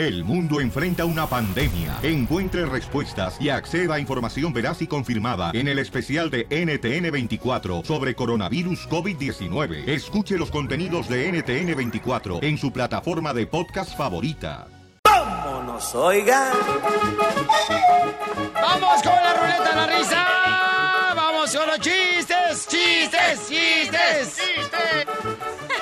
El 0.00 0.24
mundo 0.24 0.62
enfrenta 0.62 1.04
una 1.04 1.26
pandemia. 1.26 1.98
Encuentre 2.02 2.64
respuestas 2.64 3.38
y 3.38 3.50
acceda 3.50 3.96
a 3.96 3.98
información 3.98 4.50
veraz 4.50 4.80
y 4.80 4.86
confirmada 4.86 5.50
en 5.52 5.68
el 5.68 5.78
especial 5.78 6.30
de 6.30 6.48
NTN24 6.48 7.84
sobre 7.84 8.14
coronavirus 8.14 8.88
COVID-19. 8.88 9.86
Escuche 9.86 10.38
los 10.38 10.50
contenidos 10.50 11.06
de 11.06 11.30
NTN24 11.30 12.42
en 12.42 12.56
su 12.56 12.72
plataforma 12.72 13.34
de 13.34 13.46
podcast 13.46 13.94
favorita. 13.94 14.68
¡Vámonos, 15.04 15.94
oiga! 15.94 16.50
¡Vamos 18.54 19.02
con 19.02 19.12
la 19.12 19.34
ruleta 19.34 19.68
de 19.68 19.76
la 19.76 19.98
risa! 19.98 20.26
¡Vamos 21.14 21.54
con 21.54 21.66
los 21.66 21.80
chistes! 21.80 22.66
¡Chistes! 22.68 23.48
¡Chistes! 23.50 24.38
¡Chistes! 24.38 25.06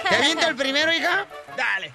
¿Te 0.09 0.16
aviento 0.16 0.48
el 0.48 0.57
primero, 0.57 0.93
hija? 0.93 1.25
Dale. 1.57 1.93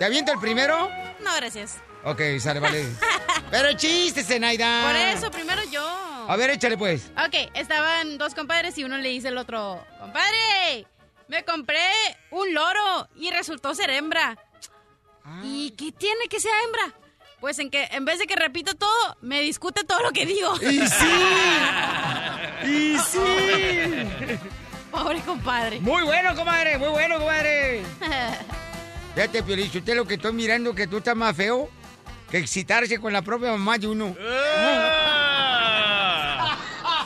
¿Te 0.00 0.04
aviento 0.04 0.32
el 0.32 0.40
primero? 0.40 1.07
No, 1.20 1.34
gracias. 1.36 1.78
Ok, 2.04 2.20
sale, 2.40 2.60
vale. 2.60 2.84
Pero 3.50 3.72
chistes, 3.74 4.26
Zenaida. 4.26 4.84
Por 4.86 4.96
eso, 4.96 5.30
primero 5.30 5.62
yo. 5.70 5.82
A 6.28 6.36
ver, 6.36 6.50
échale 6.50 6.76
pues. 6.76 7.10
Ok, 7.26 7.50
estaban 7.54 8.18
dos 8.18 8.34
compadres 8.34 8.76
y 8.78 8.84
uno 8.84 8.98
le 8.98 9.08
dice 9.08 9.28
al 9.28 9.38
otro, 9.38 9.84
compadre, 9.98 10.86
me 11.28 11.44
compré 11.44 11.80
un 12.30 12.52
loro 12.52 13.08
y 13.16 13.30
resultó 13.30 13.74
ser 13.74 13.90
hembra. 13.90 14.36
¿Y 15.42 15.70
qué 15.72 15.92
tiene 15.92 16.26
que 16.28 16.40
sea 16.40 16.52
hembra? 16.64 16.94
Pues 17.40 17.58
en 17.58 17.70
que 17.70 17.84
en 17.92 18.04
vez 18.04 18.18
de 18.18 18.26
que 18.26 18.34
repito 18.34 18.74
todo, 18.74 19.16
me 19.20 19.40
discute 19.40 19.84
todo 19.84 20.02
lo 20.02 20.10
que 20.12 20.26
digo. 20.26 20.54
¡Y 20.60 20.86
sí! 20.86 21.18
¡Y 22.64 22.98
sí! 22.98 24.38
Pobre 24.90 25.20
compadre. 25.20 25.80
Muy 25.80 26.02
bueno, 26.02 26.34
comadre, 26.34 26.78
muy 26.78 26.88
bueno, 26.88 27.18
comadre. 27.18 27.82
Fíjate, 29.14 29.42
Piolín, 29.42 29.66
usted 29.66 29.96
lo 29.96 30.06
que 30.06 30.14
estoy 30.14 30.32
mirando 30.32 30.74
que 30.74 30.86
tú 30.86 30.98
estás 30.98 31.16
más 31.16 31.36
feo 31.36 31.68
que 32.30 32.38
excitarse 32.38 33.00
con 33.00 33.12
la 33.12 33.22
propia 33.22 33.50
mamá 33.50 33.78
de 33.78 33.86
uno. 33.86 34.14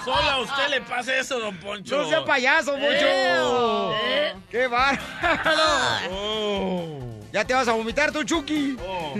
Solo 0.04 0.30
a 0.30 0.40
usted 0.40 0.68
le 0.68 0.80
pasa 0.80 1.16
eso, 1.16 1.38
don 1.38 1.56
Poncho. 1.58 1.96
No 1.96 2.08
sea 2.08 2.24
payaso, 2.24 2.72
Poncho. 2.72 3.94
¿Eh? 4.04 4.34
¡Qué 4.50 4.66
bárbaro! 4.66 6.10
Ya 7.32 7.44
te 7.44 7.54
vas 7.54 7.68
a 7.68 7.72
vomitar 7.72 8.10
tú, 8.10 8.24
Chucky. 8.24 8.76
Oh, 8.84 9.14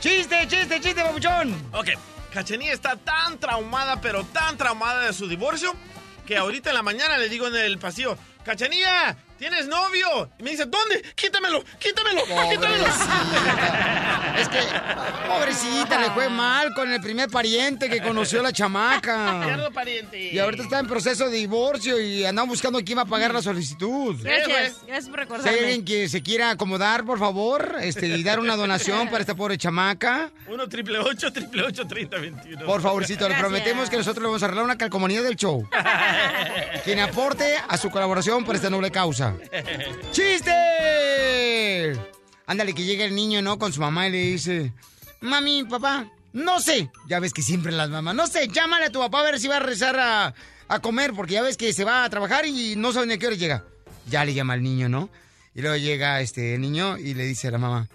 chiste, 0.00 0.48
chiste, 0.48 0.80
chiste, 0.80 1.02
babuchón. 1.02 1.54
Ok, 1.72 1.90
Cachenía 2.32 2.72
está 2.72 2.96
tan 2.96 3.38
traumada, 3.38 4.00
pero 4.00 4.24
tan 4.24 4.58
traumada 4.58 5.06
de 5.06 5.12
su 5.12 5.28
divorcio, 5.28 5.72
que 6.26 6.36
ahorita 6.36 6.70
en 6.70 6.74
la 6.74 6.82
mañana 6.82 7.16
le 7.16 7.28
digo 7.28 7.46
en 7.46 7.54
el 7.56 7.78
pasillo, 7.78 8.18
Cachenía, 8.44 9.16
¿tienes 9.38 9.66
novio? 9.66 10.30
Y 10.38 10.42
me 10.42 10.50
dice, 10.52 10.64
¿dónde? 10.66 11.02
Quítamelo, 11.14 11.62
quítamelo, 11.78 12.22
quítamelo. 12.50 12.84
Es 14.36 14.48
que, 14.50 14.58
pobrecita, 15.26 15.98
le 15.98 16.10
fue 16.10 16.28
mal 16.28 16.74
con 16.74 16.92
el 16.92 17.00
primer 17.00 17.30
pariente 17.30 17.88
que 17.88 18.02
conoció 18.02 18.42
la 18.42 18.52
chamaca. 18.52 19.70
Pariente. 19.74 20.32
Y 20.32 20.38
ahorita 20.38 20.62
está 20.62 20.78
en 20.78 20.86
proceso 20.86 21.28
de 21.30 21.36
divorcio 21.38 21.98
y 22.00 22.24
andamos 22.24 22.50
buscando 22.50 22.82
quién 22.84 22.98
va 22.98 23.02
a 23.02 23.06
pagar 23.06 23.32
la 23.32 23.40
solicitud. 23.42 24.16
Gracias, 24.22 24.76
gracias 24.86 24.86
por 24.86 24.94
Si 24.96 25.08
hay 25.08 25.16
recordarme. 25.16 25.58
alguien 25.58 25.84
que 25.84 26.08
se 26.08 26.22
quiera 26.22 26.50
acomodar, 26.50 27.04
por 27.04 27.18
favor, 27.18 27.76
este, 27.80 28.06
y 28.08 28.22
dar 28.22 28.38
una 28.40 28.56
donación 28.56 29.08
para 29.08 29.20
esta 29.20 29.34
pobre 29.34 29.56
chamaca, 29.58 30.30
Uno 30.48 30.68
triple 30.68 30.98
ocho, 30.98 31.32
triple 31.32 31.62
ocho, 31.62 31.86
treinta, 31.86 32.18
veintiuno. 32.18 32.64
por 32.66 32.80
favorcito, 32.82 33.28
le 33.28 33.34
prometemos 33.36 33.88
que 33.90 33.96
nosotros 33.96 34.22
le 34.22 34.26
vamos 34.28 34.42
a 34.42 34.46
arreglar 34.46 34.64
una 34.64 34.78
calcomanía 34.78 35.22
del 35.22 35.36
show. 35.36 35.66
Quien 36.84 37.00
aporte 37.00 37.56
a 37.68 37.76
su 37.78 37.90
colaboración 37.90 38.44
para 38.44 38.56
esta 38.56 38.70
noble 38.70 38.90
causa. 38.90 39.25
¡Chiste! 40.12 40.52
Ándale, 42.46 42.74
que 42.74 42.84
llega 42.84 43.04
el 43.04 43.14
niño, 43.14 43.42
¿no? 43.42 43.58
Con 43.58 43.72
su 43.72 43.80
mamá 43.80 44.06
y 44.08 44.12
le 44.12 44.18
dice, 44.18 44.72
mami, 45.20 45.64
papá, 45.64 46.10
no 46.32 46.60
sé. 46.60 46.90
Ya 47.08 47.18
ves 47.18 47.32
que 47.32 47.42
siempre 47.42 47.72
las 47.72 47.90
mamás, 47.90 48.14
no 48.14 48.26
sé, 48.26 48.48
llámale 48.48 48.86
a 48.86 48.92
tu 48.92 49.00
papá 49.00 49.20
a 49.20 49.24
ver 49.24 49.40
si 49.40 49.48
va 49.48 49.56
a 49.56 49.60
rezar 49.60 49.96
a, 49.98 50.34
comer, 50.80 51.12
porque 51.12 51.34
ya 51.34 51.42
ves 51.42 51.56
que 51.56 51.72
se 51.72 51.84
va 51.84 52.04
a 52.04 52.10
trabajar 52.10 52.46
y 52.46 52.76
no 52.76 52.92
saben 52.92 53.10
a 53.10 53.18
qué 53.18 53.26
hora 53.26 53.36
llega. 53.36 53.64
Ya 54.08 54.24
le 54.24 54.34
llama 54.34 54.52
al 54.52 54.62
niño, 54.62 54.88
¿no? 54.88 55.08
Y 55.54 55.62
luego 55.62 55.76
llega 55.76 56.20
este 56.20 56.58
niño 56.58 56.98
y 56.98 57.14
le 57.14 57.24
dice 57.24 57.48
a 57.48 57.52
la 57.52 57.58
mamá, 57.58 57.88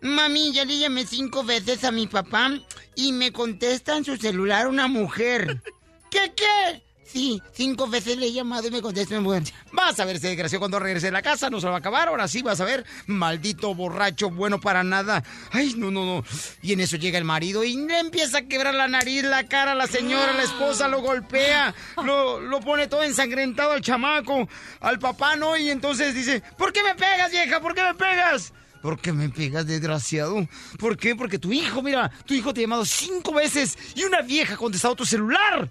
Mami, 0.00 0.52
ya 0.52 0.64
le 0.64 0.78
llamé 0.78 1.06
cinco 1.06 1.44
veces 1.44 1.84
a 1.84 1.92
mi 1.92 2.08
papá 2.08 2.50
y 2.96 3.12
me 3.12 3.32
contesta 3.32 3.96
en 3.96 4.04
su 4.04 4.16
celular 4.16 4.66
una 4.66 4.88
mujer. 4.88 5.62
¿Qué, 6.10 6.32
qué? 6.34 6.82
Sí, 7.12 7.42
cinco 7.52 7.86
veces 7.88 8.16
le 8.16 8.28
he 8.28 8.32
llamado 8.32 8.68
y 8.68 8.70
me 8.70 8.80
contesta 8.80 9.20
mujer. 9.20 9.42
Vas 9.70 10.00
a 10.00 10.06
ver 10.06 10.16
ese 10.16 10.28
desgraciado 10.28 10.60
cuando 10.60 10.78
regrese 10.78 11.08
a 11.08 11.10
la 11.10 11.20
casa, 11.20 11.50
no 11.50 11.60
se 11.60 11.66
lo 11.66 11.72
va 11.72 11.76
a 11.76 11.80
acabar. 11.80 12.08
Ahora 12.08 12.26
sí 12.26 12.40
vas 12.40 12.58
a 12.62 12.64
ver, 12.64 12.86
maldito 13.06 13.74
borracho, 13.74 14.30
bueno 14.30 14.58
para 14.58 14.82
nada. 14.82 15.22
Ay, 15.50 15.74
no, 15.76 15.90
no, 15.90 16.06
no. 16.06 16.24
Y 16.62 16.72
en 16.72 16.80
eso 16.80 16.96
llega 16.96 17.18
el 17.18 17.24
marido 17.24 17.64
y 17.64 17.76
le 17.76 17.98
empieza 17.98 18.38
a 18.38 18.42
quebrar 18.42 18.74
la 18.74 18.88
nariz, 18.88 19.24
la 19.24 19.46
cara 19.46 19.74
la 19.74 19.86
señora, 19.86 20.32
la 20.32 20.42
esposa 20.44 20.88
lo 20.88 21.02
golpea, 21.02 21.74
lo, 22.02 22.40
lo 22.40 22.60
pone 22.60 22.86
todo 22.86 23.02
ensangrentado 23.02 23.72
al 23.72 23.82
chamaco, 23.82 24.48
al 24.80 24.98
papá, 24.98 25.36
¿no? 25.36 25.58
Y 25.58 25.68
entonces 25.68 26.14
dice, 26.14 26.42
¿por 26.56 26.72
qué 26.72 26.82
me 26.82 26.94
pegas, 26.94 27.30
vieja? 27.30 27.60
¿Por 27.60 27.74
qué 27.74 27.82
me 27.82 27.94
pegas? 27.94 28.54
¿Por 28.82 28.98
qué 29.00 29.12
me 29.12 29.28
pegas, 29.28 29.66
desgraciado? 29.66 30.46
¿Por 30.76 30.96
qué? 30.96 31.14
Porque 31.14 31.38
tu 31.38 31.52
hijo, 31.52 31.82
mira, 31.82 32.10
tu 32.26 32.34
hijo 32.34 32.52
te 32.52 32.60
ha 32.60 32.64
llamado 32.64 32.84
cinco 32.84 33.32
veces 33.32 33.78
y 33.94 34.02
una 34.02 34.22
vieja 34.22 34.54
ha 34.54 34.56
contestado 34.56 34.96
tu 34.96 35.06
celular. 35.06 35.70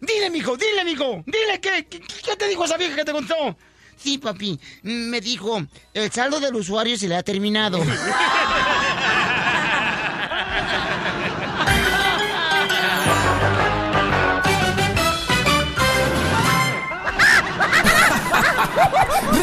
Dile, 0.00 0.28
mijo, 0.30 0.56
dile, 0.56 0.84
mijo, 0.84 1.22
dile, 1.24 1.60
¿qué, 1.60 1.86
qué, 1.88 2.00
qué 2.00 2.36
te 2.36 2.48
dijo 2.48 2.64
esa 2.64 2.76
vieja 2.76 2.96
que 2.96 3.04
te 3.04 3.12
contó? 3.12 3.56
Sí, 3.96 4.18
papi, 4.18 4.58
me 4.82 5.20
dijo, 5.20 5.64
el 5.92 6.10
saldo 6.12 6.38
del 6.40 6.54
usuario 6.54 6.96
se 6.96 7.08
le 7.08 7.16
ha 7.16 7.22
terminado. 7.22 7.78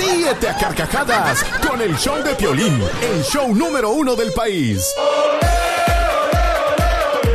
Ríete 0.06 0.50
a 0.50 0.56
carcajadas 0.58 1.44
con 1.68 1.82
el 1.82 1.96
show 1.98 2.22
de 2.24 2.36
Piolín, 2.36 2.82
el 3.02 3.24
show 3.24 3.54
número 3.56 3.90
uno 3.90 4.16
del 4.16 4.32
país. 4.34 4.94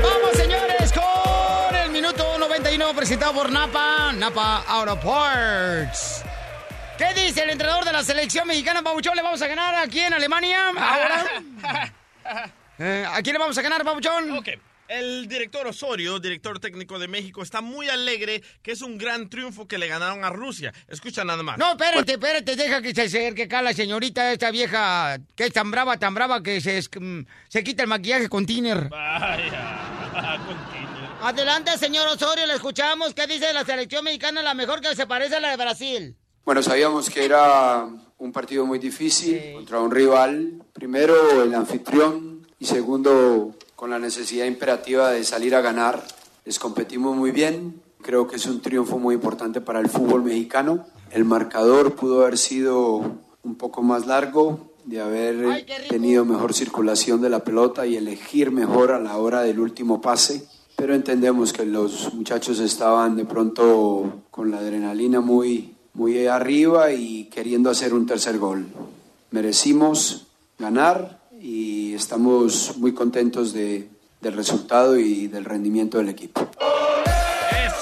Vamos, 0.02 0.30
señores, 0.36 0.92
con 0.92 1.74
el 1.76 1.90
minuto 1.90 2.38
91 2.38 2.94
presentado 2.94 3.32
por 3.34 3.50
Napa, 3.50 4.12
Napa 4.12 4.64
Auto 4.68 4.98
Parts. 5.00 6.22
¿Qué 6.96 7.14
dice 7.14 7.42
el 7.42 7.50
entrenador 7.50 7.84
de 7.84 7.92
la 7.92 8.04
selección 8.04 8.46
mexicana, 8.46 8.82
Pabuchón? 8.82 9.16
¿Le 9.16 9.22
vamos 9.22 9.40
a 9.42 9.46
ganar 9.46 9.74
aquí 9.76 10.00
en 10.00 10.14
Alemania? 10.14 10.68
Ahora. 10.68 11.92
Eh, 12.82 13.04
¿A 13.06 13.20
quién 13.20 13.34
le 13.34 13.38
vamos 13.38 13.58
a 13.58 13.60
ganar, 13.60 13.84
Pabuchón? 13.84 14.38
Ok. 14.38 14.48
El 14.90 15.28
director 15.28 15.64
Osorio, 15.68 16.18
director 16.18 16.58
técnico 16.58 16.98
de 16.98 17.06
México, 17.06 17.42
está 17.42 17.60
muy 17.60 17.88
alegre 17.88 18.42
que 18.60 18.72
es 18.72 18.82
un 18.82 18.98
gran 18.98 19.30
triunfo 19.30 19.68
que 19.68 19.78
le 19.78 19.86
ganaron 19.86 20.24
a 20.24 20.30
Rusia. 20.30 20.72
Escucha 20.88 21.24
nada 21.24 21.44
más. 21.44 21.58
No, 21.58 21.70
espérate, 21.70 22.12
espérate, 22.14 22.56
deja 22.56 22.82
que 22.82 22.92
se 22.92 23.02
acerque 23.02 23.44
acá 23.44 23.62
la 23.62 23.72
señorita, 23.72 24.32
esta 24.32 24.50
vieja, 24.50 25.16
que 25.36 25.44
es 25.44 25.52
tan 25.52 25.70
brava, 25.70 25.96
tan 25.96 26.12
brava, 26.12 26.42
que 26.42 26.60
se, 26.60 26.78
es- 26.78 26.90
mm, 27.00 27.20
se 27.48 27.62
quita 27.62 27.84
el 27.84 27.88
maquillaje 27.88 28.28
con 28.28 28.44
tiner. 28.44 28.88
Vaya, 28.88 30.40
continúa. 30.44 31.18
Adelante, 31.28 31.78
señor 31.78 32.08
Osorio, 32.08 32.44
le 32.48 32.54
escuchamos. 32.54 33.14
¿Qué 33.14 33.28
dice 33.28 33.46
de 33.46 33.52
la 33.52 33.64
selección 33.64 34.02
mexicana? 34.02 34.42
La 34.42 34.54
mejor 34.54 34.80
que 34.80 34.96
se 34.96 35.06
parece 35.06 35.36
a 35.36 35.40
la 35.40 35.50
de 35.50 35.56
Brasil. 35.56 36.16
Bueno, 36.44 36.64
sabíamos 36.64 37.08
que 37.10 37.24
era 37.24 37.86
un 38.18 38.32
partido 38.32 38.66
muy 38.66 38.80
difícil 38.80 39.52
contra 39.54 39.78
un 39.78 39.92
rival, 39.92 40.54
primero 40.72 41.44
el 41.44 41.54
anfitrión 41.54 42.44
y 42.58 42.64
segundo 42.66 43.54
con 43.80 43.88
la 43.88 43.98
necesidad 43.98 44.44
imperativa 44.44 45.10
de 45.10 45.24
salir 45.24 45.54
a 45.54 45.62
ganar. 45.62 46.04
Les 46.44 46.58
competimos 46.58 47.16
muy 47.16 47.30
bien, 47.30 47.80
creo 48.02 48.28
que 48.28 48.36
es 48.36 48.44
un 48.44 48.60
triunfo 48.60 48.98
muy 48.98 49.14
importante 49.14 49.62
para 49.62 49.80
el 49.80 49.88
fútbol 49.88 50.22
mexicano. 50.22 50.84
El 51.10 51.24
marcador 51.24 51.94
pudo 51.94 52.20
haber 52.20 52.36
sido 52.36 52.98
un 53.42 53.54
poco 53.54 53.82
más 53.82 54.06
largo, 54.06 54.70
de 54.84 55.00
haber 55.00 55.64
tenido 55.88 56.26
mejor 56.26 56.52
circulación 56.52 57.22
de 57.22 57.30
la 57.30 57.42
pelota 57.42 57.86
y 57.86 57.96
elegir 57.96 58.50
mejor 58.50 58.92
a 58.92 59.00
la 59.00 59.16
hora 59.16 59.40
del 59.40 59.58
último 59.58 60.02
pase. 60.02 60.46
Pero 60.76 60.94
entendemos 60.94 61.54
que 61.54 61.64
los 61.64 62.12
muchachos 62.12 62.58
estaban 62.60 63.16
de 63.16 63.24
pronto 63.24 64.24
con 64.30 64.50
la 64.50 64.58
adrenalina 64.58 65.22
muy, 65.22 65.74
muy 65.94 66.26
arriba 66.26 66.92
y 66.92 67.30
queriendo 67.30 67.70
hacer 67.70 67.94
un 67.94 68.04
tercer 68.04 68.38
gol. 68.38 68.66
Merecimos 69.30 70.26
ganar 70.58 71.19
y 71.40 71.94
estamos 71.94 72.76
muy 72.76 72.92
contentos 72.94 73.52
de- 73.52 73.88
del 74.20 74.34
resultado 74.34 74.98
y 74.98 75.26
del 75.28 75.44
rendimiento 75.44 75.98
del 75.98 76.10
equipo. 76.10 76.50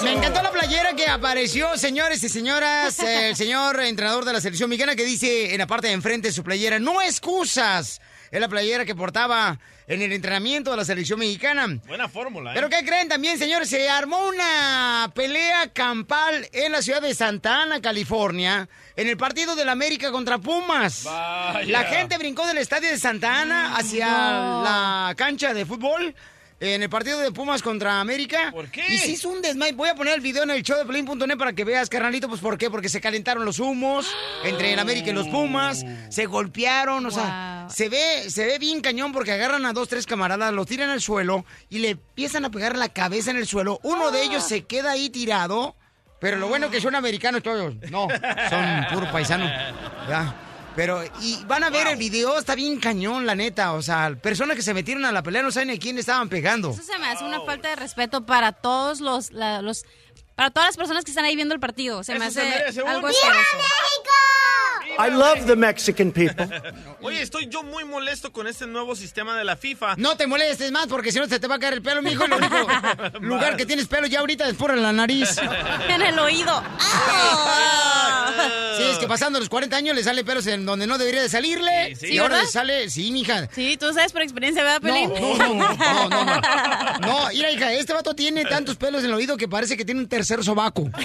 Me 0.01 0.13
encantó 0.13 0.41
la 0.41 0.51
playera 0.51 0.93
que 0.95 1.05
apareció, 1.07 1.77
señores 1.77 2.23
y 2.23 2.29
señoras. 2.29 2.99
El 2.99 3.35
señor 3.35 3.81
entrenador 3.81 4.23
de 4.23 4.31
la 4.31 4.39
selección 4.39 4.69
mexicana 4.69 4.95
que 4.95 5.03
dice 5.03 5.51
en 5.53 5.57
la 5.57 5.67
parte 5.67 5.87
de 5.87 5.93
enfrente 5.93 6.29
de 6.29 6.33
su 6.33 6.41
playera, 6.43 6.79
no 6.79 7.01
excusas. 7.01 7.99
Es 8.31 8.39
la 8.39 8.47
playera 8.47 8.85
que 8.85 8.93
portaba 8.95 9.57
en 9.87 10.01
el 10.03 10.11
entrenamiento 10.11 10.69
de 10.71 10.77
la 10.77 10.85
selección 10.85 11.17
mexicana. 11.19 11.65
Buena 11.87 12.07
fórmula, 12.07 12.51
¿eh? 12.51 12.53
¿Pero 12.55 12.69
qué 12.69 12.85
creen 12.85 13.07
también, 13.09 13.39
señores? 13.39 13.69
Se 13.69 13.89
armó 13.89 14.27
una 14.27 15.11
pelea 15.15 15.67
campal 15.73 16.47
en 16.53 16.71
la 16.71 16.81
ciudad 16.81 17.01
de 17.01 17.13
Santa 17.15 17.63
Ana, 17.63 17.81
California, 17.81 18.69
en 18.95 19.07
el 19.07 19.17
partido 19.17 19.55
del 19.55 19.69
América 19.69 20.11
contra 20.11 20.37
Pumas. 20.37 21.03
Vaya. 21.05 21.65
La 21.71 21.83
gente 21.85 22.17
brincó 22.19 22.45
del 22.45 22.59
estadio 22.59 22.89
de 22.89 22.99
Santa 22.99 23.41
Ana 23.41 23.75
hacia 23.77 24.07
No. 24.07 24.63
la 24.63 25.13
cancha 25.17 25.53
de 25.53 25.65
fútbol. 25.65 26.13
En 26.61 26.83
el 26.83 26.89
partido 26.89 27.19
de 27.19 27.31
Pumas 27.31 27.61
contra 27.61 28.01
América. 28.01 28.51
¿Por 28.51 28.69
qué? 28.69 28.83
Y 28.89 28.97
se 28.97 29.11
hizo 29.11 29.29
un 29.29 29.41
desmay. 29.41 29.71
Voy 29.71 29.87
a 29.87 29.95
poner 29.95 30.15
el 30.15 30.19
video 30.19 30.43
en 30.43 30.49
el 30.49 30.61
show 30.61 30.77
de 30.77 30.85
Pelín.net 30.85 31.37
para 31.37 31.53
que 31.53 31.63
veas, 31.63 31.87
carnalito. 31.89 32.27
Pues 32.27 32.41
¿por 32.41 32.57
qué? 32.57 32.69
Porque 32.69 32.89
se 32.89 32.99
calentaron 32.99 33.45
los 33.45 33.59
humos 33.59 34.13
entre 34.43 34.73
el 34.73 34.79
América 34.79 35.09
y 35.09 35.13
los 35.13 35.29
Pumas. 35.29 35.85
Se 36.09 36.25
golpearon. 36.25 37.05
O 37.05 37.11
sea, 37.11 37.67
se 37.69 37.87
ve, 37.87 38.29
se 38.29 38.45
ve 38.45 38.59
bien 38.59 38.81
cañón 38.81 39.13
porque 39.13 39.31
agarran 39.31 39.65
a 39.65 39.71
dos, 39.71 39.87
tres 39.87 40.05
camaradas, 40.05 40.51
los 40.53 40.67
tiran 40.67 40.89
al 40.89 40.99
suelo 40.99 41.45
y 41.69 41.79
le 41.79 41.91
empiezan 41.91 42.43
a 42.43 42.51
pegar 42.51 42.75
la 42.77 42.89
cabeza 42.89 43.31
en 43.31 43.37
el 43.37 43.47
suelo. 43.47 43.79
Uno 43.83 44.11
de 44.11 44.23
ellos 44.23 44.43
se 44.43 44.65
queda 44.65 44.91
ahí 44.91 45.09
tirado. 45.09 45.75
Pero 46.19 46.35
lo 46.35 46.49
bueno 46.49 46.69
que 46.69 46.81
son 46.81 46.95
americanos 46.95 47.41
todos. 47.41 47.75
No, 47.89 48.09
son 48.49 48.85
puro 48.93 49.09
paisano. 49.09 49.45
Ya. 50.09 50.48
Pero, 50.75 51.03
y 51.21 51.43
van 51.45 51.63
a 51.63 51.69
ver 51.69 51.87
el 51.87 51.97
video, 51.97 52.37
está 52.39 52.55
bien 52.55 52.79
cañón, 52.79 53.25
la 53.25 53.35
neta. 53.35 53.73
O 53.73 53.81
sea, 53.81 54.15
personas 54.21 54.55
que 54.55 54.61
se 54.61 54.73
metieron 54.73 55.03
a 55.03 55.11
la 55.11 55.21
pelea 55.23 55.41
no 55.41 55.51
saben 55.51 55.71
a 55.71 55.77
quién 55.77 55.97
estaban 55.97 56.29
pegando. 56.29 56.69
Eso 56.71 56.83
se 56.83 56.97
me 56.99 57.07
hace 57.07 57.23
una 57.25 57.41
falta 57.41 57.69
de 57.69 57.75
respeto 57.75 58.25
para 58.25 58.53
todos 58.53 59.01
los, 59.01 59.31
la- 59.31 59.61
los 59.61 59.85
para 60.39 60.51
todas 60.51 60.69
las 60.69 60.77
personas 60.77 61.03
que 61.03 61.11
están 61.11 61.25
ahí 61.25 61.35
viendo 61.35 61.53
el 61.53 61.59
partido. 61.59 62.01
Se 62.01 62.17
me 62.17 62.25
Eso 62.25 62.39
se 62.39 62.47
hace 62.47 62.81
un 62.81 62.87
algo 62.87 63.09
¡Viva 63.09 63.19
asqueroso. 63.19 63.57
I 64.97 65.11
love 65.11 65.45
the 65.45 65.55
Mexican 65.55 66.11
people. 66.11 66.47
Oye, 67.01 67.21
estoy 67.21 67.47
yo 67.49 67.61
muy 67.63 67.83
molesto 67.83 68.31
con 68.31 68.47
este 68.47 68.65
nuevo 68.65 68.95
sistema 68.95 69.37
de 69.37 69.43
la 69.43 69.57
FIFA. 69.57 69.95
No 69.97 70.15
te 70.15 70.27
molestes 70.27 70.71
más 70.71 70.87
porque 70.87 71.11
si 71.11 71.19
no 71.19 71.27
se 71.27 71.39
te 71.39 71.47
va 71.47 71.55
a 71.55 71.59
caer 71.59 71.73
el 71.73 71.81
pelo, 71.81 72.01
mijo. 72.01 72.23
El 72.23 72.33
único 72.35 72.57
lugar 73.19 73.57
que 73.57 73.65
tienes 73.65 73.87
pelo 73.87 74.07
ya 74.07 74.21
ahorita 74.21 74.47
es 74.47 74.55
por 74.55 74.75
la 74.77 74.93
nariz. 74.93 75.37
En 75.89 76.01
el 76.01 76.19
oído. 76.19 76.63
Sí, 78.77 78.83
es 78.83 78.97
que 78.97 79.07
pasando 79.07 79.39
los 79.39 79.49
40 79.49 79.75
años 79.75 79.95
le 79.95 80.03
sale 80.03 80.23
pelos 80.23 80.47
en 80.47 80.65
donde 80.65 80.87
no 80.87 80.97
debería 80.97 81.21
de 81.21 81.29
salirle. 81.29 81.95
Sí, 81.95 82.07
sí. 82.07 82.13
y 82.13 82.17
ahora 82.19 82.35
¿verdad? 82.35 82.45
le 82.45 82.51
sale, 82.51 82.89
sí, 82.89 83.11
mija. 83.11 83.49
Sí, 83.53 83.75
tú 83.77 83.93
sabes 83.93 84.11
por 84.13 84.21
experiencia, 84.21 84.63
¿verdad, 84.63 84.81
No, 84.81 84.93
Pelín? 84.93 85.09
no, 85.09 85.37
no, 85.37 85.73
no, 85.73 86.09
no, 86.09 86.09
no, 86.09 86.25
no. 86.25 86.99
No, 86.99 87.27
mira, 87.29 87.51
hija, 87.51 87.73
este 87.73 87.93
vato 87.93 88.13
tiene 88.13 88.45
tantos 88.45 88.75
pelos 88.77 89.03
en 89.03 89.09
el 89.09 89.15
oído 89.15 89.35
que 89.35 89.47
parece 89.47 89.75
que 89.75 89.83
tiene 89.83 90.01
un 90.01 90.07
tercer 90.07 90.28
sobaco. 90.43 90.89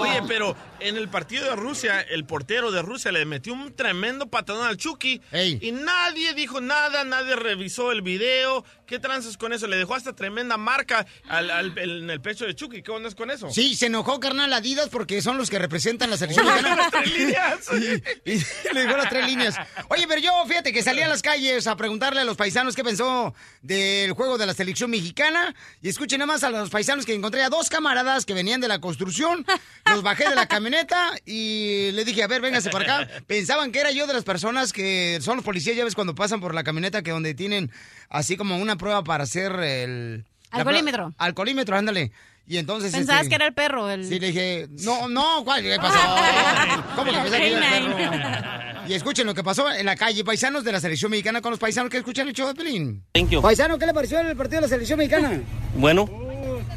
Oye, 0.00 0.22
pero 0.28 0.56
en 0.80 0.96
el 0.96 1.08
partido 1.08 1.44
de 1.44 1.56
Rusia, 1.56 2.00
el 2.00 2.24
portero 2.24 2.70
de 2.70 2.82
Rusia 2.82 3.12
le 3.12 3.24
metió 3.24 3.52
un 3.52 3.74
tremendo 3.74 4.26
patadón 4.26 4.66
al 4.66 4.76
Chucky. 4.76 5.20
Ey. 5.32 5.58
Y 5.60 5.72
nadie 5.72 6.34
dijo 6.34 6.60
nada, 6.60 7.04
nadie 7.04 7.36
revisó 7.36 7.92
el 7.92 8.02
video. 8.02 8.64
¿Qué 8.86 8.98
tranzas 8.98 9.36
con 9.36 9.52
eso? 9.52 9.66
Le 9.66 9.76
dejó 9.76 9.94
hasta 9.94 10.14
tremenda 10.14 10.56
marca 10.56 11.06
al- 11.28 11.50
al- 11.50 11.76
en 11.78 12.08
el 12.08 12.20
pecho 12.20 12.46
de 12.46 12.54
Chucky. 12.54 12.82
¿Qué 12.82 12.90
onda 12.90 13.08
es 13.08 13.14
con 13.14 13.30
eso? 13.30 13.50
Sí, 13.50 13.74
se 13.74 13.86
enojó, 13.86 14.20
carnal, 14.20 14.52
Adidas 14.52 14.88
porque 14.88 15.20
son 15.22 15.36
los 15.38 15.50
que 15.50 15.58
representan 15.58 16.08
la 16.10 16.16
selección 16.16 16.46
mexicana. 16.46 16.76
Las 16.76 16.90
tres 16.90 17.12
líneas. 17.18 17.58
Y, 18.24 18.32
y 18.32 18.44
le 18.74 18.80
dejó 18.84 18.96
las 18.96 19.08
tres 19.08 19.26
líneas. 19.26 19.56
Oye, 19.88 20.06
pero 20.08 20.20
yo, 20.20 20.32
fíjate 20.46 20.72
que 20.72 20.82
salí 20.82 21.00
a 21.02 21.08
las 21.08 21.22
calles 21.22 21.66
a 21.66 21.76
preguntarle 21.76 22.20
a 22.20 22.24
los 22.24 22.36
paisanos 22.36 22.74
qué 22.76 22.84
pensó 22.84 23.34
del 23.62 24.12
juego 24.12 24.38
de 24.38 24.46
la 24.46 24.54
selección 24.54 24.90
mexicana. 24.90 25.54
Y 25.82 25.88
escuchen 25.88 26.18
nada 26.20 26.32
más 26.32 26.44
a 26.44 26.50
los 26.50 26.70
paisanos 26.70 27.04
que 27.06 27.14
encontré 27.14 27.42
a 27.42 27.48
dos 27.48 27.68
camaradas 27.68 28.24
que 28.24 28.34
venían 28.34 28.60
de 28.60 28.68
la 28.68 28.80
construcción. 28.80 29.44
Los 29.86 30.02
bajé 30.02 30.28
de 30.28 30.34
la 30.34 30.46
camioneta 30.46 31.12
y 31.24 31.90
le 31.92 32.04
dije, 32.04 32.22
a 32.22 32.26
ver, 32.26 32.40
véngase 32.40 32.70
para 32.70 32.84
acá. 33.02 33.22
Pensaban 33.26 33.72
que 33.72 33.80
era 33.80 33.90
yo 33.90 34.06
de 34.06 34.14
las 34.14 34.24
personas 34.24 34.72
que 34.72 35.18
son 35.22 35.36
los 35.36 35.44
policías, 35.44 35.76
ya 35.76 35.84
ves, 35.84 35.94
cuando 35.94 36.14
pasan 36.14 36.40
por 36.40 36.54
la 36.54 36.62
camioneta, 36.64 37.02
que 37.02 37.10
donde 37.10 37.34
tienen 37.34 37.70
así 38.08 38.36
como 38.36 38.56
una 38.58 38.75
prueba 38.76 39.02
para 39.04 39.24
hacer 39.24 39.52
el... 39.60 40.24
Alcoholímetro. 40.50 41.12
Alcoholímetro, 41.18 41.76
ándale. 41.76 42.12
Y 42.46 42.58
entonces... 42.58 42.92
Pensabas 42.92 43.22
este, 43.22 43.30
que 43.30 43.34
era 43.34 43.46
el 43.46 43.54
perro. 43.54 43.90
El... 43.90 44.04
Sí, 44.04 44.20
le 44.20 44.28
dije, 44.28 44.68
no, 44.84 45.08
no, 45.08 45.44
¿cuál? 45.44 45.62
¿Qué 45.62 45.76
pasó? 45.76 45.98
¿Cómo 46.96 47.10
que 47.10 47.18
pensé 47.18 47.38
que 47.38 47.52
era 47.52 47.78
el 47.78 47.92
perro? 47.92 48.86
Y 48.88 48.94
escuchen 48.94 49.26
lo 49.26 49.34
que 49.34 49.42
pasó 49.42 49.70
en 49.72 49.84
la 49.84 49.96
calle, 49.96 50.24
paisanos 50.24 50.62
de 50.62 50.70
la 50.70 50.80
selección 50.80 51.10
mexicana 51.10 51.40
con 51.40 51.50
los 51.50 51.58
paisanos 51.58 51.90
que 51.90 51.98
escuchan 51.98 52.28
el 52.28 52.34
show 52.34 52.46
de 52.46 52.54
Pelín. 52.54 53.02
Thank 53.12 53.30
you. 53.30 53.42
Paisano, 53.42 53.78
¿qué 53.78 53.86
le 53.86 53.92
pareció 53.92 54.20
el 54.20 54.36
partido 54.36 54.58
de 54.58 54.66
la 54.66 54.68
selección 54.68 54.98
mexicana? 54.98 55.40
Bueno, 55.74 56.06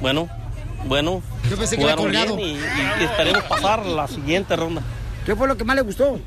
bueno, 0.01 0.27
bueno. 0.85 1.21
Yo 1.49 1.57
pensé 1.57 1.77
que 1.77 1.83
era 1.83 1.95
colgado. 1.95 2.35
bien 2.35 2.57
y, 2.57 2.59
y 2.59 3.03
esperemos 3.03 3.43
pasar 3.43 3.85
la 3.85 4.07
siguiente 4.07 4.55
ronda. 4.55 4.81
¿Qué 5.23 5.35
fue 5.35 5.47
lo 5.47 5.55
que 5.55 5.63
más 5.63 5.75
le 5.75 5.83
gustó? 5.83 6.19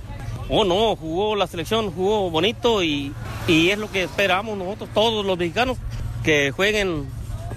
Oh, 0.48 0.64
no, 0.64 0.96
jugó 0.96 1.34
la 1.36 1.46
selección, 1.46 1.90
jugó 1.92 2.30
bonito 2.30 2.82
y, 2.82 3.12
y 3.46 3.70
es 3.70 3.78
lo 3.78 3.90
que 3.90 4.02
esperamos 4.04 4.56
nosotros, 4.58 4.90
todos 4.92 5.24
los 5.24 5.38
mexicanos, 5.38 5.78
que 6.22 6.50
jueguen 6.50 7.06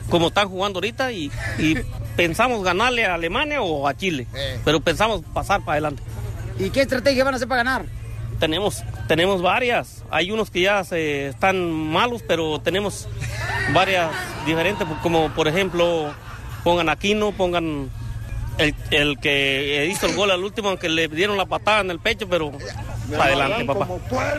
como 0.09 0.27
están 0.27 0.49
jugando 0.49 0.77
ahorita 0.77 1.11
y, 1.11 1.31
y 1.59 1.75
pensamos 2.15 2.63
ganarle 2.63 3.05
a 3.05 3.15
Alemania 3.15 3.61
o 3.61 3.87
a 3.87 3.95
Chile, 3.95 4.27
Eh. 4.33 4.59
pero 4.63 4.79
pensamos 4.79 5.21
pasar 5.33 5.61
para 5.61 5.73
adelante. 5.73 6.03
¿Y 6.59 6.69
qué 6.69 6.81
estrategia 6.81 7.23
van 7.23 7.33
a 7.33 7.37
hacer 7.37 7.47
para 7.49 7.63
ganar? 7.63 7.85
Tenemos, 8.39 8.83
tenemos 9.07 9.41
varias, 9.41 10.03
hay 10.11 10.31
unos 10.31 10.49
que 10.51 10.61
ya 10.61 10.83
se 10.83 11.27
están 11.29 11.71
malos, 11.71 12.21
pero 12.27 12.59
tenemos 12.59 13.07
varias 13.73 14.09
diferentes, 14.45 14.85
como 15.01 15.29
por 15.29 15.47
ejemplo, 15.47 16.13
pongan 16.63 16.89
a 16.89 16.93
Aquino, 16.93 17.31
pongan 17.31 17.89
el, 18.57 18.73
el 18.91 19.19
que 19.19 19.87
hizo 19.91 20.05
el 20.07 20.15
gol 20.15 20.31
al 20.31 20.43
último, 20.43 20.69
aunque 20.69 20.89
le 20.89 21.07
dieron 21.07 21.37
la 21.37 21.45
patada 21.45 21.81
en 21.81 21.91
el 21.91 21.99
pecho, 21.99 22.27
pero 22.29 22.51
para 23.11 23.23
adelante, 23.25 23.65
papá. 23.65 23.87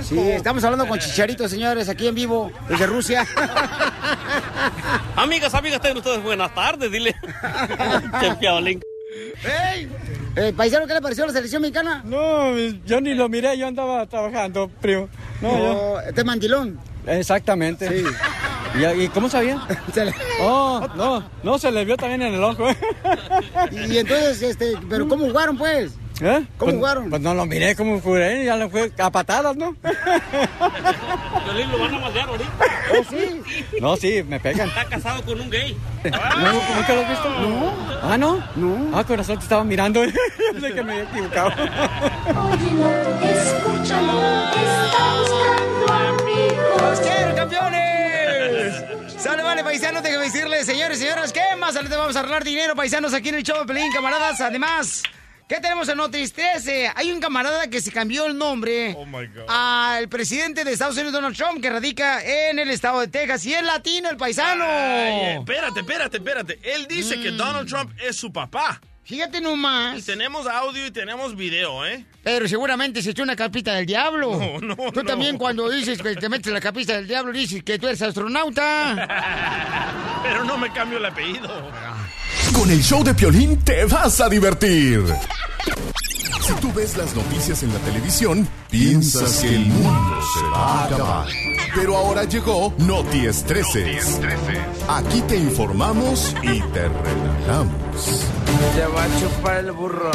Sí, 0.02 0.18
estamos 0.18 0.62
hablando 0.64 0.86
con 0.88 0.98
Chicharito, 0.98 1.48
señores, 1.48 1.88
aquí 1.88 2.06
en 2.08 2.14
vivo, 2.14 2.50
desde 2.68 2.86
Rusia. 2.86 3.26
Amigas, 5.16 5.54
amigas, 5.54 5.80
tengan 5.80 5.98
ustedes 5.98 6.22
buenas 6.22 6.54
tardes, 6.54 6.90
dile. 6.90 7.14
¡Ey! 9.44 9.88
Eh, 10.36 10.52
paisano, 10.54 10.86
¿qué 10.86 10.92
le 10.94 11.00
pareció 11.00 11.26
la 11.26 11.32
selección 11.32 11.62
mexicana? 11.62 12.02
No, 12.04 12.54
yo 12.84 13.00
ni 13.00 13.14
lo 13.14 13.28
miré, 13.28 13.56
yo 13.56 13.66
andaba 13.66 14.04
trabajando, 14.06 14.68
primo. 14.80 15.08
No, 15.40 15.58
yo- 15.58 15.74
No, 15.94 16.00
este 16.00 16.24
mandilón. 16.24 16.78
Exactamente. 17.06 17.88
Sí. 17.88 18.04
¿Y, 18.78 19.02
y 19.04 19.08
cómo 19.08 19.28
sabía? 19.28 19.66
Se 19.94 20.04
le- 20.04 20.14
Oh, 20.40 20.86
no, 20.96 21.24
no, 21.42 21.58
se 21.58 21.70
le 21.70 21.84
vio 21.84 21.96
también 21.96 22.20
en 22.22 22.34
el 22.34 22.44
ojo. 22.44 22.68
¿eh? 22.68 22.76
Y 23.88 23.98
entonces, 23.98 24.42
este, 24.42 24.74
¿pero 24.88 25.08
cómo 25.08 25.26
jugaron, 25.26 25.56
pues? 25.56 25.92
¿Eh? 26.20 26.44
¿Cómo 26.56 26.70
Pues- 26.70 26.74
jugaron? 26.76 27.10
Pues 27.10 27.20
no 27.22 27.34
lo 27.34 27.44
miré, 27.46 27.76
¿cómo 27.76 28.00
jugué? 28.00 28.44
Ya 28.46 28.56
lo 28.56 28.70
fue 28.70 28.90
a 28.98 29.10
patadas, 29.10 29.54
¿no? 29.56 29.76
Lo 29.82 31.78
van 31.78 31.94
a 31.94 31.98
maldear 31.98 32.28
ahorita. 32.28 32.50
¿Oh, 32.92 33.04
sí? 33.10 33.42
No, 33.80 33.96
sí, 33.96 34.22
me 34.22 34.40
pegan. 34.40 34.68
Está 34.68 34.84
casado 34.86 35.22
con 35.24 35.40
un 35.40 35.50
gay. 35.50 35.76
¿No, 36.04 36.52
¿Nunca 36.76 36.94
lo 36.94 37.00
has 37.02 37.08
visto? 37.10 37.28
No. 37.28 37.72
¿Ah, 38.02 38.16
no? 38.16 38.42
No. 38.56 38.98
Ah, 38.98 39.04
corazón, 39.04 39.36
te 39.38 39.42
estaba 39.42 39.64
mirando. 39.64 40.04
Yo 40.04 40.12
sé 40.60 40.72
que 40.72 40.82
me 40.82 40.92
había 40.92 41.04
equivocado. 41.04 41.50
¡Los 46.80 47.00
quiero, 47.00 47.34
campeones! 47.34 48.84
Sale, 49.18 49.42
vale, 49.42 49.64
paisanos, 49.64 50.02
déjame 50.02 50.24
decirles, 50.24 50.66
señores 50.66 50.98
y 50.98 51.02
señoras, 51.02 51.32
¿qué 51.32 51.40
más? 51.58 51.74
Ahorita 51.76 51.96
vamos 51.96 52.14
a 52.16 52.20
arreglar 52.20 52.44
dinero, 52.44 52.74
paisanos, 52.76 53.12
aquí 53.14 53.30
en 53.30 53.36
el 53.36 53.42
show 53.42 53.58
de 53.60 53.66
Pelín, 53.66 53.90
camaradas. 53.92 54.40
Además, 54.40 55.02
¿qué 55.48 55.60
tenemos 55.60 55.88
en 55.88 55.96
Notis 55.98 56.32
13? 56.32 56.92
Hay 56.94 57.10
un 57.12 57.20
camarada 57.20 57.68
que 57.68 57.80
se 57.80 57.92
cambió 57.92 58.26
el 58.26 58.36
nombre 58.36 58.94
Oh, 58.96 59.06
my 59.06 59.26
God. 59.26 59.44
al 59.48 60.08
presidente 60.08 60.64
de 60.64 60.72
Estados 60.72 60.94
Unidos, 60.96 61.12
Donald 61.12 61.36
Trump, 61.36 61.60
que 61.60 61.70
radica 61.70 62.22
en 62.24 62.58
el 62.58 62.70
estado 62.70 63.00
de 63.00 63.08
Texas. 63.08 63.44
Y 63.46 63.54
es 63.54 63.62
latino, 63.62 64.10
el 64.10 64.16
paisano. 64.16 64.64
Ay, 64.66 65.36
espérate, 65.38 65.80
espérate, 65.80 66.16
espérate. 66.18 66.58
Él 66.62 66.86
dice 66.88 67.20
que 67.20 67.30
Mm. 67.32 67.36
Donald 67.36 67.68
Trump 67.68 67.92
es 68.02 68.16
su 68.16 68.32
papá. 68.32 68.80
Fíjate 69.04 69.38
Y 69.38 69.40
nomás. 69.40 70.04
tenemos 70.04 70.48
audio 70.48 70.84
y 70.84 70.90
tenemos 70.90 71.36
video, 71.36 71.86
¿eh? 71.86 72.04
Pero 72.24 72.48
seguramente 72.48 73.00
se 73.02 73.10
echó 73.10 73.22
una 73.22 73.36
capita 73.36 73.72
del 73.74 73.86
diablo. 73.86 74.36
No, 74.36 74.58
no, 74.60 74.74
Tú 74.90 75.02
no. 75.02 75.04
también 75.04 75.38
cuando 75.38 75.70
dices 75.70 76.02
que 76.02 76.16
te 76.16 76.28
metes 76.28 76.52
la 76.52 76.60
capita 76.60 76.94
del 76.96 77.06
diablo 77.06 77.32
dices 77.32 77.62
que 77.62 77.78
tú 77.78 77.86
eres 77.86 78.02
astronauta. 78.02 79.06
Pero 80.24 80.42
no 80.42 80.58
me 80.58 80.72
cambio 80.72 80.98
el 80.98 81.04
apellido. 81.04 81.70
Con 82.54 82.70
el 82.70 82.82
show 82.82 83.02
de 83.04 83.14
Piolín 83.14 83.58
te 83.58 83.84
vas 83.84 84.20
a 84.20 84.28
divertir. 84.28 85.04
Si 86.40 86.52
tú 86.60 86.72
ves 86.72 86.96
las 86.96 87.14
noticias 87.14 87.62
en 87.62 87.72
la 87.72 87.78
televisión, 87.80 88.48
piensas 88.70 89.40
que 89.40 89.48
el 89.48 89.66
mundo 89.66 90.20
se 90.34 90.44
va 90.44 90.56
a 90.56 90.84
acabar. 90.84 91.28
Pero 91.74 91.96
ahora 91.96 92.24
llegó 92.24 92.72
Noti 92.78 93.26
Estreses. 93.26 94.20
Aquí 94.88 95.20
te 95.22 95.36
informamos 95.36 96.34
y 96.42 96.60
te 96.60 96.88
relajamos. 96.88 98.24
Se 98.74 98.86
va 98.86 99.04
a 99.04 99.20
chupar 99.20 99.56
el 99.64 99.72
burro. 99.72 100.10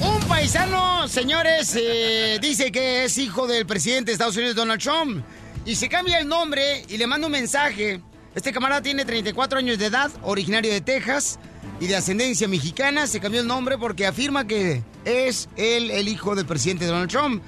Un 0.00 0.20
paisano, 0.26 1.06
señores, 1.08 1.76
eh, 1.78 2.38
dice 2.40 2.72
que 2.72 3.04
es 3.04 3.18
hijo 3.18 3.46
del 3.46 3.66
presidente 3.66 4.06
de 4.06 4.12
Estados 4.14 4.36
Unidos, 4.36 4.56
Donald 4.56 4.82
Trump. 4.82 5.24
Y 5.66 5.76
se 5.76 5.88
cambia 5.88 6.18
el 6.18 6.28
nombre 6.28 6.84
y 6.88 6.96
le 6.96 7.06
manda 7.06 7.26
un 7.26 7.32
mensaje 7.32 8.00
Este 8.34 8.52
camarada 8.52 8.82
tiene 8.82 9.04
34 9.04 9.58
años 9.60 9.78
de 9.78 9.86
edad, 9.86 10.10
originario 10.22 10.72
de 10.72 10.80
Texas 10.80 11.38
y 11.78 11.86
de 11.86 11.94
ascendencia 11.94 12.48
mexicana. 12.48 13.06
Se 13.06 13.20
cambió 13.20 13.40
el 13.40 13.46
nombre 13.46 13.78
porque 13.78 14.06
afirma 14.06 14.44
que 14.44 14.82
es 15.04 15.48
él 15.56 15.90
el 15.92 16.08
hijo 16.08 16.34
del 16.34 16.44
presidente 16.44 16.86
Donald 16.86 17.10
Trump, 17.10 17.42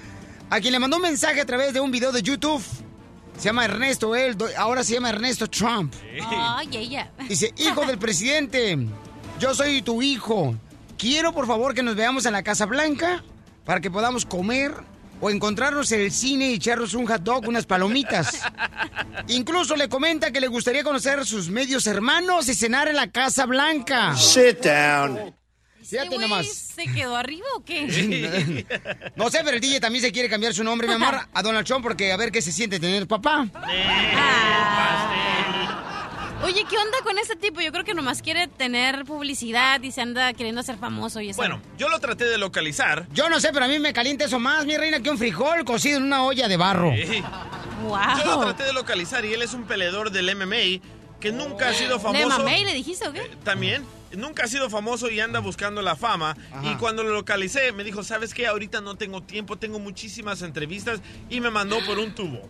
a 0.48 0.60
quien 0.60 0.72
le 0.72 0.78
mandó 0.78 0.96
un 0.96 1.02
mensaje 1.02 1.40
a 1.40 1.46
través 1.46 1.74
de 1.74 1.80
un 1.80 1.90
video 1.90 2.12
de 2.12 2.22
YouTube. 2.22 2.62
Se 3.36 3.46
llama 3.46 3.64
Ernesto, 3.64 4.14
él 4.14 4.36
ahora 4.56 4.84
se 4.84 4.94
llama 4.94 5.10
Ernesto 5.10 5.48
Trump. 5.48 5.92
Ay, 6.30 6.68
ella. 6.72 7.10
Dice, 7.28 7.52
hijo 7.58 7.84
del 7.84 7.98
presidente, 7.98 8.78
yo 9.40 9.54
soy 9.54 9.82
tu 9.82 10.02
hijo. 10.02 10.54
Quiero 10.96 11.32
por 11.32 11.48
favor 11.48 11.74
que 11.74 11.82
nos 11.82 11.96
veamos 11.96 12.26
en 12.26 12.32
la 12.32 12.44
Casa 12.44 12.64
Blanca 12.64 13.24
para 13.64 13.80
que 13.80 13.90
podamos 13.90 14.24
comer 14.24 14.72
o 15.20 15.30
encontrarnos 15.30 15.90
en 15.92 16.00
el 16.00 16.12
cine 16.12 16.50
y 16.50 16.54
echarnos 16.54 16.94
un 16.94 17.06
hot 17.06 17.22
dog, 17.22 17.48
unas 17.48 17.66
palomitas. 17.66 18.42
Incluso 19.28 19.76
le 19.76 19.88
comenta 19.88 20.30
que 20.30 20.40
le 20.40 20.48
gustaría 20.48 20.84
conocer 20.84 21.18
a 21.20 21.24
sus 21.24 21.48
medios 21.48 21.86
hermanos 21.86 22.48
y 22.48 22.54
cenar 22.54 22.88
en 22.88 22.96
la 22.96 23.10
Casa 23.10 23.46
Blanca. 23.46 24.16
Sit 24.16 24.60
down. 24.64 25.34
Fíjate 25.82 26.18
nomás. 26.18 26.46
¿Se 26.48 26.84
quedó 26.92 27.16
arriba 27.16 27.46
o 27.56 27.64
qué? 27.64 28.66
No 29.14 29.30
sé, 29.30 29.40
pero 29.44 29.56
el 29.56 29.60
DJ 29.60 29.80
también 29.80 30.04
se 30.04 30.12
quiere 30.12 30.28
cambiar 30.28 30.52
su 30.52 30.64
nombre, 30.64 30.88
mi 30.88 30.94
amor, 30.94 31.20
a 31.32 31.42
Donald 31.42 31.66
Trump 31.66 31.82
porque 31.82 32.12
a 32.12 32.16
ver 32.16 32.32
qué 32.32 32.42
se 32.42 32.52
siente 32.52 32.80
tener 32.80 33.06
papá. 33.06 33.46
Oye, 36.44 36.64
¿qué 36.68 36.76
onda 36.76 36.98
con 37.02 37.18
este 37.18 37.34
tipo? 37.34 37.60
Yo 37.60 37.72
creo 37.72 37.84
que 37.84 37.94
nomás 37.94 38.22
quiere 38.22 38.46
tener 38.46 39.04
publicidad 39.04 39.82
y 39.82 39.90
se 39.90 40.02
anda 40.02 40.32
queriendo 40.34 40.62
ser 40.62 40.76
famoso 40.76 41.20
y 41.20 41.30
eso. 41.30 41.38
Bueno, 41.38 41.60
yo 41.78 41.88
lo 41.88 41.98
traté 41.98 42.26
de 42.26 42.38
localizar. 42.38 43.06
Yo 43.12 43.28
no 43.28 43.40
sé, 43.40 43.50
pero 43.52 43.64
a 43.64 43.68
mí 43.68 43.78
me 43.78 43.92
calienta 43.92 44.24
eso 44.24 44.38
más, 44.38 44.66
mi 44.66 44.76
reina, 44.76 45.00
que 45.00 45.10
un 45.10 45.18
frijol 45.18 45.64
cocido 45.64 45.96
en 45.96 46.04
una 46.04 46.24
olla 46.24 46.46
de 46.46 46.56
barro. 46.56 46.92
Sí. 46.94 47.22
Yo 48.18 48.24
lo 48.24 48.40
traté 48.40 48.64
de 48.64 48.72
localizar 48.72 49.24
y 49.24 49.32
él 49.32 49.42
es 49.42 49.54
un 49.54 49.64
peleador 49.64 50.10
del 50.10 50.34
MMA 50.34 50.82
que 51.20 51.32
nunca 51.32 51.70
ha 51.70 51.74
sido 51.74 51.98
famoso. 51.98 52.22
¿Le 52.22 52.26
mamé 52.26 52.60
y 52.60 52.64
le 52.64 52.74
dijiste 52.74 53.08
o 53.08 53.12
qué? 53.12 53.22
También. 53.42 53.84
Nunca 54.12 54.44
ha 54.44 54.46
sido 54.46 54.70
famoso 54.70 55.10
y 55.10 55.20
anda 55.20 55.40
buscando 55.40 55.82
la 55.82 55.96
fama. 55.96 56.36
Y 56.62 56.74
cuando 56.76 57.02
lo 57.02 57.10
localicé, 57.10 57.72
me 57.72 57.82
dijo, 57.82 58.04
¿sabes 58.04 58.34
qué? 58.34 58.46
Ahorita 58.46 58.80
no 58.80 58.96
tengo 58.96 59.22
tiempo, 59.22 59.56
tengo 59.56 59.78
muchísimas 59.78 60.42
entrevistas 60.42 61.00
y 61.28 61.40
me 61.40 61.50
mandó 61.50 61.84
por 61.84 61.98
un 61.98 62.14
tubo. 62.14 62.48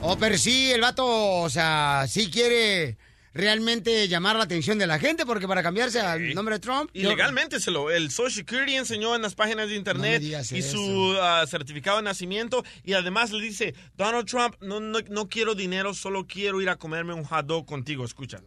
Oh, 0.00 0.16
pero 0.16 0.38
sí, 0.38 0.70
el 0.70 0.80
vato, 0.80 1.06
o 1.40 1.50
sea, 1.50 2.06
sí 2.08 2.30
quiere 2.30 2.96
realmente 3.38 4.08
llamar 4.08 4.36
la 4.36 4.42
atención 4.42 4.78
de 4.78 4.86
la 4.86 4.98
gente 4.98 5.24
porque 5.24 5.46
para 5.46 5.62
cambiarse 5.62 6.00
al 6.00 6.34
nombre 6.34 6.56
de 6.56 6.58
Trump... 6.58 6.90
Y 6.92 7.02
yo- 7.02 7.10
legalmente 7.10 7.60
se 7.60 7.70
lo, 7.70 7.90
el 7.90 8.10
Social 8.10 8.32
Security 8.44 8.74
enseñó 8.74 9.14
en 9.14 9.22
las 9.22 9.34
páginas 9.36 9.68
de 9.68 9.76
internet 9.76 10.20
No 10.20 10.28
y 10.28 10.34
eso. 10.34 10.76
su 10.76 11.16
ah, 11.22 11.44
certificado 11.48 11.98
de 11.98 12.02
nacimiento 12.02 12.64
y 12.84 12.94
además 12.94 13.30
le 13.30 13.40
dice, 13.42 13.74
Donald 13.96 14.26
Trump, 14.26 14.56
no, 14.60 14.80
no, 14.80 14.98
no 15.08 15.28
quiero 15.28 15.54
dinero, 15.54 15.94
solo 15.94 16.26
quiero 16.26 16.60
ir 16.60 16.68
a 16.68 16.76
comerme 16.76 17.14
un 17.14 17.22
hot 17.24 17.46
dog 17.46 17.64
contigo, 17.64 18.04
escucha. 18.04 18.40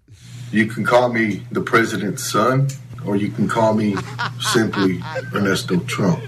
You 0.52 0.68
can 0.68 0.84
call 0.84 1.10
me 1.14 1.42
the 1.54 1.62
president's 1.62 2.30
son, 2.30 2.68
or 3.06 3.16
you 3.16 3.32
can 3.32 3.48
call 3.48 3.74
me 3.74 3.96
simply 4.54 5.00
Ernesto 5.34 5.78
Trump. 5.88 6.20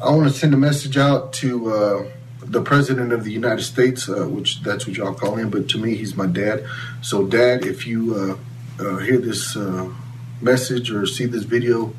I 0.00 0.10
want 0.10 0.32
to 0.32 0.38
send 0.38 0.54
a 0.54 0.56
message 0.56 0.96
out 0.96 1.32
to 1.40 1.68
uh, 1.72 2.04
the 2.52 2.62
president 2.62 3.12
of 3.12 3.24
the 3.24 3.32
United 3.32 3.62
States, 3.62 4.08
uh, 4.08 4.28
which 4.28 4.62
that's 4.62 4.86
what 4.86 4.96
y'all 4.96 5.14
call 5.14 5.36
him, 5.36 5.48
but 5.48 5.68
to 5.70 5.78
me, 5.78 5.96
he's 5.96 6.14
my 6.14 6.26
dad. 6.26 6.66
So, 7.00 7.26
Dad, 7.26 7.64
if 7.64 7.86
you 7.86 8.38
uh, 8.78 8.84
uh, 8.84 8.98
hear 8.98 9.18
this 9.18 9.56
uh, 9.56 9.90
message 10.42 10.90
or 10.90 11.06
see 11.06 11.24
this 11.24 11.44
video, 11.44 11.94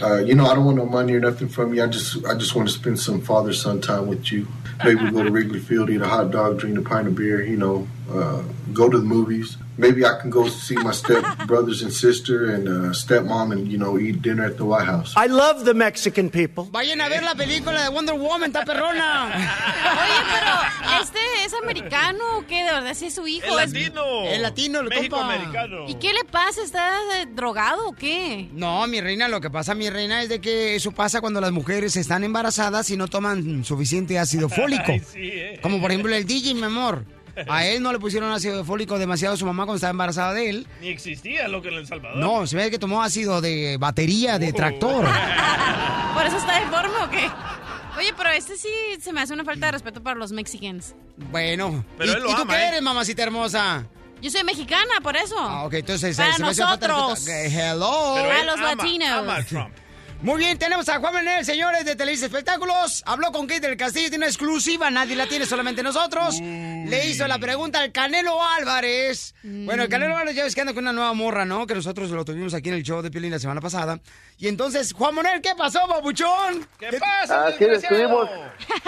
uh, 0.00 0.18
you 0.18 0.34
know 0.34 0.46
I 0.46 0.54
don't 0.54 0.64
want 0.64 0.76
no 0.76 0.86
money 0.86 1.12
or 1.14 1.20
nothing 1.20 1.48
from 1.48 1.74
you. 1.74 1.82
I 1.82 1.88
just 1.88 2.24
I 2.24 2.34
just 2.34 2.54
want 2.54 2.68
to 2.68 2.74
spend 2.74 3.00
some 3.00 3.20
father 3.20 3.52
son 3.52 3.80
time 3.80 4.06
with 4.06 4.30
you. 4.30 4.46
Maybe 4.84 5.10
go 5.10 5.24
to 5.24 5.30
Wrigley 5.36 5.58
Field, 5.58 5.90
eat 5.90 6.00
a 6.00 6.08
hot 6.08 6.30
dog, 6.30 6.60
drink 6.60 6.78
a 6.78 6.82
pint 6.82 7.08
of 7.08 7.16
beer. 7.16 7.42
You 7.42 7.56
know, 7.56 7.88
uh, 8.10 8.42
go 8.72 8.88
to 8.88 8.98
the 8.98 9.04
movies. 9.04 9.56
Maybe 9.78 10.04
I 10.06 10.18
can 10.20 10.30
go 10.30 10.48
see 10.48 10.74
my 10.76 10.92
step 10.92 11.22
brothers 11.46 11.82
and 11.82 11.92
sister 11.92 12.50
and 12.54 12.66
uh, 12.68 12.92
stepmom, 12.94 13.52
and 13.52 13.68
you 13.70 13.76
know, 13.78 13.98
eat 13.98 14.22
dinner 14.22 14.44
at 14.46 14.56
the 14.56 14.64
White 14.64 14.86
House. 14.86 15.12
I 15.16 15.26
love 15.28 15.64
the 15.64 15.74
Mexican 15.74 16.30
people. 16.30 16.64
Vayan 16.72 17.00
a 17.00 17.08
ver 17.08 17.22
la 17.22 17.34
película 17.34 17.82
de 17.82 17.88
Wonder 17.90 18.14
Woman, 18.18 18.50
está 18.50 18.64
perrona. 18.64 19.26
Oye, 19.26 20.20
pero 20.32 21.02
¿este 21.02 21.18
es 21.44 21.52
americano 21.54 22.38
o 22.38 22.46
qué? 22.46 22.64
De 22.64 22.72
verdad, 22.72 22.94
sí 22.94 23.06
es 23.06 23.14
su 23.14 23.26
hijo. 23.26 23.46
El 23.46 23.64
es- 23.64 23.72
latino. 23.72 24.02
El 24.24 24.42
latino, 24.42 24.80
el 24.80 24.84
compa. 24.88 24.96
México-americano. 24.98 25.88
¿Y 25.88 25.94
qué 25.96 26.12
le 26.12 26.24
pasa? 26.24 26.62
¿Está 26.62 26.90
drogado 27.34 27.88
o 27.88 27.92
qué? 27.92 28.48
No, 28.52 28.86
mi 28.86 29.00
reina, 29.00 29.28
lo 29.28 29.40
que 29.40 29.50
pasa, 29.50 29.74
mi 29.74 29.90
reina, 29.90 30.22
es 30.22 30.28
de 30.28 30.40
que 30.40 30.74
eso 30.74 30.92
pasa 30.92 31.20
cuando 31.20 31.40
las 31.40 31.52
mujeres 31.52 31.96
están 31.96 32.24
embarazadas 32.24 32.88
y 32.90 32.96
no 32.96 33.08
toman 33.08 33.64
suficiente 33.64 34.18
ácido 34.18 34.48
fólico. 34.50 34.92
Ay, 34.92 35.00
sí, 35.00 35.20
eh. 35.32 35.60
Como 35.62 35.80
por 35.80 35.90
ejemplo 35.90 36.14
el 36.14 36.24
DJ, 36.26 36.54
mi 36.54 36.62
amor. 36.62 37.04
A 37.48 37.66
él 37.66 37.82
no 37.82 37.92
le 37.92 37.98
pusieron 37.98 38.30
ácido 38.32 38.64
fólico 38.64 38.98
demasiado 38.98 39.34
a 39.34 39.36
su 39.36 39.44
mamá 39.46 39.64
cuando 39.64 39.76
estaba 39.76 39.90
embarazada 39.90 40.32
de 40.32 40.50
él. 40.50 40.66
Ni 40.80 40.88
existía 40.88 41.48
lo 41.48 41.60
que 41.62 41.68
en 41.68 41.74
El 41.74 41.86
Salvador. 41.86 42.16
No, 42.18 42.46
se 42.46 42.56
ve 42.56 42.70
que 42.70 42.78
tomó 42.78 43.02
ácido 43.02 43.40
de 43.40 43.76
batería, 43.78 44.38
de 44.38 44.52
tractor. 44.52 45.04
¿Por 46.14 46.26
eso 46.26 46.36
está 46.38 46.60
deforme 46.60 46.96
o 47.04 47.10
qué? 47.10 47.28
Oye, 47.98 48.12
pero 48.16 48.30
este 48.30 48.56
sí 48.56 48.68
se 49.00 49.12
me 49.12 49.20
hace 49.22 49.32
una 49.34 49.44
falta 49.44 49.66
de 49.66 49.72
respeto 49.72 50.02
para 50.02 50.18
los 50.18 50.32
mexicans. 50.32 50.94
Bueno. 51.30 51.84
Pero 51.98 52.12
¿Y, 52.12 52.14
él 52.16 52.22
lo 52.22 52.30
y 52.30 52.34
tú 52.34 52.40
ama, 52.42 52.54
qué 52.54 52.60
¿eh? 52.62 52.68
eres, 52.68 52.82
mamacita 52.82 53.22
hermosa? 53.22 53.86
Yo 54.22 54.30
soy 54.30 54.44
mexicana, 54.44 55.00
por 55.02 55.16
eso. 55.16 55.36
Ah, 55.38 55.64
ok, 55.64 55.74
entonces 55.74 56.16
Para 56.16 56.34
se 56.34 56.42
me 56.42 56.48
hace 56.48 56.60
una 56.62 56.70
falta 56.70 56.86
de 56.86 56.92
nosotros. 56.92 57.18
respeto. 57.26 57.38
Eh, 57.56 57.70
Hello. 57.70 58.12
Pero 58.16 58.30
A 58.40 58.44
los 58.44 58.56
ama- 58.56 58.74
latinos. 58.74 59.08
ama 59.10 59.36
a 59.36 59.42
Trump. 59.44 59.74
Muy 60.22 60.38
bien, 60.38 60.58
tenemos 60.58 60.88
a 60.88 60.98
Juan 60.98 61.12
Manuel, 61.12 61.44
señores 61.44 61.84
de 61.84 61.94
Televisa 61.94 62.26
Espectáculos. 62.26 63.04
Habló 63.06 63.30
con 63.32 63.46
Kate 63.46 63.60
del 63.68 63.76
Castillo, 63.76 64.08
tiene 64.08 64.24
una 64.24 64.26
exclusiva, 64.26 64.90
nadie 64.90 65.14
la 65.14 65.26
tiene, 65.26 65.44
solamente 65.44 65.82
nosotros. 65.82 66.40
Le 66.40 67.06
hizo 67.06 67.28
la 67.28 67.38
pregunta 67.38 67.80
al 67.80 67.92
Canelo 67.92 68.42
Álvarez. 68.42 69.34
Bueno, 69.44 69.84
el 69.84 69.88
Canelo 69.88 70.14
Álvarez 70.16 70.34
ya 70.34 70.42
ves 70.44 70.54
que 70.54 70.62
anda 70.62 70.72
con 70.74 70.82
una 70.84 70.92
nueva 70.94 71.12
morra, 71.12 71.44
¿no? 71.44 71.66
Que 71.66 71.74
nosotros 71.74 72.10
lo 72.10 72.24
tuvimos 72.24 72.54
aquí 72.54 72.70
en 72.70 72.76
el 72.76 72.82
show 72.82 73.02
de 73.02 73.10
Piolín 73.10 73.30
la 73.30 73.38
semana 73.38 73.60
pasada. 73.60 74.00
Y 74.38 74.48
entonces, 74.48 74.92
Juan 74.94 75.14
Manuel, 75.14 75.40
¿qué 75.42 75.50
pasó, 75.56 75.86
babuchón? 75.86 76.66
¿Qué 76.78 76.98
pasa, 76.98 77.46
Así 77.48 77.64
estuvimos, 77.64 78.28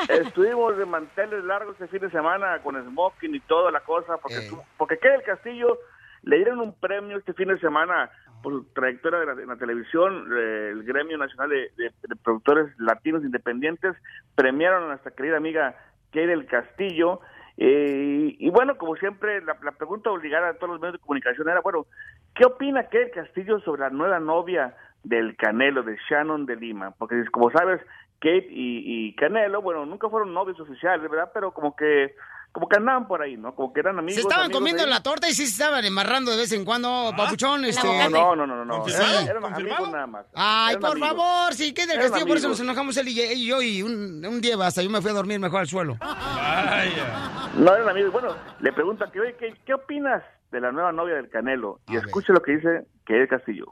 estuvimos 0.09 0.77
de 0.79 0.87
manteles 0.87 1.45
largos 1.45 1.77
este 1.79 1.89
fin 1.89 2.01
de 2.09 2.11
semana 2.11 2.59
con 2.65 2.75
smoking 2.83 3.35
y 3.35 3.41
toda 3.41 3.71
la 3.71 3.81
cosa, 3.81 4.17
porque, 4.17 4.39
Eh. 4.39 4.51
porque 4.77 4.99
Kay 4.99 5.13
del 5.13 5.23
Castillo 5.23 5.79
le 6.23 6.37
dieron 6.37 6.59
un 6.61 6.73
premio 6.75 7.19
este 7.19 7.33
fin 7.35 7.49
de 7.49 7.61
semana 7.61 8.11
por 8.43 8.53
su 8.53 8.65
trayectoria 8.73 9.21
de 9.21 9.27
la, 9.27 9.33
en 9.33 9.49
la 9.49 9.57
televisión, 9.57 10.29
eh, 10.37 10.71
el 10.73 10.85
Gremio 10.85 11.19
Nacional 11.19 11.51
de, 11.51 11.93
Productores 12.23 12.69
Latinos 12.79 13.25
Independientes 13.25 13.97
premiaron 14.35 14.85
a 14.85 14.89
nuestra 14.89 15.13
querida 15.13 15.37
amiga 15.37 15.77
Kay 16.13 16.27
del 16.27 16.47
Castillo. 16.47 17.21
eh, 17.57 18.37
y, 18.39 18.51
bueno, 18.51 18.77
como 18.79 18.97
siempre, 18.97 19.41
la, 19.43 19.57
la 19.63 19.73
pregunta 19.73 20.11
obligada 20.11 20.49
a 20.49 20.55
todos 20.55 20.71
los 20.71 20.81
medios 20.81 20.95
de 20.95 21.05
comunicación 21.07 21.49
era, 21.49 21.61
bueno, 21.61 21.87
¿qué 22.35 22.45
opina 22.47 22.89
Kay 22.89 23.05
del 23.05 23.11
Castillo 23.11 23.61
sobre 23.61 23.83
la 23.83 23.91
nueva 23.91 24.21
novia 24.21 24.75
del 25.03 25.37
Canelo, 25.37 25.83
de 25.83 25.97
Shannon 26.09 26.47
de 26.47 26.57
Lima? 26.57 26.93
Porque 26.99 27.25
como 27.31 27.51
sabes, 27.51 27.81
Kate 28.21 28.49
y, 28.51 29.09
y 29.09 29.15
Canelo, 29.15 29.63
bueno, 29.63 29.87
nunca 29.87 30.09
fueron 30.09 30.35
novios 30.35 30.59
oficiales, 30.61 31.09
¿verdad? 31.11 31.31
Pero 31.33 31.53
como 31.53 31.77
que 31.77 32.15
como 32.53 32.69
que 32.69 32.77
andaban 32.77 33.07
por 33.07 33.23
ahí, 33.23 33.37
¿no? 33.37 33.55
Como 33.55 33.73
que 33.73 33.81
eran 33.81 33.99
amigos. 33.99 34.15
Se 34.15 34.21
estaban 34.23 34.47
amigos 34.47 34.59
comiendo 34.61 34.87
la 34.87 35.03
torta 35.03 35.29
y 35.29 35.33
sí 35.33 35.47
se 35.47 35.53
estaban 35.53 35.85
embarrando 35.85 36.31
de 36.31 36.39
vez 36.39 36.53
en 36.53 36.65
cuando, 36.65 37.13
papuchón. 37.17 37.65
Este... 37.65 37.87
No, 37.87 38.35
no, 38.35 38.47
no, 38.47 38.47
no, 38.47 38.65
no. 38.65 38.87
Eran, 38.89 39.45
amigos 39.45 39.91
nada 39.91 40.07
más. 40.07 40.27
Ay, 40.35 40.71
Eran 40.71 40.81
por 40.81 40.91
amigos. 40.93 41.09
favor, 41.09 41.55
sí, 41.55 41.73
que 41.73 41.87
del 41.87 41.97
Eran 41.97 42.09
Castillo, 42.11 42.27
por 42.27 42.37
eso 42.37 42.49
nos 42.49 42.61
enojamos 42.61 42.97
él 42.97 43.09
y 43.09 43.21
y 43.21 43.47
yo 43.47 43.61
y 43.63 43.83
un, 43.83 44.25
un 44.25 44.41
día 44.41 44.57
hasta 44.61 44.83
yo 44.83 44.91
me 44.91 45.01
fui 45.01 45.11
a 45.11 45.15
dormir 45.15 45.39
mejor 45.39 45.61
al 45.61 45.69
suelo. 45.69 45.97
Vaya. 46.01 47.51
No 47.57 47.75
eran 47.75 47.89
amigos. 47.89 48.13
Bueno, 48.13 48.35
le 48.61 48.73
preguntan 48.73 49.11
que, 49.11 49.21
oye, 49.21 49.37
¿qué, 49.39 49.55
qué 49.65 49.75
opinas 49.75 50.23
de 50.51 50.61
la 50.61 50.73
nueva 50.73 50.93
novia 50.93 51.15
del 51.17 51.29
Canelo? 51.29 51.81
Y 51.89 51.97
escuche 51.97 52.33
lo 52.33 52.41
que 52.43 52.53
dice 52.57 52.87
que 53.07 53.23
es 53.23 53.29
Castillo. 53.29 53.67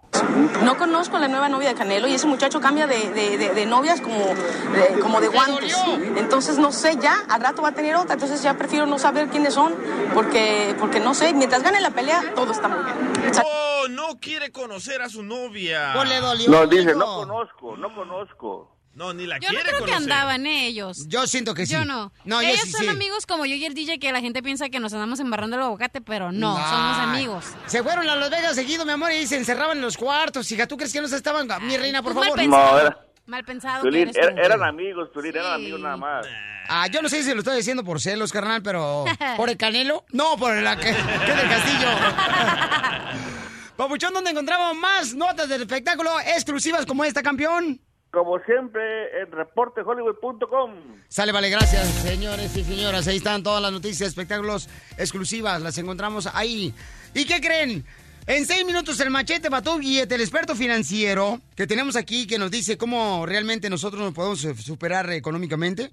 No 0.64 0.76
conozco 0.78 1.16
a 1.16 1.20
la 1.20 1.28
nueva 1.28 1.48
novia 1.48 1.68
de 1.70 1.74
Canelo 1.74 2.06
y 2.08 2.14
ese 2.14 2.26
muchacho 2.26 2.60
cambia 2.60 2.86
de, 2.86 3.10
de- 3.10 3.36
de- 3.38 3.54
de 3.54 3.66
novias 3.66 4.00
como 4.00 4.16
de, 4.18 4.98
como 5.00 5.20
de 5.20 5.28
guantes. 5.28 5.76
Entonces 6.16 6.58
no 6.58 6.72
sé 6.72 6.96
ya, 6.96 7.16
al 7.28 7.40
rato 7.42 7.60
va 7.62 7.68
a 7.68 7.72
tener 7.72 7.96
otra, 7.96 8.14
entonces 8.14 8.42
ya 8.42 8.54
prefiero 8.56 8.86
no 8.86 8.98
saber 8.98 9.28
quiénes 9.28 9.54
son 9.54 9.74
porque, 10.14 10.74
porque 10.78 11.00
no 11.00 11.12
sé, 11.14 11.32
mientras 11.34 11.62
gane 11.62 11.80
la 11.80 11.90
pelea 11.90 12.22
todo 12.34 12.52
está 12.52 12.68
muy 12.68 12.82
bien. 12.84 13.32
Oh, 13.44 13.88
no 13.90 14.18
quiere 14.20 14.52
conocer 14.52 15.02
a 15.02 15.08
su 15.08 15.22
novia. 15.22 15.92
Pues 15.94 16.08
le 16.08 16.20
dolió. 16.20 16.48
No, 16.50 16.66
dice, 16.66 16.94
no 16.94 17.04
conozco, 17.06 17.76
no 17.76 17.94
conozco. 17.94 18.75
No, 18.96 19.12
ni 19.12 19.26
la 19.26 19.38
Yo 19.38 19.52
no 19.52 19.60
creo 19.60 19.84
que 19.84 19.92
andaban 19.92 20.46
eh, 20.46 20.66
ellos. 20.68 21.06
Yo 21.06 21.26
siento 21.26 21.52
que 21.54 21.66
sí. 21.66 21.74
Yo 21.74 21.84
no. 21.84 22.12
No, 22.24 22.40
yo 22.40 22.48
Ellos 22.48 22.62
sí, 22.62 22.70
son 22.72 22.80
sí. 22.80 22.88
amigos 22.88 23.26
como 23.26 23.44
yo 23.44 23.54
y 23.54 23.64
el 23.66 23.74
DJ 23.74 23.98
que 23.98 24.10
la 24.10 24.20
gente 24.22 24.42
piensa 24.42 24.70
que 24.70 24.80
nos 24.80 24.92
andamos 24.94 25.20
embarrando 25.20 25.54
el 25.56 25.62
aguacate, 25.62 26.00
pero 26.00 26.32
no, 26.32 26.56
somos 26.56 26.98
amigos. 26.98 27.44
Se 27.66 27.82
fueron 27.82 28.08
a 28.08 28.16
Las 28.16 28.30
Vegas 28.30 28.54
seguido, 28.54 28.86
mi 28.86 28.92
amor, 28.92 29.12
y 29.12 29.26
se 29.26 29.36
encerraban 29.36 29.76
en 29.76 29.82
los 29.82 29.98
cuartos. 29.98 30.50
Hija, 30.50 30.66
¿tú 30.66 30.78
crees 30.78 30.94
que 30.94 31.02
no 31.02 31.08
se 31.08 31.16
estaban? 31.16 31.46
Mi 31.66 31.76
reina, 31.76 32.02
por 32.02 32.14
Pues 32.14 32.26
mal 32.26 32.36
favor. 32.36 32.38
pensado. 32.38 32.72
No, 32.72 32.80
era- 32.80 33.00
Mal 33.26 33.44
pensado 33.44 33.88
eres 33.88 34.14
er- 34.16 34.38
eran 34.38 34.62
amigos, 34.62 35.10
Piolín, 35.12 35.34
eran 35.36 35.52
amigos 35.54 35.80
nada 35.80 35.96
más. 35.96 36.26
Ah, 36.68 36.86
yo 36.86 37.02
no 37.02 37.08
sé 37.08 37.22
si 37.24 37.32
lo 37.34 37.40
estoy 37.40 37.56
diciendo 37.56 37.82
por 37.84 38.00
celos, 38.00 38.32
carnal, 38.32 38.62
pero... 38.62 39.04
¿Por 39.36 39.50
el 39.50 39.56
Canelo? 39.56 40.04
No, 40.12 40.36
por 40.38 40.54
la 40.56 40.76
que, 40.76 40.84
que 40.94 41.32
del 41.34 41.48
Castillo. 41.48 41.88
Papuchón, 43.76 44.14
¿dónde 44.14 44.30
encontramos 44.30 44.74
más 44.76 45.14
notas 45.14 45.48
del 45.48 45.62
espectáculo 45.62 46.18
exclusivas 46.20 46.86
como 46.86 47.04
esta, 47.04 47.22
campeón? 47.22 47.80
Como 48.16 48.38
siempre, 48.46 49.20
en 49.20 49.30
reportehollywood.com. 49.30 50.70
Sale, 51.06 51.32
vale, 51.32 51.50
gracias, 51.50 51.86
señores 51.86 52.56
y 52.56 52.64
señoras. 52.64 53.06
Ahí 53.08 53.18
están 53.18 53.42
todas 53.42 53.60
las 53.60 53.70
noticias, 53.70 54.08
espectáculos 54.08 54.70
exclusivas. 54.96 55.60
Las 55.60 55.76
encontramos 55.76 56.26
ahí. 56.32 56.72
¿Y 57.12 57.26
qué 57.26 57.42
creen? 57.42 57.84
En 58.26 58.46
seis 58.46 58.64
minutos 58.64 58.98
el 59.00 59.10
machete 59.10 59.50
Batugui, 59.50 59.98
el 59.98 60.20
experto 60.22 60.56
financiero 60.56 61.42
que 61.54 61.66
tenemos 61.66 61.94
aquí, 61.94 62.26
que 62.26 62.38
nos 62.38 62.50
dice 62.50 62.78
cómo 62.78 63.26
realmente 63.26 63.68
nosotros 63.68 64.00
nos 64.00 64.14
podemos 64.14 64.40
superar 64.64 65.10
económicamente, 65.12 65.90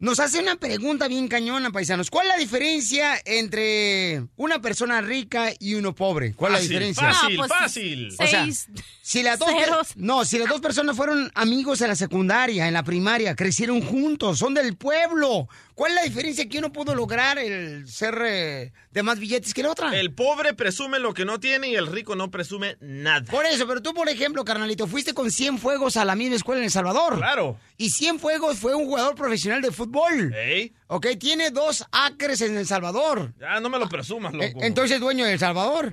nos 0.00 0.20
hace 0.20 0.38
una 0.40 0.56
pregunta 0.56 1.08
bien 1.08 1.28
cañona, 1.28 1.70
paisanos. 1.70 2.10
¿Cuál 2.10 2.26
es 2.26 2.32
la 2.34 2.38
diferencia 2.38 3.20
entre 3.24 4.24
una 4.36 4.60
persona 4.60 5.00
rica 5.00 5.52
y 5.58 5.74
uno 5.74 5.94
pobre? 5.94 6.34
¿Cuál 6.34 6.54
es 6.54 6.58
la 6.58 6.62
diferencia? 6.68 7.12
fácil, 7.12 7.34
Ah, 7.34 7.36
pues, 7.38 7.48
fácil. 7.50 8.08
O 8.18 8.26
sea, 8.26 8.44
seis 8.44 8.68
si 9.02 9.22
las 9.22 9.38
dos 9.38 9.50
ceros. 9.50 9.88
no, 9.96 10.24
si 10.24 10.38
las 10.38 10.48
dos 10.48 10.60
personas 10.60 10.96
fueron 10.96 11.30
amigos 11.34 11.80
en 11.80 11.88
la 11.88 11.96
secundaria, 11.96 12.66
en 12.66 12.74
la 12.74 12.82
primaria, 12.82 13.34
crecieron 13.34 13.80
juntos, 13.82 14.38
son 14.38 14.54
del 14.54 14.76
pueblo. 14.76 15.48
¿Cuál 15.74 15.90
es 15.90 15.96
la 15.96 16.02
diferencia 16.02 16.48
que 16.48 16.58
uno 16.58 16.70
pudo 16.72 16.94
lograr 16.94 17.36
el 17.38 17.88
ser 17.88 18.16
eh, 18.24 18.72
de 18.92 19.02
más 19.02 19.18
billetes 19.18 19.52
que 19.52 19.62
la 19.64 19.72
otra? 19.72 19.98
El 19.98 20.12
pobre 20.14 20.54
presume 20.54 21.00
lo 21.00 21.12
que 21.14 21.24
no 21.24 21.40
tiene 21.40 21.68
y 21.68 21.74
el 21.74 21.88
rico 21.88 22.14
no 22.14 22.30
presume 22.30 22.76
nada. 22.80 23.24
Por 23.28 23.44
eso, 23.44 23.66
pero 23.66 23.82
tú, 23.82 23.92
por 23.92 24.08
ejemplo, 24.08 24.44
carnalito, 24.44 24.86
fuiste 24.86 25.14
con 25.14 25.32
100 25.32 25.58
fuegos 25.58 25.96
a 25.96 26.04
la 26.04 26.14
misma 26.14 26.36
escuela 26.36 26.60
en 26.60 26.66
El 26.66 26.70
Salvador. 26.70 27.16
Claro. 27.16 27.58
Y 27.76 27.90
100 27.90 28.20
fuegos 28.20 28.56
fue 28.58 28.76
un 28.76 28.84
jugador 28.86 29.16
profesional 29.16 29.60
de 29.62 29.72
fútbol. 29.72 30.32
Ey. 30.32 30.72
Ok, 30.86 31.08
tiene 31.18 31.50
dos 31.50 31.84
acres 31.90 32.40
en 32.42 32.56
El 32.56 32.66
Salvador. 32.68 33.34
Ya 33.40 33.58
no 33.58 33.68
me 33.68 33.80
lo 33.80 33.88
presumas, 33.88 34.32
loco. 34.32 34.44
Eh, 34.44 34.54
Entonces, 34.60 35.00
dueño 35.00 35.24
de 35.24 35.32
El 35.32 35.38
Salvador. 35.40 35.92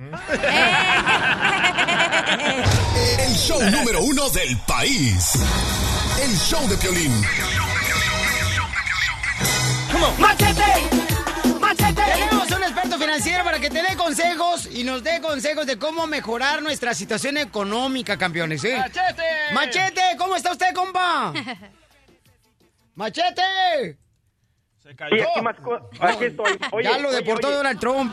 El 3.18 3.34
show 3.34 3.60
número 3.70 4.00
uno 4.02 4.30
del 4.30 4.56
país. 4.58 5.32
El 6.22 6.36
show 6.38 6.68
de 6.68 6.76
Piolín. 6.76 7.12
¡Machete! 10.18 11.58
¡Machete! 11.60 12.02
Tenemos 12.02 12.50
un 12.50 12.62
experto 12.62 12.98
financiero 12.98 13.44
para 13.44 13.60
que 13.60 13.70
te 13.70 13.82
dé 13.82 13.96
consejos 13.96 14.68
y 14.72 14.82
nos 14.82 15.04
dé 15.04 15.20
consejos 15.20 15.66
de 15.66 15.78
cómo 15.78 16.06
mejorar 16.06 16.62
nuestra 16.62 16.92
situación 16.94 17.36
económica, 17.36 18.18
campeones, 18.18 18.64
¿eh? 18.64 18.76
¡Machete! 18.78 19.22
¡Machete! 19.54 20.02
¿Cómo 20.18 20.34
está 20.34 20.52
usted, 20.52 20.74
compa? 20.74 21.32
¡Machete! 22.94 23.98
Se 24.82 24.88
Oye, 24.88 25.22
aquí 25.22 25.40
más 25.42 25.56
aquí 26.00 26.24
estoy. 26.24 26.58
Oye, 26.72 26.84
ya 26.84 26.98
lo 26.98 27.08
oye, 27.10 27.18
deportó 27.18 27.46
oye. 27.46 27.56
Donald 27.56 27.78
Trump. 27.78 28.12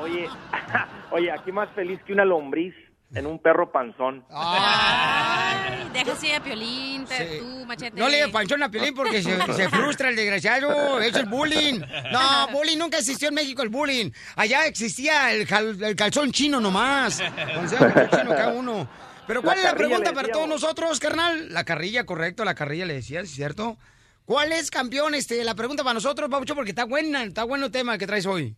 Oye, 0.00 0.28
oye, 1.12 1.30
aquí 1.30 1.52
más 1.52 1.70
feliz 1.76 2.00
que 2.04 2.12
una 2.12 2.24
lombriz 2.24 2.74
en 3.14 3.26
un 3.26 3.38
perro 3.38 3.70
panzón. 3.72 4.24
Ay, 4.30 5.88
deja 5.92 6.12
así 6.12 6.32
a 6.32 6.42
Piolín, 6.42 7.04
te- 7.04 7.16
Sí. 7.16 7.38
tú, 7.40 7.64
machete. 7.66 7.98
No 7.98 8.08
le 8.08 8.18
dé 8.18 8.28
panchón 8.28 8.62
a 8.62 8.70
Piolín 8.70 8.94
porque 8.94 9.22
se, 9.22 9.36
se 9.52 9.68
frustra 9.68 10.08
el 10.08 10.16
desgraciado. 10.16 11.00
Eso 11.00 11.18
es 11.20 11.28
bullying. 11.30 11.80
No, 12.12 12.48
bullying 12.52 12.78
nunca 12.78 12.98
existió 12.98 13.28
en 13.28 13.34
México 13.34 13.62
el 13.62 13.68
bullying. 13.68 14.10
Allá 14.36 14.66
existía 14.66 15.32
el, 15.32 15.46
cal- 15.46 15.82
el 15.82 15.94
calzón 15.96 16.32
chino 16.32 16.60
nomás. 16.60 17.22
Con 17.54 17.68
sea 17.68 17.78
calzón 17.92 18.20
chino 18.20 18.30
cada 18.34 18.52
uno. 18.54 18.88
Pero 19.26 19.40
¿cuál 19.42 19.56
La 19.58 19.62
es 19.62 19.70
la 19.72 19.76
pregunta 19.76 20.12
para 20.12 20.28
todos 20.28 20.48
nosotros, 20.48 20.98
carnal? 20.98 21.52
La 21.52 21.64
carrilla, 21.64 22.04
correcto, 22.04 22.44
la 22.44 22.54
carrilla 22.54 22.86
le 22.86 22.94
decías, 22.94 23.28
¿cierto? 23.28 23.76
¿Cuál 24.24 24.52
es, 24.52 24.70
campeón, 24.70 25.14
este, 25.14 25.42
la 25.44 25.54
pregunta 25.54 25.84
para 25.84 25.94
nosotros, 25.94 26.28
Paucho? 26.28 26.54
Porque 26.54 26.70
está 26.70 26.84
buena, 26.84 27.22
está 27.24 27.44
bueno 27.44 27.66
el 27.66 27.72
tema 27.72 27.98
que 27.98 28.06
traes 28.06 28.26
hoy. 28.26 28.56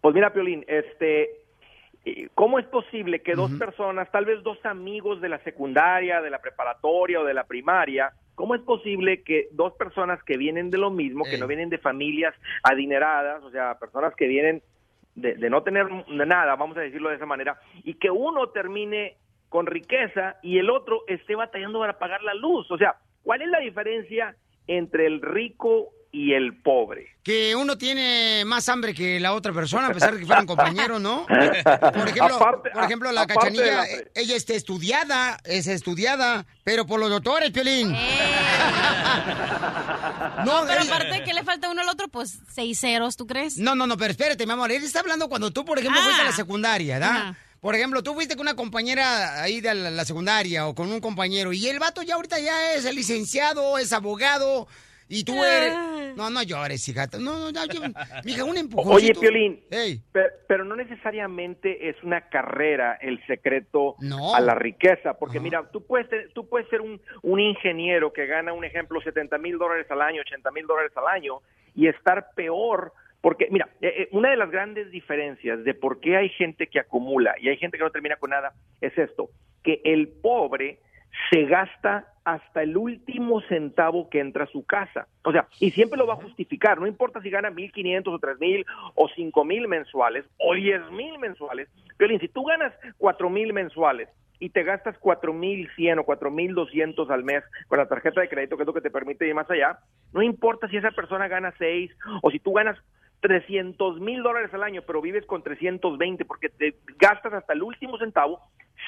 Pues 0.00 0.14
mira, 0.14 0.32
Piolín, 0.32 0.64
este, 0.68 1.28
¿cómo 2.34 2.58
es 2.58 2.66
posible 2.66 3.20
que 3.20 3.34
dos 3.34 3.52
personas, 3.52 4.10
tal 4.10 4.24
vez 4.24 4.42
dos 4.42 4.58
amigos 4.64 5.20
de 5.20 5.28
la 5.28 5.38
secundaria, 5.40 6.20
de 6.20 6.30
la 6.30 6.40
preparatoria 6.40 7.20
o 7.20 7.24
de 7.24 7.34
la 7.34 7.44
primaria, 7.44 8.12
cómo 8.34 8.54
es 8.54 8.62
posible 8.62 9.22
que 9.22 9.48
dos 9.52 9.72
personas 9.74 10.22
que 10.22 10.36
vienen 10.36 10.70
de 10.70 10.78
lo 10.78 10.90
mismo, 10.90 11.24
que 11.24 11.38
no 11.38 11.46
vienen 11.46 11.70
de 11.70 11.78
familias 11.78 12.34
adineradas, 12.62 13.42
o 13.42 13.50
sea, 13.50 13.78
personas 13.78 14.14
que 14.14 14.28
vienen 14.28 14.62
de, 15.14 15.34
de 15.34 15.50
no 15.50 15.62
tener 15.62 15.86
nada, 16.08 16.54
vamos 16.54 16.76
a 16.76 16.82
decirlo 16.82 17.08
de 17.08 17.16
esa 17.16 17.26
manera, 17.26 17.60
y 17.84 17.94
que 17.94 18.10
uno 18.10 18.50
termine 18.50 19.16
con 19.48 19.66
riqueza 19.66 20.36
y 20.42 20.58
el 20.58 20.70
otro 20.70 21.04
esté 21.06 21.34
batallando 21.34 21.80
para 21.80 21.98
pagar 21.98 22.22
la 22.22 22.34
luz? 22.34 22.70
O 22.70 22.78
sea, 22.78 22.96
¿cuál 23.22 23.42
es 23.42 23.48
la 23.48 23.60
diferencia 23.60 24.36
entre 24.66 25.06
el 25.06 25.22
rico 25.22 25.90
y 26.12 26.32
el 26.32 26.56
pobre? 26.62 27.14
Que 27.22 27.54
uno 27.54 27.76
tiene 27.76 28.44
más 28.46 28.68
hambre 28.70 28.94
que 28.94 29.20
la 29.20 29.34
otra 29.34 29.52
persona, 29.52 29.88
a 29.88 29.92
pesar 29.92 30.14
de 30.14 30.20
que 30.20 30.26
fueran 30.26 30.46
compañeros, 30.46 31.00
¿no? 31.00 31.26
Por 31.26 32.08
ejemplo, 32.08 32.36
Aparte- 32.36 32.70
por 32.70 32.84
ejemplo 32.84 33.12
la 33.12 33.26
cachanilla, 33.26 33.64
la- 33.76 33.86
eh, 33.86 34.10
ella 34.14 34.36
está 34.36 34.54
estudiada, 34.54 35.38
es 35.44 35.66
estudiada, 35.66 36.46
pero 36.64 36.86
por 36.86 36.98
los 37.00 37.10
doctores, 37.10 37.50
Piolín. 37.50 37.94
No, 40.44 40.62
pero 40.66 40.80
es- 40.82 40.88
aparte 40.90 41.22
que 41.24 41.34
le 41.34 41.42
falta 41.42 41.68
uno 41.70 41.82
al 41.82 41.88
otro, 41.88 42.08
pues 42.08 42.38
seis 42.52 42.78
ceros, 42.80 43.16
¿tú 43.16 43.26
crees? 43.26 43.56
No, 43.58 43.74
no, 43.74 43.86
no, 43.86 43.96
pero 43.96 44.10
espérate, 44.12 44.46
mi 44.46 44.52
amor. 44.52 44.70
Él 44.72 44.82
está 44.84 45.00
hablando 45.00 45.28
cuando 45.28 45.50
tú, 45.50 45.64
por 45.64 45.78
ejemplo, 45.78 46.00
Ah. 46.00 46.04
fuiste 46.04 46.22
a 46.22 46.26
la 46.26 46.32
secundaria, 46.32 46.98
¿verdad? 46.98 47.16
Ajá. 47.16 47.36
Por 47.60 47.74
ejemplo, 47.74 48.02
tú 48.04 48.14
fuiste 48.14 48.36
con 48.36 48.42
una 48.46 48.54
compañera 48.54 49.42
ahí 49.42 49.60
de 49.60 49.74
la, 49.74 49.90
la 49.90 50.04
secundaria 50.04 50.68
o 50.68 50.74
con 50.76 50.92
un 50.92 51.00
compañero 51.00 51.52
y 51.52 51.66
el 51.66 51.80
vato 51.80 52.02
ya 52.02 52.14
ahorita 52.14 52.38
ya 52.38 52.74
es 52.74 52.84
licenciado, 52.94 53.78
es 53.78 53.92
abogado 53.92 54.68
y 55.08 55.24
tú 55.24 55.42
eres... 55.44 55.74
No, 56.16 56.30
no 56.30 56.42
llores, 56.42 56.88
hija. 56.88 57.06
No, 57.20 57.38
no, 57.38 57.52
no, 57.52 57.64
yo... 57.66 57.80
Mija, 58.24 58.42
un 58.44 58.56
empujoncito. 58.56 59.20
Oye, 59.20 59.28
Piolín, 59.28 59.60
Ey. 59.70 60.00
pe- 60.12 60.30
pero, 60.48 60.64
no 60.64 60.74
necesariamente 60.74 61.88
es 61.88 61.96
una 62.02 62.28
carrera 62.28 62.98
el 63.00 63.24
secreto 63.26 63.94
No. 64.00 64.34
a 64.34 64.40
la 64.40 64.54
riqueza, 64.54 65.14
porque 65.14 65.38
mira, 65.40 65.68
tú 65.70 65.86
puedes, 65.86 66.08
tú 66.34 66.48
puedes 66.48 66.68
ser 66.68 66.80
un, 66.80 67.00
un 67.22 67.40
ingeniero 67.40 68.12
que 68.12 68.26
gana, 68.26 68.52
un 68.52 68.64
ejemplo, 68.64 69.00
70 69.00 69.38
mil 69.38 69.58
dólares 69.58 69.86
al 69.90 70.02
año, 70.02 70.20
80 70.22 70.50
mil 70.50 70.66
dólares 70.66 70.92
al 70.96 71.06
año, 71.06 71.40
y 71.74 71.86
estar 71.86 72.30
peor, 72.34 72.92
porque 73.20 73.46
mira, 73.50 73.68
eh, 73.80 73.92
eh, 73.96 74.08
una 74.12 74.30
de 74.30 74.36
las 74.36 74.50
grandes 74.50 74.90
diferencias 74.90 75.62
de 75.62 75.74
por 75.74 76.00
qué 76.00 76.16
hay 76.16 76.28
gente 76.30 76.66
que 76.66 76.80
acumula 76.80 77.34
y 77.40 77.48
hay 77.48 77.56
gente 77.58 77.78
que 77.78 77.84
no 77.84 77.90
termina 77.90 78.16
con 78.16 78.30
nada, 78.30 78.52
es 78.80 78.96
esto, 78.98 79.30
que 79.62 79.80
el 79.84 80.08
pobre 80.08 80.80
se 81.30 81.44
gasta 81.44 82.12
hasta 82.28 82.62
el 82.62 82.76
último 82.76 83.40
centavo 83.48 84.10
que 84.10 84.20
entra 84.20 84.44
a 84.44 84.48
su 84.48 84.62
casa. 84.66 85.06
O 85.24 85.32
sea, 85.32 85.48
y 85.60 85.70
siempre 85.70 85.98
lo 85.98 86.06
va 86.06 86.12
a 86.14 86.22
justificar, 86.22 86.78
no 86.78 86.86
importa 86.86 87.22
si 87.22 87.30
gana 87.30 87.50
1.500 87.50 88.06
o 88.06 88.18
3.000 88.18 88.66
o 88.94 89.08
5.000 89.08 89.66
mensuales 89.66 90.26
o 90.38 90.54
10.000 90.54 91.18
mensuales. 91.18 91.68
Violín, 91.98 92.20
si 92.20 92.28
tú 92.28 92.44
ganas 92.44 92.74
4.000 92.98 93.54
mensuales 93.54 94.10
y 94.40 94.50
te 94.50 94.62
gastas 94.62 95.00
4.100 95.00 96.00
o 96.00 96.04
4.200 96.04 97.10
al 97.10 97.24
mes 97.24 97.42
con 97.66 97.78
la 97.78 97.88
tarjeta 97.88 98.20
de 98.20 98.28
crédito, 98.28 98.56
que 98.56 98.64
es 98.64 98.66
lo 98.66 98.74
que 98.74 98.82
te 98.82 98.90
permite 98.90 99.26
ir 99.26 99.34
más 99.34 99.50
allá, 99.50 99.78
no 100.12 100.22
importa 100.22 100.68
si 100.68 100.76
esa 100.76 100.90
persona 100.90 101.28
gana 101.28 101.54
6 101.56 101.90
o 102.20 102.30
si 102.30 102.40
tú 102.40 102.52
ganas 102.52 102.76
300 103.20 104.00
mil 104.00 104.22
dólares 104.22 104.52
al 104.54 104.62
año, 104.62 104.82
pero 104.86 105.00
vives 105.00 105.26
con 105.26 105.42
320 105.42 106.24
porque 106.24 106.48
te 106.48 106.74
gastas 106.98 107.32
hasta 107.32 107.52
el 107.52 107.62
último 107.62 107.98
centavo, 107.98 108.40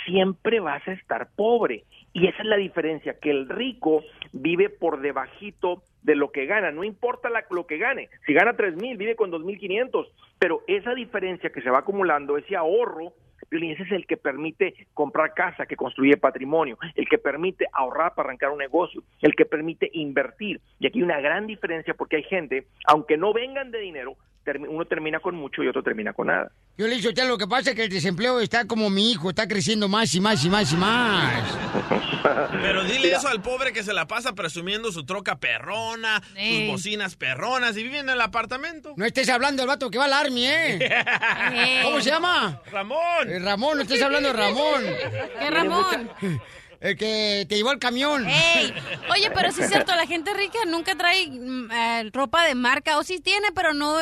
siempre 0.07 0.61
vas 0.61 0.87
a 0.87 0.93
estar 0.93 1.29
pobre. 1.35 1.85
Y 2.13 2.27
esa 2.27 2.39
es 2.43 2.49
la 2.49 2.57
diferencia, 2.57 3.19
que 3.21 3.31
el 3.31 3.49
rico 3.49 4.03
vive 4.33 4.69
por 4.69 5.01
debajito 5.01 5.83
de 6.03 6.15
lo 6.17 6.33
que 6.33 6.47
gana, 6.47 6.71
no 6.71 6.85
importa 6.85 7.29
la- 7.29 7.45
lo 7.51 7.67
que 7.67 7.79
gane. 7.79 8.09
Si 8.27 8.33
gana 8.33 8.55
3 8.57 8.75
mil, 8.77 8.97
vive 8.97 9.17
con 9.17 9.31
2.500, 9.31 10.07
pero 10.39 10.63
esa 10.67 10.95
diferencia 10.95 11.51
que 11.51 11.61
se 11.61 11.71
va 11.71 11.81
acumulando, 11.81 12.39
ese 12.39 12.57
ahorro, 12.57 13.13
Piolín, 13.51 13.73
ese 13.73 13.83
es 13.83 13.93
el 13.93 14.07
que 14.07 14.17
permite 14.17 14.75
comprar 14.95 15.35
casa, 15.35 15.67
que 15.67 15.77
construye 15.77 16.17
patrimonio, 16.17 16.79
el 16.95 17.09
que 17.09 17.19
permite 17.19 17.67
ahorrar 17.73 18.15
para 18.15 18.29
arrancar 18.29 18.51
un 18.51 18.59
negocio, 18.59 19.03
el 19.21 19.35
que 19.35 19.45
permite 19.45 19.91
invertir. 19.93 20.61
Y 20.79 20.87
aquí 20.87 21.01
hay 21.01 21.03
una 21.03 21.21
gran 21.21 21.47
diferencia 21.47 21.93
porque 21.95 22.17
hay 22.17 22.23
gente, 22.23 22.67
aunque 22.87 23.17
no 23.17 23.33
vengan 23.33 23.73
de 23.73 23.81
dinero, 23.81 24.17
uno 24.69 24.85
termina 24.85 25.21
con 25.21 25.35
mucho 25.35 25.63
y 25.63 25.69
otro 25.69 25.83
termina 25.83 26.13
con 26.13 26.29
nada. 26.29 26.51
Yo 26.77 26.87
le 26.87 26.97
digo, 26.97 27.11
lo 27.29 27.37
que 27.37 27.47
pasa 27.47 27.71
es 27.71 27.77
que 27.77 27.85
el 27.85 27.91
desempleo 27.91 28.41
está 28.41 28.67
como 28.67 28.89
mi 28.89 29.11
hijo, 29.13 29.31
está 29.31 29.47
creciendo 29.47 29.89
más 29.89 30.15
y 30.15 30.21
más 30.21 30.45
y 30.45 30.49
más 30.49 30.73
y 30.73 30.77
más. 30.77 31.45
Pero 32.53 32.85
dile 32.85 33.13
eso 33.13 33.29
al 33.29 33.43
pobre 33.43 33.73
que 33.73 33.83
se 33.83 33.93
la 33.93 34.07
pasa 34.07 34.35
presumiendo 34.35 34.91
su 34.91 35.05
troca 35.05 35.39
perrona, 35.39 36.23
Ey. 36.37 36.61
sus 36.61 36.73
bocinas 36.73 37.17
perronas 37.17 37.77
y 37.77 37.83
vive 37.83 37.99
en 37.99 38.09
el 38.09 38.21
apartamento. 38.21 38.95
No 38.97 39.05
estés 39.05 39.29
hablando 39.29 39.63
del 39.63 39.69
vato 39.69 39.91
que 39.91 39.99
va 39.99 40.07
al 40.07 40.13
army, 40.13 40.47
¿eh? 40.47 41.05
¿Cómo 41.85 42.01
se 42.01 42.11
llama? 42.11 42.63
Ramón. 42.71 43.29
Eh, 43.29 43.39
Ramón, 43.39 43.77
no 43.77 43.83
estés 43.83 44.03
hablando 44.03 44.29
de 44.31 44.35
Ramón. 44.35 44.85
¿Qué 45.39 45.51
Ramón? 45.51 46.11
El 46.81 46.97
que 46.97 47.45
te 47.49 47.57
llevó 47.57 47.73
el 47.73 47.79
camión. 47.79 48.25
Ey, 48.27 48.73
Oye, 49.11 49.31
pero 49.35 49.53
sí 49.53 49.61
es 49.63 49.69
cierto, 49.69 49.95
la 49.95 50.07
gente 50.07 50.33
rica 50.33 50.59
nunca 50.67 50.95
trae 50.95 51.27
mm, 51.29 51.71
eh, 51.71 52.11
ropa 52.13 52.45
de 52.47 52.55
marca, 52.55 52.97
o 52.99 53.03
sí 53.03 53.21
tiene, 53.21 53.49
pero 53.55 53.75
no, 53.75 53.97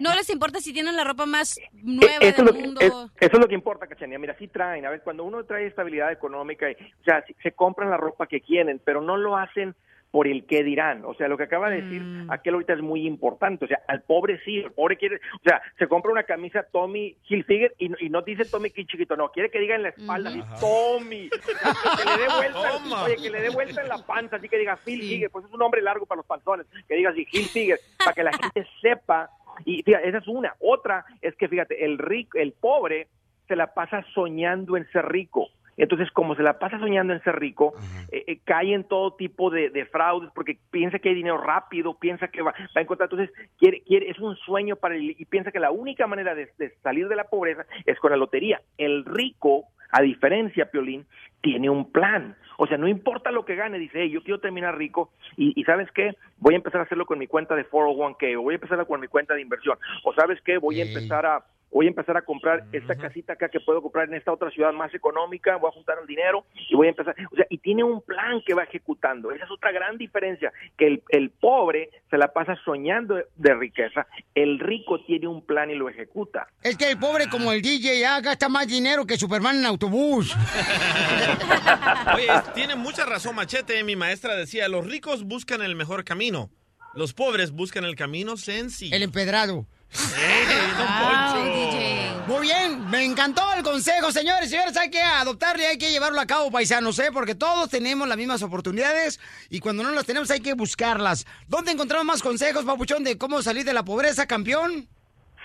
no 0.00 0.14
les 0.16 0.28
importa 0.30 0.58
si 0.60 0.72
tienen 0.72 0.96
la 0.96 1.04
ropa 1.04 1.26
más 1.26 1.56
nueva 1.74 2.14
Eh, 2.20 2.28
eso, 2.30 2.42
del 2.42 2.48
es 2.48 2.52
lo 2.52 2.52
que, 2.54 2.60
mundo. 2.66 2.80
es- 2.80 2.92
eso 3.28 3.36
es 3.36 3.38
lo 3.38 3.46
que 3.48 3.54
importa, 3.54 3.86
Cachanía. 3.86 4.18
Mira, 4.18 4.34
sí 4.36 4.48
traen. 4.48 4.84
A 4.84 4.90
ver, 4.90 5.02
cuando 5.02 5.22
uno 5.22 5.44
trae 5.44 5.66
estabilidad 5.68 6.10
económica, 6.10 6.68
y- 6.68 6.74
o 6.74 7.04
sea, 7.04 7.22
sí- 7.24 7.36
se 7.42 7.52
compran 7.52 7.88
la 7.90 7.96
ropa 7.96 8.26
que 8.26 8.40
quieren, 8.40 8.80
pero 8.84 9.00
no 9.00 9.16
lo 9.16 9.36
hacen 9.36 9.76
por 10.10 10.26
el 10.26 10.46
qué 10.46 10.64
dirán. 10.64 11.04
O 11.04 11.14
sea, 11.14 11.28
lo 11.28 11.36
que 11.36 11.44
acaba 11.44 11.68
de 11.68 11.82
decir 11.82 12.02
aquel 12.30 12.54
ahorita 12.54 12.72
es 12.72 12.80
muy 12.80 13.06
importante. 13.06 13.66
O 13.66 13.68
sea, 13.68 13.80
al 13.88 14.02
pobre 14.02 14.40
sí, 14.44 14.58
el 14.58 14.72
pobre 14.72 14.96
quiere, 14.96 15.16
o 15.16 15.42
sea, 15.44 15.60
se 15.78 15.86
compra 15.86 16.10
una 16.12 16.22
camisa 16.22 16.62
Tommy 16.72 17.14
Hilfiger 17.28 17.74
y, 17.78 17.90
no- 17.90 17.96
y 18.00 18.08
no 18.08 18.22
dice 18.22 18.44
Tommy 18.46 18.70
Key 18.70 18.86
chiquito, 18.86 19.16
no, 19.16 19.30
quiere 19.30 19.50
que 19.50 19.58
diga 19.60 19.74
en 19.76 19.82
la 19.82 19.90
espalda, 19.90 20.30
Tommy, 20.60 21.28
O 21.32 21.36
sea, 21.42 21.72
que 21.96 22.04
le 22.10 22.22
dé 22.22 22.28
vuelta, 22.36 23.02
oye, 23.04 23.16
que 23.16 23.30
le 23.30 23.40
dé 23.42 23.50
vuelta 23.50 23.82
en 23.82 23.88
la 23.88 23.98
panza, 23.98 24.36
así 24.36 24.48
que 24.48 24.58
diga 24.58 24.78
Hilfiger, 24.84 25.30
pues 25.30 25.44
es 25.44 25.52
un 25.52 25.58
nombre 25.58 25.82
largo 25.82 26.06
para 26.06 26.16
los 26.18 26.26
panzones, 26.26 26.66
que 26.88 26.94
diga 26.94 27.10
así 27.10 27.26
Hilfiger, 27.30 27.78
para 27.98 28.12
que 28.14 28.22
la 28.24 28.32
gente 28.32 28.66
sepa. 28.80 29.30
Y 29.64 29.82
fíjate, 29.82 30.08
esa 30.08 30.18
es 30.18 30.28
una. 30.28 30.54
Otra 30.60 31.04
es 31.20 31.34
que, 31.36 31.48
fíjate, 31.48 31.84
el 31.84 31.98
rico, 31.98 32.38
el 32.38 32.52
pobre 32.52 33.08
se 33.48 33.56
la 33.56 33.74
pasa 33.74 34.04
soñando 34.14 34.76
en 34.76 34.88
ser 34.92 35.06
rico. 35.06 35.48
Entonces, 35.78 36.10
como 36.10 36.34
se 36.34 36.42
la 36.42 36.58
pasa 36.58 36.78
soñando 36.78 37.12
en 37.12 37.22
ser 37.22 37.38
rico, 37.38 37.74
eh, 38.12 38.24
eh, 38.26 38.38
cae 38.44 38.74
en 38.74 38.84
todo 38.84 39.14
tipo 39.14 39.50
de, 39.50 39.70
de 39.70 39.86
fraudes 39.86 40.30
porque 40.34 40.58
piensa 40.70 40.98
que 40.98 41.08
hay 41.08 41.14
dinero 41.14 41.38
rápido, 41.38 41.94
piensa 41.94 42.28
que 42.28 42.42
va, 42.42 42.52
va 42.52 42.68
a 42.74 42.80
encontrar. 42.80 43.08
Entonces, 43.10 43.34
quiere, 43.58 43.82
quiere, 43.82 44.10
es 44.10 44.18
un 44.18 44.36
sueño 44.36 44.76
para 44.76 44.96
él 44.96 45.14
y 45.18 45.24
piensa 45.24 45.52
que 45.52 45.60
la 45.60 45.70
única 45.70 46.06
manera 46.06 46.34
de, 46.34 46.50
de 46.58 46.74
salir 46.82 47.08
de 47.08 47.16
la 47.16 47.24
pobreza 47.24 47.64
es 47.86 47.98
con 47.98 48.10
la 48.10 48.16
lotería. 48.16 48.60
El 48.76 49.04
rico, 49.04 49.64
a 49.92 50.02
diferencia, 50.02 50.70
Piolín, 50.70 51.06
tiene 51.40 51.70
un 51.70 51.90
plan. 51.90 52.36
O 52.58 52.66
sea, 52.66 52.76
no 52.76 52.88
importa 52.88 53.30
lo 53.30 53.44
que 53.44 53.54
gane, 53.54 53.78
dice, 53.78 54.02
"Hey, 54.02 54.10
yo 54.10 54.22
quiero 54.22 54.40
terminar 54.40 54.76
rico 54.76 55.12
y, 55.36 55.58
y 55.58 55.64
¿sabes 55.64 55.88
qué? 55.92 56.16
Voy 56.38 56.54
a 56.54 56.56
empezar 56.56 56.80
a 56.80 56.84
hacerlo 56.84 57.06
con 57.06 57.18
mi 57.18 57.28
cuenta 57.28 57.54
de 57.54 57.64
401k 57.64 58.36
o 58.36 58.42
voy 58.42 58.54
a 58.54 58.56
empezar 58.56 58.84
con 58.86 59.00
mi 59.00 59.06
cuenta 59.06 59.34
de 59.34 59.42
inversión 59.42 59.78
o 60.02 60.12
¿sabes 60.14 60.40
qué? 60.42 60.58
Voy 60.58 60.80
a 60.80 60.84
empezar 60.84 61.24
a 61.24 61.44
voy 61.70 61.86
a 61.86 61.88
empezar 61.88 62.16
a 62.16 62.22
comprar 62.22 62.64
esta 62.72 62.96
casita 62.96 63.34
acá 63.34 63.48
que 63.48 63.60
puedo 63.60 63.82
comprar 63.82 64.08
en 64.08 64.14
esta 64.14 64.32
otra 64.32 64.50
ciudad 64.50 64.72
más 64.72 64.92
económica, 64.94 65.56
voy 65.56 65.68
a 65.68 65.72
juntar 65.72 65.98
el 66.00 66.06
dinero 66.06 66.44
y 66.68 66.74
voy 66.74 66.86
a 66.86 66.90
empezar, 66.90 67.14
o 67.30 67.36
sea, 67.36 67.46
y 67.48 67.58
tiene 67.58 67.84
un 67.84 68.02
plan 68.02 68.42
que 68.46 68.54
va 68.54 68.64
ejecutando. 68.64 69.30
Esa 69.30 69.44
es 69.44 69.50
otra 69.50 69.72
gran 69.72 69.98
diferencia, 69.98 70.52
que 70.76 70.86
el, 70.86 71.02
el 71.10 71.30
pobre 71.30 71.90
se 72.10 72.18
la 72.18 72.32
pasa 72.32 72.56
soñando 72.64 73.14
de, 73.14 73.26
de 73.36 73.54
riqueza, 73.54 74.06
el 74.34 74.58
rico 74.58 75.00
tiene 75.04 75.28
un 75.28 75.44
plan 75.44 75.70
y 75.70 75.74
lo 75.74 75.88
ejecuta. 75.88 76.48
Es 76.62 76.76
que 76.76 76.90
el 76.90 76.98
pobre 76.98 77.28
como 77.28 77.52
el 77.52 77.62
DJ 77.62 78.00
ya 78.00 78.20
gasta 78.20 78.48
más 78.48 78.66
dinero 78.66 79.06
que 79.06 79.16
Superman 79.16 79.56
en 79.56 79.66
autobús. 79.66 80.34
Oye, 82.14 82.28
tiene 82.54 82.76
mucha 82.76 83.04
razón 83.04 83.36
Machete. 83.36 83.82
Mi 83.84 83.96
maestra 83.96 84.34
decía, 84.36 84.68
los 84.68 84.86
ricos 84.86 85.24
buscan 85.24 85.62
el 85.62 85.76
mejor 85.76 86.04
camino. 86.04 86.50
Los 86.98 87.12
pobres 87.12 87.52
buscan 87.52 87.84
el 87.84 87.94
camino 87.94 88.36
sencillo. 88.36 88.96
El 88.96 89.04
empedrado. 89.04 89.68
Ay, 90.16 92.10
Muy 92.26 92.40
bien, 92.48 92.90
me 92.90 93.04
encantó 93.04 93.54
el 93.56 93.62
consejo, 93.62 94.10
señores. 94.10 94.50
Señores, 94.50 94.76
hay 94.76 94.90
que 94.90 95.00
adoptarlo 95.00 95.62
y 95.62 95.66
hay 95.66 95.78
que 95.78 95.92
llevarlo 95.92 96.20
a 96.20 96.26
cabo, 96.26 96.50
paisanos, 96.50 96.98
¿eh? 96.98 97.10
Porque 97.12 97.36
todos 97.36 97.70
tenemos 97.70 98.08
las 98.08 98.18
mismas 98.18 98.42
oportunidades 98.42 99.20
y 99.48 99.60
cuando 99.60 99.84
no 99.84 99.92
las 99.92 100.06
tenemos 100.06 100.28
hay 100.32 100.40
que 100.40 100.54
buscarlas. 100.54 101.24
¿Dónde 101.46 101.70
encontramos 101.70 102.04
más 102.04 102.20
consejos, 102.20 102.64
papuchón, 102.64 103.04
de 103.04 103.16
cómo 103.16 103.42
salir 103.42 103.64
de 103.64 103.74
la 103.74 103.84
pobreza, 103.84 104.26
campeón? 104.26 104.88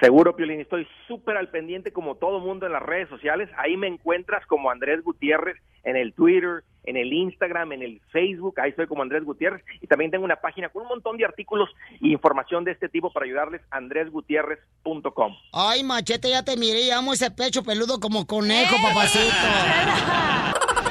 Seguro, 0.04 0.36
Piolín, 0.36 0.60
estoy 0.60 0.86
súper 1.08 1.38
al 1.38 1.48
pendiente 1.48 1.94
como 1.94 2.16
todo 2.16 2.42
mundo 2.42 2.66
en 2.66 2.74
las 2.74 2.84
redes 2.84 3.08
sociales. 3.08 3.50
Ahí 3.58 3.78
me 3.78 3.88
encuentras 3.88 4.46
como 4.48 4.70
Andrés 4.70 5.02
Gutiérrez 5.02 5.56
en 5.86 5.96
el 5.96 6.14
Twitter, 6.14 6.66
en 6.84 6.98
el 6.98 7.14
Instagram, 7.14 7.72
en 7.72 7.84
el 7.84 8.02
Facebook. 8.12 8.60
Ahí 8.60 8.72
estoy 8.72 8.86
como 8.88 9.02
Andrés 9.02 9.24
Gutiérrez. 9.24 9.64
Y 9.80 9.88
también 9.88 10.12
tengo 10.12 10.26
una 10.26 10.36
página 10.36 10.68
con 10.68 10.82
un 10.82 10.90
montón 10.90 11.16
de 11.16 11.24
artículos 11.24 11.70
e 12.02 12.10
información 12.10 12.66
de 12.66 12.72
este 12.72 12.90
tipo 12.90 13.14
para 13.14 13.26
ayudarles, 13.26 13.62
andresgutierrez.com. 13.72 15.38
Ay, 15.54 15.86
machete, 15.86 16.32
ya 16.32 16.44
te 16.44 16.58
miré 16.58 16.82
y 16.82 16.92
amo 16.92 17.14
ese 17.14 17.32
pecho 17.32 17.64
peludo 17.64 18.02
como 18.02 18.28
conejo, 18.28 18.76
papacito. 18.84 19.24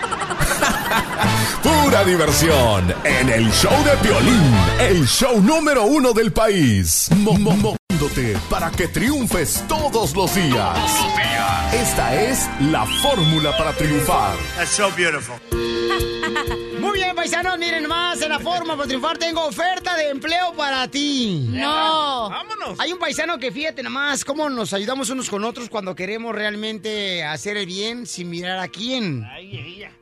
Pura 1.63 2.05
diversión 2.05 2.95
en 3.05 3.29
el 3.29 3.51
show 3.53 3.73
de 3.85 3.97
Piolín, 4.03 4.55
el 4.81 5.07
show 5.07 5.41
número 5.41 5.85
uno 5.85 6.13
del 6.13 6.33
país. 6.33 7.09
Mo- 7.17 7.35
mo- 7.35 7.77
Moviéndote 7.91 8.37
para 8.51 8.71
que 8.71 8.89
triunfes 8.89 9.65
todos 9.69 10.15
los 10.17 10.35
días. 10.35 10.79
Esta 11.73 12.15
es 12.23 12.49
la 12.61 12.85
fórmula 13.03 13.57
para 13.57 13.73
triunfar. 13.73 14.35
That's 14.57 14.71
so 14.71 14.91
beautiful. 14.97 15.37
Bien, 17.13 17.17
paisanos, 17.31 17.59
miren 17.59 17.87
más, 17.87 18.23
en 18.23 18.31
la 18.31 18.39
forma 18.39 18.75
para 18.75 18.87
triunfar 18.87 19.19
tengo 19.19 19.45
oferta 19.45 19.95
de 19.97 20.09
empleo 20.09 20.55
para 20.55 20.89
ti. 20.89 21.47
No. 21.51 22.31
Vámonos. 22.31 22.81
Hay 22.81 22.91
un 22.91 22.99
paisano 22.99 23.39
que 23.39 23.53
fíjate 23.53 23.83
nomás 23.83 24.25
cómo 24.25 24.49
nos 24.49 24.73
ayudamos 24.73 25.11
unos 25.11 25.29
con 25.29 25.45
otros 25.45 25.69
cuando 25.69 25.95
queremos 25.95 26.35
realmente 26.35 27.23
hacer 27.23 27.59
el 27.59 27.67
bien 27.67 28.07
sin 28.07 28.31
mirar 28.31 28.59
a 28.61 28.69
quién. 28.69 29.29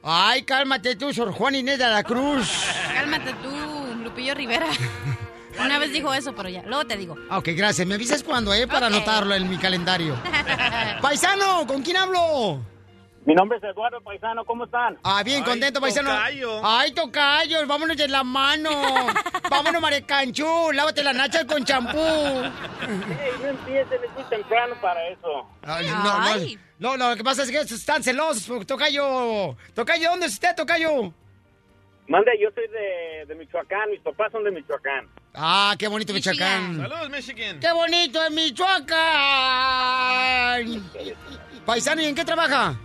Ay, 0.05 0.43
cálmate 0.45 0.95
tú, 0.95 1.13
Sor 1.13 1.33
Juan 1.33 1.57
Inés 1.57 1.79
de 1.81 1.89
la 1.89 2.05
Cruz. 2.05 2.49
Cálmate 2.95 3.33
tú, 3.43 4.05
Lupillo 4.05 4.35
Rivera. 4.35 4.67
Una 5.61 5.81
vez 5.81 5.93
dijo 5.93 6.15
eso, 6.15 6.33
pero 6.37 6.49
ya. 6.49 6.63
Luego 6.63 6.85
te 6.87 6.97
digo. 6.97 7.17
Ah, 7.29 7.39
Ok, 7.39 7.49
gracias. 7.57 7.89
Me 7.89 7.95
avisas 7.97 8.23
cuando, 8.23 8.55
¿eh? 8.55 8.69
Para 8.69 8.87
Ok. 8.87 8.95
anotarlo 8.95 9.35
en 9.35 9.51
mi 9.51 9.59
calendario. 9.59 10.17
Paisano, 11.03 11.67
¿con 11.67 11.83
quién 11.83 11.97
hablo? 11.97 12.61
Mi 13.27 13.35
nombre 13.35 13.59
es 13.59 13.65
Eduardo 13.65 14.01
Paisano, 14.01 14.45
¿cómo 14.47 14.65
están? 14.65 14.99
Ah, 15.05 15.23
bien, 15.23 15.45
contento, 15.45 15.79
paisano. 15.81 16.11
tocayo. 16.11 16.61
Ay, 16.65 16.93
tocayo, 16.93 17.67
vámonos 17.67 17.97
de 17.97 18.09
la 18.09 18.25
mano. 18.25 18.71
vámonos, 19.51 19.83
Marecanchú, 19.83 20.73
lávate 20.73 21.03
la 21.05 21.13
nacha 21.13 21.47
con 21.47 21.63
champú. 21.63 21.99
no 21.99 23.47
empiecen, 23.47 24.05
es 24.05 24.11
muy 24.15 24.25
temprano 24.31 24.75
para 24.81 25.07
eso. 25.09 25.47
Ay, 25.63 25.87
no, 25.87 26.03
no, 26.03 26.35
no, 26.79 26.97
no, 26.97 27.11
lo 27.11 27.17
que 27.17 27.23
pasa 27.23 27.43
es 27.43 27.51
que 27.51 27.59
están 27.61 28.03
celosos, 28.03 28.67
tocayo. 28.67 29.55
Tocayo, 29.75 30.11
¿dónde 30.11 30.25
es 30.27 30.33
usted, 30.33 30.57
tocayo? 30.57 31.13
Mande, 32.09 32.33
yo 32.41 32.49
soy 32.55 32.67
de, 32.69 33.27
de 33.27 33.35
Michoacán, 33.35 33.91
mis 33.91 34.01
papás 34.01 34.33
son 34.33 34.45
de 34.45 34.51
Michoacán. 34.51 35.07
Ah, 35.35 35.75
qué 35.79 35.89
bonito 35.89 36.15
Michoacán. 36.15 36.79
Saludos, 36.79 37.11
Michigan. 37.11 37.61
¡Qué 37.61 37.71
bonito 37.71 38.25
es 38.25 38.31
Michoacán! 38.33 38.91
Paisano, 41.67 42.01
¿y 42.03 42.07
en 42.07 42.15
qué 42.15 42.25
trabaja? 42.25 42.77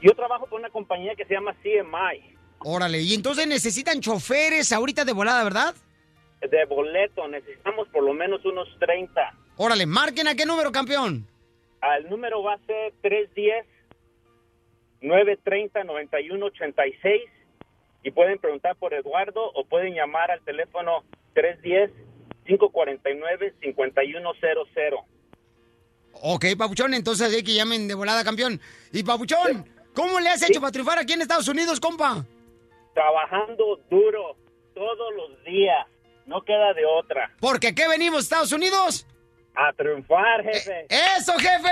Yo 0.00 0.14
trabajo 0.14 0.46
con 0.46 0.60
una 0.60 0.70
compañía 0.70 1.14
que 1.16 1.24
se 1.24 1.34
llama 1.34 1.54
CMI, 1.62 2.36
Órale, 2.60 3.00
y 3.00 3.14
entonces 3.14 3.46
necesitan 3.46 4.00
choferes 4.00 4.72
ahorita 4.72 5.04
de 5.04 5.12
volada, 5.12 5.44
¿verdad? 5.44 5.74
de 6.40 6.64
boleto, 6.66 7.26
necesitamos 7.26 7.88
por 7.88 8.04
lo 8.04 8.14
menos 8.14 8.44
unos 8.44 8.68
30. 8.78 9.34
Órale, 9.56 9.86
marquen 9.86 10.28
a 10.28 10.36
qué 10.36 10.46
número, 10.46 10.70
campeón. 10.70 11.26
El 11.98 12.08
número 12.08 12.42
va 12.42 12.54
a 12.54 12.58
ser 12.58 12.92
310-930-9186 15.02 17.22
y 18.04 18.10
pueden 18.12 18.38
preguntar 18.38 18.76
por 18.76 18.94
Eduardo 18.94 19.50
o 19.52 19.64
pueden 19.64 19.94
llamar 19.94 20.30
al 20.30 20.40
teléfono 20.42 21.02
310-549-5100. 22.46 25.04
Ok, 26.20 26.44
Papuchón, 26.56 26.94
entonces 26.94 27.32
hay 27.34 27.42
que 27.42 27.54
llamen 27.54 27.88
de 27.88 27.94
volada, 27.94 28.24
campeón. 28.24 28.60
Y 28.92 29.02
Papuchón, 29.02 29.68
¿cómo 29.98 30.20
le 30.20 30.28
has 30.30 30.40
hecho 30.42 30.60
para 30.60 30.70
triunfar 30.70 30.98
aquí 31.00 31.14
en 31.14 31.22
Estados 31.22 31.48
Unidos, 31.48 31.80
compa? 31.80 32.24
Trabajando 32.94 33.80
duro 33.90 34.36
todos 34.72 35.14
los 35.16 35.44
días, 35.44 35.86
no 36.26 36.40
queda 36.42 36.72
de 36.72 36.84
otra. 36.86 37.32
Porque 37.40 37.68
aquí 37.68 37.82
venimos, 37.88 38.22
Estados 38.22 38.52
Unidos. 38.52 39.06
A 39.56 39.72
triunfar, 39.72 40.44
jefe. 40.44 40.86
¡Eso, 40.88 41.32
jefe! 41.32 41.68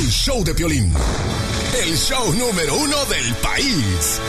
El 0.00 0.10
show 0.10 0.42
de 0.42 0.52
Piolín, 0.52 0.92
el 1.80 1.96
show 1.96 2.32
número 2.34 2.74
uno 2.74 3.04
del 3.04 3.34
país. 3.36 4.20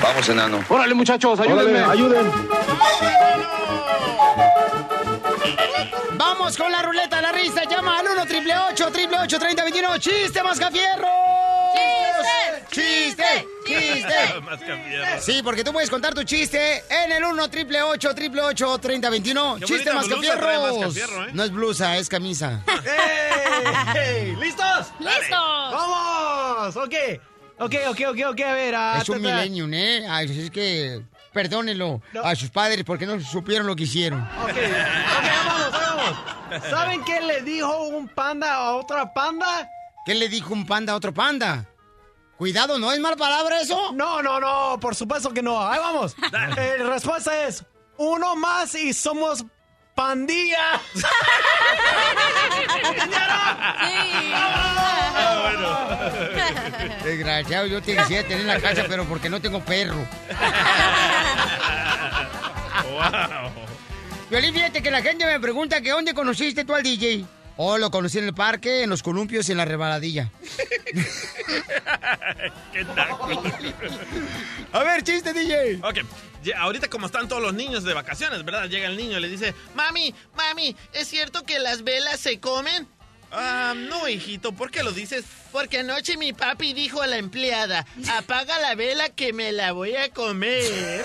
Vamos, 0.00 0.28
enano. 0.28 0.64
Órale, 0.68 0.94
muchachos, 0.94 1.40
ayúdenme. 1.40 1.80
ayuden. 1.80 2.30
Vamos 6.12 6.56
con 6.56 6.70
la 6.70 6.82
ruleta 6.82 7.16
de 7.16 7.22
la 7.22 7.32
risa. 7.32 7.64
Llama 7.64 7.98
al 7.98 8.06
1 8.08 8.26
triple 8.26 8.54
8 8.72 8.90
triple 8.92 9.18
8 9.20 9.38
30 9.38 9.62
21. 9.62 9.98
¡Chiste, 9.98 10.42
Mascafierro! 10.42 11.08
¡Chiste! 12.70 13.46
¡Chiste! 13.66 14.14
Sí, 15.20 15.42
porque 15.44 15.62
tú 15.62 15.72
puedes 15.72 15.90
contar 15.90 16.14
tu 16.14 16.24
chiste 16.24 16.82
en 16.88 17.12
el 17.12 17.24
1 17.24 17.50
triple 17.50 17.82
8 17.82 18.14
triple 18.14 18.42
8 18.42 18.78
30 18.78 19.10
21. 19.10 19.56
Qué 19.60 19.64
¡Chiste! 19.66 19.92
Mascafierro, 19.92 20.50
¿eh? 20.50 21.30
No 21.32 21.44
es 21.44 21.50
blusa, 21.50 21.96
es 21.98 22.08
camisa. 22.08 22.62
¡Ey! 23.94 24.34
¿Listos? 24.36 24.86
¡Listos! 24.98 25.30
¡Vamos! 25.30 26.76
Ok. 26.76 26.94
Ok, 27.58 27.74
ok, 27.88 28.00
ok, 28.08 28.18
ok. 28.30 28.40
A 28.40 28.54
ver. 28.54 28.74
ah, 28.74 28.98
es 29.02 29.08
un 29.08 29.20
millennium, 29.20 29.72
¿eh? 29.74 30.06
Ay, 30.08 30.44
es 30.44 30.50
que 30.50 31.02
perdónenlo 31.32 32.00
a 32.22 32.34
sus 32.34 32.50
padres 32.50 32.84
porque 32.84 33.06
no 33.06 33.20
supieron 33.20 33.66
lo 33.66 33.76
que 33.76 33.84
hicieron. 33.84 34.20
Ok, 34.20 34.54
vamos, 35.46 35.72
vamos. 35.72 36.64
¿Saben 36.68 37.04
qué 37.04 37.20
le 37.20 37.42
dijo 37.42 37.84
un 37.84 38.08
panda 38.08 38.52
a 38.54 38.76
otra 38.76 39.12
panda? 39.12 39.68
¿Qué 40.04 40.14
le 40.14 40.28
dijo 40.28 40.52
un 40.52 40.66
panda 40.66 40.92
a 40.92 40.96
otro 40.96 41.12
panda? 41.14 41.66
Cuidado, 42.36 42.78
¿no 42.78 42.90
es 42.90 42.98
mal 43.00 43.16
palabra 43.16 43.60
eso? 43.60 43.92
No, 43.92 44.22
no, 44.22 44.40
no, 44.40 44.78
por 44.80 44.94
supuesto 44.94 45.30
que 45.32 45.42
no. 45.42 45.60
Ahí 45.60 45.78
vamos. 45.78 46.16
Eh, 46.56 46.76
La 46.78 46.88
respuesta 46.90 47.46
es 47.46 47.64
uno 47.98 48.34
más 48.34 48.74
y 48.74 48.94
somos 48.94 49.44
¡Pandilla! 50.00 50.80
Desgraciado, 57.04 57.66
yo 57.66 57.82
te 57.82 57.94
quisiera 57.98 58.26
tener 58.26 58.40
en 58.40 58.46
la 58.46 58.58
casa, 58.60 58.86
pero 58.88 59.04
porque 59.04 59.28
no 59.28 59.42
tengo 59.42 59.62
perro. 59.62 59.96
wow. 62.90 63.50
Violín, 64.30 64.54
fíjate 64.54 64.82
que 64.82 64.90
la 64.90 65.02
gente 65.02 65.26
me 65.26 65.38
pregunta 65.38 65.82
que 65.82 65.90
dónde 65.90 66.14
conociste 66.14 66.64
tú 66.64 66.74
al 66.74 66.82
DJ. 66.82 67.26
Oh, 67.62 67.76
lo 67.76 67.90
conocí 67.90 68.16
en 68.16 68.24
el 68.24 68.32
parque, 68.32 68.84
en 68.84 68.88
los 68.88 69.02
columpios 69.02 69.46
y 69.46 69.52
en 69.52 69.58
la 69.58 69.66
rebaladilla. 69.66 70.30
¿Qué 72.72 72.86
tal? 72.86 73.10
A 74.72 74.82
ver, 74.82 75.02
chiste, 75.02 75.34
DJ. 75.34 75.78
Ok, 75.82 75.98
ahorita 76.56 76.88
como 76.88 77.04
están 77.04 77.28
todos 77.28 77.42
los 77.42 77.52
niños 77.52 77.84
de 77.84 77.92
vacaciones, 77.92 78.46
¿verdad? 78.46 78.66
Llega 78.66 78.88
el 78.88 78.96
niño 78.96 79.18
y 79.18 79.20
le 79.20 79.28
dice, 79.28 79.54
mami, 79.74 80.14
mami, 80.34 80.74
¿es 80.94 81.06
cierto 81.06 81.42
que 81.42 81.58
las 81.58 81.84
velas 81.84 82.18
se 82.18 82.40
comen? 82.40 82.88
Ah, 83.32 83.74
no, 83.76 84.08
hijito, 84.08 84.52
¿por 84.52 84.70
qué 84.70 84.82
lo 84.82 84.92
dices? 84.92 85.24
Porque 85.52 85.78
anoche 85.78 86.16
mi 86.16 86.32
papi 86.32 86.72
dijo 86.72 87.00
a 87.00 87.06
la 87.06 87.16
empleada, 87.16 87.86
apaga 88.12 88.58
la 88.58 88.74
vela 88.74 89.08
que 89.10 89.32
me 89.32 89.52
la 89.52 89.72
voy 89.72 89.96
a 89.96 90.10
comer. 90.10 91.04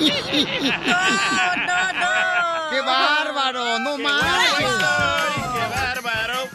¡No, 0.00 1.56
no, 1.56 1.92
no! 1.92 2.70
¡Qué 2.70 2.80
bárbaro! 2.80 3.78
¡No 3.80 3.98
mames! 3.98 4.50
¡Qué 4.58 4.64
bárbaro! 5.74 6.48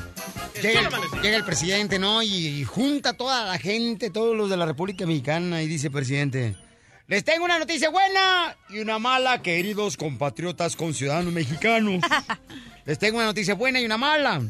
Llega 0.61 0.79
el, 0.79 1.21
llega 1.21 1.37
el 1.37 1.43
presidente, 1.43 1.99
¿no? 1.99 2.21
Y, 2.21 2.29
y 2.29 2.63
junta 2.63 3.09
a 3.09 3.13
toda 3.13 3.45
la 3.45 3.57
gente, 3.57 4.09
todos 4.09 4.35
los 4.35 4.49
de 4.49 4.57
la 4.57 4.65
República 4.65 5.05
Mexicana, 5.05 5.61
y 5.61 5.67
dice, 5.67 5.91
presidente, 5.91 6.55
les 7.07 7.23
tengo 7.23 7.45
una 7.45 7.59
noticia 7.59 7.89
buena 7.89 8.55
y 8.69 8.79
una 8.79 8.97
mala, 8.97 9.41
queridos 9.43 9.95
compatriotas 9.95 10.75
conciudadanos 10.75 11.31
mexicanos. 11.31 12.01
Les 12.85 12.97
tengo 12.97 13.17
una 13.17 13.25
noticia 13.25 13.53
buena 13.53 13.79
y 13.79 13.85
una 13.85 13.97
mala. 13.97 14.41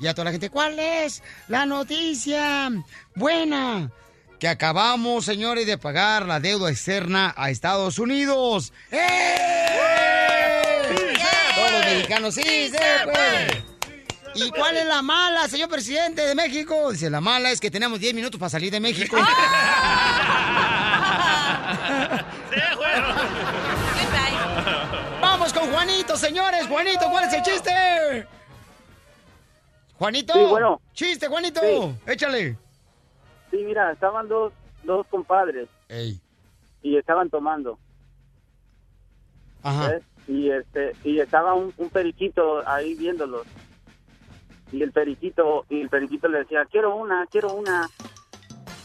Y 0.00 0.06
a 0.06 0.14
toda 0.14 0.24
la 0.24 0.30
gente, 0.32 0.48
¿cuál 0.48 0.78
es 0.78 1.22
la 1.48 1.66
noticia 1.66 2.70
buena? 3.14 3.90
Que 4.38 4.48
acabamos, 4.48 5.26
señores, 5.26 5.66
de 5.66 5.76
pagar 5.76 6.24
la 6.24 6.40
deuda 6.40 6.70
externa 6.70 7.34
a 7.36 7.50
Estados 7.50 7.98
Unidos. 7.98 8.72
¡Eh! 8.90 9.36
Todos 11.54 11.72
los 11.72 11.84
mexicanos, 11.84 12.34
sí, 12.34 12.70
se 12.70 12.78
puede. 13.04 13.62
¿Y 14.34 14.50
cuál 14.52 14.78
es 14.78 14.86
la 14.86 15.02
mala, 15.02 15.46
señor 15.48 15.68
presidente 15.68 16.22
de 16.22 16.34
México? 16.34 16.90
Dice, 16.92 17.10
la 17.10 17.20
mala 17.20 17.50
es 17.50 17.60
que 17.60 17.70
tenemos 17.70 18.00
10 18.00 18.14
minutos 18.14 18.40
para 18.40 18.48
salir 18.48 18.72
de 18.72 18.80
México. 18.80 19.18
Vamos 25.20 25.52
con 25.52 25.70
Juanito, 25.70 26.16
señores. 26.16 26.66
Juanito, 26.68 27.10
¿cuál 27.10 27.24
es 27.28 27.34
el 27.34 27.42
chiste? 27.42 28.30
Juanito. 30.00 30.32
Sí, 30.32 30.40
bueno. 30.48 30.80
Chiste, 30.94 31.28
Juanito. 31.28 31.60
Sí. 31.60 31.94
Échale. 32.06 32.56
Sí, 33.50 33.58
mira, 33.58 33.92
estaban 33.92 34.28
dos, 34.28 34.50
dos 34.82 35.06
compadres 35.08 35.68
Ey. 35.90 36.18
y 36.82 36.96
estaban 36.96 37.28
tomando. 37.28 37.78
Ajá. 39.62 39.88
¿ves? 39.90 40.02
Y 40.26 40.50
este 40.50 40.96
y 41.04 41.20
estaba 41.20 41.52
un, 41.52 41.74
un 41.76 41.90
periquito 41.90 42.66
ahí 42.66 42.94
viéndolos. 42.94 43.46
Y 44.72 44.82
el 44.82 44.90
periquito 44.90 45.66
y 45.68 45.82
el 45.82 45.90
periquito 45.90 46.28
le 46.28 46.38
decía, 46.38 46.64
"Quiero 46.64 46.96
una, 46.96 47.26
quiero 47.26 47.52
una." 47.52 47.86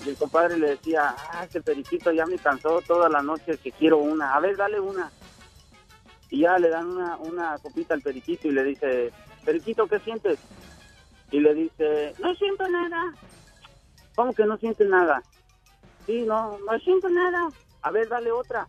Y 0.06 0.10
el 0.10 0.18
compadre 0.18 0.60
le 0.60 0.72
decía, 0.72 1.16
"Ah, 1.32 1.46
este 1.46 1.62
periquito 1.62 2.12
ya 2.12 2.26
me 2.26 2.38
cansó 2.38 2.82
toda 2.82 3.08
la 3.08 3.22
noche 3.22 3.58
que 3.58 3.72
quiero 3.72 4.00
una. 4.00 4.36
A 4.36 4.42
ver, 4.42 4.58
dale 4.58 4.82
una." 4.82 5.10
Y 6.30 6.42
ya 6.42 6.58
le 6.58 6.68
dan 6.68 6.88
una 6.88 7.16
una 7.18 7.58
copita 7.60 7.94
al 7.94 8.02
periquito 8.02 8.50
y 8.50 8.52
le 8.52 8.64
dice, 8.66 9.14
"Periquito, 9.46 9.88
¿qué 9.88 10.00
sientes?" 10.00 10.40
Y 11.36 11.42
le 11.42 11.54
dice, 11.54 12.14
"No 12.20 12.34
siento 12.36 12.66
nada." 12.70 13.14
¿Cómo 14.16 14.34
que 14.34 14.46
no 14.46 14.56
sientes 14.56 14.88
nada? 14.88 15.22
Sí, 16.06 16.22
no, 16.22 16.58
no 16.60 16.80
siento 16.80 17.10
nada. 17.10 17.50
A 17.82 17.92
ver, 17.92 18.08
dale 18.08 18.32
otra. 18.32 18.66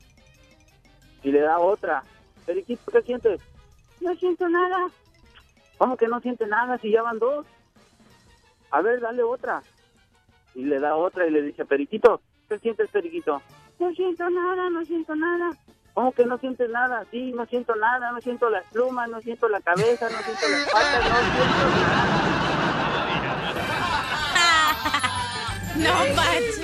Y 1.22 1.30
le 1.30 1.42
da 1.42 1.60
otra. 1.60 2.02
Periquito, 2.44 2.90
¿qué 2.90 3.02
sientes? 3.02 3.40
No 4.00 4.12
siento 4.16 4.48
nada. 4.48 4.88
¿Cómo 5.78 5.96
que 5.96 6.08
no 6.08 6.18
siente 6.20 6.44
nada 6.48 6.76
si 6.78 6.90
ya 6.90 7.02
van 7.02 7.20
dos? 7.20 7.46
A 8.72 8.82
ver, 8.82 9.00
dale 9.00 9.22
otra. 9.22 9.62
Y 10.56 10.64
le 10.64 10.80
da 10.80 10.96
otra 10.96 11.24
y 11.24 11.30
le 11.30 11.42
dice, 11.42 11.64
Periquito, 11.66 12.20
¿qué 12.48 12.58
sientes, 12.58 12.90
Periquito? 12.90 13.40
No 13.78 13.92
siento 13.92 14.28
nada, 14.28 14.70
no 14.70 14.84
siento 14.84 15.14
nada. 15.14 15.50
¿Cómo 15.94 16.10
que 16.10 16.26
no 16.26 16.36
sientes 16.38 16.68
nada? 16.68 17.06
Sí, 17.12 17.30
no 17.30 17.46
siento 17.46 17.76
nada, 17.76 18.10
no 18.10 18.20
siento 18.20 18.50
las 18.50 18.64
plumas, 18.72 19.08
no 19.08 19.20
siento 19.20 19.48
la 19.48 19.60
cabeza, 19.60 20.10
no 20.10 20.18
siento 20.18 20.48
las 20.48 20.68
patas, 20.68 21.04
no 21.04 21.32
siento 21.32 22.45
No 25.76 25.92
manches. 26.14 26.60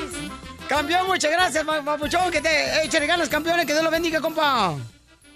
Campeón, 0.68 1.06
muchas 1.06 1.30
gracias, 1.30 1.64
pa- 1.64 1.82
papuchón. 1.82 2.30
Que 2.30 2.40
te 2.40 2.84
echen 2.84 3.06
ganas, 3.06 3.28
campeones. 3.28 3.66
Que 3.66 3.72
Dios 3.72 3.84
lo 3.84 3.90
bendiga, 3.90 4.20
compa. 4.20 4.76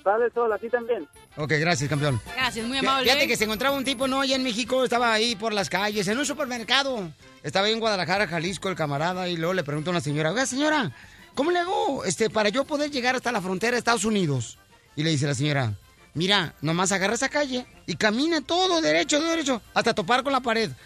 Sale 0.03 0.31
sol, 0.33 0.51
así 0.53 0.69
también. 0.71 1.07
Ok, 1.37 1.53
gracias, 1.59 1.91
campeón. 1.91 2.21
Gracias, 2.35 2.67
muy 2.67 2.79
amable. 2.79 3.05
Fíjate 3.11 3.27
que 3.29 3.37
se 3.37 3.45
encontraba 3.45 3.77
un 3.77 3.85
tipo, 3.85 4.07
¿no? 4.09 4.21
Allá 4.23 4.37
en 4.37 4.45
México, 4.45 4.85
estaba 4.85 5.13
ahí 5.13 5.35
por 5.37 5.53
las 5.53 5.69
calles, 5.69 6.07
en 6.09 6.17
un 6.17 6.25
supermercado. 6.25 7.11
Estaba 7.43 7.67
ahí 7.67 7.73
en 7.75 7.81
Guadalajara, 7.81 8.27
Jalisco, 8.29 8.69
el 8.69 8.77
camarada, 8.77 9.29
y 9.29 9.37
luego 9.37 9.53
le 9.53 9.65
pregunta 9.65 9.91
a 9.91 9.93
una 9.93 10.01
señora, 10.01 10.31
oiga, 10.31 10.47
señora, 10.47 10.93
¿cómo 11.35 11.51
le 11.51 11.59
hago 11.59 12.05
este, 12.05 12.31
para 12.31 12.49
yo 12.49 12.65
poder 12.65 12.91
llegar 12.91 13.17
hasta 13.17 13.33
la 13.33 13.43
frontera 13.43 13.73
de 13.73 13.79
Estados 13.79 14.05
Unidos? 14.05 14.59
Y 14.95 15.03
le 15.03 15.11
dice 15.11 15.27
la 15.27 15.35
señora, 15.35 15.73
mira, 16.17 16.55
nomás 16.61 16.91
agarra 16.91 17.15
esa 17.15 17.29
calle 17.29 17.65
y 17.87 17.95
camina 17.95 18.41
todo 18.41 18.81
derecho, 18.81 19.21
derecho, 19.21 19.63
hasta 19.75 19.95
topar 19.95 20.25
con 20.25 20.33
la 20.33 20.41
pared. 20.41 20.71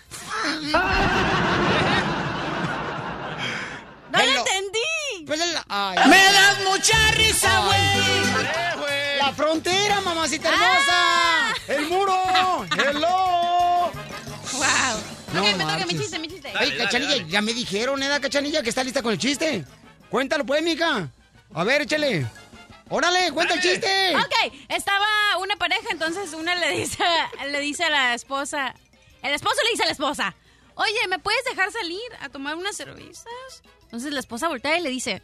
¡No 4.13 4.19
lo 4.19 4.39
entendí! 4.41 5.25
Pues 5.27 5.41
el- 5.41 5.57
ay. 5.69 5.99
¡Me 6.09 6.17
das 6.33 6.59
mucha 6.65 7.11
risa, 7.13 7.49
Ay. 7.71 8.75
güey! 8.77 9.19
¡La 9.19 9.33
frontera, 9.33 10.01
mamacita 10.01 10.49
hermosa! 10.49 11.55
¡El 11.69 11.87
muro! 11.89 12.67
¡Hello! 12.77 13.93
¡Wow! 14.53 15.01
No 15.33 15.43
me 15.45 15.53
toca 15.55 15.87
mi 15.87 15.97
chiste, 15.97 16.19
mi 16.19 16.27
chiste. 16.29 16.53
Ey, 16.61 16.77
Cachanilla, 16.77 17.25
ya 17.29 17.41
me 17.41 17.55
dijeron, 17.55 18.03
¿eh, 18.03 18.09
Cachanilla, 18.21 18.63
que 18.63 18.71
está 18.71 18.83
lista 18.83 19.01
con 19.03 19.13
el 19.13 19.19
chiste? 19.19 19.65
Cuéntalo, 20.11 20.45
pues, 20.45 20.61
mica. 20.63 21.09
A 21.55 21.63
ver, 21.65 21.83
échale. 21.83 22.27
Órale, 22.91 23.31
cuenta 23.33 23.55
el 23.55 23.61
chiste. 23.61 24.17
Ok, 24.17 24.53
estaba 24.69 25.07
una 25.41 25.55
pareja, 25.57 25.89
entonces 25.91 26.35
una 26.35 26.57
le 26.57 26.73
dice, 26.73 27.05
le 27.49 27.61
dice 27.61 27.85
a 27.85 27.91
la 27.91 28.15
esposa, 28.15 28.75
el 29.23 29.33
esposo 29.33 29.57
le 29.65 29.71
dice 29.71 29.85
a 29.85 29.87
la 29.87 29.93
esposa, 29.93 30.35
oye, 30.75 30.99
¿me 31.09 31.21
puedes 31.21 31.45
dejar 31.45 31.71
salir 31.71 32.01
a 32.21 32.29
tomar 32.29 32.57
unas 32.57 32.77
cervezas? 32.77 33.63
Entonces 33.83 34.13
la 34.13 34.19
esposa 34.19 34.49
voltea 34.49 34.77
y 34.77 34.83
le 34.83 34.91
dice, 34.91 35.23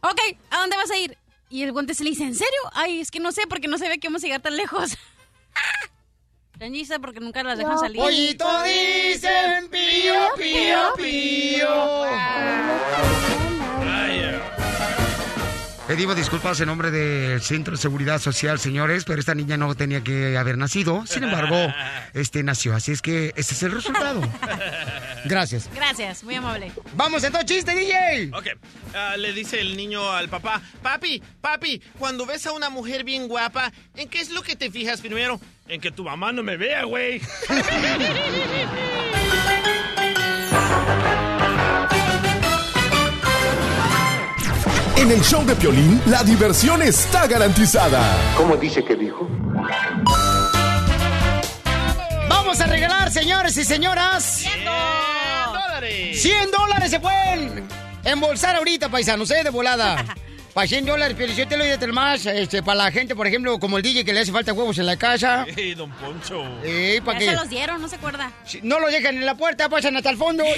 ok, 0.00 0.20
¿a 0.50 0.60
dónde 0.60 0.78
vas 0.78 0.90
a 0.90 0.96
ir? 0.96 1.18
Y 1.50 1.62
el 1.64 1.72
guante 1.72 1.92
se 1.92 2.02
le 2.02 2.10
dice, 2.10 2.24
¿en 2.24 2.34
serio? 2.34 2.60
Ay, 2.72 3.00
es 3.00 3.10
que 3.10 3.20
no 3.20 3.30
sé, 3.30 3.46
porque 3.46 3.68
no 3.68 3.76
se 3.76 3.88
ve 3.88 3.98
que 3.98 4.08
vamos 4.08 4.22
a 4.22 4.26
llegar 4.26 4.40
tan 4.40 4.56
lejos. 4.56 4.92
Ranchista 6.58 6.98
porque 6.98 7.20
nunca 7.20 7.42
las 7.42 7.58
dejan 7.58 7.78
salir. 7.78 8.00
Pollito 8.00 8.48
dicen 8.62 9.68
pío, 9.68 10.14
pío, 10.36 10.94
pío. 10.96 12.04
Pedimos 15.88 16.14
disculpas 16.16 16.60
en 16.60 16.66
nombre 16.66 16.90
del 16.90 17.40
Centro 17.40 17.72
de 17.72 17.80
Seguridad 17.80 18.20
Social, 18.20 18.58
señores, 18.58 19.04
pero 19.06 19.20
esta 19.20 19.34
niña 19.34 19.56
no 19.56 19.74
tenía 19.74 20.04
que 20.04 20.36
haber 20.36 20.58
nacido. 20.58 21.06
Sin 21.06 21.24
embargo, 21.24 21.56
este 22.12 22.42
nació, 22.42 22.74
así 22.74 22.92
es 22.92 23.00
que 23.00 23.32
ese 23.36 23.54
es 23.54 23.62
el 23.62 23.72
resultado. 23.72 24.20
Gracias. 25.24 25.70
Gracias, 25.74 26.24
muy 26.24 26.34
amable. 26.34 26.72
Vamos, 26.94 27.24
entonces, 27.24 27.50
chiste, 27.50 27.74
DJ. 27.74 28.32
Ok, 28.34 28.48
ah, 28.94 29.16
le 29.16 29.32
dice 29.32 29.60
el 29.60 29.78
niño 29.78 30.12
al 30.12 30.28
papá, 30.28 30.60
papi, 30.82 31.22
papi, 31.40 31.80
cuando 31.98 32.26
ves 32.26 32.46
a 32.46 32.52
una 32.52 32.68
mujer 32.68 33.02
bien 33.02 33.26
guapa, 33.26 33.72
¿en 33.96 34.10
qué 34.10 34.20
es 34.20 34.28
lo 34.28 34.42
que 34.42 34.56
te 34.56 34.70
fijas 34.70 35.00
primero? 35.00 35.40
En 35.68 35.80
que 35.80 35.90
tu 35.90 36.04
mamá 36.04 36.32
no 36.32 36.42
me 36.42 36.58
vea, 36.58 36.84
güey. 36.84 37.22
En 44.98 45.12
el 45.12 45.22
show 45.22 45.46
de 45.46 45.54
Piolín, 45.54 46.02
la 46.06 46.24
diversión 46.24 46.82
está 46.82 47.28
garantizada. 47.28 48.02
¿Cómo 48.36 48.56
dice 48.56 48.84
que 48.84 48.96
dijo? 48.96 49.28
Vamos 52.28 52.60
a 52.60 52.66
regalar, 52.66 53.08
señores 53.12 53.56
y 53.58 53.64
señoras. 53.64 54.24
100 54.24 54.64
dólares. 54.64 56.20
100 56.20 56.50
dólares 56.50 56.90
se 56.90 56.98
pueden 56.98 57.68
embolsar 58.02 58.56
ahorita, 58.56 58.88
paisanos, 58.88 59.30
¿eh? 59.30 59.44
De 59.44 59.50
volada. 59.50 60.04
Para 60.52 60.66
100 60.66 60.86
dólares, 60.86 61.14
pero 61.16 61.32
yo 61.32 61.46
te 61.46 61.56
lo 61.56 61.64
doy 61.64 61.92
más. 61.92 62.26
Este, 62.26 62.64
para 62.64 62.86
la 62.86 62.90
gente, 62.90 63.14
por 63.14 63.28
ejemplo, 63.28 63.60
como 63.60 63.76
el 63.76 63.84
DJ 63.84 64.04
que 64.04 64.12
le 64.12 64.18
hace 64.18 64.32
falta 64.32 64.52
huevos 64.52 64.76
en 64.78 64.86
la 64.86 64.96
casa. 64.96 65.46
Ey, 65.56 65.74
don 65.74 65.92
Poncho. 65.92 66.42
Eh, 66.64 67.00
para 67.04 67.20
Ya 67.20 67.30
se 67.30 67.36
los 67.36 67.48
dieron, 67.48 67.80
no 67.80 67.86
se 67.86 67.94
acuerda. 67.94 68.32
no 68.62 68.80
lo 68.80 68.88
dejan 68.88 69.16
en 69.16 69.26
la 69.26 69.36
puerta, 69.36 69.68
pasan 69.68 69.96
hasta 69.96 70.10
el 70.10 70.16
fondo. 70.16 70.42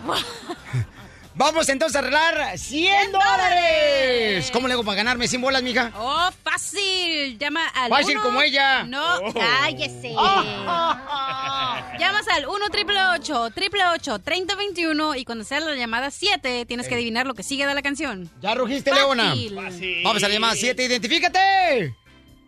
Vamos 1.34 1.68
entonces 1.68 1.94
a 1.96 2.00
arreglar 2.00 2.58
100 2.58 3.12
dólares. 3.12 4.50
¿Cómo 4.52 4.66
le 4.66 4.74
hago 4.74 4.84
para 4.84 4.96
ganarme 4.96 5.28
100 5.28 5.40
bolas, 5.40 5.62
mija? 5.62 5.92
Oh, 5.96 6.28
fácil. 6.42 7.38
Llama 7.38 7.66
al. 7.68 7.88
Fácil 7.88 8.16
uno- 8.16 8.22
como 8.24 8.42
ella. 8.42 8.82
No, 8.82 9.18
Oh. 9.20 9.32
cállese. 9.32 10.08
Llamas 11.98 12.26
al 12.34 12.46
1 12.46 12.68
triple 12.70 12.98
8 13.14 13.50
3021 14.24 15.14
y 15.16 15.24
cuando 15.24 15.44
sea 15.44 15.60
la 15.60 15.74
llamada 15.76 16.10
7 16.10 16.66
tienes 16.66 16.88
que 16.88 16.94
adivinar 16.94 17.26
lo 17.26 17.34
que 17.34 17.42
sigue 17.42 17.66
de 17.66 17.74
la 17.74 17.82
canción. 17.82 18.30
¿Ya 18.42 18.54
rugiste, 18.54 18.90
Fácil. 18.90 19.04
Leona? 19.54 19.70
Vamos 20.04 20.22
a 20.22 20.28
la 20.28 20.34
llamada 20.34 20.54
7, 20.54 20.82
identifícate. 20.84 21.94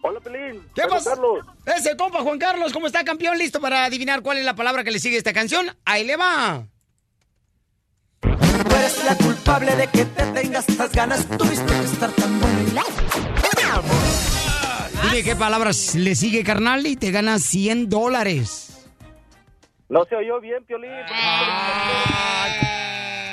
Hola, 0.02 0.18
Pelín. 0.20 0.66
¿Qué 0.74 0.82
pasa? 0.88 1.10
Carlos. 1.10 1.46
Ese 1.64 1.96
compa 1.96 2.20
Juan 2.22 2.38
Carlos, 2.38 2.72
¿cómo 2.72 2.88
está, 2.88 3.04
campeón? 3.04 3.38
¿Listo 3.38 3.60
para 3.60 3.84
adivinar 3.84 4.22
cuál 4.22 4.38
es 4.38 4.44
la 4.44 4.56
palabra 4.56 4.82
que 4.82 4.90
le 4.90 4.98
sigue 4.98 5.14
a 5.14 5.18
esta 5.18 5.32
canción? 5.32 5.76
Ahí 5.84 6.02
le 6.04 6.16
va. 6.16 6.66
Tú 8.22 8.74
eres 8.76 9.04
la 9.04 9.16
culpable 9.16 9.74
de 9.76 9.86
que 9.88 10.04
te 10.04 10.24
tengas 10.26 10.68
estas 10.68 10.92
ganas. 10.92 11.26
Tuviste 11.26 11.66
que 11.66 11.84
estar 11.84 12.10
tan 12.12 12.40
bueno 12.40 12.60
y 12.68 12.70
la... 12.70 12.82
Dime 15.02 15.24
qué 15.24 15.36
palabras 15.36 15.94
le 15.94 16.14
sigue, 16.14 16.44
carnal, 16.44 16.86
y 16.86 16.96
te 16.96 17.10
ganas 17.10 17.42
100 17.42 17.88
dólares. 17.88 18.86
No 19.88 20.04
se 20.06 20.16
oyó 20.16 20.40
bien, 20.40 20.64
Piolín. 20.64 20.90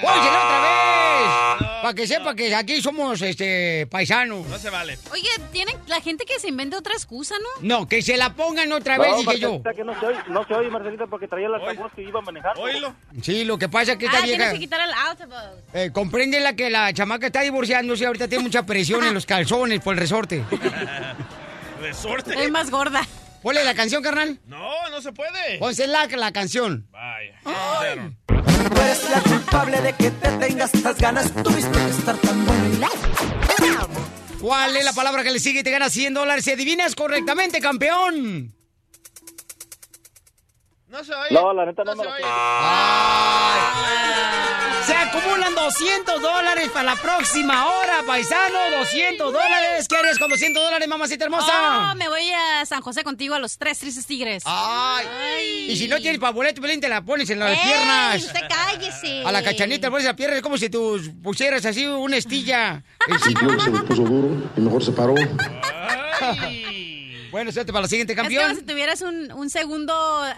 ¡Óyelo 0.01 0.43
otra 0.43 0.59
vez! 0.61 1.48
Para 1.89 1.95
que 1.95 2.07
sepa 2.07 2.35
que 2.35 2.53
aquí 2.53 2.81
somos 2.83 3.19
este 3.23 3.87
paisanos. 3.89 4.45
No 4.45 4.59
se 4.59 4.69
vale. 4.69 4.99
Oye, 5.11 5.27
tienen 5.51 5.75
la 5.87 5.99
gente 6.01 6.23
que 6.23 6.39
se 6.39 6.47
inventa 6.49 6.77
otra 6.77 6.93
excusa, 6.93 7.33
¿no? 7.39 7.67
No, 7.67 7.87
que 7.87 8.03
se 8.03 8.15
la 8.15 8.35
pongan 8.35 8.71
otra 8.71 8.99
vez, 8.99 9.17
dije 9.17 9.39
yo. 9.39 9.63
Que 9.75 9.83
no 9.83 9.99
se 9.99 10.05
oye, 10.05 10.19
no 10.27 10.45
se 10.45 10.53
oye, 10.53 10.69
Marcelita, 10.69 11.07
porque 11.07 11.27
traía 11.27 11.49
la 11.49 11.57
altavoz 11.57 11.91
que 11.95 12.03
iba 12.03 12.21
manejando. 12.21 12.61
Oílo. 12.61 12.93
Sí, 13.23 13.43
lo 13.43 13.57
que 13.57 13.69
pasa 13.69 13.93
es 13.93 13.97
que 13.97 14.05
esta 14.05 14.19
Ah, 14.19 14.21
tienes 14.21 14.37
vieja... 14.37 14.53
que 14.53 14.59
quitar 14.59 14.81
el 14.81 14.93
altavoz. 14.93 15.63
Eh, 15.73 15.89
compréndela 15.91 16.55
que 16.55 16.69
la 16.69 16.93
chamaca 16.93 17.25
está 17.25 17.41
divorciándose, 17.41 18.05
ahorita 18.05 18.27
tiene 18.27 18.43
mucha 18.43 18.63
presión 18.67 19.03
en 19.03 19.15
los 19.15 19.25
calzones 19.25 19.79
por 19.79 19.95
el 19.95 19.99
resorte. 19.99 20.43
Resorte. 21.81 22.31
Estoy 22.33 22.51
más 22.51 22.69
gorda. 22.69 23.01
Ponle 23.41 23.63
la 23.63 23.73
canción, 23.73 24.03
carnal. 24.03 24.39
No, 24.45 24.89
no 24.91 25.01
se 25.01 25.11
puede. 25.13 25.57
Ponse 25.57 25.87
la, 25.87 26.05
la 26.05 26.31
canción. 26.33 26.85
Vaya. 26.91 28.11
Tú 28.67 28.81
eres 28.81 29.09
la 29.09 29.21
culpable 29.21 29.81
de 29.81 29.93
que 29.93 30.11
te 30.11 30.31
tengas 30.31 30.73
estas 30.73 30.97
ganas. 30.97 31.31
Tuviste 31.43 31.71
que 31.71 31.89
estar 31.89 32.17
tan 32.17 32.45
bueno. 32.45 32.87
¿Cuál 34.41 34.75
es 34.77 34.85
la 34.85 34.93
palabra 34.93 35.23
que 35.23 35.31
le 35.31 35.39
sigue 35.39 35.59
y 35.59 35.63
te 35.63 35.71
gana 35.71 35.89
100 35.89 36.13
dólares? 36.13 36.45
Si 36.45 36.51
adivinas 36.51 36.95
correctamente, 36.95 37.59
campeón. 37.59 38.53
No 40.87 41.03
se 41.03 41.13
oye. 41.13 41.31
No, 41.31 41.53
la 41.53 41.65
neta 41.65 41.83
no, 41.83 41.95
me 41.95 42.03
se 42.03 42.09
lo 42.09 42.15
oye. 42.15 42.23
Se 44.85 44.95
acumulan 45.09 45.55
200 45.55 46.21
dólares 46.21 46.69
para 46.69 46.95
la 46.95 46.95
próxima 46.95 47.67
hora, 47.67 48.03
paisano. 48.05 48.57
200 48.79 49.33
dólares. 49.33 49.87
¿Qué 49.87 49.95
harías 49.95 50.19
con 50.19 50.29
200 50.29 50.63
dólares, 50.63 50.87
mamacita 50.87 51.25
hermosa? 51.25 51.91
Oh, 51.91 51.95
me 51.95 52.07
voy 52.07 52.29
a 52.31 52.65
San 52.65 52.81
José 52.81 53.03
contigo 53.03 53.35
a 53.35 53.39
los 53.39 53.57
tres 53.57 53.79
tristes 53.79 54.05
tigres. 54.05 54.43
Ay. 54.45 55.67
Y 55.71 55.75
si 55.77 55.87
no 55.87 55.97
tienes 55.97 56.19
boleto, 56.19 56.61
Pelín, 56.61 56.79
te 56.79 56.89
la 56.89 57.01
pones 57.01 57.29
en 57.29 57.39
las 57.39 57.51
¡Ey, 57.51 57.57
piernas. 57.63 58.23
usted 58.23 58.41
cállese! 58.49 59.23
A 59.25 59.31
la 59.31 59.41
cachanita 59.43 59.87
le 59.87 59.91
pones 59.91 60.05
la 60.05 60.15
pierna, 60.15 60.37
es 60.37 60.41
como 60.41 60.57
si 60.57 60.69
tú 60.69 60.99
pusieras 61.23 61.65
así 61.65 61.85
una 61.85 62.17
estilla. 62.17 62.83
Sintió 63.23 63.47
que 63.49 63.59
se 63.61 63.71
le 63.71 63.79
puso 63.79 64.03
duro 64.03 64.51
y 64.55 64.61
mejor 64.61 64.83
se 64.83 64.91
paró. 64.91 65.15
Bueno, 67.31 67.51
suerte 67.51 67.71
para 67.71 67.83
la 67.83 67.87
siguiente, 67.87 68.13
Es 68.13 68.17
como 68.17 68.29
campeón. 68.29 68.55
si 68.55 68.61
tuvieras 68.63 69.01
un, 69.01 69.31
un 69.31 69.49
segundo 69.49 69.93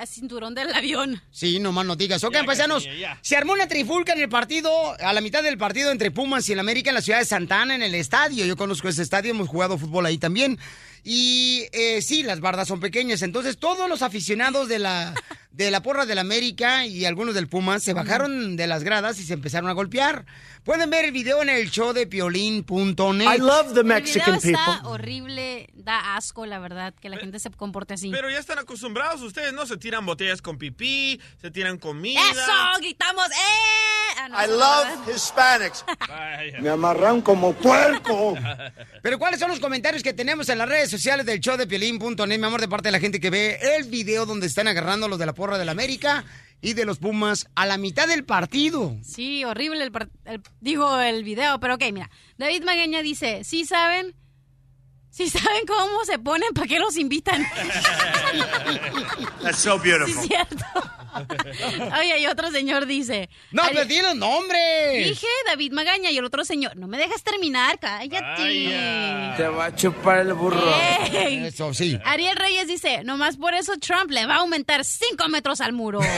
cinturón 0.08 0.54
del 0.56 0.74
avión. 0.74 1.22
Sí, 1.32 1.60
nomás 1.60 1.86
no 1.86 1.96
digas. 1.96 2.24
Ok, 2.24 2.34
Ya, 2.34 2.44
paisanos, 2.44 2.86
ya. 3.00 3.18
se 3.22 3.36
armó 3.38 3.54
una 3.54 3.68
trifulca 3.68 4.14
en 4.14 4.20
el 4.22 4.30
partido, 4.30 4.70
a 5.00 5.14
la 5.14 5.22
mitad 5.22 5.44
del 5.44 5.58
partido 5.58 5.92
entre 5.92 6.12
Pumas 6.12 6.48
y 6.50 6.54
el 6.54 6.60
América 6.60 6.90
en 6.90 6.96
la 6.96 7.02
ciudad 7.02 7.20
de 7.20 7.26
Santana, 7.26 7.76
en 7.76 7.82
el 7.84 7.96
estadio. 7.96 8.46
Yo 8.46 8.56
conozco 8.58 8.88
ese 8.90 9.02
estadio, 9.02 9.32
hemos 9.32 9.48
jugado 9.48 9.78
fútbol 9.78 10.06
ahí 10.06 10.18
también. 10.18 10.60
Y 11.04 11.66
eh, 11.72 12.02
sí, 12.02 12.24
las 12.24 12.40
bardas 12.42 12.68
son 12.68 12.80
pequeñas. 12.80 13.22
Entonces, 13.22 13.58
todos 13.58 13.90
los 13.90 14.02
aficionados 14.04 14.68
de 14.68 14.78
la, 14.80 15.14
de 15.52 15.72
la 15.72 15.82
porra 15.82 16.06
del 16.06 16.20
América 16.20 16.86
y 16.86 17.06
algunos 17.06 17.34
del 17.34 17.48
Pumas 17.48 17.82
se 17.84 17.94
bajaron 17.94 18.56
de 18.56 18.68
las 18.68 18.84
gradas 18.84 19.20
y 19.20 19.24
se 19.24 19.34
empezaron 19.34 19.70
a 19.70 19.74
golpear. 19.74 20.26
Pueden 20.64 20.92
ver 20.92 21.06
el 21.06 21.12
video 21.12 21.42
en 21.42 21.50
el 21.50 21.72
show 21.72 21.92
de 21.92 22.06
piolín.net. 22.06 23.26
I 23.36 23.40
love 23.40 23.74
the 23.74 23.80
El 23.80 23.86
Mexican 23.88 24.38
video 24.38 24.52
está 24.60 24.74
people. 24.76 24.90
horrible, 24.92 25.70
da 25.74 26.16
asco, 26.18 26.46
la 26.46 26.60
verdad, 26.60 26.94
que 26.94 27.10
la 27.10 27.18
gente 27.18 27.40
se 27.40 27.50
comporte 27.50 27.96
así. 27.96 28.12
Pero 28.12 28.30
ya 28.30 28.38
están 28.38 28.60
acostumbrados 28.60 29.22
ustedes, 29.22 29.54
¿no? 29.54 29.66
Se 29.66 29.78
tiran 29.78 30.06
botellas 30.06 30.42
con 30.42 30.60
pipí, 30.60 31.20
se 31.42 31.50
tiran 31.50 31.80
comida. 31.80 32.22
¡Eso! 32.32 32.52
¡Gritamos! 32.80 33.26
¡Eh! 33.32 34.14
Ah, 34.20 34.28
no, 34.30 34.44
I 34.44 34.48
no, 34.50 34.56
love 34.58 34.86
¿verdad? 35.08 35.16
Hispanics. 35.16 35.86
Vaya. 36.08 36.60
Me 36.60 36.70
amarran 36.70 37.22
como 37.22 37.54
puerco. 37.54 38.36
Pero 39.02 39.18
¿cuáles 39.18 39.40
son 39.40 39.50
los 39.50 39.60
comentarios 39.60 40.04
que 40.04 40.14
tenemos 40.14 40.48
en 40.50 40.60
las 40.60 40.70
redes 40.70 40.91
sociales 40.92 41.26
del 41.26 41.40
show 41.40 41.58
de 41.58 41.66
Piolín.net, 41.68 42.28
mi 42.38 42.46
amor, 42.46 42.62
de 42.62 42.68
parte 42.68 42.90
de 42.90 42.92
la 42.92 43.00
gente 43.00 43.20
que 43.20 43.30
ve 43.30 43.58
el 43.78 43.86
video 43.90 44.26
donde 44.26 44.46
están 44.48 44.68
agarrando 44.68 45.08
los 45.08 45.18
de 45.18 45.26
la 45.26 45.34
porra 45.34 45.58
del 45.58 45.70
América 45.70 46.24
y 46.62 46.74
de 46.74 46.86
los 46.86 47.00
Pumas 47.00 47.48
a 47.56 47.66
la 47.66 47.78
mitad 47.78 48.08
del 48.08 48.24
partido? 48.26 48.96
Sí, 49.04 49.44
horrible 49.44 49.84
el, 49.84 49.92
par- 49.92 50.10
el- 50.26 50.42
digo 50.60 51.00
el 51.00 51.24
video, 51.24 51.60
pero 51.60 51.76
ok, 51.76 51.84
mira. 51.92 52.10
David 52.38 52.64
Magaña 52.64 53.02
dice, 53.02 53.44
¿sí 53.44 53.66
saben? 53.66 54.14
¿Sí 55.12 55.30
saben 55.30 55.66
cómo 55.68 56.06
se 56.06 56.18
ponen? 56.20 56.54
¿Para 56.54 56.68
qué 56.68 56.80
los 56.80 56.96
invitan? 56.98 57.46
That's 59.44 59.60
so 59.60 59.78
Sí, 59.82 59.90
beautiful. 59.90 60.22
es 60.24 60.28
cierto. 60.28 60.66
Oye, 62.00 62.20
y 62.20 62.26
otro 62.28 62.50
señor 62.52 62.86
dice... 62.86 63.30
No, 63.52 63.64
pero 63.68 63.84
di 63.84 64.02
los 64.02 64.16
nombres. 64.16 65.06
Dije 65.10 65.28
David 65.48 65.74
Magaña 65.74 66.10
y 66.12 66.18
el 66.18 66.24
otro 66.24 66.46
señor, 66.46 66.78
no 66.78 66.88
me 66.88 66.98
dejas 66.98 67.22
terminar, 67.24 67.78
cállate. 67.80 69.36
Te 69.36 69.48
va 69.50 69.66
a 69.66 69.76
chupar 69.76 70.20
el 70.20 70.34
burro. 70.34 70.74
Eso, 71.12 71.74
sí. 71.74 72.00
Ariel 72.06 72.38
Reyes 72.38 72.68
dice, 72.68 73.04
nomás 73.04 73.36
por 73.36 73.54
eso 73.54 73.74
Trump 73.80 74.10
le 74.12 74.26
va 74.26 74.36
a 74.36 74.40
aumentar 74.40 74.86
5 74.86 75.28
metros 75.28 75.60
al 75.62 75.74
muro. 75.74 76.00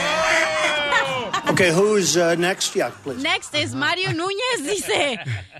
Okay, 1.46 1.70
who's 1.72 2.16
uh, 2.16 2.34
next? 2.36 2.74
Yeah, 2.74 2.90
please. 3.02 3.20
Next 3.22 3.54
es 3.54 3.74
Mario 3.74 4.12
Núñez, 4.14 4.62
dice. 4.66 5.18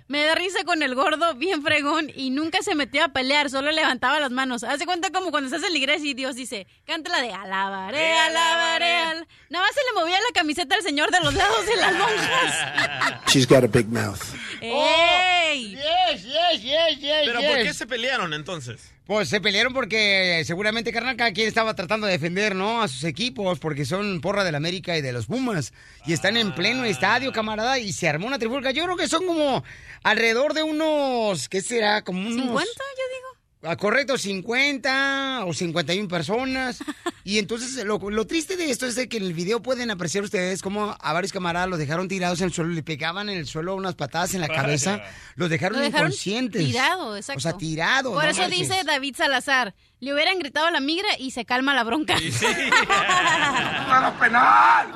Me 0.09 0.23
da 0.25 0.35
risa 0.35 0.65
con 0.65 0.83
el 0.83 0.95
gordo, 0.95 1.35
bien 1.35 1.63
fregón, 1.63 2.11
y 2.17 2.31
nunca 2.31 2.63
se 2.63 2.75
metió 2.75 3.05
a 3.05 3.09
pelear, 3.09 3.24
solo 3.51 3.71
levantaba 3.71 4.21
las 4.21 4.31
manos. 4.31 4.65
Hace 4.65 4.87
cuenta 4.87 5.11
como 5.11 5.31
cuando 5.31 5.49
estás 5.49 5.67
en 5.67 5.73
la 5.73 5.79
iglesia 5.79 6.11
y 6.11 6.15
Dios 6.15 6.37
dice, 6.37 6.67
cántala 6.87 7.21
de 7.21 7.33
alabaré, 7.33 8.13
alabaré, 8.19 8.97
al-". 8.97 9.29
Nada 9.51 9.65
más 9.65 9.75
se 9.75 9.81
le 9.85 10.01
movía 10.01 10.19
la 10.19 10.33
camiseta 10.33 10.75
al 10.75 10.83
señor 10.83 11.11
de 11.11 11.21
los 11.21 11.35
lados 11.35 11.67
de 11.67 11.77
las 11.77 11.93
monjas. 11.95 13.25
She's 13.29 13.47
got 13.47 13.65
a 13.65 13.69
big 13.69 13.89
mouth. 13.89 14.21
¡Ey! 14.61 15.77
Yes, 15.77 16.25
yes, 16.25 16.63
yes, 16.63 17.01
yes, 17.01 17.23
Pero 17.27 17.41
yes. 17.41 17.51
¿por 17.51 17.63
qué 17.63 17.75
se 17.75 17.87
pelearon 17.87 18.33
entonces? 18.35 18.94
Pues 19.07 19.29
se 19.29 19.39
pelearon 19.39 19.75
porque 19.75 20.43
seguramente, 20.47 20.91
carnal, 20.91 21.17
cada 21.17 21.33
quien 21.33 21.47
estaba 21.47 21.75
tratando 21.75 22.07
de 22.07 22.15
defender, 22.15 22.55
¿no? 22.55 22.81
A 22.81 22.89
sus 22.89 23.05
equipos, 23.05 23.59
porque 23.59 23.85
son 23.85 24.23
porra 24.23 24.45
del 24.45 24.55
América 24.55 24.97
y 24.97 25.03
de 25.03 25.13
los 25.13 25.27
Pumas. 25.27 25.75
Y 26.07 26.15
están 26.15 26.39
en 26.39 26.55
pleno 26.55 26.85
estadio, 26.85 27.31
camarada, 27.31 27.79
y 27.79 27.93
se 27.93 28.09
armó 28.09 28.27
una 28.27 28.39
trifulca. 28.39 28.71
Yo 28.71 28.85
creo 28.85 28.97
que 28.97 29.07
son 29.07 29.27
como 29.27 29.63
alrededor 30.05 30.55
de 30.55 30.63
unos, 30.63 31.51
¿qué 31.51 31.61
será? 31.61 32.03
Como 32.03 32.21
unos... 32.21 32.35
50, 32.35 32.65
yo 32.65 33.17
digo. 33.17 33.34
Correcto, 33.79 34.19
50 34.19 35.45
o 35.47 35.55
51 35.55 36.09
personas. 36.09 36.83
Y 37.27 37.39
entonces 37.39 37.83
lo, 37.87 37.99
lo 38.11 38.27
triste 38.27 38.55
de 38.59 38.71
esto 38.71 38.85
es 38.85 38.97
de 38.97 39.09
que 39.09 39.17
en 39.17 39.23
el 39.23 39.33
video 39.33 39.63
pueden 39.63 39.91
apreciar 39.91 40.25
ustedes 40.25 40.61
cómo 40.61 40.95
a 41.01 41.13
varios 41.15 41.33
camaradas 41.33 41.71
los 41.71 41.79
dejaron 41.79 42.07
tirados 42.07 42.39
en 42.43 42.49
el 42.49 42.53
suelo, 42.53 42.71
le 42.71 42.83
pegaban 42.83 43.31
en 43.31 43.39
el 43.39 43.47
suelo 43.47 43.75
unas 43.77 43.95
patadas 43.95 44.35
en 44.35 44.43
la 44.43 44.49
cabeza, 44.49 45.01
los 45.35 45.49
dejaron, 45.49 45.79
Lo 45.79 45.85
dejaron 45.85 46.09
inconscientes. 46.09 46.67
tirado, 46.67 47.17
exacto. 47.17 47.39
O 47.39 47.41
sea, 47.41 47.57
tirado. 47.57 48.13
Por 48.13 48.25
no 48.25 48.29
eso 48.31 48.43
marches. 48.43 48.59
dice 48.69 48.85
David 48.85 49.17
Salazar, 49.17 49.75
le 50.01 50.13
hubieran 50.13 50.39
gritado 50.39 50.67
a 50.67 50.71
la 50.71 50.81
migra 50.81 51.09
y 51.19 51.31
se 51.31 51.47
calma 51.47 51.73
la 51.75 51.85
bronca. 51.85 52.15
penal! 54.21 54.87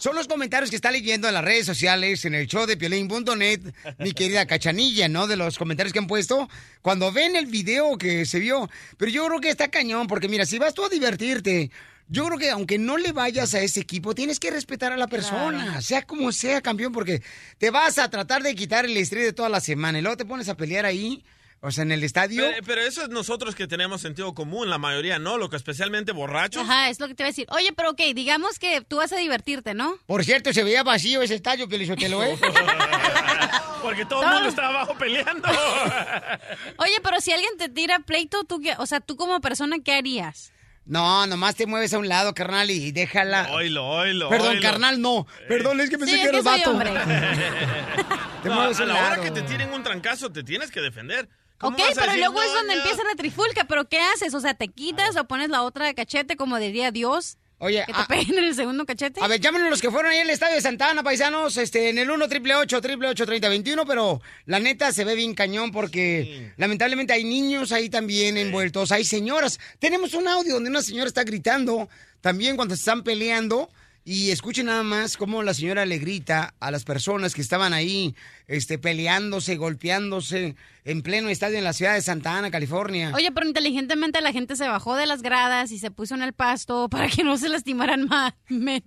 Son 0.00 0.14
los 0.14 0.26
comentarios 0.26 0.70
que 0.70 0.76
está 0.76 0.90
leyendo 0.90 1.28
en 1.28 1.34
las 1.34 1.44
redes 1.44 1.66
sociales, 1.66 2.24
en 2.24 2.34
el 2.34 2.46
show 2.46 2.64
de 2.64 2.78
Piolín.net, 2.78 3.60
mi 3.98 4.12
querida 4.12 4.46
Cachanilla, 4.46 5.10
¿no? 5.10 5.26
De 5.26 5.36
los 5.36 5.58
comentarios 5.58 5.92
que 5.92 5.98
han 5.98 6.06
puesto 6.06 6.48
cuando 6.80 7.12
ven 7.12 7.36
el 7.36 7.44
video 7.44 7.98
que 7.98 8.24
se 8.24 8.38
vio. 8.38 8.70
Pero 8.96 9.10
yo 9.10 9.26
creo 9.26 9.40
que 9.40 9.50
está 9.50 9.68
cañón, 9.68 10.06
porque 10.06 10.26
mira, 10.26 10.46
si 10.46 10.58
vas 10.58 10.72
tú 10.72 10.86
a 10.86 10.88
divertirte, 10.88 11.70
yo 12.08 12.24
creo 12.24 12.38
que 12.38 12.48
aunque 12.48 12.78
no 12.78 12.96
le 12.96 13.12
vayas 13.12 13.52
a 13.52 13.60
ese 13.60 13.80
equipo, 13.80 14.14
tienes 14.14 14.40
que 14.40 14.50
respetar 14.50 14.90
a 14.90 14.96
la 14.96 15.06
persona, 15.06 15.82
sea 15.82 16.00
como 16.00 16.32
sea, 16.32 16.62
campeón, 16.62 16.94
porque 16.94 17.22
te 17.58 17.68
vas 17.68 17.98
a 17.98 18.08
tratar 18.08 18.42
de 18.42 18.54
quitar 18.54 18.86
el 18.86 18.96
estrés 18.96 19.24
de 19.24 19.32
toda 19.34 19.50
la 19.50 19.60
semana 19.60 19.98
y 19.98 20.02
luego 20.02 20.16
te 20.16 20.24
pones 20.24 20.48
a 20.48 20.56
pelear 20.56 20.86
ahí, 20.86 21.22
o 21.62 21.70
sea, 21.70 21.82
en 21.82 21.92
el 21.92 22.02
estadio. 22.04 22.42
Pero, 22.42 22.66
pero 22.66 22.80
eso 22.82 23.02
es 23.02 23.08
nosotros 23.10 23.54
que 23.54 23.66
tenemos 23.66 24.00
sentido 24.00 24.32
común, 24.34 24.70
la 24.70 24.78
mayoría 24.78 25.18
no, 25.18 25.36
lo 25.38 25.50
que 25.50 25.56
especialmente 25.56 26.12
borrachos. 26.12 26.62
Ajá, 26.62 26.88
es 26.88 27.00
lo 27.00 27.06
que 27.08 27.14
te 27.14 27.22
iba 27.22 27.28
a 27.28 27.32
decir. 27.32 27.46
Oye, 27.50 27.72
pero 27.74 27.90
ok, 27.90 28.00
digamos 28.14 28.58
que 28.58 28.80
tú 28.80 28.96
vas 28.96 29.12
a 29.12 29.16
divertirte, 29.16 29.74
¿no? 29.74 29.98
Por 30.06 30.24
cierto, 30.24 30.52
se 30.52 30.64
veía 30.64 30.82
vacío 30.82 31.20
ese 31.22 31.34
estadio, 31.34 31.68
Piolizotelo, 31.68 32.22
¿eh? 32.24 32.38
Porque 33.82 34.04
todo 34.04 34.22
el 34.22 34.28
mundo 34.30 34.48
está 34.50 34.68
abajo 34.68 34.94
peleando. 34.98 35.48
Oye, 36.78 36.94
pero 37.02 37.20
si 37.20 37.32
alguien 37.32 37.56
te 37.58 37.68
tira 37.68 37.98
pleito, 38.00 38.44
tú 38.44 38.60
qué, 38.60 38.74
o 38.78 38.86
sea, 38.86 39.00
tú 39.00 39.16
como 39.16 39.40
persona, 39.40 39.76
¿qué 39.84 39.92
harías? 39.94 40.52
No, 40.86 41.26
nomás 41.26 41.54
te 41.54 41.66
mueves 41.66 41.94
a 41.94 41.98
un 41.98 42.08
lado, 42.08 42.34
carnal, 42.34 42.70
y 42.70 42.90
déjala. 42.90 43.48
Oilo, 43.52 43.86
oilo, 43.86 44.28
Perdón, 44.28 44.48
oilo. 44.50 44.62
carnal, 44.62 45.00
no. 45.00 45.26
Perdón, 45.46 45.80
es 45.80 45.88
que 45.90 45.98
pensé 45.98 46.14
Sí, 46.16 46.20
que 46.20 46.24
es 46.26 46.30
que 46.30 46.36
eras 46.38 46.44
vato. 46.58 46.70
hombre. 46.72 46.90
Te 48.42 48.48
No, 48.48 48.54
mueves 48.54 48.78
a 48.78 48.82
a 48.82 48.86
un 48.86 48.88
la 48.88 48.94
hora 48.98 49.10
lado. 49.10 49.22
que 49.22 49.30
te 49.30 49.42
tiren 49.42 49.72
un 49.72 49.82
trancazo, 49.82 50.32
te 50.32 50.42
tienes 50.42 50.70
que 50.70 50.80
defender. 50.80 51.28
¿Cómo 51.60 51.76
Ok, 51.76 51.82
pero 51.94 52.06
decir, 52.06 52.20
luego 52.20 52.40
es 52.42 52.48
"No, 52.48 52.54
donde 52.54 52.74
no"? 52.74 52.80
empieza 52.80 53.04
la 53.04 53.14
trifulca. 53.14 53.64
¿Pero 53.64 53.86
qué 53.88 54.00
haces? 54.00 54.32
O 54.34 54.40
sea, 54.40 54.54
¿te 54.54 54.68
quitas 54.68 55.14
o 55.16 55.24
pones 55.26 55.50
la 55.50 55.62
otra 55.62 55.84
de 55.86 55.94
cachete 55.94 56.36
como 56.36 56.58
diría 56.58 56.90
Dios? 56.90 57.36
Oye, 57.62 57.84
¿Que 57.86 57.92
te 57.92 58.00
a- 58.00 58.06
peguen 58.06 58.38
en 58.38 58.44
el 58.44 58.54
segundo 58.54 58.86
cachete? 58.86 59.20
A 59.22 59.28
ver, 59.28 59.38
llámenos 59.38 59.68
los 59.68 59.82
que 59.82 59.90
fueron 59.90 60.10
ahí 60.10 60.18
al 60.20 60.30
estadio 60.30 60.54
de 60.54 60.62
Santa 60.62 60.88
Ana, 60.88 61.02
paisanos, 61.02 61.58
este, 61.58 61.90
en 61.90 61.98
el 61.98 62.10
1 62.10 62.26
triple 62.26 62.54
8 62.56 62.80
3021 62.80 63.84
pero 63.84 64.22
la 64.46 64.58
neta 64.60 64.90
se 64.92 65.04
ve 65.04 65.14
bien 65.14 65.34
cañón 65.34 65.70
porque 65.70 66.54
lamentablemente 66.56 67.12
hay 67.12 67.24
niños 67.24 67.72
ahí 67.72 67.90
también 67.90 68.38
envueltos, 68.38 68.92
hay 68.92 69.04
señoras. 69.04 69.60
Tenemos 69.78 70.14
un 70.14 70.26
audio 70.26 70.54
donde 70.54 70.70
una 70.70 70.80
señora 70.80 71.08
está 71.08 71.22
gritando 71.24 71.90
también 72.22 72.56
cuando 72.56 72.74
se 72.74 72.80
están 72.80 73.02
peleando 73.02 73.68
y 74.04 74.30
escuchen 74.30 74.66
nada 74.66 74.82
más 74.82 75.16
cómo 75.16 75.42
la 75.42 75.54
señora 75.54 75.84
le 75.84 75.98
grita 75.98 76.54
a 76.58 76.70
las 76.70 76.84
personas 76.84 77.34
que 77.34 77.42
estaban 77.42 77.72
ahí, 77.72 78.14
este, 78.46 78.78
peleándose, 78.78 79.56
golpeándose 79.56 80.56
en 80.84 81.02
pleno 81.02 81.28
estadio 81.28 81.58
en 81.58 81.64
la 81.64 81.72
ciudad 81.72 81.94
de 81.94 82.02
Santa 82.02 82.36
Ana, 82.36 82.50
California. 82.50 83.12
Oye, 83.14 83.30
pero 83.32 83.46
inteligentemente 83.46 84.20
la 84.20 84.32
gente 84.32 84.56
se 84.56 84.66
bajó 84.66 84.96
de 84.96 85.06
las 85.06 85.22
gradas 85.22 85.70
y 85.70 85.78
se 85.78 85.90
puso 85.90 86.14
en 86.14 86.22
el 86.22 86.32
pasto 86.32 86.88
para 86.88 87.08
que 87.08 87.22
no 87.22 87.36
se 87.36 87.48
lastimaran 87.48 88.06
más. 88.06 88.32
menos. 88.48 88.84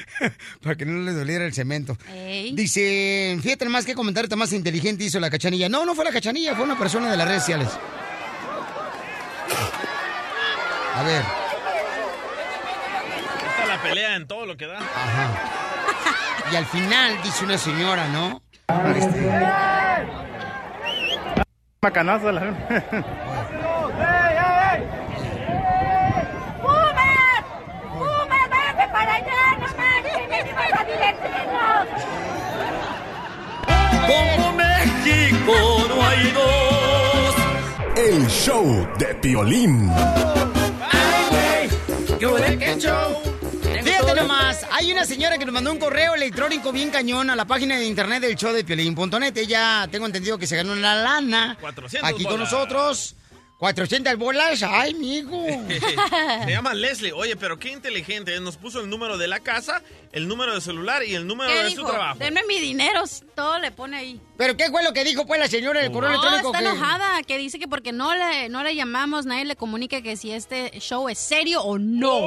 Para 0.62 0.74
que 0.74 0.86
no 0.86 1.02
le 1.02 1.12
doliera 1.12 1.44
el 1.44 1.52
cemento. 1.52 1.98
Ey. 2.08 2.54
Dice, 2.54 3.38
fíjate 3.42 3.68
más 3.68 3.84
que 3.84 3.94
comentario 3.94 4.28
tan 4.28 4.38
más 4.38 4.52
inteligente 4.52 5.04
hizo 5.04 5.20
la 5.20 5.30
cachanilla. 5.30 5.68
No, 5.68 5.84
no 5.84 5.94
fue 5.94 6.04
la 6.04 6.12
cachanilla, 6.12 6.54
fue 6.54 6.64
una 6.64 6.78
persona 6.78 7.10
de 7.10 7.16
las 7.16 7.28
redes 7.28 7.42
sociales. 7.42 7.68
A 10.94 11.02
ver, 11.02 11.22
pelea 13.82 14.16
en 14.16 14.26
todo 14.26 14.46
lo 14.46 14.56
que 14.56 14.66
da. 14.66 14.78
y 16.52 16.56
al 16.56 16.66
final 16.66 17.22
dice 17.22 17.44
una 17.44 17.58
señora, 17.58 18.08
¿no? 18.08 18.42
Macanazo 21.82 22.30
la 22.30 22.40
¡Pumas! 26.60 27.42
¡Pumas, 27.92 28.50
váyanse 28.50 28.88
para 28.92 29.14
allá! 29.14 29.58
¡No 29.58 29.66
manches! 29.76 30.28
¡Venimos 30.28 30.62
a 30.72 30.84
divertirnos! 30.84 31.88
Como 34.06 34.52
México 34.52 35.54
no 35.88 35.96
hay 36.06 36.30
dos. 36.30 37.34
El 37.96 38.28
show 38.28 38.88
de 38.98 39.14
Piolín. 39.16 39.90
Fíjate 44.12 44.28
nomás, 44.28 44.66
hay 44.70 44.92
una 44.92 45.06
señora 45.06 45.38
que 45.38 45.46
nos 45.46 45.54
mandó 45.54 45.72
un 45.72 45.78
correo 45.78 46.14
electrónico 46.14 46.70
bien 46.70 46.90
cañón 46.90 47.30
a 47.30 47.36
la 47.36 47.46
página 47.46 47.78
de 47.78 47.86
internet 47.86 48.20
del 48.20 48.36
show 48.36 48.52
de 48.52 48.62
Piolín.net. 48.62 49.34
Ella, 49.38 49.88
tengo 49.90 50.04
entendido 50.04 50.36
que 50.36 50.46
se 50.46 50.54
ganó 50.54 50.74
una 50.74 50.94
lana 50.94 51.56
400 51.58 52.10
aquí 52.10 52.24
con 52.24 52.38
nosotros. 52.38 53.14
400 53.62 54.16
bolas, 54.18 54.60
ay, 54.64 54.92
mijo. 54.94 55.46
Se 56.44 56.50
llama 56.50 56.74
Leslie. 56.74 57.12
Oye, 57.12 57.36
pero 57.36 57.60
qué 57.60 57.70
inteligente. 57.70 58.34
¿eh? 58.34 58.40
Nos 58.40 58.56
puso 58.56 58.80
el 58.80 58.90
número 58.90 59.18
de 59.18 59.28
la 59.28 59.38
casa, 59.38 59.82
el 60.10 60.26
número 60.26 60.52
de 60.52 60.60
celular 60.60 61.04
y 61.04 61.14
el 61.14 61.28
número 61.28 61.48
¿Qué 61.48 61.62
de 61.62 61.70
su 61.70 61.84
trabajo. 61.84 62.18
Denme 62.18 62.40
mi 62.48 62.58
dinero. 62.58 63.04
Todo 63.36 63.60
le 63.60 63.70
pone 63.70 63.98
ahí. 63.98 64.20
¿Pero 64.36 64.56
qué 64.56 64.68
fue 64.68 64.82
lo 64.82 64.92
que 64.92 65.04
dijo 65.04 65.28
pues 65.28 65.38
la 65.38 65.46
señora 65.46 65.80
del 65.80 65.92
correo 65.92 66.10
No, 66.10 66.16
electrónico? 66.16 66.48
está 66.48 66.58
que- 66.58 66.64
enojada, 66.76 67.22
que 67.22 67.38
dice 67.38 67.60
que 67.60 67.68
porque 67.68 67.92
no 67.92 68.16
le, 68.16 68.48
no 68.48 68.64
le 68.64 68.74
llamamos, 68.74 69.26
nadie 69.26 69.44
le 69.44 69.54
comunica 69.54 70.02
que 70.02 70.16
si 70.16 70.32
este 70.32 70.72
show 70.80 71.08
es 71.08 71.18
serio 71.20 71.62
o 71.62 71.78
no. 71.78 72.18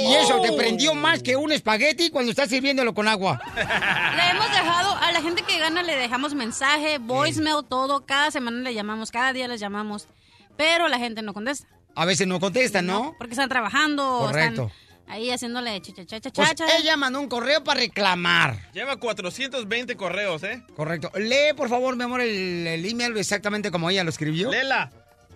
Y 0.00 0.14
eso 0.14 0.40
te 0.40 0.50
prendió 0.50 0.94
más 0.96 1.22
que 1.22 1.36
un 1.36 1.52
espagueti 1.52 2.10
cuando 2.10 2.32
estás 2.32 2.48
sirviéndolo 2.48 2.92
con 2.92 3.06
agua. 3.06 3.40
Le 3.54 4.30
hemos 4.30 4.50
dejado, 4.50 4.96
a 4.96 5.12
la 5.12 5.22
gente 5.22 5.44
que 5.44 5.60
gana 5.60 5.84
le 5.84 5.94
dejamos 5.94 6.34
mensaje, 6.34 6.98
voicemail, 6.98 7.64
todo. 7.68 8.04
Cada 8.04 8.32
semana 8.32 8.58
le 8.62 8.74
llamamos, 8.74 9.12
cada 9.12 9.32
día 9.32 9.46
les 9.46 9.60
llamamos. 9.60 10.08
Pero 10.56 10.88
la 10.88 10.98
gente 10.98 11.22
no 11.22 11.32
contesta. 11.34 11.66
A 11.94 12.04
veces 12.04 12.26
no 12.26 12.40
contestan, 12.40 12.86
¿no? 12.86 13.14
Porque 13.18 13.32
están 13.32 13.48
trabajando 13.48 14.18
o 14.18 14.26
Correcto. 14.26 14.70
están 14.70 15.12
ahí 15.12 15.30
haciéndole 15.30 15.80
chachachacha. 15.80 16.30
Pues 16.30 16.54
ella 16.80 16.96
mandó 16.96 17.20
un 17.20 17.28
correo 17.28 17.62
para 17.62 17.80
reclamar. 17.80 18.70
Lleva 18.72 18.96
420 18.96 19.96
correos, 19.96 20.42
¿eh? 20.42 20.62
Correcto. 20.74 21.10
Lee, 21.18 21.52
por 21.56 21.68
favor, 21.68 21.96
mi 21.96 22.04
amor, 22.04 22.20
el, 22.22 22.66
el 22.66 22.84
email 22.86 23.16
exactamente 23.18 23.70
como 23.70 23.90
ella 23.90 24.04
lo 24.04 24.10
escribió. 24.10 24.50
Lela. 24.50 24.90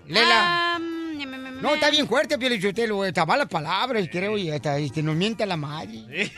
Lela. 0.06 0.74
Ah, 0.74 0.78
mm, 0.78 1.60
No, 1.60 1.74
está 1.74 1.90
bien 1.90 2.06
fuerte, 2.08 2.38
Pielichotelo. 2.38 3.04
Está 3.04 3.26
malas 3.26 3.48
palabras, 3.48 4.06
creo, 4.10 4.38
y 4.38 4.50
hasta 4.50 4.78
este, 4.78 5.02
nos 5.02 5.16
miente 5.16 5.42
a 5.42 5.46
la 5.46 5.56
madre. 5.56 6.32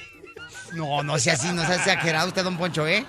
No, 0.74 1.02
no 1.02 1.18
sea 1.18 1.34
así, 1.34 1.48
no 1.52 1.64
sea 1.66 1.76
exagerado 1.76 2.28
usted, 2.28 2.44
don 2.44 2.56
Poncho, 2.56 2.86
¿eh? 2.86 3.04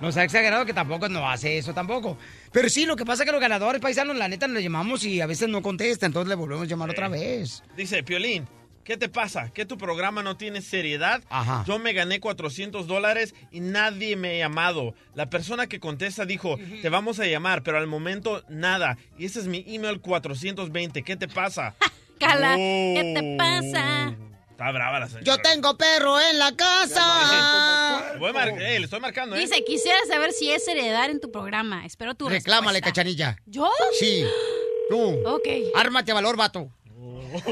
No 0.00 0.12
sea 0.12 0.24
exagerado 0.24 0.64
que 0.64 0.74
tampoco 0.74 1.08
no 1.08 1.28
hace 1.28 1.58
eso 1.58 1.72
tampoco. 1.74 2.16
Pero 2.52 2.68
sí, 2.68 2.86
lo 2.86 2.96
que 2.96 3.04
pasa 3.04 3.22
es 3.22 3.26
que 3.26 3.32
los 3.32 3.40
ganadores 3.40 3.80
paisanos, 3.80 4.16
la 4.16 4.28
neta, 4.28 4.46
nos 4.48 4.62
llamamos 4.62 5.04
y 5.04 5.20
a 5.20 5.26
veces 5.26 5.48
no 5.48 5.62
contestan, 5.62 6.08
entonces 6.08 6.28
le 6.28 6.34
volvemos 6.34 6.64
a 6.64 6.68
llamar 6.68 6.90
otra 6.90 7.08
vez. 7.08 7.62
Dice, 7.76 8.02
Piolín, 8.02 8.46
¿qué 8.84 8.96
te 8.96 9.08
pasa? 9.08 9.50
¿Que 9.50 9.64
tu 9.64 9.78
programa 9.78 10.22
no 10.22 10.36
tiene 10.36 10.62
seriedad? 10.62 11.22
Ajá. 11.30 11.64
Yo 11.66 11.78
me 11.78 11.92
gané 11.92 12.20
400 12.20 12.86
dólares 12.86 13.34
y 13.50 13.60
nadie 13.60 14.16
me 14.16 14.30
ha 14.36 14.38
llamado. 14.38 14.94
La 15.14 15.30
persona 15.30 15.66
que 15.66 15.80
contesta 15.80 16.24
dijo, 16.24 16.58
te 16.82 16.88
vamos 16.88 17.20
a 17.20 17.26
llamar, 17.26 17.62
pero 17.62 17.78
al 17.78 17.86
momento 17.86 18.44
nada. 18.48 18.96
Y 19.18 19.26
ese 19.26 19.40
es 19.40 19.46
mi 19.46 19.64
email 19.66 20.00
420. 20.00 21.02
¿Qué 21.02 21.16
te 21.16 21.28
pasa? 21.28 21.74
Cala, 22.18 22.54
¿qué 22.56 23.14
te 23.16 23.36
pasa? 23.36 24.14
Está 24.52 24.70
brava 24.70 25.00
la 25.00 25.08
señora. 25.08 25.24
Yo 25.24 25.38
tengo 25.38 25.76
perro 25.76 26.20
en 26.20 26.38
la 26.38 26.54
casa. 26.54 28.12
Le, 28.14 28.18
voy 28.20 28.32
mar- 28.32 28.48
eh, 28.50 28.78
le 28.78 28.84
estoy 28.84 29.00
marcando, 29.00 29.34
¿eh? 29.34 29.40
Dice, 29.40 29.64
quisiera 29.64 29.98
saber 30.06 30.30
si 30.32 30.52
es 30.52 30.64
seriedad 30.64 31.10
en 31.10 31.20
tu 31.20 31.32
programa. 31.32 31.84
Espero 31.84 32.14
tu 32.14 32.28
Reclámale, 32.28 32.78
respuesta. 32.78 33.00
cachanilla. 33.02 33.36
¿Yo? 33.46 33.68
Sí. 33.98 34.24
Tú. 34.88 35.20
Ok. 35.26 35.48
Ármate 35.74 36.12
valor, 36.12 36.36
vato. 36.36 36.68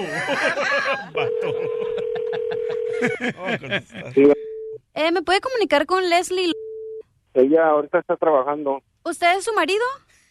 Eh, 4.95 5.13
¿Me 5.13 5.23
puede 5.23 5.41
comunicar 5.41 5.87
con 5.87 6.09
Leslie? 6.11 6.53
Ella 7.35 7.69
ahorita 7.69 8.01
está 8.01 8.17
trabajando. 8.17 8.83
¿Usted 9.05 9.39
es 9.39 9.45
su 9.45 9.53
marido? 9.55 9.85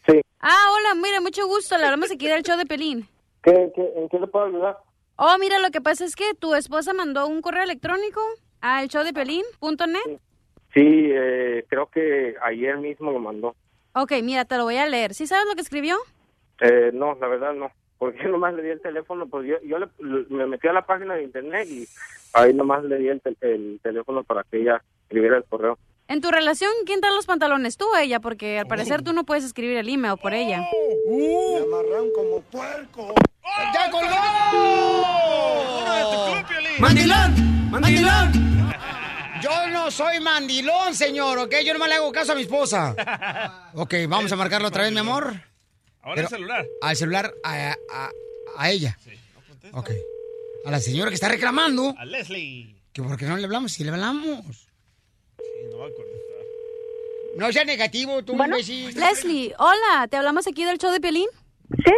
Sí. 0.05 0.22
Ah, 0.41 0.67
hola, 0.76 0.95
mira, 1.01 1.22
mucho 1.22 1.47
gusto. 1.47 1.78
Le 1.78 1.86
hablamos 1.86 2.11
aquí 2.11 2.28
del 2.28 2.43
show 2.43 2.57
de 2.57 2.65
Pelín. 2.65 3.07
¿Qué, 3.41 3.72
qué, 3.76 3.89
¿En 3.95 4.09
qué 4.09 4.20
le 4.20 4.28
puedo 4.28 4.45
ayudar? 4.45 4.78
Oh, 5.22 5.36
mira, 5.38 5.59
lo 5.59 5.70
que 5.70 5.82
pasa 5.82 6.05
es 6.05 6.15
que 6.15 6.34
tu 6.39 6.55
esposa 6.55 6.93
mandó 6.93 7.28
un 7.28 7.41
correo 7.41 7.63
electrónico 7.63 8.22
al 8.61 8.88
showdepelín.net. 8.88 10.17
Sí, 10.74 10.80
eh, 11.11 11.65
creo 11.67 11.88
que 11.88 12.36
ayer 12.41 12.78
mismo 12.78 13.11
lo 13.11 13.20
mandó. 13.20 13.53
Ok, 13.93 14.13
mira, 14.24 14.45
te 14.45 14.55
lo 14.57 14.63
voy 14.63 14.78
a 14.78 14.88
leer. 14.88 15.13
¿Sí 15.13 15.28
sabes 15.28 15.45
lo 15.45 15.55
que 15.55 15.61
escribió? 15.61 15.97
Eh, 16.61 16.91
no, 16.93 17.15
la 17.20 17.28
verdad 17.28 17.53
no. 17.53 17.70
Porque 17.97 18.24
nomás 18.30 18.53
le 18.53 18.63
di 18.63 18.70
el 18.70 18.82
teléfono, 18.82 19.28
pues 19.28 19.45
yo, 19.45 19.55
yo 19.61 19.78
le- 19.78 19.89
me 20.30 20.45
metí 20.47 20.70
a 20.70 20.74
la 20.74 20.86
página 20.86 21.15
de 21.15 21.24
internet 21.24 21.67
y 21.70 21.86
ahí 22.32 22.53
nomás 22.53 22.86
le 22.86 22.97
di 22.97 23.09
el, 23.09 23.20
tel- 23.22 23.38
el 23.41 23.80
teléfono 23.84 24.24
para 24.24 24.45
que 24.45 24.61
ella 24.61 24.82
escribiera 25.03 25.36
el 25.36 25.43
correo. 25.43 25.78
En 26.10 26.22
tu 26.22 26.32
relación, 26.32 26.72
¿quién 26.88 27.01
trae 27.01 27.14
los 27.14 27.28
pantalones? 27.28 27.78
¿Tú 27.78 27.86
o 27.86 27.95
ella? 27.95 28.20
Porque 28.20 28.57
al 28.60 28.66
parecer 28.68 29.03
tú 29.03 29.14
no 29.14 29.26
puedes 29.26 29.43
escribir 29.43 29.78
el 29.78 29.88
email 29.89 30.18
por 30.18 30.34
ella. 30.34 30.64
Me 31.07 31.57
amarran 31.57 32.10
como 32.16 32.41
puerco. 32.51 33.14
¡Ya 33.74 33.91
colgó! 33.91 34.16
¡Mandilón! 36.80 37.70
¡Mandilón! 37.72 38.49
Yo 39.43 39.68
no 39.68 39.89
soy 39.91 40.20
mandilón, 40.20 40.93
señor, 40.95 41.38
¿ok? 41.38 41.55
Yo 41.64 41.72
nomás 41.74 41.88
le 41.89 41.95
hago 41.95 42.12
caso 42.12 42.34
a 42.34 42.36
mi 42.36 42.41
esposa. 42.41 43.70
Ok, 43.76 43.93
vamos 44.10 44.32
a 44.32 44.36
marcarlo 44.36 44.68
otra 44.68 44.84
vez, 44.84 44.91
mi 44.91 44.99
amor. 44.99 45.34
Ahora 46.01 46.16
Pero- 46.16 46.28
el 46.28 46.30
celular. 46.30 46.66
Al 46.82 46.95
celular, 46.97 47.34
a, 47.43 47.76
a- 47.93 48.10
a 48.57 48.70
ella. 48.72 48.97
Ok. 49.74 49.91
A 50.66 50.72
la 50.72 50.80
señora 50.82 51.10
que 51.10 51.16
está 51.16 51.30
reclamando. 51.30 51.93
A 51.97 52.03
Leslie. 52.03 52.76
Que 52.91 53.01
por 53.01 53.16
qué 53.16 53.26
no 53.28 53.38
le 53.38 53.45
hablamos, 53.45 53.72
si 53.72 53.84
le 53.86 53.91
hablamos. 53.91 54.68
Sí, 55.60 55.68
no 55.72 55.80
va 55.80 55.88
a 55.88 55.91
contestar. 55.91 56.38
No 57.36 57.51
sea 57.51 57.66
negativo, 57.66 58.24
tú, 58.24 58.34
imbécil. 58.34 58.95
Leslie, 58.95 59.53
hola, 59.57 60.07
¿te 60.10 60.18
hablamos 60.18 60.47
aquí 60.47 60.64
del 60.64 60.78
show 60.78 60.91
de 60.91 61.01
Pelín? 61.01 61.28
Sí. 61.86 61.93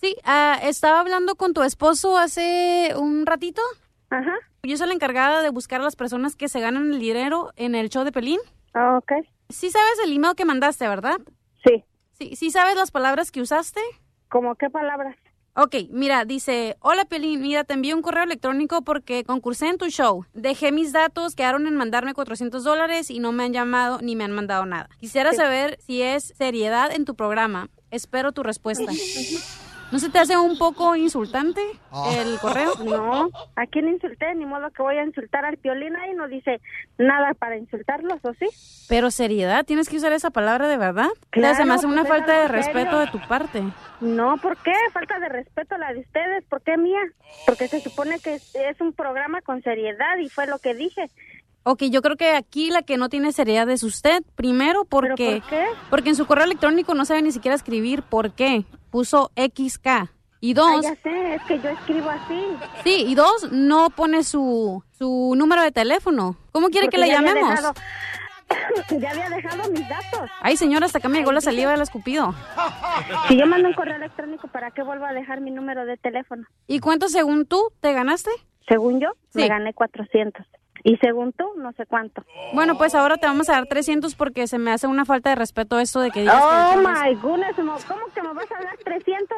Sí, 0.00 0.16
ah, 0.24 0.58
estaba 0.62 1.00
hablando 1.00 1.36
con 1.36 1.54
tu 1.54 1.62
esposo 1.62 2.18
hace 2.18 2.92
un 2.96 3.26
ratito. 3.26 3.62
Ajá. 4.10 4.34
Yo 4.62 4.76
soy 4.76 4.88
la 4.88 4.94
encargada 4.94 5.42
de 5.42 5.50
buscar 5.50 5.80
a 5.80 5.84
las 5.84 5.96
personas 5.96 6.36
que 6.36 6.48
se 6.48 6.60
ganan 6.60 6.92
el 6.92 7.00
dinero 7.00 7.52
en 7.56 7.74
el 7.74 7.88
show 7.88 8.04
de 8.04 8.12
Pelín. 8.12 8.40
Ah, 8.74 8.98
ok. 8.98 9.12
Sí 9.48 9.70
sabes 9.70 9.98
el 10.04 10.12
email 10.12 10.34
que 10.34 10.44
mandaste, 10.44 10.86
¿verdad? 10.88 11.18
Sí. 11.64 11.84
Sí, 12.18 12.36
sí 12.36 12.50
sabes 12.50 12.76
las 12.76 12.90
palabras 12.90 13.30
que 13.30 13.40
usaste. 13.40 13.80
¿Cómo 14.28 14.54
qué 14.56 14.68
palabras? 14.68 15.16
Ok, 15.58 15.74
mira, 15.90 16.26
dice, 16.26 16.76
hola 16.80 17.06
Pelín, 17.06 17.40
mira, 17.40 17.64
te 17.64 17.72
envío 17.72 17.96
un 17.96 18.02
correo 18.02 18.24
electrónico 18.24 18.82
porque 18.82 19.24
concursé 19.24 19.68
en 19.68 19.78
tu 19.78 19.88
show. 19.88 20.26
Dejé 20.34 20.70
mis 20.70 20.92
datos, 20.92 21.34
quedaron 21.34 21.66
en 21.66 21.74
mandarme 21.76 22.12
400 22.12 22.62
dólares 22.62 23.10
y 23.10 23.20
no 23.20 23.32
me 23.32 23.44
han 23.44 23.54
llamado 23.54 23.98
ni 24.02 24.16
me 24.16 24.24
han 24.24 24.32
mandado 24.32 24.66
nada. 24.66 24.90
Quisiera 25.00 25.30
Sí. 25.30 25.38
saber 25.38 25.78
si 25.86 26.02
es 26.02 26.34
seriedad 26.36 26.92
en 26.92 27.04
tu 27.06 27.14
programa. 27.14 27.70
espero 27.92 28.32
tu 28.32 28.42
respuesta. 28.42 28.84
¿No 29.92 29.98
se 30.00 30.10
te 30.10 30.18
hace 30.18 30.36
un 30.36 30.58
poco 30.58 30.96
insultante 30.96 31.60
el 32.18 32.38
correo? 32.40 32.72
No, 32.86 33.30
¿a 33.56 33.66
quién 33.66 33.88
insulté? 33.88 34.34
Ni 34.34 34.46
modo 34.46 34.70
que 34.70 34.82
voy 34.82 34.96
a 34.96 35.04
insultar 35.04 35.44
al 35.44 35.56
piolín 35.56 35.96
ahí, 35.96 36.14
no 36.14 36.28
dice 36.28 36.60
nada 36.98 37.34
para 37.34 37.56
insultarlos, 37.56 38.18
¿o 38.22 38.32
sí? 38.34 38.46
Pero 38.88 39.10
seriedad, 39.10 39.64
tienes 39.64 39.88
que 39.88 39.96
usar 39.96 40.12
esa 40.12 40.30
palabra 40.30 40.68
de 40.68 40.76
verdad. 40.76 41.08
Claro, 41.30 41.56
se 41.56 41.64
me 41.64 41.74
hace 41.74 41.86
una 41.86 42.04
pues, 42.04 42.12
es 42.12 42.16
falta 42.16 42.32
de 42.32 42.46
serio. 42.46 42.56
respeto 42.62 42.98
de 42.98 43.06
tu 43.08 43.20
parte. 43.28 43.62
No, 44.00 44.36
¿por 44.38 44.56
qué? 44.58 44.72
Falta 44.92 45.18
de 45.18 45.28
respeto 45.28 45.76
la 45.78 45.92
de 45.92 46.00
ustedes, 46.00 46.44
¿por 46.44 46.62
qué 46.62 46.76
mía? 46.76 47.00
Porque 47.44 47.68
se 47.68 47.80
supone 47.80 48.18
que 48.20 48.34
es, 48.34 48.54
es 48.54 48.80
un 48.80 48.92
programa 48.92 49.40
con 49.42 49.62
seriedad 49.62 50.18
y 50.18 50.28
fue 50.28 50.46
lo 50.46 50.58
que 50.58 50.74
dije. 50.74 51.10
Ok, 51.68 51.82
yo 51.90 52.00
creo 52.00 52.16
que 52.16 52.30
aquí 52.30 52.70
la 52.70 52.82
que 52.82 52.96
no 52.96 53.08
tiene 53.08 53.32
seriedad 53.32 53.68
es 53.70 53.82
usted. 53.82 54.22
Primero, 54.36 54.84
porque, 54.84 55.40
por 55.40 55.50
qué? 55.50 55.64
porque 55.90 56.10
en 56.10 56.14
su 56.14 56.24
correo 56.24 56.44
electrónico 56.44 56.94
no 56.94 57.04
sabe 57.04 57.22
ni 57.22 57.32
siquiera 57.32 57.56
escribir 57.56 58.02
por 58.02 58.30
qué. 58.32 58.64
Puso 58.90 59.30
XK. 59.36 60.10
Y 60.40 60.52
dos, 60.54 60.68
Ah, 60.70 60.80
ya 60.82 60.94
sé, 61.02 61.34
es 61.34 61.42
que 61.44 61.58
yo 61.60 61.70
escribo 61.70 62.10
así. 62.10 62.40
sí, 62.84 63.04
y 63.08 63.14
dos, 63.14 63.50
no 63.52 63.88
pone 63.90 64.22
su, 64.22 64.82
su 64.92 65.34
número 65.36 65.62
de 65.62 65.72
teléfono. 65.72 66.36
¿Cómo 66.52 66.68
quiere 66.68 66.86
Porque 66.86 66.96
que 66.98 67.00
le 67.02 67.08
ya 67.08 67.18
había 67.18 67.30
llamemos? 67.34 67.50
dejado- 67.50 67.74
ya 69.00 69.10
había 69.10 69.30
dejado 69.30 69.70
mis 69.72 69.88
datos. 69.88 70.30
Ay, 70.40 70.56
señora, 70.56 70.86
hasta 70.86 70.98
acá 70.98 71.08
me 71.08 71.18
llegó 71.18 71.32
la 71.32 71.40
saliva 71.40 71.72
del 71.72 71.80
escupido. 71.80 72.34
Si 73.28 73.36
yo 73.36 73.46
mando 73.46 73.66
un 73.68 73.74
correo 73.74 73.96
electrónico, 73.96 74.46
¿para 74.48 74.70
qué 74.70 74.82
vuelvo 74.82 75.04
a 75.06 75.12
dejar 75.12 75.40
mi 75.40 75.50
número 75.50 75.84
de 75.86 75.96
teléfono? 75.96 76.46
¿Y 76.68 76.78
cuánto 76.80 77.08
según 77.08 77.46
tú 77.46 77.72
te 77.80 77.92
ganaste? 77.92 78.30
Según 78.68 79.00
yo, 79.00 79.08
Sí. 79.30 79.40
me 79.40 79.48
gané 79.48 79.72
400. 79.74 80.46
Y 80.88 80.96
según 80.98 81.32
tú, 81.32 81.44
no 81.56 81.72
sé 81.72 81.84
cuánto. 81.86 82.24
Bueno, 82.54 82.78
pues 82.78 82.94
ahora 82.94 83.16
te 83.16 83.26
vamos 83.26 83.48
a 83.48 83.54
dar 83.54 83.66
300 83.66 84.14
porque 84.14 84.46
se 84.46 84.56
me 84.58 84.70
hace 84.70 84.86
una 84.86 85.04
falta 85.04 85.30
de 85.30 85.34
respeto 85.34 85.80
esto 85.80 85.98
de 85.98 86.12
que 86.12 86.20
digas 86.20 86.40
Oh 86.40 86.70
que... 86.70 86.76
my 86.78 87.14
goodness, 87.20 87.58
mo- 87.58 87.76
¿cómo 87.88 88.02
que 88.14 88.22
me 88.22 88.32
vas 88.32 88.46
a 88.52 88.62
dar 88.62 88.76
300? 88.84 89.36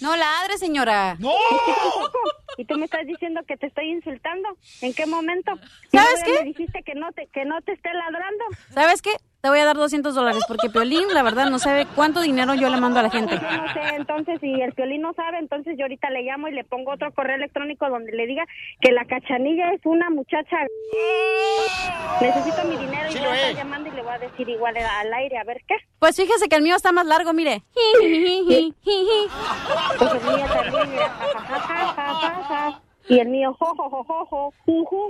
No 0.00 0.16
ladre, 0.16 0.56
señora. 0.56 1.16
¡No! 1.18 1.30
Y 2.58 2.66
tú 2.66 2.76
me 2.76 2.84
estás 2.84 3.06
diciendo 3.06 3.40
que 3.48 3.56
te 3.56 3.66
estoy 3.66 3.90
insultando. 3.90 4.46
¿En 4.82 4.92
qué 4.92 5.06
momento? 5.06 5.52
¿Sabes 5.90 6.22
qué? 6.22 6.32
Me 6.40 6.44
dijiste 6.44 6.82
que 6.82 6.94
no 6.94 7.10
te 7.12 7.26
que 7.28 7.46
no 7.46 7.60
te 7.62 7.72
esté 7.72 7.88
ladrando. 7.94 8.44
¿Sabes 8.74 9.00
qué? 9.00 9.10
Te 9.42 9.48
voy 9.48 9.58
a 9.58 9.64
dar 9.64 9.76
200 9.76 10.14
dólares 10.14 10.44
porque 10.46 10.70
Piolín, 10.70 11.12
la 11.12 11.24
verdad, 11.24 11.50
no 11.50 11.58
sabe 11.58 11.84
cuánto 11.96 12.20
dinero 12.20 12.54
yo 12.54 12.68
le 12.70 12.76
mando 12.76 13.00
a 13.00 13.02
la 13.02 13.10
gente. 13.10 13.34
Yo 13.34 13.40
no 13.56 13.72
sé, 13.72 13.80
entonces 13.96 14.38
si 14.40 14.52
el 14.60 14.72
piolín 14.72 15.02
no 15.02 15.12
sabe, 15.14 15.38
entonces 15.38 15.74
yo 15.76 15.82
ahorita 15.86 16.10
le 16.10 16.22
llamo 16.22 16.46
y 16.46 16.52
le 16.52 16.62
pongo 16.62 16.92
otro 16.92 17.12
correo 17.12 17.34
electrónico 17.34 17.88
donde 17.90 18.12
le 18.12 18.28
diga 18.28 18.44
que 18.80 18.92
la 18.92 19.04
cachanilla 19.04 19.72
es 19.72 19.80
una 19.82 20.10
muchacha. 20.10 20.58
Necesito 22.20 22.62
mi 22.68 22.76
dinero 22.76 23.08
y 23.08 23.12
Sí 23.14 23.18
le 23.18 23.24
lo 23.24 23.30
voy 23.30 23.38
a 23.38 23.42
es. 23.42 23.48
estar 23.48 23.64
llamando 23.64 23.88
y 23.88 23.92
le 23.96 24.02
voy 24.02 24.12
a 24.12 24.18
decir 24.20 24.48
igual 24.48 24.76
al 24.76 25.12
aire, 25.12 25.36
a 25.36 25.42
ver 25.42 25.60
qué. 25.66 25.74
Pues 25.98 26.14
fíjese 26.14 26.48
que 26.48 26.54
el 26.54 26.62
mío 26.62 26.76
está 26.76 26.92
más 26.92 27.06
largo, 27.06 27.32
mire. 27.32 27.64
Pues 27.74 27.84
el 28.00 28.10
mío 30.22 30.46
también, 30.54 30.90
mira, 30.92 31.10
Y 33.08 33.18
el 33.18 33.28
mío, 33.28 33.54
jo, 33.58 33.66
jo, 33.76 33.90
jo, 33.90 34.04
jo, 34.04 34.26
jo, 34.26 34.52
ju, 34.64 34.84
ju. 34.84 35.06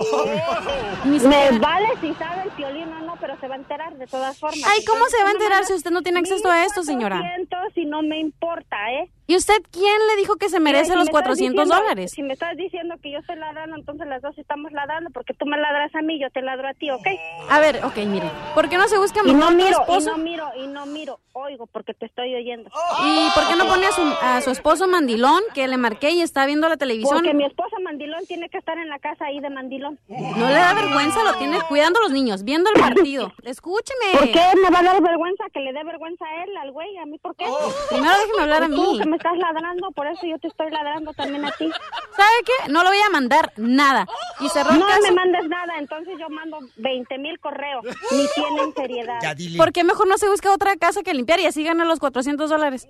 Ni 1.04 1.18
Me 1.20 1.58
vale 1.58 1.88
si 2.00 2.12
sabe 2.14 2.42
el 2.44 2.50
piolín 2.50 2.88
o 2.92 3.00
no, 3.00 3.16
pero 3.20 3.38
se 3.38 3.48
va 3.48 3.54
a 3.54 3.58
enterar 3.58 3.94
de 3.96 4.06
todas 4.06 4.38
formas. 4.38 4.62
Ay, 4.66 4.84
¿cómo 4.84 5.04
se 5.06 5.22
va 5.22 5.28
a 5.28 5.32
enterar 5.32 5.64
si 5.64 5.74
usted 5.74 5.90
no 5.90 6.02
tiene 6.02 6.20
acceso 6.20 6.50
a 6.50 6.64
esto, 6.64 6.82
señora? 6.82 7.16
1400 7.16 7.76
y 7.76 7.84
no 7.86 8.02
me 8.02 8.18
importa, 8.18 8.76
¿eh? 8.92 9.10
¿Y 9.26 9.36
usted 9.36 9.62
quién 9.70 9.94
le 10.08 10.16
dijo 10.16 10.36
que 10.36 10.48
se 10.48 10.58
merece 10.60 10.86
si 10.86 10.90
los 10.90 10.98
me 10.98 11.02
estás 11.04 11.12
400 11.22 11.64
diciendo- 11.64 11.74
dólares? 11.82 12.10
Si 12.12 12.22
me 12.22 12.32
estás 12.34 12.56
diciendo 12.56 12.96
que 13.02 13.12
yo 13.12 13.18
estoy 13.20 13.36
ladrando, 13.36 13.76
entonces 13.76 14.06
las 14.06 14.20
dos 14.20 14.36
estamos 14.36 14.72
ladrando, 14.72 15.10
porque 15.10 15.32
tú 15.34 15.46
me 15.46 15.56
ladras 15.56 15.94
a 15.94 16.02
mí, 16.02 16.18
yo 16.20 16.28
te 16.30 16.42
ladro 16.42 16.68
a 16.68 16.74
ti, 16.74 16.90
¿ok? 16.90 17.06
A 17.48 17.60
ver, 17.60 17.84
ok, 17.84 17.96
mire. 18.06 18.28
¿Por 18.54 18.68
qué 18.68 18.76
no 18.78 18.88
se 18.88 18.98
busca 18.98 19.20
Y 19.20 19.32
mejor 19.32 19.38
no 19.38 19.46
otro 19.46 19.56
miro, 19.56 19.68
y 19.78 19.80
esposo? 19.80 20.10
no 20.10 20.18
miro, 20.18 20.48
y 20.56 20.66
no 20.66 20.86
miro, 20.86 21.18
oigo, 21.32 21.66
porque 21.66 21.94
te 21.94 22.06
estoy 22.06 22.34
oyendo. 22.34 22.68
¿Y 23.04 23.30
por 23.34 23.46
qué 23.48 23.56
no 23.56 23.66
pone 23.66 23.86
a 23.86 23.92
su, 23.92 24.02
a 24.22 24.40
su 24.42 24.50
esposo 24.50 24.86
mandilón 24.88 25.40
que 25.54 25.66
le 25.68 25.76
marqué 25.76 26.10
y 26.10 26.20
está 26.20 26.44
viendo 26.44 26.68
la 26.68 26.76
televisión? 26.76 27.14
Porque 27.18 27.32
mi 27.34 27.44
esposa 27.44 27.76
mandilón 27.82 28.24
tiene 28.26 28.48
que 28.48 28.58
estar 28.58 28.78
en 28.78 28.88
la 28.88 28.98
casa 28.98 29.26
ahí 29.26 29.40
de 29.40 29.50
mandilón. 29.50 29.98
No 30.08 30.48
le 30.48 30.54
da 30.54 30.74
vergüenza, 30.74 31.22
lo 31.24 31.34
tiene 31.34 31.58
cuidando 31.68 31.98
a 32.00 32.02
los 32.02 32.12
niños, 32.12 32.44
viendo 32.44 32.70
el 32.74 32.80
partido. 32.80 33.32
Escúcheme. 33.42 34.12
¿Por 34.12 34.30
qué 34.30 34.42
me 34.62 34.70
va 34.70 34.80
a 34.80 34.82
dar 34.82 35.02
vergüenza 35.02 35.44
que 35.52 35.60
le 35.60 35.72
dé 35.72 35.84
vergüenza 35.84 36.24
a 36.24 36.44
él, 36.44 36.56
al 36.56 36.72
güey? 36.72 36.96
¿A 36.98 37.06
mí 37.06 37.18
por 37.18 37.34
qué? 37.36 37.44
Primero 37.90 38.12
déjeme 38.18 38.42
hablar 38.42 38.62
a 38.64 38.66
Pues 38.66 38.76
Tú 38.80 38.92
mí. 38.92 38.98
que 39.00 39.08
me 39.08 39.16
estás 39.16 39.36
ladrando, 39.38 39.90
por 39.92 40.06
eso 40.06 40.26
yo 40.26 40.38
te 40.38 40.48
estoy 40.48 40.70
ladrando 40.70 41.12
también 41.12 41.44
a 41.44 41.50
ti. 41.52 41.68
¿Sabe 42.16 42.28
qué? 42.44 42.72
No 42.72 42.82
le 42.82 42.88
voy 42.90 42.98
a 43.06 43.10
mandar 43.10 43.52
nada. 43.56 44.06
Y 44.40 44.48
cerró 44.48 44.72
No 44.72 44.86
caso. 44.86 45.00
me 45.02 45.12
mandes 45.12 45.48
nada, 45.48 45.74
entonces 45.78 46.14
yo 46.18 46.28
mando 46.28 46.58
20 46.76 47.18
mil 47.18 47.38
correos. 47.40 47.84
Ni 48.10 48.26
tienen 48.34 48.74
seriedad. 48.74 49.18
¿Por 49.56 49.72
qué 49.72 49.84
mejor 49.84 50.06
no 50.08 50.18
se 50.18 50.28
busca 50.28 50.52
otra 50.52 50.76
casa 50.76 51.02
que 51.02 51.14
limpiar 51.14 51.40
y 51.40 51.46
así 51.46 51.62
gana 51.64 51.84
los 51.84 51.98
400 52.00 52.50
dólares? 52.50 52.86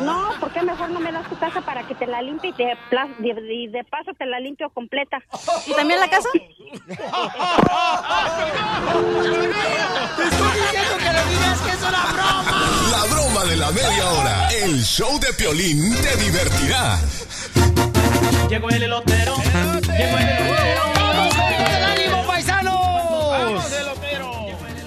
No, 0.00 0.30
¿por 0.40 0.50
qué 0.52 0.62
mejor 0.62 0.90
no 0.90 1.00
me 1.00 1.12
das 1.12 1.28
tu 1.28 1.36
casa 1.38 1.60
para 1.60 1.86
que 1.86 1.94
te 1.94 2.06
la 2.06 2.22
limpie 2.22 2.50
y 2.50 3.32
de- 3.32 3.54
y 3.54 3.66
de 3.68 3.84
paso 3.84 4.12
te 4.18 4.26
la 4.26 4.29
limpio 4.38 4.70
completa? 4.70 5.18
¿Y 5.66 5.72
también 5.72 5.98
la 5.98 6.08
casa? 6.08 6.28
Te 6.32 6.38
estoy 10.24 10.50
diciendo 10.52 10.96
que 10.98 11.12
le 11.12 11.24
digas 11.30 11.60
que 11.60 11.70
es 11.70 11.82
una 11.82 12.04
broma. 12.12 12.44
La 12.90 13.04
broma 13.14 13.44
de 13.44 13.56
la 13.56 13.70
media 13.70 14.10
hora. 14.12 14.48
El 14.50 14.82
show 14.84 15.18
de 15.18 15.32
Piolín 15.32 15.96
te 15.96 16.16
divertirá. 16.16 16.98
Llegó 18.48 18.68
el 18.68 18.82
elotero. 18.82 19.36
Llegó 19.36 20.18
el 20.18 20.28
elotero. 20.28 20.99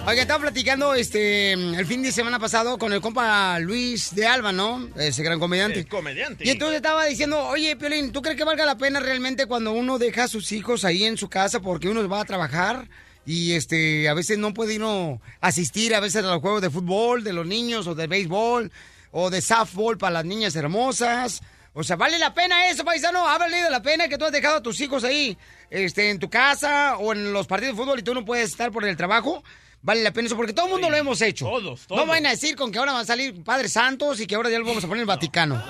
Oiga, 0.05 0.23
estaba 0.23 0.41
platicando 0.41 0.95
este 0.95 1.53
el 1.53 1.85
fin 1.85 2.03
de 2.03 2.11
semana 2.11 2.37
pasado 2.37 2.77
con 2.77 2.91
el 2.91 2.99
compa 2.99 3.57
Luis 3.59 4.13
de 4.13 4.27
Alba, 4.27 4.51
¿no? 4.51 4.89
Ese 4.97 5.23
gran 5.23 5.39
comediante. 5.39 5.79
El 5.79 5.87
comediante. 5.87 6.45
Y 6.45 6.49
entonces 6.49 6.75
estaba 6.75 7.05
diciendo, 7.05 7.41
oye, 7.45 7.77
Piolín, 7.77 8.11
¿tú 8.11 8.21
crees 8.21 8.37
que 8.37 8.43
valga 8.43 8.65
la 8.65 8.77
pena 8.77 8.99
realmente 8.99 9.45
cuando 9.45 9.71
uno 9.71 9.97
deja 9.99 10.25
a 10.25 10.27
sus 10.27 10.51
hijos 10.51 10.83
ahí 10.83 11.05
en 11.05 11.15
su 11.15 11.29
casa 11.29 11.61
porque 11.61 11.87
uno 11.87 12.05
va 12.09 12.19
a 12.19 12.25
trabajar? 12.25 12.89
Y 13.25 13.53
este, 13.53 14.09
a 14.09 14.13
veces 14.13 14.37
no 14.37 14.53
puede 14.53 14.75
uno 14.75 15.21
asistir 15.39 15.95
a 15.95 16.01
veces 16.01 16.25
a 16.25 16.27
los 16.27 16.41
juegos 16.41 16.61
de 16.61 16.69
fútbol 16.69 17.23
de 17.23 17.31
los 17.31 17.47
niños 17.47 17.87
o 17.87 17.95
de 17.95 18.07
béisbol 18.07 18.73
o 19.11 19.29
de 19.29 19.41
softball 19.41 19.97
para 19.97 20.15
las 20.15 20.25
niñas 20.25 20.53
hermosas. 20.57 21.41
O 21.73 21.81
sea, 21.81 21.95
¿vale 21.95 22.19
la 22.19 22.33
pena 22.33 22.67
eso, 22.67 22.83
paisano? 22.83 23.25
¿Ha 23.25 23.37
valido 23.37 23.69
la 23.69 23.81
pena 23.81 24.09
que 24.09 24.17
tú 24.17 24.25
has 24.25 24.33
dejado 24.33 24.57
a 24.57 24.61
tus 24.61 24.81
hijos 24.81 25.05
ahí 25.05 25.37
este, 25.69 26.09
en 26.09 26.19
tu 26.19 26.29
casa 26.29 26.97
o 26.97 27.13
en 27.13 27.31
los 27.31 27.47
partidos 27.47 27.77
de 27.77 27.81
fútbol 27.81 27.99
y 27.99 28.03
tú 28.03 28.13
no 28.13 28.25
puedes 28.25 28.49
estar 28.49 28.69
por 28.69 28.83
el 28.83 28.97
trabajo? 28.97 29.41
¿Vale 29.83 30.01
la 30.01 30.11
pena 30.13 30.27
eso? 30.27 30.35
Porque 30.37 30.53
todo 30.53 30.65
el 30.67 30.71
mundo 30.71 30.89
lo 30.89 30.95
hemos 30.95 31.21
hecho. 31.21 31.45
Todos, 31.45 31.81
No 31.81 31.95
todos. 31.97 32.07
vayan 32.07 32.25
a 32.27 32.29
decir 32.31 32.55
con 32.55 32.71
que 32.71 32.79
ahora 32.79 32.93
van 32.93 33.01
a 33.01 33.05
salir 33.05 33.43
Padres 33.43 33.73
Santos 33.73 34.19
y 34.21 34.25
que 34.25 34.35
ahora 34.35 34.49
ya 34.49 34.57
lo 34.57 34.65
vamos 34.65 34.83
a 34.83 34.87
poner 34.87 34.99
en 34.99 35.01
el 35.01 35.05
Vaticano. 35.07 35.61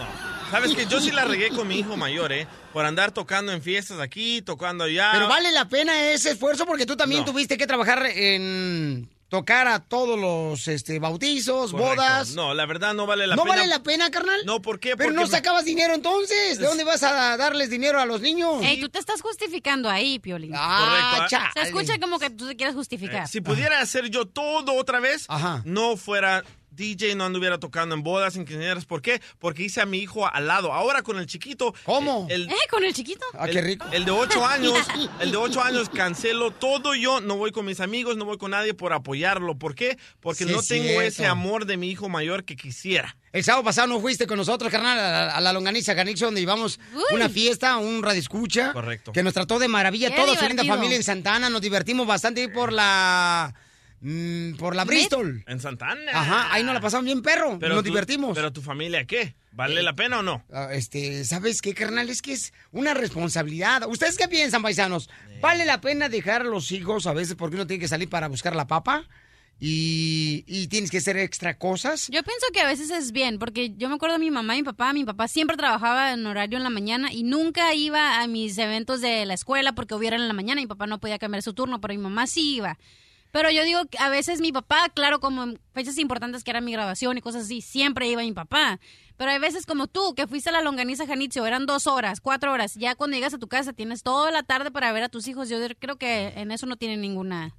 Sabes 0.52 0.76
que 0.76 0.86
yo 0.86 1.02
sí 1.02 1.10
la 1.12 1.26
regué 1.26 1.50
con 1.50 1.68
mi 1.68 1.80
hijo 1.80 1.98
mayor, 1.98 2.32
¿eh? 2.32 2.48
Por 2.74 2.86
andar 2.86 3.12
tocando 3.12 3.52
en 3.52 3.64
fiestas 3.64 4.00
aquí, 4.00 4.44
tocando 4.44 4.84
allá. 4.84 5.10
Pero 5.14 5.28
vale 5.28 5.52
la 5.52 5.68
pena 5.68 6.12
ese 6.12 6.30
esfuerzo 6.30 6.68
porque 6.68 6.86
tú 6.86 6.96
también 6.96 7.22
No. 7.22 7.26
tuviste 7.32 7.58
que 7.58 7.66
trabajar 7.66 8.06
en 8.06 9.10
tocar 9.34 9.68
a 9.68 9.80
todos 9.80 10.20
los 10.20 10.68
este, 10.68 11.00
bautizos, 11.00 11.72
Correcto. 11.72 11.96
bodas. 11.96 12.36
No, 12.36 12.54
la 12.54 12.68
verdad 12.68 12.94
no 12.94 13.08
vale 13.08 13.26
la 13.26 13.36
¿No 13.36 13.42
pena. 13.46 13.56
vale 13.56 13.68
la 13.68 13.82
pena, 13.82 14.12
carnal? 14.12 14.40
No, 14.46 14.62
¿por 14.62 14.80
qué? 14.80 14.90
Pero 14.96 15.06
Porque 15.10 15.16
no 15.16 15.22
me- 15.24 15.28
sacabas 15.28 15.66
dinero 15.66 15.96
entonces. 15.96 16.60
¿De 16.60 16.66
dónde 16.68 16.84
vas 16.84 17.02
a 17.02 17.36
darles 17.36 17.72
dinero 17.72 18.00
a 18.00 18.06
los 18.06 18.22
niños? 18.22 18.62
Ey, 18.64 18.80
tú 18.80 18.90
te 18.90 19.00
estás 19.00 19.22
justificando 19.24 19.90
ahí, 19.90 20.20
Piolín. 20.20 20.52
Ah, 20.56 21.18
Correcto, 21.18 21.38
¿ah? 21.38 21.52
Se 21.56 21.62
escucha 21.64 22.00
como 22.00 22.20
que 22.20 22.30
tú 22.30 22.48
te 22.48 22.56
quieres 22.56 22.76
justificar. 22.76 23.24
Eh, 23.24 23.28
Si 23.28 23.42
pudiera 23.42 23.82
hacer 23.82 24.10
yo 24.12 24.28
todo 24.28 24.76
otra 24.76 25.00
vez, 25.00 25.26
no 25.66 25.98
fuera 25.98 26.44
DJ, 26.76 27.16
no 27.16 27.26
anduviera 27.26 27.58
tocando 27.60 27.96
en 27.96 28.04
bodas, 28.04 28.36
en 28.36 28.46
quinceañeras. 28.46 28.86
¿Por 28.86 29.02
qué? 29.02 29.22
Porque 29.40 29.64
hice 29.64 29.82
a 29.82 29.86
mi 29.86 30.00
hijo 30.00 30.28
al 30.28 30.48
lado. 30.48 30.74
Ahora 30.74 31.02
con 31.04 31.18
el 31.20 31.26
chiquito. 31.26 31.74
¿Cómo? 31.86 32.28
El, 32.30 32.50
¿Eh? 32.50 32.56
¿Con 32.70 32.84
el 32.84 32.94
chiquito? 32.94 33.26
Ah, 33.34 33.48
qué 33.48 33.62
rico. 33.62 33.86
El 33.92 34.06
de 34.06 34.12
ocho 34.12 34.46
años, 34.48 34.74
el 35.20 35.32
de 35.32 35.38
ocho 35.38 35.62
años 35.62 35.90
cancelo 35.90 36.52
todo 36.52 36.96
yo, 36.96 37.22
no 37.22 37.38
voy 37.38 37.52
con 37.52 37.66
mis 37.66 37.80
amigos, 37.80 38.18
no 38.18 38.26
voy 38.26 38.38
con 38.38 38.52
nadie 38.52 38.74
por 38.74 38.94
apoyarlo. 38.94 39.58
¿Por 39.58 39.76
qué? 39.76 39.98
Porque 40.20 40.46
Sí, 40.46 40.52
no 40.52 40.62
tengo 40.62 40.84
cierto. 40.86 41.02
ese 41.02 41.26
amor 41.26 41.66
de 41.66 41.78
mi 41.78 41.90
hijo 41.90 42.10
mayor 42.10 42.44
que 42.44 42.56
quisiera. 42.56 43.16
El 43.32 43.44
sábado 43.44 43.64
pasado 43.64 43.88
no 43.88 44.00
fuiste 44.00 44.28
con 44.28 44.38
nosotros, 44.38 44.72
carnal, 44.72 45.00
a 45.00 45.12
la, 45.26 45.36
a 45.36 45.42
la 45.42 45.54
longaniza 45.54 45.96
Canixo, 45.96 46.26
donde 46.26 46.42
íbamos 46.42 46.80
una 47.12 47.30
fiesta, 47.30 47.78
un 47.78 48.04
radio 48.04 48.20
escucha. 48.20 48.72
Correcto. 48.74 49.12
Que 49.12 49.24
nos 49.24 49.34
trató 49.34 49.58
de 49.58 49.68
maravilla. 49.68 50.10
Qué 50.12 50.16
Toda 50.22 50.38
su 50.38 50.46
linda 50.46 50.64
familia 50.66 50.96
en 50.98 51.04
Santana. 51.04 51.50
Nos 51.50 51.62
divertimos 51.62 52.06
bastante 52.06 52.48
por 52.50 52.72
la. 52.72 53.54
Mm, 54.04 54.58
por 54.58 54.76
la 54.76 54.86
Bristol. 54.86 55.44
En 55.48 55.60
Santana. 55.60 56.12
Ajá, 56.14 56.54
ahí 56.54 56.64
nos 56.64 56.74
la 56.76 56.82
pasamos 56.82 57.06
bien, 57.06 57.22
perro. 57.22 57.58
Pero 57.60 57.74
nos 57.76 57.84
tú- 57.84 57.90
divertimos. 57.90 58.36
Pero 58.36 58.54
tu 58.54 58.62
familia, 58.62 59.06
¿qué? 59.06 59.36
¿Vale 59.52 59.82
la 59.84 59.94
pena 59.96 60.20
o 60.20 60.24
no? 60.24 60.44
Ah, 60.52 60.70
Este, 60.74 61.24
¿sabes 61.26 61.62
qué, 61.62 61.74
carnal? 61.74 62.10
Es 62.10 62.22
que 62.22 62.34
es 62.34 62.54
una 62.72 62.94
responsabilidad. 62.94 63.88
¿Ustedes 63.88 64.18
qué 64.18 64.28
piensan, 64.28 64.62
paisanos? 64.62 65.10
¿Vale 65.42 65.66
la 65.66 65.80
pena 65.82 66.10
dejar 66.10 66.42
a 66.42 66.46
los 66.46 66.72
hijos 66.72 67.06
a 67.08 67.14
veces 67.14 67.36
porque 67.36 67.56
uno 67.56 67.66
tiene 67.68 67.80
que 67.82 67.88
salir 67.88 68.10
para 68.10 68.28
buscar 68.28 68.56
la 68.56 68.68
papa? 68.68 69.08
Y, 69.60 70.44
y 70.48 70.68
tienes 70.68 70.92
que 70.92 70.98
hacer 70.98 71.16
extra 71.18 71.58
cosas. 71.58 72.08
Yo 72.10 72.22
pienso 72.24 72.48
que 72.52 72.60
a 72.60 72.66
veces 72.68 72.90
es 72.90 73.12
bien, 73.12 73.40
porque 73.40 73.74
yo 73.78 73.88
me 73.88 73.96
acuerdo 73.96 74.16
de 74.16 74.20
mi 74.20 74.32
mamá 74.32 74.56
y 74.56 74.60
mi 74.62 74.64
papá. 74.66 74.92
Mi 74.92 75.06
papá 75.06 75.28
siempre 75.28 75.56
trabajaba 75.56 76.12
en 76.12 76.26
horario 76.26 76.58
en 76.58 76.64
la 76.64 76.70
mañana 76.70 77.14
y 77.14 77.24
nunca 77.24 77.74
iba 77.74 78.22
a 78.22 78.28
mis 78.28 78.58
eventos 78.58 79.00
de 79.00 79.26
la 79.26 79.36
escuela 79.36 79.74
porque 79.74 79.94
hubiera 79.96 80.16
en 80.18 80.28
la 80.28 80.34
mañana. 80.34 80.60
Mi 80.60 80.68
papá 80.68 80.88
no 80.88 81.00
podía 81.00 81.20
cambiar 81.20 81.44
su 81.44 81.54
turno, 81.54 81.80
pero 81.80 81.94
mi 81.94 82.00
mamá 82.00 82.28
sí 82.28 82.56
iba. 82.56 82.78
Pero 83.34 83.50
yo 83.50 83.64
digo 83.64 83.84
que 83.88 83.98
a 83.98 84.10
veces 84.10 84.42
mi 84.42 84.52
papá, 84.52 84.90
claro, 84.94 85.20
como 85.20 85.42
en 85.42 85.60
fechas 85.74 85.98
importantes 85.98 86.44
que 86.44 86.52
era 86.52 86.62
mi 86.62 86.72
grabación 86.72 87.18
y 87.18 87.22
cosas 87.22 87.46
así, 87.46 87.62
siempre 87.62 88.08
iba 88.08 88.22
mi 88.22 88.32
papá. 88.32 88.80
Pero 89.18 89.32
hay 89.32 89.40
veces 89.40 89.66
como 89.66 89.88
tú, 89.88 90.14
que 90.14 90.28
fuiste 90.28 90.50
a 90.50 90.52
la 90.52 90.62
longaniza 90.62 91.08
Janitzio, 91.08 91.44
eran 91.48 91.66
dos 91.66 91.88
horas, 91.88 92.22
cuatro 92.22 92.52
horas. 92.52 92.76
Ya 92.76 92.94
cuando 92.94 93.16
llegas 93.16 93.34
a 93.34 93.40
tu 93.40 93.48
casa 93.48 93.74
tienes 93.74 94.04
toda 94.04 94.30
la 94.30 94.44
tarde 94.44 94.70
para 94.70 94.92
ver 94.94 95.02
a 95.02 95.10
tus 95.10 95.28
hijos. 95.28 95.50
Yo 95.50 95.58
creo 95.80 95.98
que 95.98 96.34
en 96.36 96.52
eso 96.52 96.68
no 96.68 96.76
tiene 96.76 96.96
ninguna... 96.96 97.56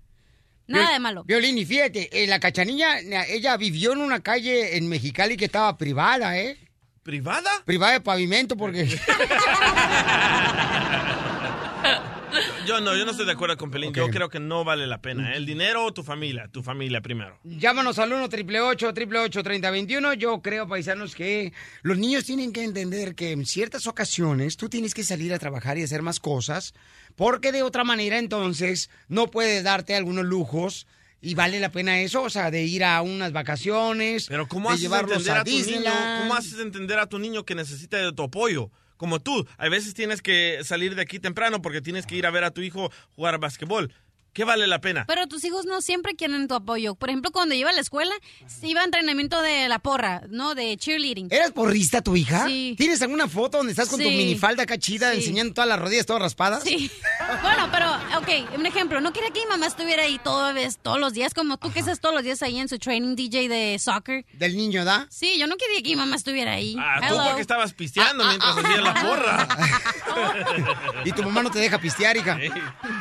Nada 0.69 0.93
de 0.93 1.01
malo. 1.01 1.25
Violín, 1.25 1.59
y 1.59 1.65
fíjate, 1.65 2.23
eh, 2.23 2.29
la 2.29 2.39
cachanilla, 2.39 3.01
ella 3.27 3.57
vivió 3.57 3.93
en 3.95 3.99
una 3.99 4.21
calle 4.21 4.77
en 4.77 4.89
Mexicali 4.89 5.37
que 5.37 5.47
estaba 5.47 5.77
privada, 5.77 6.39
¿eh? 6.39 6.57
¿Privada? 7.03 7.51
Privada 7.65 7.95
de 7.95 8.01
pavimento 8.01 8.57
porque... 8.57 8.85
Yo 12.67 12.81
no, 12.81 12.97
yo 12.97 13.05
no 13.05 13.11
estoy 13.11 13.27
de 13.27 13.33
acuerdo 13.33 13.57
con 13.59 13.71
Pelín. 13.71 13.93
Yo 13.93 14.09
creo 14.09 14.31
que 14.31 14.41
no 14.41 14.65
vale 14.65 14.87
la 14.87 15.03
pena. 15.03 15.33
¿eh? 15.33 15.37
El 15.37 15.45
dinero 15.45 15.85
o 15.85 15.93
tu 15.93 16.03
familia, 16.03 16.49
tu 16.49 16.63
familia 16.63 17.03
primero. 17.03 17.39
Llámanos 17.45 17.99
al 17.99 18.13
1 18.13 18.25
888 18.25 19.43
3021 19.43 20.15
Yo 20.15 20.41
creo, 20.41 20.67
paisanos, 20.67 21.15
que 21.15 21.53
los 21.83 21.99
niños 21.99 22.25
tienen 22.25 22.53
que 22.53 22.65
entender 22.65 23.15
que 23.15 23.33
en 23.33 23.45
ciertas 23.45 23.87
ocasiones 23.87 24.57
tú 24.57 24.69
tienes 24.69 24.95
que 24.95 25.05
salir 25.05 25.35
a 25.35 25.39
trabajar 25.39 25.77
y 25.77 25.83
hacer 25.83 26.03
más 26.03 26.21
cosas, 26.21 26.75
porque 27.17 27.53
de 27.53 27.63
otra 27.63 27.85
manera 27.85 28.19
entonces 28.19 28.91
no 29.09 29.31
puedes 29.31 29.63
darte 29.63 29.95
algunos 29.95 30.25
lujos. 30.25 30.87
Y 31.21 31.35
vale 31.35 31.59
la 31.59 31.73
pena 31.73 32.01
eso, 32.01 32.21
o 32.23 32.29
sea, 32.29 32.51
de 32.51 32.65
ir 32.65 32.85
a 32.85 33.01
unas 33.01 33.33
vacaciones, 33.33 34.27
Pero 34.29 34.47
¿cómo 34.47 34.69
de 34.69 34.75
haces 34.75 34.83
llevarlos 34.83 35.27
entender 35.27 35.37
a, 35.37 35.41
a, 35.41 35.45
tu 35.45 35.51
niño? 35.51 36.21
¿Cómo 36.21 36.35
haces 36.35 36.59
entender 36.59 36.99
a 36.99 37.07
tu 37.07 37.19
niño 37.19 37.47
que 37.47 37.55
necesita 37.55 37.97
de 37.97 38.13
tu 38.13 38.25
apoyo? 38.25 38.71
Como 38.97 39.21
tú, 39.21 39.47
a 39.59 39.69
veces 39.69 39.95
tienes 39.95 40.23
que 40.23 40.61
salir 40.63 40.95
de 40.95 41.03
aquí 41.03 41.19
temprano 41.19 41.61
porque 41.63 41.81
tienes 41.81 42.07
que 42.07 42.17
ir 42.17 42.27
a 42.27 42.31
ver 42.31 42.45
a 42.45 42.51
tu 42.51 42.61
hijo 42.61 42.91
jugar 43.17 43.39
basquetbol. 43.39 43.93
¿Qué 44.35 44.45
vale 44.45 44.67
la 44.67 44.81
pena? 44.81 45.05
Pero 45.07 45.27
tus 45.29 45.45
hijos 45.45 45.65
no 45.65 45.81
siempre 45.81 46.15
quieren 46.17 46.47
tu 46.49 46.55
apoyo. 46.55 46.95
Por 46.97 47.09
ejemplo, 47.09 47.31
cuando 47.31 47.55
iba 47.55 47.71
a 47.71 47.73
la 47.73 47.81
escuela, 47.81 48.13
iba 48.63 48.81
a 48.81 48.85
entrenamiento 48.85 49.41
de 49.41 49.69
la 49.69 49.79
porra, 49.79 50.23
¿no? 50.29 50.55
De 50.55 50.77
cheerleading. 50.77 51.29
¿Eras 51.31 51.53
porrista 51.53 52.03
tu 52.03 52.17
hija? 52.17 52.47
Sí. 52.47 52.75
¿Tienes 52.77 53.01
alguna 53.01 53.29
foto 53.29 53.59
donde 53.59 53.73
estás 53.73 53.89
con 53.89 54.01
tu 54.01 54.09
minifalda 54.09 54.65
acá 54.65 54.77
chida 54.77 55.13
Sí. 55.13 55.19
enseñando 55.19 55.55
todas 55.55 55.69
las 55.69 55.79
rodillas 55.79 56.05
todas 56.05 56.21
raspadas? 56.21 56.63
Sí. 56.65 56.91
Bueno, 57.43 57.69
pero, 57.73 57.89
ok, 58.19 58.59
un 58.59 58.67
ejemplo. 58.67 59.01
No 59.01 59.13
quería 59.13 59.31
que 59.31 59.41
mi 59.41 59.47
mamá 59.47 59.67
estuviera 59.67 60.03
ahí 60.03 60.19
todo, 60.23 60.53
vez- 60.53 60.79
todos 60.83 60.99
los 60.99 61.13
días, 61.13 61.33
como 61.33 61.57
tú 61.57 61.73
que 61.73 61.79
estás 61.79 62.01
todos 62.01 62.15
los 62.15 62.25
días 62.25 62.43
ahí 62.43 62.59
en 62.59 62.69
su 62.69 62.79
training 62.79 63.15
DJ 63.15 63.49
de 63.49 63.79
soccer. 63.79 64.27
Del 64.33 64.57
niño, 64.57 64.85
¿da? 64.85 65.07
Sí, 65.11 65.39
yo 65.39 65.47
no 65.47 65.57
quería 65.57 65.77
que 65.81 65.91
mi 65.91 65.97
mamá 65.97 66.17
estuviera 66.17 66.53
ahí. 66.55 66.75
Ah, 66.79 66.97
tú 67.09 67.15
Hello. 67.15 67.25
porque 67.27 67.41
estabas 67.43 67.73
pisteando 67.73 68.27
mientras 68.27 68.57
hacías 68.57 68.83
la 68.83 68.95
porra. 68.95 69.49
Y 71.05 71.13
tu 71.13 71.23
mamá 71.23 71.43
no 71.43 71.51
te 71.51 71.59
deja 71.59 71.79
pistear, 71.79 72.17
hija. 72.17 72.39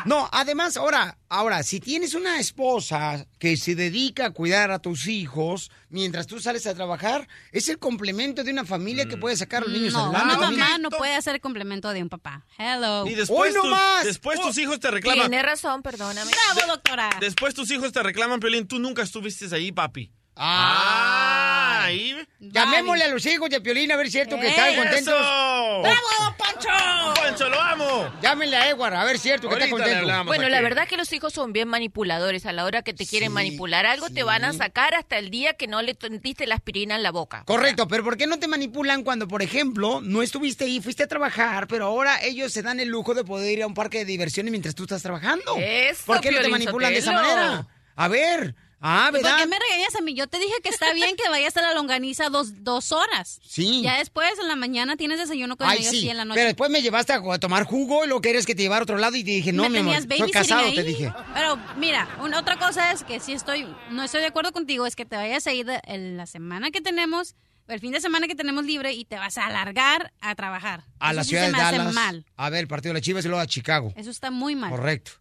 No, 0.05 0.29
además, 0.31 0.77
ahora, 0.77 1.17
ahora, 1.33 1.63
si 1.63 1.79
tienes 1.79 2.13
una 2.13 2.39
esposa 2.39 3.25
que 3.39 3.57
se 3.57 3.75
dedica 3.75 4.27
a 4.27 4.29
cuidar 4.31 4.71
a 4.71 4.79
tus 4.79 5.07
hijos 5.07 5.71
mientras 5.89 6.27
tú 6.27 6.39
sales 6.39 6.65
a 6.67 6.73
trabajar, 6.73 7.27
es 7.51 7.69
el 7.69 7.79
complemento 7.79 8.43
de 8.43 8.51
una 8.51 8.65
familia 8.65 9.05
que 9.07 9.17
puede 9.17 9.35
sacar 9.35 9.63
a 9.63 9.65
los 9.65 9.73
niños 9.73 9.93
No, 9.93 10.05
adelante. 10.05 10.35
una 10.37 10.49
mamá 10.49 10.77
no 10.77 10.89
puede 10.89 11.15
hacer 11.15 11.35
el 11.35 11.41
complemento 11.41 11.89
de 11.91 12.01
un 12.03 12.09
papá. 12.09 12.45
Hello. 12.57 13.05
Y 13.07 13.15
después, 13.15 13.53
tus- 13.53 13.63
después 14.03 14.39
tus 14.39 14.57
hijos 14.57 14.79
te 14.79 14.91
reclaman. 14.91 15.29
Tiene 15.29 15.43
razón, 15.43 15.81
perdóname. 15.81 16.31
Bravo, 16.53 16.71
doctora. 16.73 17.09
Después 17.19 17.53
tus 17.53 17.69
hijos 17.71 17.91
te 17.91 18.01
reclaman, 18.03 18.39
Piolín, 18.39 18.67
tú 18.67 18.79
nunca 18.79 19.01
estuviste 19.01 19.47
ahí, 19.53 19.71
papi. 19.71 20.11
Ah, 20.35 21.83
ahí. 21.85 22.15
Llamémosle 22.39 23.03
a 23.05 23.07
los 23.07 23.25
hijos 23.25 23.49
de 23.49 23.61
Piolín 23.61 23.91
a 23.91 23.95
ver 23.95 24.07
si 24.09 24.17
es 24.19 24.25
cierto 24.27 24.39
que 24.39 24.47
están 24.49 24.75
contentos. 24.75 25.13
¡Bravo, 25.13 26.35
Pancho! 26.37 27.13
¡Pancho, 27.21 27.49
lo 27.49 27.59
amo! 27.61 28.11
Llámenle 28.21 28.57
a 28.57 28.69
Edward 28.69 28.95
a 28.95 29.03
ver 29.05 29.11
si 29.17 29.29
es 29.29 29.39
cierto 29.39 29.47
que 29.49 29.55
está 29.55 29.69
contento. 29.69 29.99
hablamos 29.99 30.27
Bueno, 30.27 30.43
aquí. 30.43 30.51
la 30.51 30.61
verdad 30.61 30.87
que 30.87 30.97
los 30.97 31.11
hijos 31.13 31.33
son 31.33 31.53
bien 31.53 31.67
manipuladores. 31.67 32.45
A 32.45 32.51
la 32.51 32.65
hora 32.65 32.81
que 32.81 32.93
te 32.93 33.05
quieren 33.05 33.31
manipular 33.31 33.85
algo, 33.85 34.09
te 34.09 34.23
van 34.23 34.43
a 34.43 34.53
sacar 34.53 34.93
hasta 34.95 35.17
el 35.17 35.29
día 35.29 35.53
que 35.53 35.67
no 35.67 35.81
le 35.81 35.95
diste 36.21 36.45
la 36.47 36.55
aspirina 36.55 36.95
en 36.95 37.03
la 37.03 37.11
boca. 37.11 37.43
Correcto, 37.45 37.87
pero 37.87 38.03
¿por 38.03 38.17
qué 38.17 38.27
no 38.27 38.37
te 38.39 38.47
manipulan 38.47 39.03
cuando, 39.03 39.27
por 39.27 39.41
ejemplo, 39.41 40.01
no 40.01 40.21
estuviste 40.21 40.65
ahí, 40.65 40.81
fuiste 40.81 41.03
a 41.03 41.07
trabajar, 41.07 41.67
pero 41.67 41.85
ahora 41.85 42.21
ellos 42.23 42.51
se 42.51 42.61
dan 42.61 42.79
el 42.79 42.89
lujo 42.89 43.13
de 43.13 43.23
poder 43.23 43.51
ir 43.57 43.63
a 43.63 43.67
un 43.67 43.73
parque 43.73 43.99
de 43.99 44.05
diversiones 44.05 44.51
mientras 44.51 44.75
tú 44.75 44.83
estás 44.83 45.01
trabajando? 45.01 45.55
Eso, 45.59 46.03
¿Por 46.05 46.19
qué 46.21 46.31
no 46.31 46.37
te 46.37 46.43
Piolín 46.47 46.51
manipulan 46.65 46.91
de 46.91 46.99
esa 46.99 47.11
Sotelo. 47.13 47.35
manera? 47.35 47.67
A 47.95 48.07
ver, 48.07 48.55
ah, 48.83 49.07
¿Y 49.09 49.11
¿Por 49.13 49.23
¿verdad? 49.23 49.37
qué 49.39 49.47
me 49.47 49.57
regañas 49.57 49.95
a 49.95 50.01
mí? 50.01 50.13
Yo 50.13 50.27
te 50.27 50.37
dije 50.37 50.53
que 50.61 50.69
está 50.69 50.93
bien 50.93 51.15
que 51.15 51.27
vayas 51.29 51.57
a 51.57 51.63
la 51.63 51.73
longaniza 51.73 52.29
dos, 52.29 52.63
dos 52.63 52.91
horas. 52.91 53.39
Sí. 53.43 53.81
Ya 53.81 53.97
después, 53.97 54.29
en 54.39 54.47
la 54.47 54.55
mañana, 54.55 54.95
tienes 54.97 55.17
desayuno 55.17 55.57
con 55.57 55.67
Ay, 55.67 55.79
ellos 55.79 55.89
sí, 55.91 56.05
y 56.05 56.09
en 56.11 56.17
la 56.17 56.25
noche. 56.25 56.35
pero 56.37 56.47
después 56.49 56.69
me 56.69 56.81
llevaste 56.83 57.13
a, 57.13 57.21
a 57.33 57.39
tomar 57.39 57.63
jugo 57.63 58.05
y 58.05 58.07
lo 58.07 58.21
que 58.21 58.29
eres 58.29 58.45
que 58.45 58.53
te 58.53 58.61
llevara 58.61 58.81
a 58.81 58.83
otro 58.83 58.97
lado 58.97 59.15
y 59.15 59.23
te 59.23 59.31
dije, 59.31 59.51
no, 59.51 59.63
¿Me 59.63 59.69
mi 59.69 59.77
amor, 59.79 59.93
babysitting 60.07 60.29
casado, 60.31 60.65
ahí? 60.67 60.75
te 60.75 60.83
dije. 60.83 61.11
Pero 61.33 61.57
mira, 61.77 62.07
una 62.21 62.39
otra 62.39 62.57
cosa 62.59 62.91
es 62.91 63.03
que 63.03 63.19
si 63.19 63.33
estoy, 63.33 63.65
no 63.89 64.03
estoy 64.03 64.21
de 64.21 64.27
acuerdo 64.27 64.51
contigo, 64.51 64.85
es 64.85 64.95
que 64.95 65.05
te 65.05 65.15
vayas 65.15 65.47
a 65.47 65.53
ir 65.53 65.65
de- 65.65 65.81
en 65.85 66.17
la 66.17 66.25
semana 66.27 66.69
que 66.69 66.81
tenemos, 66.81 67.35
el 67.69 67.79
fin 67.79 67.93
de 67.93 68.01
semana 68.01 68.27
que 68.27 68.35
tenemos 68.35 68.65
libre 68.65 68.91
y 68.91 69.05
te 69.05 69.15
vas 69.15 69.37
a 69.37 69.45
alargar 69.45 70.11
a 70.19 70.35
trabajar. 70.35 70.83
A 70.99 71.07
Eso 71.11 71.15
la 71.15 71.23
sí 71.23 71.29
ciudad 71.29 71.43
se 71.43 71.51
de 71.51 71.57
me 71.57 71.63
hace 71.63 71.77
Dallas. 71.77 71.93
mal. 71.93 72.25
A 72.35 72.49
ver, 72.49 72.59
el 72.59 72.67
partido 72.67 72.89
de 72.89 72.99
las 72.99 73.05
Chivas 73.05 73.23
y 73.23 73.29
luego 73.29 73.41
a 73.41 73.47
Chicago. 73.47 73.93
Eso 73.95 74.09
está 74.11 74.31
muy 74.31 74.53
mal. 74.55 74.69
Correcto. 74.69 75.13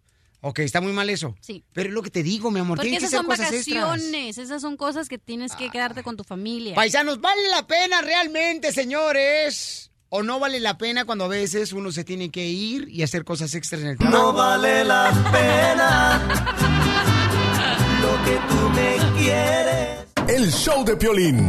Ok, 0.44 0.58
está 0.58 0.80
muy 0.80 0.92
mal 0.92 1.08
eso. 1.08 1.36
Sí. 1.40 1.64
Pero 1.72 1.88
es 1.88 1.94
lo 1.94 2.02
que 2.02 2.10
te 2.10 2.24
digo, 2.24 2.50
mi 2.50 2.58
amor, 2.58 2.76
Porque 2.76 2.90
que 2.90 2.96
esas 2.96 3.10
ser 3.10 3.18
son 3.20 3.26
cosas 3.26 3.52
extras. 3.52 3.84
vacaciones, 3.84 4.38
esas 4.38 4.60
son 4.60 4.76
cosas 4.76 5.08
que 5.08 5.16
tienes 5.16 5.54
que 5.54 5.70
quedarte 5.70 6.02
con 6.02 6.16
tu 6.16 6.24
familia. 6.24 6.74
Paisanos, 6.74 7.20
¿vale 7.20 7.48
la 7.48 7.64
pena 7.64 8.02
realmente, 8.02 8.72
señores? 8.72 9.92
¿O 10.08 10.24
no 10.24 10.40
vale 10.40 10.58
la 10.58 10.76
pena 10.78 11.04
cuando 11.04 11.24
a 11.26 11.28
veces 11.28 11.72
uno 11.72 11.92
se 11.92 12.02
tiene 12.02 12.30
que 12.30 12.44
ir 12.44 12.88
y 12.88 13.04
hacer 13.04 13.24
cosas 13.24 13.54
extras 13.54 13.82
en 13.82 13.88
el 13.90 13.98
trabajo? 13.98 14.18
No 14.20 14.32
vale 14.32 14.84
la 14.84 15.10
pena 15.32 16.28
lo 18.02 18.24
que 18.24 18.38
tú 18.48 18.68
me 18.70 19.20
quieres. 19.22 20.06
El 20.28 20.50
show 20.52 20.84
de 20.84 20.96
Piolín. 20.96 21.48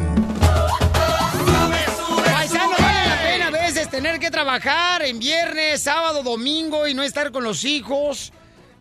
Paisano, 2.32 2.74
vale 2.80 3.10
la 3.10 3.22
pena 3.24 3.48
a 3.48 3.52
veces 3.52 3.90
tener 3.90 4.20
que 4.20 4.30
trabajar 4.30 5.02
en 5.04 5.18
viernes, 5.18 5.82
sábado, 5.82 6.22
domingo 6.22 6.88
y 6.88 6.94
no 6.94 7.02
estar 7.02 7.32
con 7.32 7.44
los 7.44 7.66
hijos. 7.66 8.32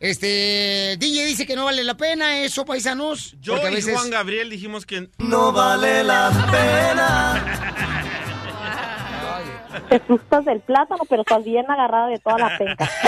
Este, 0.02 0.96
DJ 0.98 1.26
dice 1.26 1.46
que 1.46 1.54
no 1.54 1.64
vale 1.66 1.84
la 1.84 1.96
pena 1.96 2.40
eso, 2.40 2.64
paisanos. 2.64 3.36
Yo 3.40 3.56
y 3.56 3.72
veces- 3.72 3.94
Juan 3.94 4.10
Gabriel 4.10 4.50
dijimos 4.50 4.84
que 4.84 5.08
No 5.18 5.52
vale 5.52 6.02
la 6.02 6.28
pena. 6.50 7.68
Te 9.88 9.98
gustas 10.00 10.44
del 10.44 10.60
plátano, 10.60 11.04
pero 11.08 11.22
estás 11.22 11.44
bien 11.44 11.70
agarrada 11.70 12.08
de 12.08 12.18
toda 12.18 12.36
la 12.36 12.58
penca. 12.58 12.90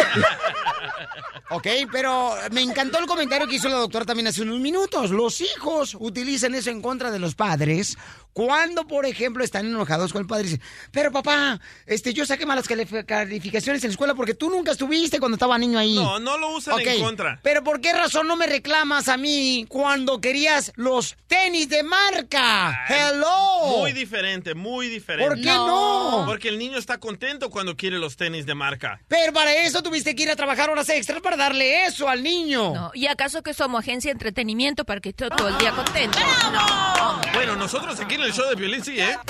Ok, 1.51 1.67
pero 1.93 2.33
me 2.53 2.63
encantó 2.63 2.99
el 2.99 3.07
comentario 3.07 3.47
que 3.47 3.57
hizo 3.57 3.69
la 3.69 3.77
doctora 3.77 4.05
también 4.07 4.27
hace 4.27 4.43
unos 4.43 4.59
minutos. 4.61 5.11
Los 5.11 5.41
hijos 5.43 5.95
utilizan 6.01 6.55
eso 6.55 6.71
en 6.71 6.81
contra 6.81 7.11
de 7.11 7.19
los 7.19 7.35
padres 7.35 7.97
cuando, 8.35 8.87
por 8.87 9.07
ejemplo, 9.07 9.43
están 9.43 9.65
enojados 9.67 10.13
con 10.13 10.21
el 10.21 10.27
padre 10.27 10.43
y 10.49 10.51
dicen, 10.51 10.63
pero 10.91 11.11
papá, 11.11 11.59
este, 11.87 12.13
yo 12.13 12.27
saqué 12.27 12.45
malas 12.45 12.69
calif- 12.69 13.07
calificaciones 13.07 13.83
en 13.85 13.89
la 13.89 13.93
escuela 13.93 14.15
porque 14.15 14.35
tú 14.35 14.51
nunca 14.51 14.73
estuviste 14.73 15.19
cuando 15.21 15.37
estaba 15.37 15.57
niño 15.57 15.79
ahí. 15.79 15.95
No, 15.95 16.19
no 16.19 16.37
lo 16.37 16.51
usan 16.57 16.79
en 16.81 17.01
contra. 17.03 17.39
Pero 17.43 17.65
¿por 17.65 17.81
qué 17.81 17.93
razón 17.93 18.27
no 18.27 18.37
me 18.37 18.47
reclamas 18.47 19.09
a 19.09 19.17
mí 19.17 19.65
cuando 19.69 20.21
querías 20.21 20.73
los 20.77 21.17
tenis 21.29 21.69
de 21.69 21.83
marca? 21.85 22.85
Hello. 22.89 23.79
Muy 23.79 23.93
diferente, 23.93 24.55
muy 24.55 24.89
diferente. 24.89 25.29
¿Por 25.29 25.37
qué 25.41 25.47
no? 25.47 26.25
Porque 26.27 26.49
el 26.49 26.59
niño 26.59 26.77
está 26.77 26.99
contento 26.99 27.51
cuando 27.51 27.77
quiere 27.77 27.99
los 27.99 28.17
tenis 28.17 28.47
de 28.47 28.55
marca. 28.55 29.01
Pero 29.09 29.33
para 29.33 29.55
eso 29.55 29.83
tuviste 29.83 30.15
que 30.17 30.25
ir 30.25 30.31
a 30.31 30.37
trabajar 30.37 30.71
horas 30.71 30.89
extras 30.89 31.21
para 31.23 31.37
darle 31.37 31.87
eso 31.87 32.09
al 32.09 32.23
niño. 32.23 32.75
No, 32.75 32.91
¿Y 32.95 33.07
acaso 33.07 33.43
que 33.45 33.55
somos 33.55 33.79
agencia 33.81 34.09
de 34.09 34.13
entretenimiento 34.15 34.85
para 34.85 35.01
que 35.01 35.11
esté 35.11 35.29
todo 35.31 35.49
el 35.49 35.59
día 35.59 35.71
contento? 35.71 36.19
Bueno, 37.35 37.57
nosotros 37.57 37.99
aquí 38.01 38.15
en 38.15 38.23
el 38.25 38.33
show 38.33 38.49
de 38.49 38.55
violín 38.57 38.83
sí, 38.85 38.99
¿eh? 39.01 39.17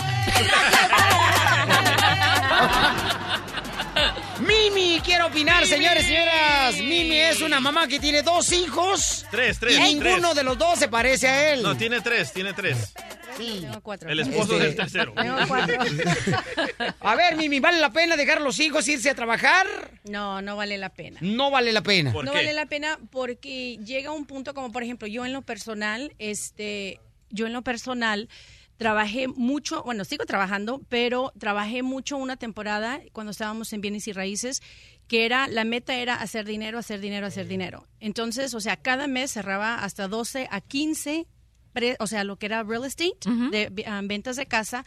Mimi, 4.41 5.01
quiero 5.05 5.27
opinar, 5.27 5.67
señores 5.67 6.05
y 6.05 6.09
señoras. 6.09 6.75
Mimi 6.77 7.17
es 7.19 7.41
una 7.41 7.61
mamá 7.61 7.87
que 7.89 7.99
tiene 8.01 8.23
dos 8.23 8.53
hijos. 8.53 9.25
Tres, 9.31 9.59
tres. 9.59 9.79
Y 9.79 9.95
ninguno 9.95 10.21
tres. 10.31 10.35
de 10.37 10.43
los 10.45 10.59
dos 10.59 10.79
se 10.79 10.89
parece 10.89 11.29
a 11.29 11.53
él. 11.55 11.63
No, 11.63 11.77
tiene 11.77 12.01
tres, 12.01 12.33
tiene 12.33 12.53
tres. 12.53 12.93
Sí. 13.37 13.67
El 14.07 14.21
esposo 14.21 14.53
Este- 14.55 14.65
del 14.65 14.77
tercero. 14.77 15.13
A 17.01 17.15
ver, 17.17 17.37
Mimi, 17.37 17.61
¿vale 17.61 17.81
la 17.81 17.93
pena 17.93 18.17
dejar 18.17 18.41
los 18.41 18.59
hijos 18.61 18.87
irse 18.89 19.11
a 19.11 19.15
trabajar? 19.15 19.67
No, 20.05 20.41
no 20.43 20.57
vale 20.57 20.79
la 20.79 20.91
pena. 20.91 21.19
No 21.21 21.51
vale 21.51 21.73
la 21.73 21.83
pena. 21.83 22.13
no 22.13 22.33
vale 22.33 22.53
la 22.53 22.67
pena 22.67 22.99
porque 23.11 23.79
llega 23.85 24.13
un 24.13 24.27
punto 24.27 24.55
como 24.55 24.71
por 24.73 24.83
ejemplo 24.83 25.09
yo 25.09 25.25
en 25.27 25.33
lo 25.33 25.43
personal, 25.43 26.13
este, 26.19 27.01
yo 27.31 27.47
en 27.47 27.53
lo 27.53 27.63
personal 27.63 28.29
trabajé 28.77 29.29
mucho, 29.29 29.83
bueno 29.85 30.05
sigo 30.05 30.25
trabajando, 30.27 30.81
pero 30.89 31.33
trabajé 31.39 31.83
mucho 31.83 32.17
una 32.17 32.37
temporada 32.37 33.01
cuando 33.13 33.31
estábamos 33.31 33.73
en 33.73 33.81
bienes 33.81 34.09
y 34.09 34.13
raíces 34.13 34.63
que 35.07 35.27
era 35.27 35.49
la 35.49 35.65
meta 35.65 35.95
era 35.97 36.15
hacer 36.15 36.47
dinero, 36.47 36.79
hacer 36.79 36.99
dinero, 37.01 37.27
hacer 37.27 37.47
dinero. 37.47 37.87
Entonces, 38.01 38.55
o 38.55 38.61
sea, 38.61 38.77
cada 38.79 39.07
mes 39.07 39.33
cerraba 39.33 39.77
hasta 39.85 40.09
12 40.09 40.49
a 40.51 40.61
15 40.63 41.27
pre- 41.75 41.97
o 42.01 42.07
sea, 42.07 42.25
lo 42.25 42.37
que 42.39 42.47
era 42.47 42.63
real 42.63 42.85
estate, 42.85 43.17
de 43.51 43.85
ah, 43.87 44.01
ventas 44.05 44.37
de 44.37 44.47
casa, 44.47 44.85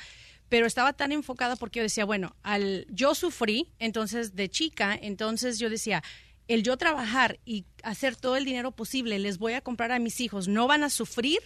pero 0.49 0.65
estaba 0.65 0.93
tan 0.93 1.11
enfocada 1.11 1.55
porque 1.55 1.79
yo 1.79 1.83
decía, 1.83 2.05
bueno, 2.05 2.35
al 2.41 2.88
yo 2.89 3.13
sufrí, 3.13 3.73
entonces 3.79 4.35
de 4.35 4.49
chica, 4.49 4.97
entonces 4.99 5.59
yo 5.59 5.69
decía, 5.69 6.01
el 6.47 6.63
yo 6.63 6.77
trabajar 6.77 7.39
y 7.45 7.65
hacer 7.83 8.15
todo 8.15 8.38
el 8.38 8.45
dinero 8.45 8.71
posible, 8.71 9.19
les 9.19 9.38
voy 9.38 9.53
a 9.53 9.61
comprar 9.61 9.91
a 9.91 9.99
mis 9.99 10.19
hijos, 10.21 10.47
no 10.47 10.65
van 10.65 10.83
a 10.83 10.89
sufrir. 10.89 11.39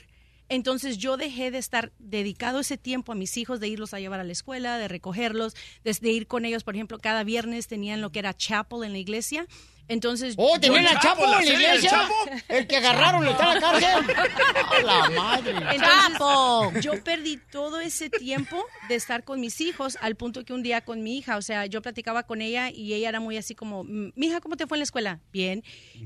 Entonces 0.51 0.97
yo 0.97 1.15
dejé 1.15 1.49
de 1.49 1.59
estar 1.59 1.93
dedicado 1.97 2.59
ese 2.59 2.77
tiempo 2.77 3.13
a 3.13 3.15
mis 3.15 3.37
hijos, 3.37 3.61
de 3.61 3.69
irlos 3.69 3.93
a 3.93 4.01
llevar 4.01 4.19
a 4.19 4.25
la 4.25 4.33
escuela, 4.33 4.77
de 4.77 4.89
recogerlos, 4.89 5.55
de, 5.85 6.11
ir 6.11 6.27
con 6.27 6.43
ellos, 6.43 6.65
por 6.65 6.75
ejemplo, 6.75 6.99
cada 6.99 7.23
viernes 7.23 7.67
tenían 7.67 8.01
lo 8.01 8.11
que 8.11 8.19
era 8.19 8.35
chapel 8.35 8.83
en 8.83 8.91
la 8.91 8.97
iglesia. 8.97 9.47
Entonces, 9.91 10.35
Oh, 10.37 10.55
yo- 10.55 10.59
¿tenían 10.61 10.87
al 10.87 10.99
Chapo 10.99 11.25
en 11.25 11.31
la 11.31 11.43
iglesia? 11.43 12.07
El 12.47 12.65
que 12.67 12.77
agarraron 12.77 13.27
está 13.27 13.49
en 13.53 13.55
la 13.55 13.59
cárcel. 13.61 14.15
¡A 14.71 14.81
la 14.83 15.09
madre! 15.09 15.51
Entonces, 15.73 16.83
yo 16.83 17.03
perdí 17.03 17.37
todo 17.51 17.79
ese 17.81 18.09
tiempo 18.09 18.65
de 18.87 18.95
estar 18.95 19.23
con 19.23 19.39
mis 19.41 19.59
hijos 19.61 19.97
al 20.01 20.15
punto 20.15 20.43
que 20.45 20.53
un 20.53 20.63
día 20.63 20.81
con 20.81 21.03
mi 21.03 21.17
hija, 21.17 21.37
o 21.37 21.41
sea, 21.41 21.65
yo 21.65 21.81
platicaba 21.81 22.23
con 22.23 22.41
ella 22.41 22.69
y 22.69 22.93
ella 22.93 23.09
era 23.09 23.19
muy 23.19 23.37
así 23.37 23.53
como, 23.55 23.83
"Mm, 23.83 24.11
mi 24.15 24.27
hija, 24.27 24.39
¿cómo 24.39 24.55
te 24.55 24.65
fue 24.67 24.77
en 24.77 24.79
la 24.79 24.83
escuela? 24.85 25.19
Bien. 25.33 25.63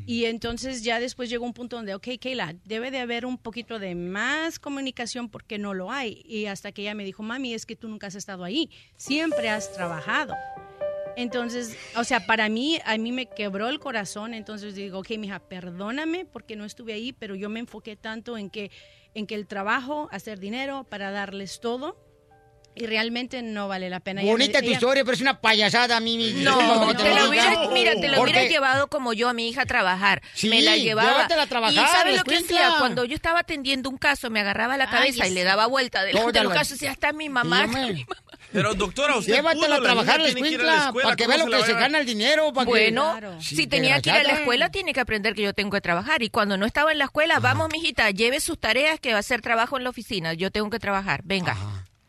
Y 0.07 0.25
entonces 0.25 0.83
ya 0.83 0.99
después 0.99 1.29
llegó 1.29 1.45
un 1.45 1.53
punto 1.53 1.75
donde, 1.75 1.93
ok, 1.93 2.07
Kayla, 2.19 2.55
debe 2.65 2.89
de 2.91 2.99
haber 2.99 3.25
un 3.25 3.37
poquito 3.37 3.77
de 3.79 3.93
más 3.95 4.57
comunicación 4.59 5.29
porque 5.29 5.57
no 5.59 5.73
lo 5.73 5.91
hay. 5.91 6.23
Y 6.27 6.47
hasta 6.47 6.71
que 6.71 6.81
ella 6.81 6.95
me 6.95 7.03
dijo, 7.03 7.21
mami, 7.23 7.53
es 7.53 7.65
que 7.65 7.75
tú 7.75 7.87
nunca 7.87 8.07
has 8.07 8.15
estado 8.15 8.43
ahí, 8.43 8.69
siempre 8.97 9.49
has 9.49 9.71
trabajado. 9.73 10.33
Entonces, 11.15 11.77
o 11.95 12.03
sea, 12.03 12.25
para 12.25 12.49
mí, 12.49 12.79
a 12.85 12.97
mí 12.97 13.11
me 13.11 13.27
quebró 13.27 13.69
el 13.69 13.79
corazón. 13.79 14.33
Entonces 14.33 14.75
digo, 14.75 14.99
ok, 14.99 15.11
mija, 15.17 15.39
perdóname 15.39 16.25
porque 16.25 16.55
no 16.55 16.65
estuve 16.65 16.93
ahí, 16.93 17.13
pero 17.13 17.35
yo 17.35 17.49
me 17.49 17.59
enfoqué 17.59 17.95
tanto 17.95 18.37
en 18.37 18.49
que, 18.49 18.71
en 19.13 19.27
que 19.27 19.35
el 19.35 19.47
trabajo, 19.47 20.09
hacer 20.11 20.39
dinero 20.39 20.83
para 20.83 21.11
darles 21.11 21.59
todo. 21.59 21.97
Y 22.77 22.87
realmente 22.87 23.41
no 23.41 23.69
vale 23.69 23.89
la 23.89 24.01
pena. 24.01 24.21
Ella 24.21 24.31
Bonita 24.31 24.59
tu 24.59 24.65
ella- 24.65 24.73
historia, 24.73 25.03
pero 25.05 25.15
es 25.15 25.21
una 25.21 25.39
payasada, 25.39 25.97
Mimi. 26.01 26.33
No, 26.43 26.87
que 26.89 26.95
te 27.03 27.15
lo 27.15 27.29
hubiera, 27.29 27.69
mira, 27.69 27.93
te 27.95 28.09
la 28.09 28.19
hubiera 28.21 28.43
llevado 28.43 28.87
como 28.87 29.13
yo 29.13 29.29
a 29.29 29.33
mi 29.33 29.47
hija 29.47 29.61
a 29.61 29.65
trabajar. 29.65 30.21
Sí, 30.33 30.49
me 30.49 30.61
la 30.61 30.75
llevaba. 30.75 31.09
llévatela 31.11 31.43
a 31.43 31.47
trabajar, 31.47 31.73
y 31.73 31.87
¿sabes 31.87 32.17
lo 32.17 32.23
que 32.25 32.35
hacía? 32.35 32.73
Cuando 32.79 33.05
yo 33.05 33.15
estaba 33.15 33.39
atendiendo 33.39 33.89
un 33.89 33.97
caso, 33.97 34.29
me 34.29 34.41
agarraba 34.41 34.75
la 34.75 34.83
Ay, 34.85 34.89
cabeza 34.91 35.25
y 35.25 35.29
sí. 35.29 35.35
le 35.35 35.43
daba 35.45 35.67
vuelta 35.67 36.03
de, 36.03 36.11
Toda 36.11 36.31
de 36.33 36.43
los 36.43 36.51
la- 36.53 36.59
casos 36.59 36.71
y 36.73 36.75
decía, 36.75 36.91
está 36.91 37.13
mi 37.13 37.29
mamá. 37.29 37.59
Sí, 37.59 37.63
está 37.63 37.79
hombre. 37.79 37.93
mi 37.93 38.03
mamá". 38.03 38.21
Pero 38.51 38.73
doctora, 38.73 39.15
usted 39.17 39.33
Llévatela 39.35 39.65
pudo, 39.67 39.75
a 39.75 39.81
trabajar 39.81 40.19
la 40.21 40.27
escuela, 40.29 40.91
para 40.93 41.15
que 41.15 41.25
¿cómo 41.25 41.35
vea 41.37 41.45
lo 41.45 41.51
que 41.57 41.63
se 41.63 41.73
gana 41.73 41.97
el 41.99 42.05
dinero. 42.05 42.53
Para 42.53 42.65
Bueno, 42.65 43.17
que... 43.19 43.43
si 43.43 43.55
Sí, 43.55 43.67
tenía 43.67 44.01
que 44.01 44.09
ir 44.09 44.15
a 44.17 44.23
la 44.23 44.33
escuela, 44.33 44.69
tiene 44.69 44.93
que 44.93 44.99
aprender 44.99 45.33
que 45.33 45.41
yo 45.41 45.53
tengo 45.53 45.71
que 45.71 45.81
trabajar. 45.81 46.23
Y 46.23 46.29
cuando 46.29 46.55
no 46.57 46.65
estaba 46.65 46.91
en 46.91 46.97
la 46.99 47.05
escuela, 47.05 47.39
vamos, 47.39 47.69
mijita, 47.71 48.09
lleve 48.11 48.39
sus 48.39 48.59
tareas 48.59 48.99
que 48.99 49.11
va 49.11 49.17
a 49.17 49.19
hacer 49.21 49.41
trabajo 49.41 49.77
en 49.77 49.83
la 49.85 49.89
oficina. 49.89 50.33
Yo 50.33 50.51
tengo 50.51 50.69
que 50.69 50.79
trabajar. 50.79 51.21
Venga. 51.23 51.55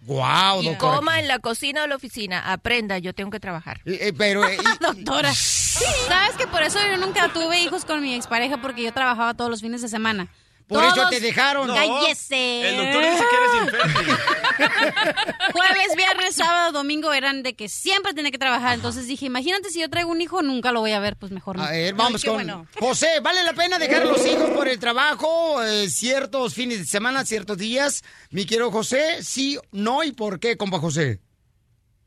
Guau, 0.06 0.62
Y 0.62 0.66
doctora. 0.68 0.96
coma 0.96 1.18
en 1.18 1.26
la 1.28 1.40
cocina 1.40 1.82
o 1.82 1.86
la 1.88 1.96
oficina. 1.96 2.52
Aprenda, 2.52 2.98
yo 2.98 3.12
tengo 3.12 3.30
que 3.30 3.40
trabajar. 3.40 3.80
Eh, 3.84 3.98
eh, 4.00 4.12
pero... 4.16 4.46
eh, 4.46 4.56
Doctora. 4.80 5.34
¿Sabes 5.34 6.36
que 6.38 6.46
por 6.46 6.62
eso 6.62 6.78
yo 6.88 6.96
nunca 6.96 7.28
tuve 7.32 7.60
hijos 7.60 7.84
con 7.84 8.00
mi 8.02 8.14
expareja? 8.14 8.58
Porque 8.58 8.82
yo 8.84 8.92
trabajaba 8.92 9.34
todos 9.34 9.50
los 9.50 9.60
fines 9.60 9.82
de 9.82 9.88
semana. 9.88 10.28
Por 10.68 10.82
eso 10.82 11.08
te 11.08 11.20
dejaron. 11.20 11.68
¡Cállese! 11.68 12.68
El 12.68 12.76
doctor 12.76 13.04
dice 13.04 13.24
que 13.30 13.36
eres 13.36 13.94
infértil. 13.94 14.16
Jueves, 15.52 15.96
viernes, 15.96 16.34
sábado, 16.34 16.72
domingo 16.72 17.12
eran 17.12 17.42
de 17.44 17.54
que 17.54 17.68
siempre 17.68 18.14
tenía 18.14 18.32
que 18.32 18.38
trabajar. 18.38 18.74
Entonces 18.74 19.06
dije, 19.06 19.26
imagínate 19.26 19.70
si 19.70 19.80
yo 19.80 19.88
traigo 19.88 20.10
un 20.10 20.20
hijo, 20.20 20.42
nunca 20.42 20.72
lo 20.72 20.80
voy 20.80 20.92
a 20.92 20.98
ver, 20.98 21.16
pues 21.16 21.30
mejor 21.30 21.56
no. 21.56 21.62
A 21.62 21.70
ver, 21.70 21.94
vamos 21.94 22.24
Ay, 22.24 22.28
con 22.28 22.36
bueno. 22.38 22.66
José. 22.80 23.20
¿Vale 23.22 23.44
la 23.44 23.52
pena 23.52 23.78
dejar 23.78 24.02
a 24.02 24.06
los 24.06 24.26
hijos 24.26 24.50
por 24.50 24.66
el 24.66 24.78
trabajo 24.80 25.62
eh, 25.62 25.88
ciertos 25.88 26.54
fines 26.54 26.78
de 26.78 26.86
semana, 26.86 27.24
ciertos 27.24 27.58
días? 27.58 28.02
Mi 28.30 28.44
quiero 28.44 28.72
José, 28.72 29.22
sí, 29.22 29.58
no 29.70 30.02
y 30.02 30.12
por 30.12 30.40
qué, 30.40 30.56
compa 30.56 30.78
José. 30.80 31.20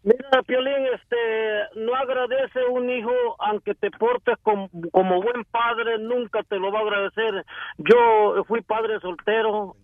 Mira, 0.01 0.41
Piolín, 0.47 0.85
este, 0.93 1.17
no 1.75 1.93
agradece 1.93 2.63
un 2.69 2.89
hijo 2.89 3.11
aunque 3.39 3.75
te 3.75 3.91
portes 3.91 4.37
com- 4.43 4.69
como 4.91 5.21
buen 5.21 5.43
padre, 5.51 5.97
nunca 5.99 6.41
te 6.43 6.57
lo 6.57 6.71
va 6.71 6.79
a 6.79 6.83
agradecer. 6.83 7.45
Yo 7.79 8.43
fui 8.45 8.61
padre 8.61 8.99
soltero 9.01 9.75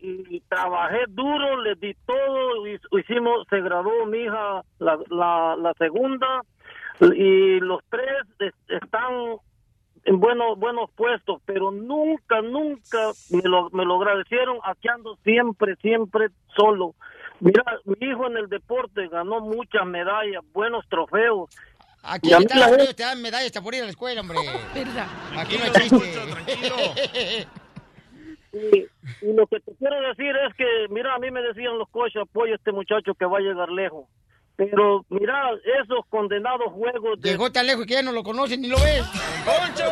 y 0.00 0.40
trabajé 0.40 1.04
duro, 1.08 1.62
le 1.62 1.74
di 1.76 1.94
todo, 2.04 2.66
y- 2.66 2.78
hicimos, 3.00 3.46
se 3.48 3.60
graduó 3.62 4.04
mi 4.04 4.18
hija 4.18 4.62
la, 4.78 4.98
la, 5.08 5.56
la 5.56 5.72
segunda 5.78 6.42
y 7.00 7.58
los 7.60 7.80
tres 7.88 8.12
es- 8.40 8.54
están 8.82 9.36
en 10.04 10.18
buenos 10.20 10.58
buenos 10.58 10.90
puestos, 10.96 11.40
pero 11.46 11.70
nunca, 11.70 12.42
nunca 12.42 13.12
me 13.30 13.42
lo, 13.48 13.70
me 13.70 13.84
lo 13.86 13.96
agradecieron. 14.02 14.58
Aquí 14.64 14.88
ando 14.88 15.16
siempre, 15.24 15.76
siempre 15.76 16.26
solo. 16.56 16.94
Mira, 17.44 17.64
mi 17.84 17.96
hijo 18.06 18.26
en 18.28 18.36
el 18.36 18.48
deporte 18.48 19.08
ganó 19.08 19.40
muchas 19.40 19.84
medallas, 19.84 20.42
buenos 20.52 20.84
trofeos. 20.88 21.50
Aquí 22.04 22.30
Y 22.30 22.32
a 22.32 22.38
mí 22.38 22.44
está 22.44 22.56
la 22.58 22.70
la 22.70 22.76
gente- 22.78 22.94
te 22.94 23.02
dan 23.02 23.20
medallas 23.20 23.46
hasta 23.46 23.60
por 23.62 23.74
ir 23.74 23.82
a 23.82 23.84
la 23.84 23.90
escuela, 23.90 24.20
hombre. 24.20 24.38
¿Verdad? 24.74 25.06
Aquí 25.36 25.56
no 25.58 25.64
hay 25.64 25.70
Tranquilo, 25.70 26.00
chiste. 26.00 26.20
Poncho, 26.20 26.34
tranquilo. 26.44 26.76
Y, 28.54 29.26
y 29.26 29.32
lo 29.32 29.46
que 29.46 29.60
te 29.60 29.72
quiero 29.76 30.00
decir 30.08 30.34
es 30.48 30.54
que, 30.56 30.66
mira, 30.90 31.14
a 31.14 31.18
mí 31.18 31.30
me 31.30 31.40
decían 31.42 31.78
los 31.78 31.88
coches, 31.88 32.22
apoya 32.22 32.52
a 32.52 32.56
este 32.56 32.70
muchacho 32.70 33.14
que 33.14 33.24
va 33.24 33.38
a 33.38 33.40
llegar 33.40 33.70
lejos. 33.70 34.06
Pero, 34.56 35.04
mira, 35.08 35.50
esos 35.82 36.04
condenados 36.10 36.70
juegos 36.72 37.20
de... 37.20 37.30
Llegó 37.30 37.50
tan 37.50 37.66
lejos 37.66 37.86
que 37.86 37.94
ya 37.94 38.02
no 38.02 38.12
lo 38.12 38.22
conocen 38.22 38.60
ni 38.60 38.68
lo 38.68 38.76
ves. 38.78 39.04
¡Poncho! 39.44 39.84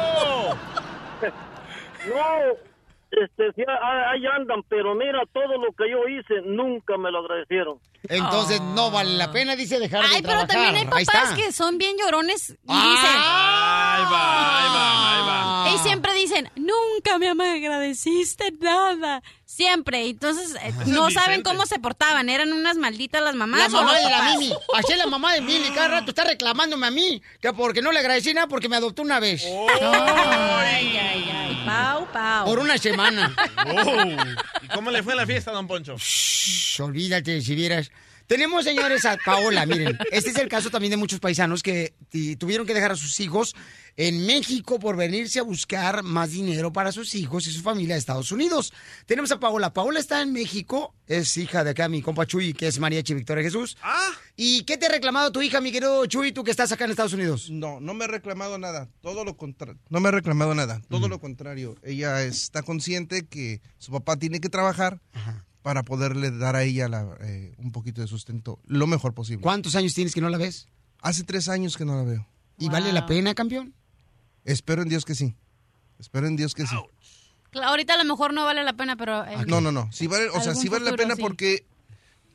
No, 2.09 2.70
este, 3.11 3.53
sí, 3.55 3.63
ah- 3.69 4.11
ahí 4.13 4.25
andan, 4.27 4.63
pero 4.69 4.95
mira, 4.95 5.21
todo 5.33 5.59
lo 5.59 5.73
que 5.73 5.91
yo 5.91 6.07
hice, 6.09 6.43
nunca 6.47 6.97
me 6.97 7.11
lo 7.11 7.19
agradecieron. 7.19 7.79
Entonces 8.09 8.61
no 8.61 8.91
vale 8.91 9.11
la 9.17 9.31
pena, 9.31 9.57
dice, 9.57 9.79
dejar 9.79 10.03
Ay, 10.05 10.17
de 10.23 10.29
pero 10.29 10.47
trabajar. 10.47 10.49
también 10.49 10.77
hay 10.77 11.05
papás 11.05 11.35
que 11.35 11.53
son 11.53 11.77
bien 11.79 11.97
llorones 11.99 12.51
y 12.51 12.55
Ah. 12.69 13.95
Ahí 13.97 14.05
va, 14.05 14.59
ahí 14.59 14.69
va, 14.75 15.17
ahí 15.17 15.27
va. 15.27 15.65
dicen, 15.71 15.75
y 15.75 15.79
siempre 15.89 16.15
dicen, 16.15 16.51
nunca 16.57 17.19
me 17.19 17.35
me 17.35 17.51
agradeciste 17.51 18.53
nada. 18.61 19.23
Siempre. 19.51 20.09
Entonces, 20.09 20.55
eh, 20.63 20.73
no 20.87 21.07
Vicente. 21.07 21.13
saben 21.15 21.43
cómo 21.43 21.67
se 21.67 21.81
portaban. 21.81 22.29
Eran 22.29 22.53
unas 22.53 22.77
malditas 22.77 23.21
las 23.21 23.35
mamás. 23.35 23.61
La 23.61 23.67
o 23.67 23.83
mamá 23.83 23.93
los 23.95 24.05
de 24.05 24.11
la. 24.11 24.23
Mimi. 24.25 24.53
Así 24.75 24.93
es 24.93 24.99
la 24.99 25.07
mamá 25.07 25.35
de 25.35 25.41
Mili. 25.41 25.71
Cada 25.71 25.89
rato 25.89 26.11
está 26.11 26.23
reclamándome 26.23 26.87
a 26.87 26.91
mí. 26.93 27.21
Que 27.41 27.53
porque 27.53 27.83
no 27.83 27.91
le 27.91 27.99
agradecí 27.99 28.33
nada 28.33 28.47
porque 28.47 28.69
me 28.69 28.77
adoptó 28.77 29.03
una 29.03 29.19
vez. 29.19 29.45
Ay, 29.45 30.97
ay, 30.97 31.31
ay. 31.35 31.63
Pau, 31.67 32.07
pau. 32.13 32.47
Por 32.47 32.61
una 32.61 32.79
semana. 32.79 33.35
Oh. 33.67 34.63
¿Y 34.63 34.69
cómo 34.69 34.91
le 34.93 35.03
fue 35.03 35.17
la 35.17 35.27
fiesta, 35.27 35.51
don 35.51 35.67
Poncho? 35.67 35.97
Shh, 35.99 36.81
olvídate 36.81 37.43
si 37.43 37.55
vieras. 37.57 37.91
Tenemos, 38.31 38.63
señores, 38.63 39.05
a 39.07 39.17
Paola. 39.17 39.67
Miren, 39.67 39.99
este 40.13 40.31
es 40.31 40.37
el 40.37 40.49
caso 40.49 40.71
también 40.71 40.93
de 40.93 40.97
muchos 40.97 41.19
paisanos 41.19 41.65
que 41.65 41.95
tuvieron 42.39 42.65
que 42.65 42.75
dejar 42.75 42.93
a 42.93 42.97
sus 42.97 43.19
hijos 43.19 43.57
en 43.97 44.25
México 44.25 44.79
por 44.79 44.97
venirse 44.97 45.41
a 45.41 45.43
buscar 45.43 46.05
más 46.05 46.31
dinero 46.31 46.73
para 46.73 46.93
sus 46.93 47.17
hijos 47.17 47.49
y 47.49 47.51
su 47.51 47.61
familia 47.61 47.97
de 47.97 47.99
Estados 47.99 48.31
Unidos. 48.31 48.73
Tenemos 49.07 49.33
a 49.33 49.41
Paola. 49.41 49.73
Paola 49.73 49.99
está 49.99 50.23
en 50.23 50.33
México. 50.33 50.95
Es 51.09 51.37
hija 51.39 51.65
de 51.65 51.71
acá, 51.71 51.89
mi 51.89 52.03
compa 52.03 52.25
Chuy, 52.25 52.53
que 52.53 52.69
es 52.69 52.79
Mariachi 52.79 53.15
Victoria 53.15 53.43
Jesús. 53.43 53.77
Ah, 53.83 54.13
¿Y 54.37 54.63
qué 54.63 54.79
te 54.79 54.87
ha 54.87 54.91
reclamado 54.91 55.33
tu 55.33 55.43
hija, 55.43 55.61
mi 55.61 55.73
querido 55.73 56.07
Chuy, 56.07 56.31
tú 56.31 56.45
que 56.45 56.53
estás 56.53 56.71
acá 56.71 56.85
en 56.85 56.93
Estados 56.93 57.15
Unidos? 57.15 57.51
No, 57.51 57.81
no 57.81 57.95
me 57.95 58.05
ha 58.05 58.09
reclamado 58.09 58.59
nada. 58.59 58.89
Todo 59.01 59.25
lo 59.25 59.37
contrario. 59.37 59.81
No 59.89 59.99
me 59.99 60.09
ha 60.09 60.13
reclamado 60.13 60.55
nada. 60.55 60.81
Todo 60.89 61.09
lo 61.09 61.19
contrario. 61.19 61.75
Ella 61.83 62.23
está 62.23 62.63
consciente 62.63 63.27
que 63.27 63.61
su 63.79 63.91
papá 63.91 64.17
tiene 64.17 64.41
que 64.41 64.49
trabajar 64.49 65.01
para 65.63 65.83
poderle 65.83 66.31
dar 66.31 66.57
a 66.57 66.63
ella 66.63 66.89
la, 66.89 67.17
eh, 67.21 67.55
un 67.59 67.73
poquito 67.73 68.01
de 68.01 68.07
sustento 68.07 68.59
lo 68.67 68.87
mejor 68.87 69.15
posible. 69.15 69.43
¿Cuántos 69.43 69.75
años 69.75 69.95
tienes 69.95 70.15
que 70.15 70.21
no 70.21 70.29
la 70.29 70.39
ves? 70.39 70.69
Hace 71.03 71.25
tres 71.25 71.49
años 71.49 71.77
que 71.77 71.85
no 71.85 71.97
la 71.97 72.03
veo. 72.03 72.27
¿Y 72.59 72.69
vale 72.69 72.93
la 72.93 73.07
pena, 73.07 73.35
campeón? 73.35 73.75
Espero 74.45 74.83
en 74.83 74.89
Dios 74.89 75.05
que 75.05 75.15
sí. 75.15 75.35
Espero 75.99 76.27
en 76.27 76.37
Dios 76.37 76.55
que 76.55 76.67
sí. 76.67 76.77
Ahorita 77.63 77.95
a 77.95 77.99
lo 77.99 78.05
mejor 78.05 78.33
no 78.33 78.45
vale 78.45 78.63
la 78.65 78.75
pena, 78.75 78.97
pero... 78.97 79.25
eh, 79.27 79.45
No, 79.47 79.61
no, 79.61 79.73
no. 79.73 79.91
Sí 79.93 80.07
vale, 80.07 80.29
o 80.31 80.41
sea, 80.41 80.55
sí 80.55 80.69
vale 80.69 80.85
la 80.91 80.97
pena 80.97 81.17
sí. 81.17 81.21
porque, 81.23 81.67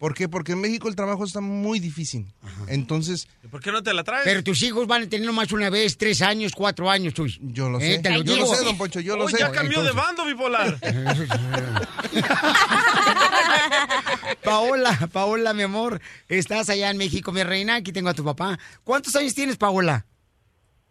¿por 0.06 0.14
qué? 0.14 0.30
Porque 0.30 0.52
en 0.52 0.62
México 0.62 0.88
el 0.88 0.96
trabajo 0.96 1.26
está 1.26 1.42
muy 1.42 1.80
difícil. 1.80 2.28
Entonces, 2.68 3.28
¿y 3.44 3.48
por 3.48 3.60
qué 3.60 3.72
no 3.72 3.82
te 3.82 3.92
la 3.92 4.04
traes? 4.04 4.22
Pero 4.24 4.44
tus 4.44 4.62
hijos 4.62 4.86
van 4.86 5.02
a 5.02 5.10
tener 5.10 5.26
nomás 5.26 5.52
una 5.52 5.72
vez, 5.72 5.98
tres 5.98 6.22
años, 6.22 6.52
cuatro 6.56 6.92
años, 6.92 7.16
Chuy. 7.16 7.40
yo 7.42 7.70
lo 7.70 7.80
Eh, 7.80 7.96
sé. 7.96 8.00
te 8.04 8.12
lo 8.12 8.18
yo 8.22 8.36
digo. 8.36 8.46
lo 8.46 8.56
sé, 8.56 8.64
don 8.64 8.78
Poncho, 8.78 9.00
yo 9.00 9.18
lo 9.18 9.28
sé. 9.28 9.38
ya 9.40 9.52
cambió 9.52 9.82
de 9.82 9.90
Entonces- 9.90 10.16
bando 10.16 10.26
bipolar. 10.26 10.80
Paola, 14.44 15.10
Paola, 15.12 15.54
mi 15.54 15.64
amor, 15.64 16.02
estás 16.30 16.70
allá 16.70 16.90
en 16.92 16.98
México, 16.98 17.32
mi 17.32 17.44
reina. 17.44 17.76
Aquí 17.76 17.92
tengo 17.92 18.10
a 18.10 18.14
tu 18.14 18.24
papá. 18.24 18.60
¿Cuántos 18.84 19.16
años 19.16 19.34
tienes, 19.34 19.58
Paola? 19.58 20.06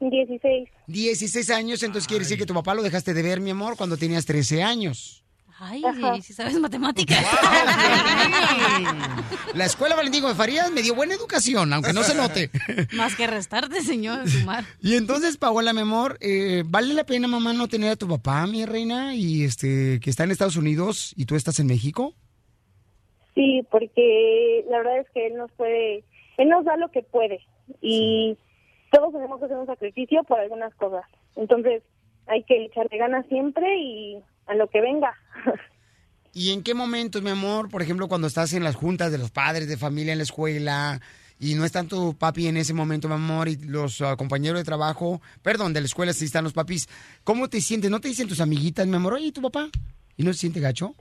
16. 0.00 0.68
16 0.88 1.50
años, 1.50 1.82
entonces 1.82 2.08
quiere 2.08 2.24
decir 2.24 2.36
que 2.36 2.46
tu 2.46 2.52
papá 2.54 2.74
lo 2.74 2.82
dejaste 2.82 3.14
de 3.14 3.22
ver, 3.22 3.40
mi 3.40 3.50
amor, 3.50 3.76
cuando 3.76 3.96
tenías 3.96 4.26
13 4.26 4.62
años. 4.62 5.23
Ay, 5.59 5.82
si 6.22 6.32
sabes 6.32 6.59
matemáticas. 6.59 7.24
La 9.55 9.64
escuela 9.66 9.94
Valentín 9.94 10.24
de 10.26 10.34
Farías 10.34 10.72
me 10.72 10.82
dio 10.82 10.94
buena 10.94 11.14
educación, 11.14 11.72
aunque 11.72 11.92
no 11.92 12.02
se 12.02 12.14
note. 12.14 12.50
Más 12.96 13.14
que 13.14 13.26
restarte, 13.26 13.80
señor, 13.82 14.28
sumar. 14.28 14.64
Y 14.80 14.96
entonces, 14.96 15.36
Paola, 15.36 15.72
mi 15.72 15.80
amor, 15.80 16.18
eh, 16.20 16.64
¿vale 16.66 16.92
la 16.92 17.05
pena, 17.05 17.28
mamá, 17.28 17.52
no 17.52 17.68
tener 17.68 17.92
a 17.92 17.96
tu 17.96 18.09
papá, 18.09 18.46
mi 18.46 18.66
reina, 18.66 19.14
y 19.14 19.44
este 19.44 20.00
que 20.00 20.11
está 20.11 20.24
en 20.24 20.32
Estados 20.32 20.57
Unidos 20.57 21.14
y 21.16 21.26
tú 21.26 21.36
estás 21.36 21.61
en 21.61 21.68
México? 21.68 22.14
Sí, 23.34 23.62
porque 23.70 24.64
la 24.70 24.78
verdad 24.78 24.98
es 24.98 25.11
que 25.11 25.26
él 25.26 25.36
nos 25.36 25.52
puede, 25.52 26.05
él 26.36 26.48
nos 26.48 26.64
da 26.64 26.76
lo 26.76 26.90
que 26.90 27.02
puede 27.02 27.40
y 27.80 28.36
todos 28.92 29.12
tenemos 29.12 29.38
que 29.38 29.46
hacer 29.46 29.57
un 29.57 29.66
sacrificio 29.66 30.22
por 30.24 30.38
algunas 30.38 30.74
cosas. 30.74 31.05
Entonces, 31.36 31.82
hay 32.26 32.42
que 32.44 32.64
echarle 32.64 32.96
ganas 32.96 33.26
siempre 33.26 33.66
y 33.76 34.18
a 34.47 34.55
lo 34.55 34.68
que 34.68 34.80
venga. 34.80 35.14
¿Y 36.32 36.53
en 36.53 36.62
qué 36.64 36.74
momentos, 36.74 37.22
mi 37.22 37.30
amor, 37.30 37.70
por 37.70 37.80
ejemplo, 37.80 38.09
cuando 38.09 38.26
estás 38.26 38.53
en 38.55 38.64
las 38.64 38.74
juntas 38.74 39.12
de 39.12 39.18
los 39.18 39.30
padres 39.30 39.68
de 39.68 39.76
familia 39.76 40.12
en 40.12 40.18
la 40.18 40.24
escuela 40.24 41.01
y 41.38 41.55
no 41.55 41.64
están 41.64 41.86
tu 41.86 42.16
papi 42.16 42.49
en 42.49 42.57
ese 42.57 42.74
momento, 42.74 43.07
mi 43.07 43.14
amor, 43.14 43.49
y 43.49 43.57
los 43.57 44.01
ah, 44.01 44.16
compañeros 44.16 44.59
de 44.59 44.64
trabajo, 44.64 45.20
perdón, 45.42 45.72
de 45.72 45.80
la 45.80 45.86
escuela 45.86 46.12
sí 46.12 46.24
están 46.24 46.42
los 46.42 46.53
papis, 46.53 46.88
¿cómo 47.22 47.49
te 47.49 47.61
sientes? 47.61 47.90
¿No 47.90 48.01
te 48.01 48.09
dicen 48.09 48.26
tus 48.26 48.40
amiguitas, 48.40 48.86
mi 48.86 48.97
amor, 48.97 49.14
oye, 49.14 49.30
tu 49.30 49.42
papá? 49.42 49.68
¿Y 50.16 50.24
no 50.24 50.32
se 50.32 50.40
siente 50.40 50.61
gacho? 50.61 50.95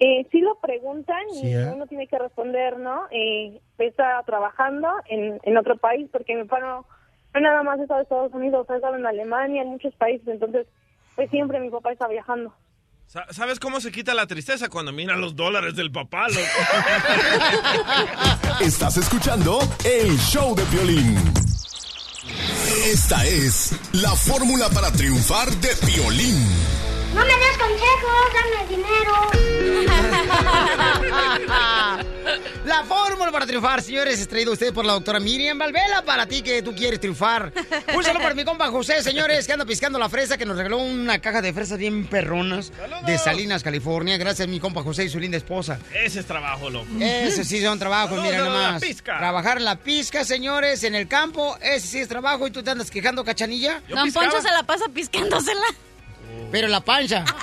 Eh, 0.00 0.26
sí 0.32 0.40
lo 0.40 0.58
preguntan 0.60 1.22
y 1.32 1.40
Sí, 1.40 1.52
¿eh? 1.52 1.70
uno 1.72 1.86
tiene 1.86 2.08
que 2.08 2.18
responder, 2.18 2.78
¿no? 2.78 3.04
Eh, 3.12 3.60
está 3.78 4.20
trabajando 4.26 4.88
en, 5.08 5.38
en 5.44 5.56
otro 5.56 5.76
país 5.76 6.08
porque 6.10 6.34
mi 6.34 6.42
papá 6.44 6.60
no, 6.60 6.86
no 7.32 7.40
nada 7.40 7.62
más 7.62 7.78
ha 7.78 7.82
estado 7.82 8.00
en 8.00 8.04
Estados 8.04 8.34
Unidos, 8.34 8.68
ha 8.68 8.76
estado 8.76 8.96
en 8.96 9.06
Alemania, 9.06 9.62
en 9.62 9.68
muchos 9.68 9.94
países, 9.94 10.26
entonces 10.26 10.66
pues 11.16 11.30
siempre 11.30 11.60
mi 11.60 11.70
papá 11.70 11.92
está 11.92 12.08
viajando. 12.08 12.54
Sa- 13.06 13.26
¿Sabes 13.32 13.60
cómo 13.60 13.80
se 13.80 13.92
quita 13.92 14.14
la 14.14 14.26
tristeza 14.26 14.68
cuando 14.68 14.90
mira 14.92 15.14
los 15.16 15.36
dólares 15.36 15.76
del 15.76 15.92
papá? 15.92 16.26
loco? 16.28 16.40
Estás 18.60 18.96
escuchando 18.96 19.58
el 19.84 20.16
show 20.18 20.54
de 20.54 20.64
violín. 20.64 21.16
Esta 22.86 23.24
es 23.26 23.78
la 23.92 24.10
fórmula 24.16 24.68
para 24.70 24.90
triunfar 24.90 25.50
de 25.50 25.68
violín. 25.86 26.42
No 27.14 27.20
me 27.20 27.26
des 27.26 27.58
consejos, 27.58 28.32
dame 28.34 28.66
dinero. 28.68 29.14
La 32.64 32.82
fórmula 32.84 33.30
para 33.30 33.46
triunfar, 33.46 33.82
señores, 33.82 34.18
es 34.18 34.26
traído 34.26 34.50
a 34.50 34.54
usted 34.54 34.72
por 34.72 34.86
la 34.86 34.94
doctora 34.94 35.20
Miriam 35.20 35.58
Valvela, 35.58 36.02
para 36.02 36.26
ti 36.26 36.40
que 36.42 36.62
tú 36.62 36.74
quieres 36.74 36.98
triunfar. 36.98 37.52
Un 37.94 38.02
saludo 38.02 38.22
para 38.22 38.34
mi 38.34 38.42
compa 38.44 38.68
José, 38.68 39.02
señores, 39.02 39.46
que 39.46 39.52
anda 39.52 39.66
piscando 39.66 39.98
la 39.98 40.08
fresa, 40.08 40.38
que 40.38 40.46
nos 40.46 40.56
regaló 40.56 40.78
una 40.78 41.18
caja 41.18 41.42
de 41.42 41.52
fresas 41.52 41.76
bien 41.78 42.06
perronas 42.06 42.72
de 43.04 43.18
Salinas, 43.18 43.62
California. 43.62 44.16
Gracias 44.16 44.48
a 44.48 44.50
mi 44.50 44.60
compa 44.60 44.82
José 44.82 45.04
y 45.04 45.10
su 45.10 45.20
linda 45.20 45.36
esposa. 45.36 45.78
Ese 45.92 46.20
es 46.20 46.26
trabajo, 46.26 46.70
loco. 46.70 46.86
Ese 46.98 47.44
sí 47.44 47.60
son 47.62 47.78
trabajos, 47.78 48.18
mira 48.22 48.38
nomás. 48.38 48.82
pizca. 48.82 49.18
Trabajar 49.18 49.58
en 49.58 49.64
la 49.64 49.76
pizca, 49.76 50.24
señores, 50.24 50.84
en 50.84 50.94
el 50.94 51.06
campo, 51.06 51.58
ese 51.60 51.86
sí 51.86 51.98
es 51.98 52.08
trabajo 52.08 52.46
y 52.46 52.50
tú 52.50 52.62
te 52.62 52.70
andas 52.70 52.90
quejando, 52.90 53.24
cachanilla. 53.24 53.82
Don 53.88 54.10
Poncho 54.10 54.40
se 54.40 54.50
la 54.50 54.62
pasa 54.62 54.86
piscándosela. 54.88 55.66
Pero 56.50 56.68
la 56.68 56.80
pancha. 56.80 57.24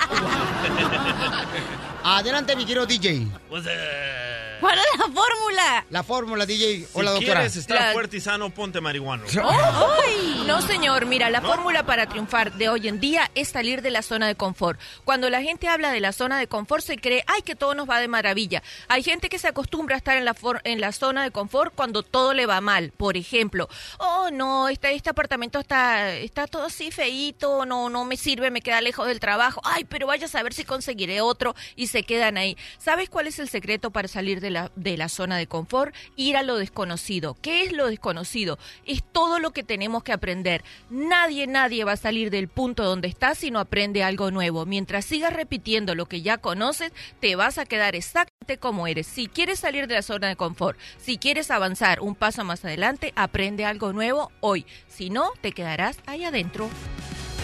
Adelante, 2.04 2.56
mi 2.56 2.64
querido 2.64 2.86
DJ. 2.86 3.26
Pues, 3.48 3.64
eh, 3.68 4.56
¿Cuál 4.60 4.78
es 4.78 4.98
la 4.98 5.04
fórmula? 5.06 5.86
La 5.90 6.02
fórmula, 6.04 6.46
DJ. 6.46 6.76
si 6.86 6.86
Hola, 6.94 7.10
doctora. 7.12 7.34
quieres 7.34 7.56
estar 7.56 7.80
La- 7.80 7.92
fuerte 7.92 8.16
y 8.18 8.20
sano, 8.20 8.50
ponte 8.50 8.80
marihuano. 8.80 9.24
¡Ay! 9.44 10.44
No, 10.46 10.62
señor, 10.62 11.06
mira, 11.06 11.30
la 11.30 11.40
fórmula 11.40 11.84
para 11.84 12.06
triunfar 12.06 12.52
de 12.52 12.68
hoy 12.68 12.86
en 12.86 13.00
día 13.00 13.28
es 13.34 13.48
salir 13.48 13.82
de 13.82 13.90
la 13.90 14.02
zona 14.02 14.28
de 14.28 14.36
confort. 14.36 14.78
Cuando 15.04 15.30
la 15.30 15.42
gente 15.42 15.66
habla 15.66 15.90
de 15.90 15.98
la 16.00 16.12
zona 16.12 16.38
de 16.38 16.46
confort, 16.46 16.84
se 16.84 16.96
cree, 16.96 17.24
ay, 17.26 17.42
que 17.42 17.56
todo 17.56 17.74
nos 17.74 17.88
va 17.90 17.98
de 17.98 18.06
maravilla. 18.06 18.62
Hay 18.88 19.02
gente 19.02 19.28
que 19.28 19.38
se 19.40 19.48
acostumbra 19.48 19.96
a 19.96 19.98
estar 19.98 20.16
en 20.16 20.24
la, 20.24 20.34
for- 20.34 20.60
en 20.64 20.80
la 20.80 20.92
zona 20.92 21.24
de 21.24 21.32
confort 21.32 21.74
cuando 21.74 22.02
todo 22.04 22.32
le 22.32 22.46
va 22.46 22.60
mal. 22.60 22.92
Por 22.96 23.16
ejemplo, 23.16 23.68
oh, 23.98 24.30
no, 24.32 24.68
este, 24.68 24.94
este 24.94 25.10
apartamento 25.10 25.58
está, 25.58 26.10
está 26.14 26.46
todo 26.46 26.64
así 26.66 26.92
feíto, 26.92 27.64
no, 27.66 27.88
no 27.90 28.04
me 28.04 28.16
sirve, 28.16 28.50
me 28.52 28.60
queda 28.62 28.80
lejos 28.80 29.08
del 29.08 29.18
trabajo. 29.18 29.60
Ay, 29.64 29.84
pero 29.84 30.06
vaya 30.06 30.26
a 30.26 30.28
saber 30.28 30.54
si 30.54 30.64
conseguiré 30.64 31.20
otro 31.20 31.56
y 31.74 31.88
se 31.92 32.02
quedan 32.02 32.36
ahí. 32.38 32.56
¿Sabes 32.78 33.08
cuál 33.08 33.26
es 33.26 33.38
el 33.38 33.48
secreto 33.48 33.90
para 33.90 34.08
salir 34.08 34.40
de 34.40 34.50
la, 34.50 34.72
de 34.74 34.96
la 34.96 35.08
zona 35.08 35.36
de 35.36 35.46
confort? 35.46 35.94
Ir 36.16 36.36
a 36.36 36.42
lo 36.42 36.56
desconocido. 36.56 37.36
¿Qué 37.40 37.62
es 37.62 37.72
lo 37.72 37.86
desconocido? 37.86 38.58
Es 38.84 39.02
todo 39.04 39.38
lo 39.38 39.52
que 39.52 39.62
tenemos 39.62 40.02
que 40.02 40.12
aprender. 40.12 40.64
Nadie, 40.90 41.46
nadie 41.46 41.84
va 41.84 41.92
a 41.92 41.96
salir 41.96 42.30
del 42.30 42.48
punto 42.48 42.82
donde 42.82 43.08
estás 43.08 43.38
si 43.38 43.50
no 43.50 43.60
aprende 43.60 44.02
algo 44.02 44.30
nuevo. 44.30 44.66
Mientras 44.66 45.04
sigas 45.04 45.32
repitiendo 45.32 45.94
lo 45.94 46.06
que 46.06 46.22
ya 46.22 46.38
conoces, 46.38 46.92
te 47.20 47.36
vas 47.36 47.58
a 47.58 47.66
quedar 47.66 47.94
exactamente 47.94 48.58
como 48.58 48.86
eres. 48.86 49.06
Si 49.06 49.28
quieres 49.28 49.60
salir 49.60 49.86
de 49.86 49.94
la 49.94 50.02
zona 50.02 50.28
de 50.28 50.36
confort, 50.36 50.78
si 50.98 51.18
quieres 51.18 51.50
avanzar 51.50 52.00
un 52.00 52.14
paso 52.14 52.42
más 52.44 52.64
adelante, 52.64 53.12
aprende 53.14 53.66
algo 53.66 53.92
nuevo 53.92 54.32
hoy. 54.40 54.64
Si 54.88 55.10
no, 55.10 55.30
te 55.42 55.52
quedarás 55.52 55.98
ahí 56.06 56.24
adentro. 56.24 56.70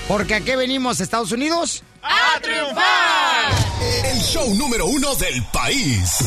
Porque 0.08 0.34
aquí 0.34 0.56
venimos, 0.56 1.00
Estados 1.00 1.32
Unidos. 1.32 1.84
¡A 2.02 2.40
triunfar! 2.40 3.52
El 4.04 4.18
show 4.20 4.54
número 4.54 4.86
uno 4.86 5.14
del 5.16 5.44
país. 5.52 6.20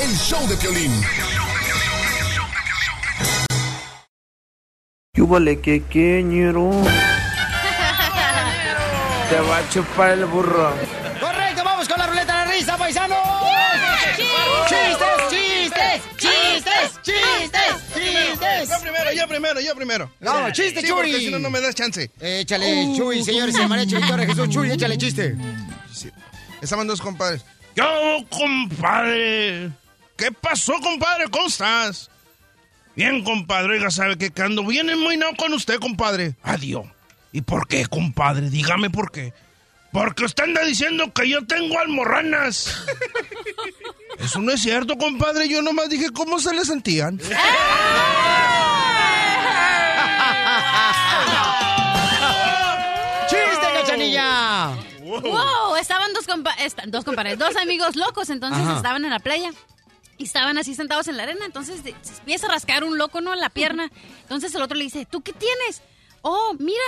El 0.00 0.16
show 0.16 0.46
de 0.46 0.54
violín. 0.54 0.92
Yúbale 5.14 5.60
que 5.60 5.82
queñero. 5.82 6.70
Te 9.28 9.40
va 9.50 9.58
a 9.58 9.68
chupar 9.68 10.10
el 10.12 10.24
burro. 10.26 10.72
Chistes. 18.62 18.78
Yo 18.78 18.82
primero, 18.82 19.12
yo 19.12 19.28
primero, 19.28 19.60
yo 19.60 19.74
primero. 19.76 20.12
No, 20.20 20.50
chiste, 20.52 20.80
Sí, 20.80 20.86
Chuy. 20.86 20.96
porque 20.96 21.18
si 21.18 21.30
no, 21.30 21.38
no 21.38 21.50
me 21.50 21.60
das 21.60 21.74
chance. 21.74 22.10
Échale, 22.20 22.92
Chuy, 22.96 23.22
señores, 23.24 23.54
se 23.54 23.62
llama 23.62 23.76
Victoria 23.76 24.26
Jesús 24.26 24.48
Chuy, 24.48 24.70
échale 24.70 24.96
chiste. 24.98 25.36
Estaban 26.60 26.86
dos 26.86 27.00
compadres. 27.00 27.44
Yo, 27.74 27.84
compadre. 28.30 29.70
¿Qué 30.16 30.30
pasó, 30.30 30.74
compadre? 30.80 31.24
¿Cómo 31.28 31.46
estás? 31.48 32.10
Bien, 32.94 33.24
compadre. 33.24 33.74
Oiga, 33.74 33.90
¿sabe 33.90 34.16
qué? 34.16 34.30
Que 34.30 34.42
ando 34.42 34.64
bien 34.64 34.88
enmoinado 34.90 35.32
con 35.36 35.52
usted, 35.54 35.78
compadre. 35.80 36.36
Adiós. 36.42 36.84
¿Y 37.32 37.40
por 37.40 37.66
qué, 37.66 37.86
compadre? 37.86 38.50
Dígame 38.50 38.90
por 38.90 39.10
qué. 39.10 39.32
Porque 39.92 40.24
usted 40.24 40.44
anda 40.44 40.62
diciendo 40.62 41.12
que 41.12 41.28
yo 41.28 41.46
tengo 41.46 41.78
almorranas. 41.78 42.74
Eso 44.18 44.40
no 44.40 44.52
es 44.52 44.62
cierto, 44.62 44.96
compadre. 44.96 45.48
Yo 45.48 45.60
nomás 45.60 45.90
dije 45.90 46.10
cómo 46.12 46.38
se 46.38 46.54
le 46.54 46.64
sentían. 46.64 47.18
¡Chiste, 53.28 53.66
cachanilla! 53.74 54.76
Wow, 55.02 55.76
estaban 55.78 56.12
dos, 56.14 56.26
compa 56.26 56.54
dos 56.86 57.04
compadres, 57.04 57.38
dos 57.38 57.54
amigos 57.56 57.96
locos, 57.96 58.30
entonces 58.30 58.62
Ajá. 58.62 58.76
estaban 58.76 59.04
en 59.04 59.10
la 59.10 59.18
playa. 59.18 59.50
Y 60.16 60.24
estaban 60.24 60.56
así 60.56 60.74
sentados 60.74 61.08
en 61.08 61.16
la 61.16 61.24
arena, 61.24 61.44
entonces 61.44 61.80
se 61.82 62.14
empieza 62.18 62.46
a 62.46 62.50
rascar 62.50 62.84
un 62.84 62.96
loco, 62.96 63.20
¿no? 63.20 63.34
En 63.34 63.40
la 63.40 63.50
pierna. 63.50 63.90
Entonces 64.22 64.54
el 64.54 64.62
otro 64.62 64.76
le 64.76 64.84
dice, 64.84 65.06
¿tú 65.10 65.22
qué 65.22 65.32
tienes? 65.32 65.82
Oh, 66.22 66.54
mira, 66.58 66.80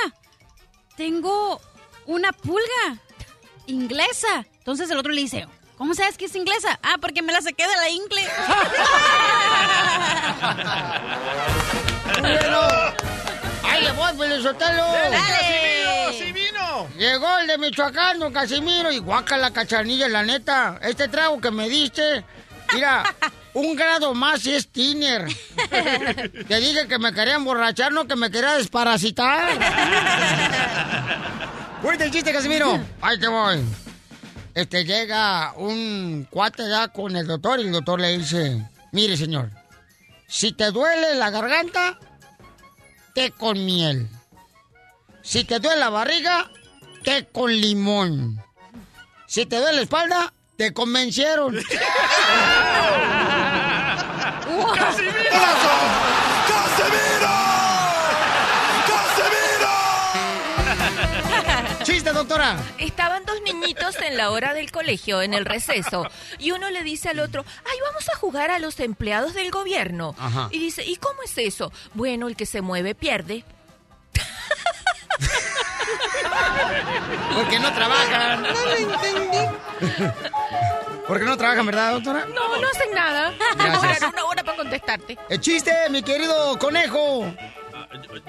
tengo 0.97 1.61
una 2.07 2.33
pulga 2.33 2.99
inglesa. 3.67 4.47
Entonces 4.59 4.91
el 4.91 4.99
otro 4.99 5.13
le 5.13 5.21
dice, 5.21 5.47
¿cómo 5.77 5.95
sabes 5.95 6.17
que 6.17 6.27
es 6.27 6.35
inglesa? 6.35 6.79
Ah, 6.83 6.97
porque 7.01 7.23
me 7.23 7.33
la 7.33 7.41
saqué 7.41 7.67
de 7.67 7.77
la 7.77 7.91
ingle. 7.91 8.29
Bueno. 12.21 12.61
¡Ahí 13.65 13.83
le 13.83 13.93
voy, 13.93 14.13
Pelizotelo! 14.17 14.85
¡Dale, 14.85 15.17
Casimiro! 15.17 16.13
¡Sí 16.19 16.33
vino! 16.33 16.89
Llegó 16.97 17.39
el 17.39 17.47
de 17.49 17.59
Michoacán, 17.59 18.19
don 18.19 18.33
Casimiro, 18.33 18.93
y 18.93 18.99
guaca 18.99 19.37
la 19.37 19.51
cachanilla, 19.53 20.09
la 20.09 20.23
neta. 20.23 20.79
Este 20.83 21.09
trago 21.09 21.41
que 21.41 21.51
me 21.51 21.69
diste, 21.69 22.25
mira, 22.73 23.03
un 23.55 23.75
grado 23.75 24.15
más 24.15 24.47
y 24.47 24.55
es 24.55 24.69
tiner. 24.69 25.27
Te 26.49 26.61
dije 26.61 26.87
que 26.87 26.99
me 26.99 27.13
quería 27.13 27.35
emborrachar, 27.35 27.91
no 27.93 28.07
que 28.07 28.17
me 28.17 28.31
quería 28.31 28.55
desparasitar. 28.55 29.59
Cuenta 31.85 32.05
el 32.07 32.11
chiste, 32.11 32.33
Casimiro. 32.33 32.81
Ahí 33.03 33.21
te 33.21 33.29
voy. 33.29 33.63
Este 34.55 34.87
llega 34.87 35.53
un 35.59 36.27
cuate 36.31 36.67
ya 36.67 36.89
con 36.89 37.15
el 37.15 37.27
doctor 37.27 37.61
y 37.61 37.65
el 37.65 37.73
doctor 37.73 38.01
le 38.01 38.17
dice, 38.17 38.67
mire 38.93 39.19
señor, 39.19 39.51
si 40.27 40.53
te 40.53 40.71
duele 40.71 41.15
la 41.17 41.29
garganta, 41.29 41.99
té 43.15 43.33
con 43.33 43.63
miel. 43.67 44.09
Si 45.21 45.45
te 45.45 45.59
duele 45.59 45.79
la 45.79 45.91
barriga, 45.91 46.51
té 47.03 47.29
con 47.31 47.53
limón. 47.53 48.43
Si 49.27 49.45
te 49.45 49.57
duele 49.57 49.77
la 49.77 49.83
espalda, 49.83 50.33
te 50.57 50.73
convencieron. 50.73 51.55
¡Chiste, 54.97 55.05
Estaban 62.79 63.25
dos 63.25 63.41
niñitos 63.43 63.97
en 64.01 64.17
la 64.17 64.31
hora 64.31 64.55
del 64.55 64.71
colegio, 64.71 65.23
en 65.23 65.35
el 65.35 65.45
receso, 65.45 66.09
y 66.39 66.51
uno 66.51 66.71
le 66.71 66.83
dice 66.83 67.09
al 67.11 67.21
otro, 67.21 67.45
ay, 67.65 67.79
vamos 67.87 68.09
a 68.09 68.17
jugar 68.17 68.51
a 68.51 68.59
los 68.59 68.81
empleados 68.81 69.35
del 69.35 69.51
gobierno. 69.51 70.15
Ajá. 70.19 70.49
Y 70.51 70.59
dice, 70.59 70.85
¿y 70.85 70.97
cómo 70.97 71.23
es 71.23 71.37
eso? 71.39 71.73
Bueno, 71.95 72.29
el 72.29 72.37
que 72.37 72.47
se 72.47 72.61
mueve 72.61 72.95
pierde. 72.95 73.45
Porque 77.35 77.59
no 77.59 77.73
trabajan. 77.73 78.43
No 78.43 78.49
lo 78.53 78.77
entendí. 78.77 79.39
Porque 81.07 81.25
no 81.25 81.37
trabajan, 81.37 81.67
¿verdad, 81.67 81.93
doctora? 81.93 82.27
No, 82.27 82.57
no 82.61 82.69
hacen 82.69 82.95
nada. 82.95 83.35
Gracias. 83.57 84.03
Una 84.03 84.25
hora 84.25 84.43
para 84.43 84.57
contestarte. 84.57 85.19
El 85.29 85.41
chiste, 85.41 85.73
mi 85.91 86.03
querido 86.03 86.59
conejo. 86.59 87.33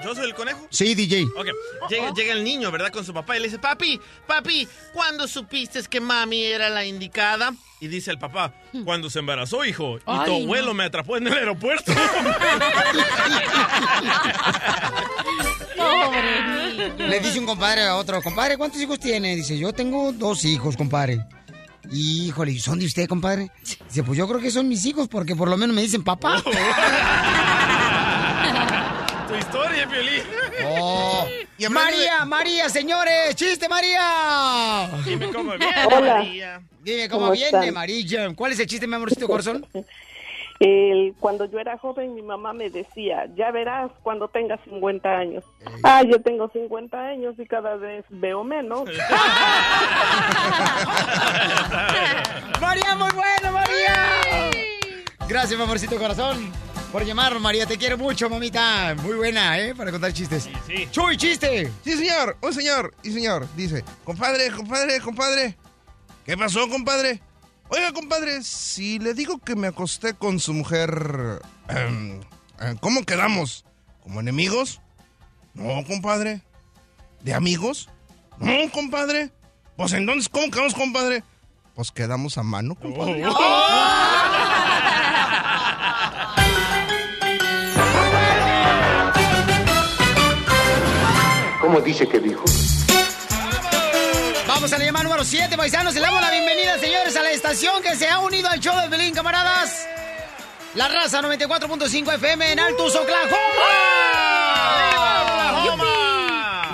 ¿Yo 0.04 0.14
soy 0.14 0.26
el 0.26 0.34
conejo? 0.34 0.66
Sí, 0.70 0.94
DJ. 0.94 1.24
Ok, 1.36 1.46
llega, 1.88 2.12
llega 2.12 2.32
el 2.32 2.44
niño, 2.44 2.70
¿verdad? 2.70 2.92
Con 2.92 3.04
su 3.04 3.12
papá 3.12 3.36
y 3.36 3.40
le 3.40 3.46
dice, 3.46 3.58
papi, 3.58 4.00
papi, 4.26 4.68
¿cuándo 4.92 5.26
supiste 5.26 5.82
que 5.84 6.00
mami 6.00 6.44
era 6.44 6.68
la 6.68 6.84
indicada? 6.84 7.52
Y 7.80 7.88
dice 7.88 8.10
el 8.10 8.18
papá, 8.18 8.54
cuando 8.84 9.10
se 9.10 9.18
embarazó, 9.18 9.64
hijo, 9.64 9.98
y 9.98 10.02
Ay, 10.06 10.24
tu 10.24 10.38
no. 10.38 10.44
abuelo 10.44 10.72
me 10.72 10.84
atrapó 10.84 11.16
en 11.18 11.26
el 11.26 11.34
aeropuerto. 11.34 11.92
Le 16.98 17.20
dice 17.20 17.38
un 17.38 17.46
compadre 17.46 17.82
a 17.82 17.96
otro, 17.96 18.22
compadre, 18.22 18.56
¿cuántos 18.56 18.80
hijos 18.80 18.98
tiene? 18.98 19.36
Dice, 19.36 19.58
yo 19.58 19.72
tengo 19.72 20.12
dos 20.12 20.44
hijos, 20.44 20.76
compadre. 20.76 21.24
Y, 21.90 22.28
híjole, 22.28 22.52
¿y 22.52 22.58
¿son 22.58 22.78
de 22.78 22.86
usted, 22.86 23.06
compadre? 23.08 23.50
Dice, 23.88 24.02
pues 24.02 24.18
yo 24.18 24.26
creo 24.26 24.40
que 24.40 24.50
son 24.50 24.68
mis 24.68 24.84
hijos 24.86 25.08
porque 25.08 25.36
por 25.36 25.48
lo 25.48 25.56
menos 25.56 25.76
me 25.76 25.82
dicen 25.82 26.02
papá. 26.02 26.42
tu 29.26 29.34
historia, 29.34 29.88
Piolín. 29.88 30.22
Oh. 30.66 31.26
María, 31.70 32.24
María, 32.24 32.68
señores, 32.68 33.34
chiste, 33.34 33.68
María. 33.68 34.88
Dime 35.04 35.30
cómo 35.32 35.50
viene, 35.52 35.66
Hola. 35.86 36.14
María. 36.18 36.60
Dime 36.82 37.08
cómo 37.08 37.20
¿Cómo 37.22 37.32
viene, 37.32 37.46
están? 37.58 37.74
María. 37.74 38.34
¿Cuál 38.34 38.52
es 38.52 38.60
el 38.60 38.66
chiste, 38.66 38.86
mi 38.86 38.94
amorcito 38.94 39.26
corazón? 39.26 39.66
El- 40.58 41.14
cuando 41.20 41.44
yo 41.44 41.58
era 41.58 41.76
joven, 41.76 42.14
mi 42.14 42.22
mamá 42.22 42.54
me 42.54 42.70
decía, 42.70 43.26
ya 43.36 43.50
verás 43.50 43.90
cuando 44.02 44.26
tengas 44.28 44.58
50 44.64 45.06
años. 45.06 45.44
Ah, 45.82 46.02
yo 46.02 46.18
tengo 46.22 46.48
50 46.50 46.98
años 46.98 47.34
y 47.38 47.44
cada 47.46 47.76
vez 47.76 48.06
veo 48.08 48.42
menos. 48.42 48.84
María, 52.60 52.94
muy 52.94 53.10
bueno, 53.10 53.52
María. 53.52 54.50
Gracias, 55.28 55.58
mi 55.58 55.64
amorcito 55.64 55.98
corazón, 55.98 56.50
por 56.96 57.04
llamar, 57.04 57.38
María. 57.40 57.66
Te 57.66 57.76
quiero 57.76 57.98
mucho, 57.98 58.30
mamita. 58.30 58.94
Muy 59.02 59.16
buena, 59.16 59.58
¿eh? 59.58 59.74
Para 59.74 59.90
contar 59.92 60.14
chistes. 60.14 60.48
Sí. 60.66 60.88
Chuy, 60.90 61.18
chiste. 61.18 61.70
Sí, 61.84 61.94
señor. 61.94 62.38
Un 62.40 62.54
señor 62.54 62.94
y 63.02 63.12
señor. 63.12 63.46
Dice, 63.54 63.84
compadre, 64.02 64.50
compadre, 64.50 64.98
compadre. 65.00 65.58
¿Qué 66.24 66.38
pasó, 66.38 66.66
compadre? 66.70 67.20
Oiga, 67.68 67.92
compadre, 67.92 68.42
si 68.42 68.98
le 68.98 69.12
digo 69.12 69.36
que 69.36 69.54
me 69.54 69.66
acosté 69.66 70.14
con 70.14 70.40
su 70.40 70.54
mujer, 70.54 71.42
em, 71.68 72.22
em, 72.60 72.78
¿cómo 72.78 73.04
quedamos? 73.04 73.66
¿Como 74.02 74.20
enemigos? 74.20 74.80
No, 75.52 75.84
compadre. 75.84 76.40
¿De 77.20 77.34
amigos? 77.34 77.90
No, 78.38 78.72
compadre. 78.72 79.30
Pues 79.76 79.92
entonces, 79.92 80.30
¿cómo 80.30 80.50
quedamos, 80.50 80.72
compadre? 80.72 81.22
Pues 81.74 81.92
quedamos 81.92 82.38
a 82.38 82.42
mano, 82.42 82.74
compadre. 82.74 83.22
¿Cómo 91.66 91.80
dice 91.80 92.06
que 92.06 92.20
dijo? 92.20 92.44
Vamos 94.46 94.72
a 94.72 94.78
la 94.78 94.84
llamada 94.84 95.02
número 95.02 95.24
7, 95.24 95.56
paisanos. 95.56 95.94
Le 95.94 96.00
damos 96.00 96.20
la 96.20 96.30
bienvenida, 96.30 96.78
señores, 96.78 97.16
a 97.16 97.24
la 97.24 97.32
estación 97.32 97.82
que 97.82 97.96
se 97.96 98.08
ha 98.08 98.20
unido 98.20 98.48
al 98.48 98.60
show 98.60 98.80
de 98.82 98.88
Belín, 98.88 99.12
camaradas. 99.12 99.84
La 100.76 100.86
raza 100.86 101.20
94.5 101.20 102.14
FM 102.14 102.52
en 102.52 102.60
Altus, 102.60 102.94
Oklahoma. 102.94 103.36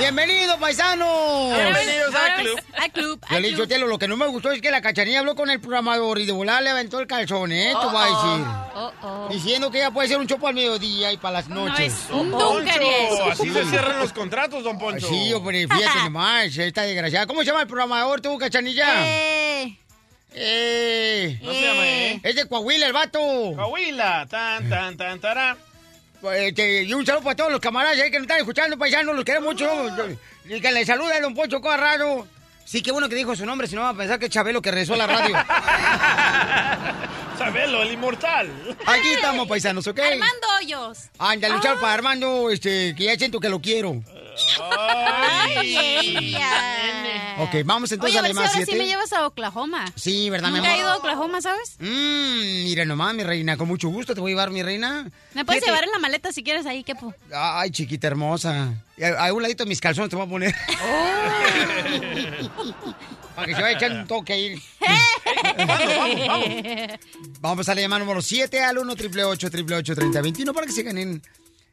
Bienvenido, 0.02 0.58
paisano. 0.58 1.50
Bienvenidos 1.54 2.12
al 2.12 2.42
club. 2.42 2.60
Al 2.76 2.90
club. 2.90 3.20
Yo 3.30 3.38
le 3.38 3.48
dicho, 3.50 3.68
Telo, 3.68 3.86
lo 3.86 4.00
que 4.00 4.08
no 4.08 4.16
me 4.16 4.26
gustó 4.26 4.50
es 4.50 4.60
que 4.60 4.72
la 4.72 4.82
cachanilla 4.82 5.20
habló 5.20 5.36
con 5.36 5.48
el 5.48 5.60
programador 5.60 6.18
y 6.18 6.26
de 6.26 6.32
volar 6.32 6.60
le 6.60 6.70
aventó 6.70 6.98
el 6.98 7.06
calzón, 7.06 7.52
¿eh? 7.52 7.72
Voy 7.72 7.94
a 7.96 8.06
decir. 8.06 8.46
Oh, 8.74 8.92
oh. 9.02 9.28
Diciendo 9.30 9.70
que 9.70 9.78
ella 9.78 9.92
puede 9.92 10.08
ser 10.08 10.18
un 10.18 10.26
chopo 10.26 10.48
al 10.48 10.54
mediodía 10.54 11.12
y 11.12 11.18
para 11.18 11.34
las 11.34 11.48
noches. 11.48 11.94
es 11.94 12.10
un 12.10 12.32
Don 12.32 12.56
dunker 12.64 12.82
Poncho, 12.82 13.30
así 13.30 13.50
se 13.52 13.64
cierran 13.66 14.00
los 14.00 14.12
contratos, 14.12 14.64
don 14.64 14.76
Poncho. 14.76 15.06
Sí, 15.06 15.32
hombre, 15.34 15.68
fíjate 15.68 15.98
nomás, 16.04 16.56
esta 16.56 16.82
desgraciada. 16.82 17.28
¿Cómo 17.28 17.42
se 17.42 17.46
llama 17.46 17.60
el 17.62 17.68
programador 17.68 18.20
tú, 18.20 18.36
cachanilla? 18.38 19.06
Eh, 19.06 19.78
Eh. 20.34 21.38
No 21.42 21.52
se 21.52 21.62
llama, 21.62 21.86
¿eh? 21.86 22.20
Es 22.24 22.34
de 22.34 22.48
Coahuila 22.48 22.86
el 22.86 22.92
vato. 22.92 23.20
Coahuila, 23.20 24.26
tan, 24.28 24.68
tan, 24.68 24.96
tan, 24.96 25.20
tará. 25.20 25.56
Este, 26.30 26.84
y 26.84 26.94
un 26.94 27.04
saludo 27.04 27.24
para 27.24 27.36
todos 27.36 27.50
los 27.50 27.60
camaradas 27.60 27.98
ahí 27.98 28.10
que 28.10 28.18
nos 28.18 28.24
están 28.24 28.38
escuchando, 28.38 28.78
paisanos, 28.78 29.16
los 29.16 29.24
queremos 29.24 29.54
mucho. 29.54 29.68
Y 30.44 30.60
que 30.60 30.72
le 30.72 30.86
saluda 30.86 31.16
a 31.16 31.20
don 31.20 31.34
Poncho 31.34 31.60
Corrado. 31.60 32.26
Sí, 32.64 32.80
qué 32.80 32.92
bueno 32.92 33.08
que 33.08 33.16
dijo 33.16 33.34
su 33.34 33.44
nombre, 33.44 33.66
si 33.66 33.74
no 33.74 33.82
va 33.82 33.90
a 33.90 33.94
pensar 33.94 34.18
que 34.18 34.26
es 34.26 34.30
Chabelo 34.30 34.62
que 34.62 34.70
regresó 34.70 34.94
a 34.94 34.98
la 34.98 35.06
radio. 35.06 35.34
Sabelo, 37.38 37.82
el 37.82 37.92
inmortal. 37.92 38.50
Aquí 38.86 39.08
estamos, 39.08 39.48
paisanos, 39.48 39.86
¿ok? 39.86 39.98
Armando 39.98 40.46
Hoyos. 40.60 40.98
Ándale, 41.18 41.54
luchar 41.54 41.80
para 41.80 41.94
Armando, 41.94 42.50
este, 42.50 42.94
que 42.94 43.04
ya 43.04 43.16
siento 43.16 43.40
que 43.40 43.48
lo 43.48 43.60
quiero. 43.60 44.02
Ay, 44.70 45.76
ella. 45.78 46.50
Ok, 47.38 47.54
vamos 47.64 47.90
entonces 47.90 48.14
Oye, 48.14 48.18
a 48.18 48.22
ver 48.22 48.32
si 48.32 48.36
ahora 48.38 48.50
sí 48.50 48.62
7. 48.66 48.76
me 48.78 48.86
llevas 48.86 49.12
a 49.14 49.26
Oklahoma. 49.26 49.86
Sí, 49.96 50.28
¿verdad, 50.28 50.50
mi 50.50 50.56
Nunca 50.58 50.68
he 50.68 50.72
amor? 50.74 50.84
ido 50.84 50.90
a 50.92 50.96
Oklahoma, 50.98 51.40
¿sabes? 51.40 51.76
Mmm, 51.80 52.64
mira 52.64 52.84
nomás, 52.84 53.14
mi 53.14 53.22
reina, 53.24 53.56
con 53.56 53.66
mucho 53.68 53.88
gusto 53.88 54.14
te 54.14 54.20
voy 54.20 54.30
a 54.30 54.34
llevar, 54.34 54.50
mi 54.50 54.62
reina. 54.62 55.10
Me 55.32 55.44
puedes 55.44 55.62
Fíjate- 55.62 55.70
llevar 55.72 55.84
en 55.84 55.90
la 55.92 55.98
maleta 55.98 56.30
si 56.30 56.44
quieres 56.44 56.66
ahí, 56.66 56.84
Kepo. 56.84 57.14
Ay, 57.34 57.70
chiquita 57.70 58.06
hermosa. 58.06 58.74
A, 59.18 59.26
a 59.28 59.32
un 59.32 59.42
ladito 59.42 59.64
de 59.64 59.68
mis 59.70 59.80
calzones 59.80 60.10
te 60.10 60.16
voy 60.16 60.26
a 60.26 60.28
poner. 60.28 60.54
Para 63.34 63.46
que 63.46 63.54
se 63.54 63.62
vaya 63.62 63.76
echando 63.78 64.00
un 64.00 64.06
toque 64.06 64.32
ahí. 64.34 64.62
Vamos, 65.56 65.96
vamos, 65.96 66.28
vamos. 66.28 66.48
Vamos 67.40 67.68
a 67.68 67.74
la 67.74 67.80
llamada 67.80 67.98
número 68.00 68.20
7 68.22 68.62
al 68.62 68.78
1 68.78 68.92
888 68.92 69.94
3021 69.94 70.54
para 70.54 70.66
que 70.66 70.72
se 70.72 70.82
ganen 70.82 71.22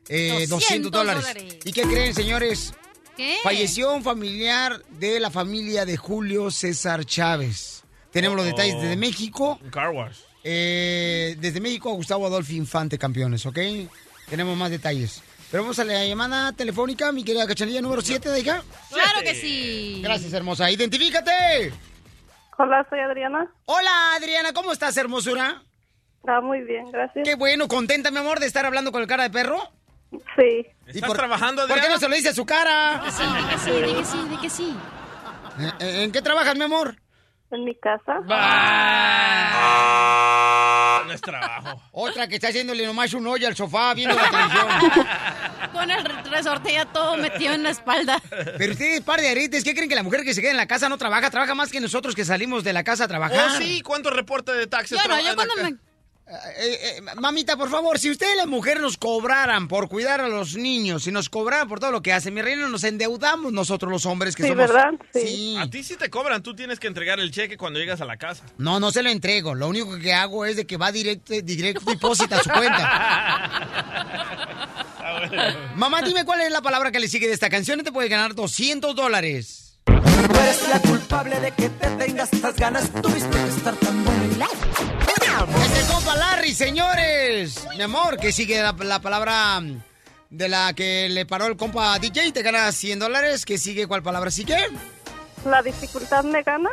eh, 0.09 0.47
200, 0.47 0.49
200 0.49 0.91
dólares. 0.91 1.23
dólares. 1.27 1.57
¿Y 1.63 1.71
qué 1.71 1.83
creen, 1.83 2.13
señores? 2.13 2.73
¿Qué? 3.15 3.37
Falleció 3.43 3.93
un 3.93 4.03
familiar 4.03 4.81
de 4.89 5.19
la 5.19 5.29
familia 5.29 5.85
de 5.85 5.97
Julio 5.97 6.51
César 6.51 7.05
Chávez. 7.05 7.83
Tenemos 8.11 8.35
los 8.35 8.45
detalles 8.45 8.81
desde 8.81 8.95
México. 8.97 9.59
Car 9.71 9.91
wash. 9.91 10.17
Eh, 10.43 11.35
desde 11.39 11.59
México 11.61 11.89
a 11.91 11.93
Gustavo 11.93 12.25
Adolfo 12.25 12.53
Infante, 12.53 12.97
campeones, 12.97 13.45
¿ok? 13.45 13.59
Tenemos 14.29 14.57
más 14.57 14.71
detalles. 14.71 15.21
Pero 15.51 15.63
vamos 15.63 15.79
a 15.79 15.83
la 15.83 16.05
llamada 16.05 16.51
telefónica, 16.53 17.11
mi 17.11 17.23
querida 17.23 17.47
cachanilla 17.47 17.81
número 17.81 18.01
7 18.01 18.29
de 18.29 18.39
hija. 18.39 18.63
Claro 18.91 19.21
que 19.21 19.35
sí. 19.35 19.99
Gracias, 20.03 20.31
hermosa. 20.33 20.69
¡Identifícate! 20.69 21.73
Hola, 22.57 22.85
soy 22.89 22.99
Adriana. 22.99 23.51
Hola, 23.65 24.15
Adriana, 24.15 24.53
¿cómo 24.53 24.71
estás, 24.71 24.95
hermosura? 24.97 25.63
Ah, 26.27 26.41
muy 26.41 26.61
bien, 26.61 26.91
gracias. 26.91 27.23
Qué 27.25 27.35
bueno, 27.35 27.67
contenta, 27.67 28.11
mi 28.11 28.17
amor, 28.17 28.39
de 28.39 28.45
estar 28.45 28.65
hablando 28.65 28.91
con 28.91 29.01
el 29.01 29.07
cara 29.07 29.23
de 29.23 29.29
perro. 29.29 29.59
Sí. 30.11 30.65
¿Estás 30.87 31.13
trabajando, 31.13 31.61
¿Por 31.61 31.67
qué 31.67 31.73
Adriana? 31.73 31.95
no 31.95 31.99
se 31.99 32.09
lo 32.09 32.15
dice 32.15 32.29
a 32.29 32.33
su 32.33 32.45
cara? 32.45 33.03
Sí, 33.11 33.23
di 33.23 33.43
que 33.47 33.57
sí, 33.59 33.71
di 33.71 33.93
que 33.93 34.05
sí, 34.05 34.17
di 34.29 34.37
que 34.37 34.49
sí. 34.49 34.75
Eh, 35.79 36.03
¿En 36.03 36.11
qué 36.11 36.21
trabajas, 36.21 36.55
mi 36.55 36.63
amor? 36.63 36.95
En 37.51 37.63
mi 37.65 37.75
casa. 37.75 38.19
No 41.05 41.13
es 41.13 41.21
trabajo. 41.21 41.81
Otra 41.91 42.27
que 42.27 42.35
está 42.35 42.49
haciéndole 42.49 42.85
nomás 42.85 43.13
un 43.13 43.25
hoyo 43.25 43.47
al 43.47 43.55
sofá 43.55 43.93
viendo 43.93 44.15
la 44.15 44.29
televisión. 44.29 44.67
Con 45.73 45.89
el 45.89 46.03
resorte 46.31 46.73
ya 46.73 46.85
todo 46.85 47.17
metido 47.17 47.53
en 47.53 47.63
la 47.63 47.71
espalda. 47.71 48.21
Pero 48.57 48.73
ustedes, 48.73 49.01
par 49.01 49.19
de 49.19 49.29
arites, 49.29 49.63
¿qué 49.63 49.73
creen 49.73 49.89
que 49.89 49.95
la 49.95 50.03
mujer 50.03 50.23
que 50.23 50.33
se 50.33 50.41
queda 50.41 50.51
en 50.51 50.57
la 50.57 50.67
casa 50.67 50.89
no 50.89 50.97
trabaja? 50.97 51.29
Trabaja 51.29 51.55
más 51.55 51.71
que 51.71 51.79
nosotros 51.79 52.15
que 52.15 52.25
salimos 52.25 52.63
de 52.63 52.73
la 52.73 52.83
casa 52.83 53.05
a 53.05 53.07
trabajar. 53.07 53.49
Oh, 53.51 53.57
sí, 53.57 53.81
¿cuánto 53.81 54.09
reporte 54.09 54.51
de 54.53 54.67
taxes? 54.67 54.99
Yo 55.01 55.07
no, 55.07 55.19
yo 55.19 55.35
cuando 55.35 55.55
me... 55.57 55.75
Eh, 56.31 56.97
eh, 56.97 57.01
mamita, 57.19 57.57
por 57.57 57.71
favor, 57.71 57.97
si 57.97 58.11
ustedes 58.11 58.37
las 58.37 58.45
mujeres 58.45 58.83
nos 58.83 58.97
cobraran 58.97 59.67
por 59.67 59.89
cuidar 59.89 60.21
a 60.21 60.27
los 60.27 60.55
niños, 60.55 61.05
si 61.05 61.11
nos 61.11 61.27
cobraran 61.27 61.67
por 61.67 61.79
todo 61.79 61.91
lo 61.91 62.03
que 62.03 62.13
hacen, 62.13 62.35
mi 62.35 62.43
reina, 62.43 62.67
nos 62.69 62.83
endeudamos 62.83 63.51
nosotros 63.51 63.91
los 63.91 64.05
hombres 64.05 64.35
que 64.35 64.43
Sí, 64.43 64.49
somos. 64.49 64.67
¿verdad? 64.67 64.91
Sí. 65.11 65.57
A 65.59 65.67
ti 65.71 65.83
sí 65.83 65.95
te 65.95 66.11
cobran, 66.11 66.43
tú 66.43 66.55
tienes 66.55 66.79
que 66.79 66.85
entregar 66.85 67.19
el 67.19 67.31
cheque 67.31 67.57
cuando 67.57 67.79
llegas 67.79 67.99
a 68.01 68.05
la 68.05 68.17
casa. 68.17 68.43
No, 68.59 68.79
no 68.79 68.91
se 68.91 69.01
lo 69.01 69.09
entrego. 69.09 69.55
Lo 69.55 69.67
único 69.67 69.97
que 69.97 70.13
hago 70.13 70.45
es 70.45 70.55
de 70.55 70.67
que 70.67 70.77
va 70.77 70.91
directo, 70.91 71.33
directo 71.41 71.81
depósito 71.89 72.35
a 72.35 72.43
su 72.43 72.49
cuenta. 72.51 72.85
Mamá, 75.75 76.03
dime 76.03 76.25
cuál 76.25 76.41
es 76.41 76.51
la 76.51 76.61
palabra 76.61 76.91
que 76.91 76.99
le 76.99 77.07
sigue 77.07 77.27
de 77.27 77.33
esta 77.33 77.49
canción 77.49 77.79
y 77.79 77.83
te 77.83 77.91
puede 77.91 78.07
ganar 78.07 78.35
200 78.35 78.95
dólares. 78.95 79.79
Tú 79.83 79.93
eres 80.39 80.69
la 80.69 80.79
culpable 80.79 81.39
de 81.39 81.51
que 81.53 81.69
te 81.69 81.87
tengas 81.91 82.31
estas 82.31 82.55
ganas. 82.55 82.91
Tuviste 83.01 83.29
que 83.31 83.47
estar 83.47 83.75
tan 83.77 84.05
buena. 84.05 84.47
Compa 86.09 86.25
Larry, 86.25 86.55
señores. 86.55 87.67
Mi 87.77 87.83
amor, 87.83 88.17
que 88.17 88.31
sigue 88.31 88.59
la, 88.63 88.71
la 88.71 88.99
palabra 88.99 89.61
de 90.31 90.49
la 90.49 90.73
que 90.73 91.07
le 91.07 91.27
paró 91.27 91.45
el 91.45 91.55
compa 91.55 91.99
DJ 91.99 92.25
y 92.25 92.31
te 92.31 92.41
gana 92.41 92.71
100 92.71 92.97
dólares. 92.97 93.45
¿Qué 93.45 93.59
sigue? 93.59 93.85
¿Cuál 93.85 94.01
palabra 94.01 94.31
sigue? 94.31 94.57
La 95.45 95.61
dificultad 95.61 96.23
me 96.23 96.41
gana. 96.41 96.71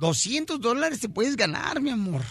200 0.00 0.60
dólares 0.60 1.00
te 1.00 1.08
puedes 1.08 1.34
ganar, 1.34 1.80
mi 1.80 1.90
amor. 1.90 2.22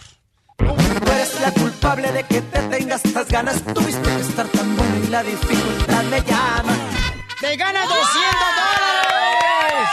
Tú 0.56 1.10
eres 1.12 1.38
la 1.42 1.52
culpable 1.52 2.10
de 2.10 2.24
que 2.24 2.40
te 2.40 2.62
tengas 2.62 3.04
estas 3.04 3.28
ganas. 3.28 3.62
Tuviste 3.62 4.00
que 4.00 4.20
estar 4.20 4.48
tan 4.48 4.74
buena 4.74 4.98
y 4.98 5.08
la 5.08 5.22
dificultad 5.22 6.04
me 6.04 6.22
llama. 6.22 6.74
¡Te 7.38 7.56
ganas 7.58 7.86
200 7.86 8.08
dólares! 8.62 9.88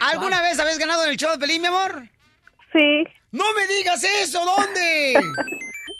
¿Alguna 0.00 0.40
vez 0.40 0.58
habéis 0.58 0.78
ganado 0.78 1.04
en 1.04 1.10
el 1.10 1.18
show 1.18 1.32
de 1.32 1.38
Pelín, 1.38 1.60
mi 1.60 1.68
amor? 1.68 2.08
Sí. 2.72 3.04
¡No 3.34 3.44
me 3.52 3.66
digas 3.66 4.04
eso! 4.04 4.44
¿Dónde? 4.44 5.14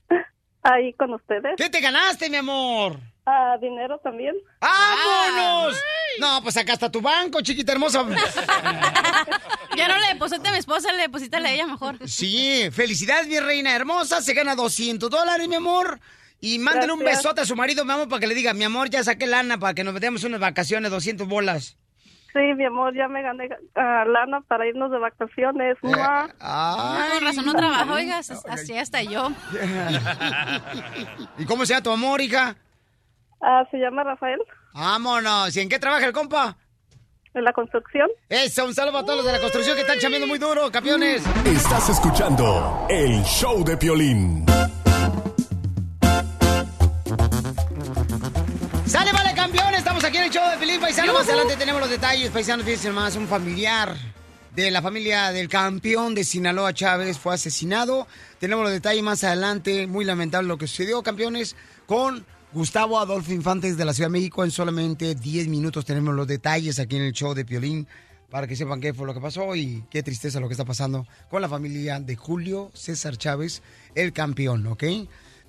Ahí 0.62 0.92
con 0.92 1.14
ustedes. 1.14 1.54
¿Qué 1.56 1.68
te 1.68 1.80
ganaste, 1.80 2.30
mi 2.30 2.36
amor? 2.36 3.00
Ah, 3.26 3.56
dinero 3.60 3.98
también. 3.98 4.36
¡Vámonos! 4.60 5.76
No, 6.20 6.40
pues 6.44 6.56
acá 6.56 6.74
está 6.74 6.92
tu 6.92 7.00
banco, 7.00 7.40
chiquita 7.40 7.72
hermosa. 7.72 8.06
Ya 9.76 9.88
no 9.88 9.98
le 9.98 10.06
deposité 10.06 10.50
a 10.50 10.52
mi 10.52 10.58
esposa, 10.58 10.92
le 10.92 11.02
deposítale 11.02 11.48
a 11.48 11.52
ella 11.52 11.66
mejor. 11.66 11.98
Sí, 12.08 12.68
felicidades, 12.70 13.26
mi 13.26 13.40
reina 13.40 13.74
hermosa. 13.74 14.22
Se 14.22 14.32
gana 14.32 14.54
200 14.54 15.10
dólares, 15.10 15.48
mi 15.48 15.56
amor. 15.56 15.98
Y 16.40 16.60
mándale 16.60 16.92
un 16.92 17.00
besote 17.00 17.40
a 17.40 17.44
su 17.44 17.56
marido, 17.56 17.84
mi 17.84 17.90
amor, 17.90 18.08
para 18.08 18.20
que 18.20 18.28
le 18.28 18.36
diga, 18.36 18.54
mi 18.54 18.62
amor, 18.62 18.88
ya 18.88 19.02
saqué 19.02 19.26
lana 19.26 19.58
para 19.58 19.74
que 19.74 19.82
nos 19.82 19.92
metamos 19.92 20.22
unas 20.22 20.38
vacaciones, 20.38 20.92
200 20.92 21.26
bolas. 21.26 21.76
Sí, 22.34 22.40
mi 22.56 22.64
amor, 22.64 22.92
ya 22.96 23.06
me 23.06 23.22
gané 23.22 23.48
ah, 23.76 24.04
lana 24.04 24.40
para 24.48 24.66
irnos 24.66 24.90
de 24.90 24.98
vacaciones. 24.98 25.76
¡Mua! 25.82 26.28
Ah, 26.40 27.06
con 27.14 27.24
razón 27.24 27.46
no 27.46 27.54
trabajo, 27.54 27.92
oiga, 27.92 28.18
así 28.18 28.76
hasta 28.76 29.02
yo. 29.04 29.30
¿Y 31.38 31.46
cómo 31.46 31.64
se 31.64 31.74
llama 31.74 31.84
tu 31.84 31.92
amor, 31.92 32.20
hija? 32.20 32.56
Ah, 33.40 33.64
se 33.70 33.78
llama 33.78 34.02
Rafael, 34.02 34.40
Vámonos. 34.74 35.56
¿Y 35.56 35.60
en 35.60 35.68
qué 35.68 35.78
trabaja 35.78 36.06
el 36.06 36.12
compa? 36.12 36.56
en 37.34 37.44
la 37.44 37.52
construcción. 37.52 38.08
Eso, 38.28 38.64
un 38.64 38.74
saludo 38.74 38.98
a 38.98 39.04
todos 39.04 39.16
los 39.16 39.26
de 39.26 39.32
la 39.32 39.40
construcción 39.40 39.74
que 39.74 39.82
están 39.82 39.98
chambeando 39.98 40.26
muy 40.26 40.38
duro, 40.38 40.70
campeones. 40.70 41.24
Estás 41.44 41.88
escuchando 41.88 42.86
el 42.88 43.22
show 43.24 43.64
de 43.64 43.76
Piolín. 43.76 44.46
Estamos 50.04 50.18
aquí 50.18 50.36
en 50.36 50.36
el 50.36 50.38
show 50.38 50.50
de 50.50 50.58
Felipe 50.58 50.80
Paisano. 50.80 51.14
Más 51.14 51.26
adelante 51.26 51.56
tenemos 51.56 51.80
los 51.80 51.88
detalles. 51.88 52.28
Paisanos, 52.28 52.66
fíjense 52.66 52.92
más, 52.92 53.16
un 53.16 53.26
familiar 53.26 53.96
de 54.54 54.70
la 54.70 54.82
familia 54.82 55.32
del 55.32 55.48
campeón 55.48 56.14
de 56.14 56.24
Sinaloa 56.24 56.74
Chávez 56.74 57.18
fue 57.18 57.32
asesinado. 57.32 58.06
Tenemos 58.38 58.64
los 58.64 58.72
detalles 58.74 59.02
más 59.02 59.24
adelante. 59.24 59.86
Muy 59.86 60.04
lamentable 60.04 60.46
lo 60.46 60.58
que 60.58 60.66
sucedió, 60.66 61.02
campeones, 61.02 61.56
con 61.86 62.26
Gustavo 62.52 62.98
Adolfo 62.98 63.32
Infantes 63.32 63.78
de 63.78 63.86
la 63.86 63.94
Ciudad 63.94 64.08
de 64.08 64.18
México. 64.18 64.44
En 64.44 64.50
solamente 64.50 65.14
10 65.14 65.48
minutos 65.48 65.86
tenemos 65.86 66.14
los 66.14 66.26
detalles 66.26 66.78
aquí 66.78 66.96
en 66.96 67.02
el 67.04 67.12
show 67.14 67.32
de 67.32 67.46
Piolín 67.46 67.88
para 68.28 68.46
que 68.46 68.56
sepan 68.56 68.82
qué 68.82 68.92
fue 68.92 69.06
lo 69.06 69.14
que 69.14 69.20
pasó 69.20 69.56
y 69.56 69.84
qué 69.88 70.02
tristeza 70.02 70.38
lo 70.38 70.48
que 70.48 70.52
está 70.52 70.66
pasando 70.66 71.06
con 71.30 71.40
la 71.40 71.48
familia 71.48 71.98
de 71.98 72.14
Julio 72.14 72.70
César 72.74 73.16
Chávez, 73.16 73.62
el 73.94 74.12
campeón, 74.12 74.66
¿ok? 74.66 74.84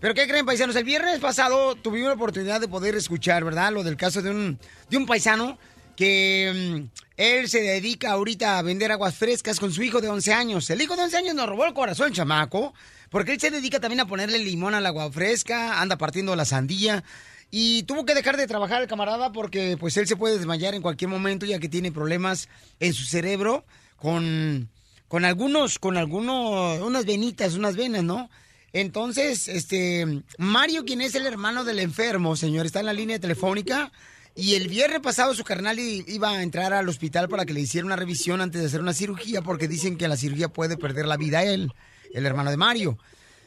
Pero 0.05 0.13
¿qué 0.13 0.27
creen, 0.27 0.45
paisanos? 0.45 0.75
El 0.75 0.83
viernes 0.83 1.19
pasado 1.19 1.73
tuvimos 1.73 2.09
la 2.09 2.13
oportunidad 2.13 2.61
de 2.61 2.67
poder 2.67 2.93
escuchar, 2.93 3.43
¿verdad? 3.43 3.71
Lo 3.71 3.81
del 3.81 3.97
caso 3.97 4.21
de 4.21 4.29
un, 4.29 4.59
de 4.87 4.97
un 4.97 5.07
paisano 5.07 5.57
que 5.95 6.85
mm, 6.93 7.01
él 7.17 7.49
se 7.49 7.61
dedica 7.61 8.11
ahorita 8.11 8.59
a 8.59 8.61
vender 8.61 8.91
aguas 8.91 9.15
frescas 9.15 9.59
con 9.59 9.73
su 9.73 9.81
hijo 9.81 10.01
de 10.01 10.09
11 10.09 10.31
años. 10.31 10.69
El 10.69 10.79
hijo 10.79 10.95
de 10.95 11.01
11 11.05 11.17
años 11.17 11.33
nos 11.33 11.49
robó 11.49 11.65
el 11.65 11.73
corazón, 11.73 12.13
chamaco, 12.13 12.75
porque 13.09 13.31
él 13.33 13.39
se 13.39 13.49
dedica 13.49 13.79
también 13.79 13.99
a 13.99 14.05
ponerle 14.05 14.37
limón 14.37 14.75
al 14.75 14.85
agua 14.85 15.11
fresca, 15.11 15.81
anda 15.81 15.97
partiendo 15.97 16.35
la 16.35 16.45
sandía. 16.45 17.03
Y 17.49 17.81
tuvo 17.81 18.05
que 18.05 18.13
dejar 18.13 18.37
de 18.37 18.45
trabajar 18.45 18.83
el 18.83 18.87
camarada 18.87 19.31
porque 19.31 19.75
pues 19.79 19.97
él 19.97 20.05
se 20.05 20.17
puede 20.17 20.37
desmayar 20.37 20.75
en 20.75 20.83
cualquier 20.83 21.09
momento 21.09 21.47
ya 21.47 21.57
que 21.57 21.67
tiene 21.67 21.91
problemas 21.91 22.47
en 22.79 22.93
su 22.93 23.05
cerebro 23.05 23.65
con, 23.95 24.69
con 25.07 25.25
algunos, 25.25 25.79
con 25.79 25.97
algunos, 25.97 26.79
unas 26.81 27.07
venitas, 27.07 27.55
unas 27.55 27.75
venas, 27.75 28.03
¿no? 28.03 28.29
Entonces, 28.75 29.47
este, 29.47 30.21
Mario, 30.37 30.83
quien 30.83 30.99
es 30.99 31.15
el 31.15 31.25
hermano 31.25 31.63
del 31.63 31.79
enfermo, 31.79 32.35
señor, 32.35 32.65
está 32.65 32.81
en 32.81 32.87
la 32.87 32.91
línea 32.91 33.17
telefónica. 33.17 33.89
Y 34.35 34.55
el 34.55 34.67
viernes 34.67 34.99
pasado 34.99 35.33
su 35.33 35.45
carnal 35.45 35.79
iba 35.79 36.31
a 36.31 36.43
entrar 36.43 36.73
al 36.73 36.89
hospital 36.89 37.29
para 37.29 37.45
que 37.45 37.53
le 37.53 37.61
hiciera 37.61 37.85
una 37.85 37.95
revisión 37.95 38.41
antes 38.41 38.59
de 38.59 38.67
hacer 38.67 38.81
una 38.81 38.91
cirugía, 38.91 39.41
porque 39.41 39.69
dicen 39.69 39.95
que 39.95 40.09
la 40.09 40.17
cirugía 40.17 40.49
puede 40.49 40.75
perder 40.75 41.05
la 41.05 41.15
vida 41.15 41.45
él, 41.45 41.71
el 42.13 42.25
hermano 42.25 42.51
de 42.51 42.57
Mario. 42.57 42.97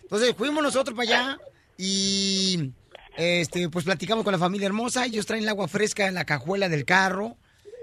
Entonces 0.01 0.35
fuimos 0.35 0.63
nosotros 0.63 0.97
para 0.97 1.11
allá 1.11 1.39
y 1.77 2.71
este, 3.19 3.69
pues 3.69 3.85
platicamos 3.85 4.25
con 4.25 4.33
la 4.33 4.39
familia 4.39 4.65
hermosa. 4.65 5.05
Ellos 5.05 5.27
traen 5.27 5.43
el 5.43 5.51
agua 5.51 5.69
fresca 5.69 6.07
en 6.07 6.15
la 6.15 6.25
cajuela 6.25 6.71
del 6.71 6.87
carro. 6.87 7.37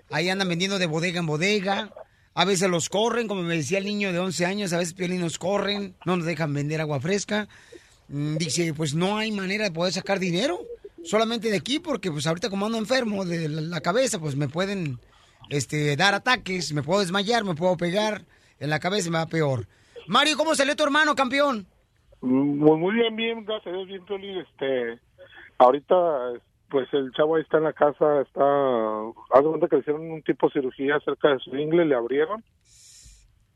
Ahí 0.09 0.29
andan 0.29 0.49
vendiendo 0.49 0.79
de 0.79 0.87
bodega 0.87 1.19
en 1.19 1.27
bodega. 1.27 1.93
A 2.37 2.43
veces 2.43 2.69
los 2.69 2.89
corren, 2.89 3.29
como 3.29 3.43
me 3.43 3.55
decía 3.55 3.77
el 3.77 3.85
niño 3.85 4.11
de 4.11 4.19
11 4.19 4.45
años, 4.45 4.73
a 4.73 4.77
veces 4.77 4.93
Piolín 4.93 5.25
corren, 5.39 5.95
no 6.05 6.17
nos 6.17 6.25
dejan 6.25 6.53
vender 6.53 6.81
agua 6.81 6.99
fresca. 6.99 7.47
Mm, 8.09 8.35
Dice, 8.35 8.73
pues 8.73 8.93
no 8.93 9.17
hay 9.17 9.31
manera 9.31 9.63
de 9.63 9.71
poder 9.71 9.93
sacar 9.93 10.19
dinero, 10.19 10.59
solamente 11.05 11.49
de 11.49 11.55
aquí, 11.55 11.79
porque 11.79 12.11
pues 12.11 12.27
ahorita 12.27 12.49
como 12.49 12.65
ando 12.65 12.77
enfermo 12.77 13.23
de 13.23 13.47
la, 13.47 13.79
cabeza, 13.79 14.19
pues 14.19 14.35
me 14.35 14.49
pueden 14.49 14.99
este, 15.49 15.95
dar 15.95 16.13
ataques, 16.13 16.73
me 16.73 16.83
puedo 16.83 16.99
desmayar, 16.99 17.45
me 17.45 17.55
puedo 17.55 17.77
pegar 17.77 18.25
en 18.59 18.69
la 18.69 18.79
cabeza 18.81 19.07
y 19.07 19.11
me 19.11 19.19
va 19.19 19.27
peor. 19.27 19.65
Mario, 20.07 20.35
¿cómo 20.35 20.55
salió 20.55 20.75
tu 20.75 20.83
hermano, 20.83 21.15
campeón? 21.15 21.65
Muy, 22.19 22.77
muy 22.77 22.95
bien, 22.95 23.15
bien, 23.15 23.45
gracias 23.45 23.73
a 23.73 23.77
Dios, 23.77 23.87
bien, 23.87 24.03
Piolín. 24.03 24.39
Este, 24.39 24.99
ahorita, 25.57 25.95
pues 26.69 26.91
el 26.93 27.11
chavo 27.11 27.35
ahí 27.35 27.41
está 27.41 27.57
en 27.57 27.63
la 27.65 27.73
casa, 27.73 28.21
está, 28.21 28.41
haz 29.31 29.43
de 29.43 29.49
cuenta 29.49 29.67
que 29.67 29.75
le 29.75 29.81
hicieron 29.81 30.11
un 30.11 30.21
tipo 30.23 30.47
de 30.47 30.53
cirugía 30.53 30.99
cerca 31.01 31.29
de 31.29 31.39
su 31.39 31.55
ingle, 31.55 31.85
le 31.85 31.95
abrieron 31.95 32.43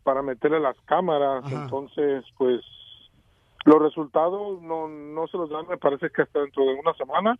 para 0.03 0.21
meterle 0.21 0.59
las 0.59 0.79
cámaras, 0.85 1.43
entonces, 1.51 2.25
pues, 2.37 2.61
los 3.65 3.81
resultados 3.81 4.61
no, 4.61 4.87
no 4.87 5.27
se 5.27 5.37
los 5.37 5.49
dan, 5.49 5.67
me 5.67 5.77
parece 5.77 6.09
que 6.09 6.21
hasta 6.21 6.39
dentro 6.39 6.63
de 6.65 6.73
una 6.75 6.93
semana, 6.93 7.37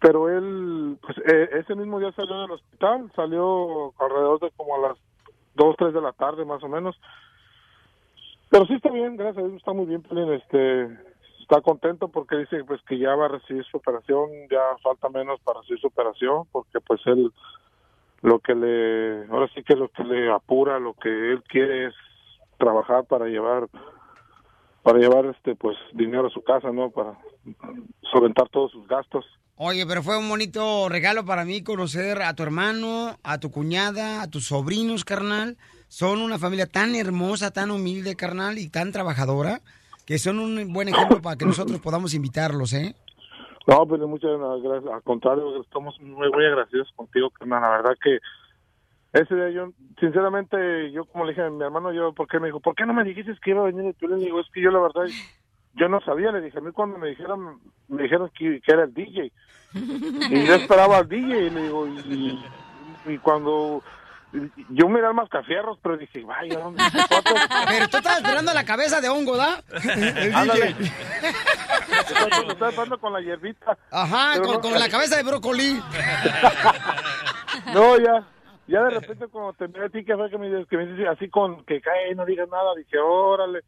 pero 0.00 0.28
él, 0.28 0.98
pues, 1.02 1.18
eh, 1.18 1.50
ese 1.52 1.74
mismo 1.74 1.98
día 2.00 2.12
salió 2.12 2.40
del 2.40 2.50
hospital, 2.52 3.10
salió 3.14 3.92
alrededor 3.98 4.40
de 4.40 4.50
como 4.56 4.76
a 4.76 4.88
las 4.88 4.98
2, 5.54 5.76
3 5.78 5.94
de 5.94 6.00
la 6.00 6.12
tarde, 6.12 6.44
más 6.44 6.62
o 6.62 6.68
menos, 6.68 6.98
pero 8.50 8.66
sí 8.66 8.74
está 8.74 8.90
bien, 8.90 9.16
gracias 9.16 9.44
a 9.44 9.48
Dios, 9.48 9.58
está 9.58 9.72
muy 9.72 9.86
bien, 9.86 10.02
este, 10.32 10.88
está 11.48 11.60
contento 11.60 12.08
porque 12.08 12.38
dice 12.38 12.64
pues 12.64 12.80
que 12.88 12.98
ya 12.98 13.14
va 13.14 13.26
a 13.26 13.28
recibir 13.28 13.64
su 13.66 13.76
operación, 13.76 14.28
ya 14.50 14.60
falta 14.82 15.08
menos 15.08 15.40
para 15.42 15.60
recibir 15.60 15.80
su 15.80 15.86
operación, 15.86 16.42
porque 16.50 16.80
pues 16.80 17.00
él 17.06 17.32
lo 18.22 18.40
que 18.40 18.54
le, 18.54 19.26
ahora 19.30 19.48
sí 19.54 19.62
que 19.62 19.76
lo 19.76 19.88
que 19.88 20.02
le 20.02 20.32
apura, 20.32 20.80
lo 20.80 20.94
que 20.94 21.08
él 21.08 21.44
quiere 21.44 21.86
es 21.86 21.94
trabajar 22.58 23.04
para 23.04 23.26
llevar, 23.26 23.68
para 24.82 24.98
llevar 24.98 25.26
este 25.26 25.54
pues 25.54 25.76
dinero 25.92 26.26
a 26.26 26.30
su 26.30 26.42
casa, 26.42 26.72
¿no? 26.72 26.90
Para 26.90 27.16
solventar 28.10 28.48
todos 28.48 28.72
sus 28.72 28.86
gastos. 28.88 29.24
Oye, 29.54 29.86
pero 29.86 30.02
fue 30.02 30.18
un 30.18 30.28
bonito 30.28 30.88
regalo 30.88 31.24
para 31.24 31.44
mí 31.44 31.62
conocer 31.62 32.22
a 32.22 32.34
tu 32.34 32.42
hermano, 32.42 33.16
a 33.22 33.38
tu 33.38 33.52
cuñada, 33.52 34.22
a 34.22 34.28
tus 34.28 34.48
sobrinos, 34.48 35.04
carnal. 35.04 35.56
Son 35.88 36.20
una 36.20 36.40
familia 36.40 36.66
tan 36.66 36.96
hermosa, 36.96 37.52
tan 37.52 37.70
humilde, 37.70 38.16
carnal, 38.16 38.58
y 38.58 38.68
tan 38.68 38.90
trabajadora, 38.90 39.60
que 40.06 40.18
son 40.18 40.38
un 40.38 40.72
buen 40.72 40.88
ejemplo 40.88 41.20
para 41.20 41.36
que 41.36 41.44
nosotros 41.44 41.80
podamos 41.80 42.14
invitarlos, 42.14 42.72
¿eh? 42.72 42.94
No, 43.66 43.84
pero 43.86 44.06
muchas 44.06 44.30
gracias. 44.62 44.94
Al 44.94 45.02
contrario, 45.02 45.60
estamos 45.60 46.00
muy, 46.00 46.30
muy 46.30 46.46
agradecidos 46.46 46.92
contigo, 46.94 47.30
carnal. 47.30 47.60
La 47.60 47.70
verdad 47.70 47.96
que 48.00 48.18
ese 49.12 49.34
día 49.34 49.50
yo, 49.50 49.72
sinceramente, 49.98 50.92
yo 50.92 51.04
como 51.06 51.24
le 51.24 51.32
dije 51.32 51.42
a 51.42 51.50
mi 51.50 51.64
hermano, 51.64 51.92
yo, 51.92 52.12
¿por 52.12 52.28
qué 52.28 52.38
me 52.38 52.46
dijo? 52.46 52.60
¿Por 52.60 52.76
qué 52.76 52.86
no 52.86 52.94
me 52.94 53.02
dijiste 53.02 53.34
que 53.42 53.50
iba 53.50 53.62
a 53.62 53.72
venir 53.72 53.92
Piolín? 53.94 54.20
Le 54.20 54.26
digo, 54.26 54.40
es 54.40 54.46
que 54.54 54.62
yo 54.62 54.70
la 54.70 54.78
verdad, 54.78 55.06
yo 55.74 55.88
no 55.88 56.00
sabía. 56.02 56.30
Le 56.30 56.40
dije, 56.40 56.58
a 56.58 56.60
mí 56.60 56.70
cuando 56.70 56.98
me 56.98 57.08
dijeron, 57.08 57.58
me 57.88 58.04
dijeron 58.04 58.30
que, 58.38 58.60
que 58.60 58.72
era 58.72 58.84
el 58.84 58.94
DJ. 58.94 59.32
Y 59.74 60.46
yo 60.46 60.54
esperaba 60.54 60.98
al 60.98 61.08
DJ, 61.08 61.46
y 61.46 61.50
le 61.50 61.62
digo, 61.64 61.88
y, 61.88 62.38
y 63.06 63.18
cuando... 63.18 63.82
Yo 64.70 64.88
miré 64.88 65.06
al 65.06 65.14
mascafierros, 65.14 65.78
pero 65.82 65.96
dije, 65.96 66.22
vaya, 66.24 66.58
¿dónde? 66.58 66.82
Pero 67.68 67.88
tú 67.88 67.96
estabas 67.96 68.18
esperando 68.18 68.52
la 68.52 68.64
cabeza 68.64 69.00
de 69.00 69.08
hongo, 69.08 69.36
¿da? 69.36 69.62
Ándale. 70.34 70.74
Estaba 72.48 72.68
esperando 72.70 72.98
con 72.98 73.12
la 73.12 73.20
hierbita. 73.20 73.78
Ajá, 73.90 74.38
con, 74.40 74.52
no- 74.54 74.60
con 74.60 74.74
la 74.78 74.88
cabeza 74.88 75.16
de 75.16 75.22
brócoli. 75.22 75.80
No, 77.72 77.98
ya, 77.98 78.26
ya 78.66 78.82
de 78.82 78.90
repente 78.90 79.26
cuando 79.28 79.52
te 79.54 79.68
miré 79.68 79.86
a 79.86 79.88
ti, 79.88 80.04
que 80.04 80.14
fue 80.14 80.30
que 80.30 80.38
me, 80.38 80.66
que 80.66 80.76
me 80.76 80.86
dices 80.86 81.06
así 81.08 81.28
con 81.28 81.64
que 81.64 81.80
cae, 81.80 82.14
no 82.14 82.24
digas 82.26 82.48
nada, 82.50 82.74
dije, 82.76 82.98
órale. 82.98 83.60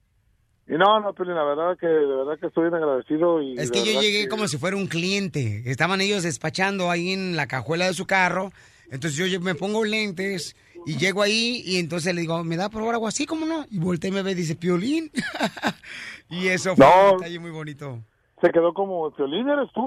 Y 0.66 0.72
no, 0.72 1.00
no, 1.00 1.14
pero 1.14 1.32
la 1.34 1.44
verdad 1.44 1.78
que, 1.80 1.86
de 1.86 2.06
verdad 2.16 2.38
que 2.38 2.48
estoy 2.48 2.64
bien 2.64 2.74
agradecido 2.74 3.40
y... 3.40 3.56
Es 3.58 3.70
que 3.70 3.82
yo 3.84 3.98
llegué 4.00 4.24
que- 4.24 4.28
como 4.28 4.48
si 4.48 4.58
fuera 4.58 4.76
un 4.76 4.86
cliente. 4.86 5.62
Estaban 5.64 6.00
ellos 6.02 6.24
despachando 6.24 6.90
ahí 6.90 7.12
en 7.12 7.36
la 7.36 7.46
cajuela 7.46 7.86
de 7.86 7.94
su 7.94 8.06
carro. 8.06 8.52
Entonces 8.90 9.30
yo 9.30 9.40
me 9.40 9.54
pongo 9.54 9.84
lentes 9.84 10.56
y 10.86 10.96
llego 10.96 11.22
ahí 11.22 11.62
y 11.64 11.78
entonces 11.78 12.14
le 12.14 12.22
digo, 12.22 12.42
¿me 12.44 12.56
da 12.56 12.68
por 12.70 12.82
algo 12.82 13.06
así? 13.06 13.26
¿Cómo 13.26 13.44
no? 13.44 13.66
Y 13.70 13.78
volteé 13.78 14.08
y 14.10 14.12
me 14.12 14.22
ve 14.22 14.32
y 14.32 14.34
dice, 14.34 14.56
Piolín. 14.56 15.10
y 16.30 16.48
eso 16.48 16.74
fue 16.74 16.86
No. 16.86 17.12
un 17.12 17.18
detalle 17.18 17.38
muy 17.38 17.50
bonito. 17.50 17.98
Se 18.40 18.50
quedó 18.50 18.72
como, 18.72 19.10
¿Piolín 19.10 19.48
eres 19.48 19.68
tú? 19.74 19.82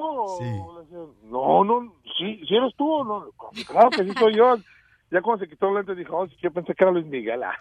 decía, 0.82 0.97
No, 1.24 1.64
no, 1.64 1.93
sí, 2.18 2.41
sí 2.47 2.56
eres 2.56 2.74
tú. 2.78 3.04
No, 3.04 3.28
claro 3.68 3.89
que 3.89 4.04
sí 4.04 4.12
soy 4.20 4.36
yo. 4.36 4.58
Ya 5.12 5.22
cuando 5.22 5.43
se 5.43 5.49
quitó 5.49 5.68
el 5.68 5.76
lente 5.76 5.93
dijo, 5.93 6.16
oh, 6.20 6.28
yo 6.41 6.51
pensé 6.53 6.74
que 6.74 6.86
era 6.86 6.91
Luis 6.93 7.05
Miguel. 7.05 7.43
ah". 7.43 7.53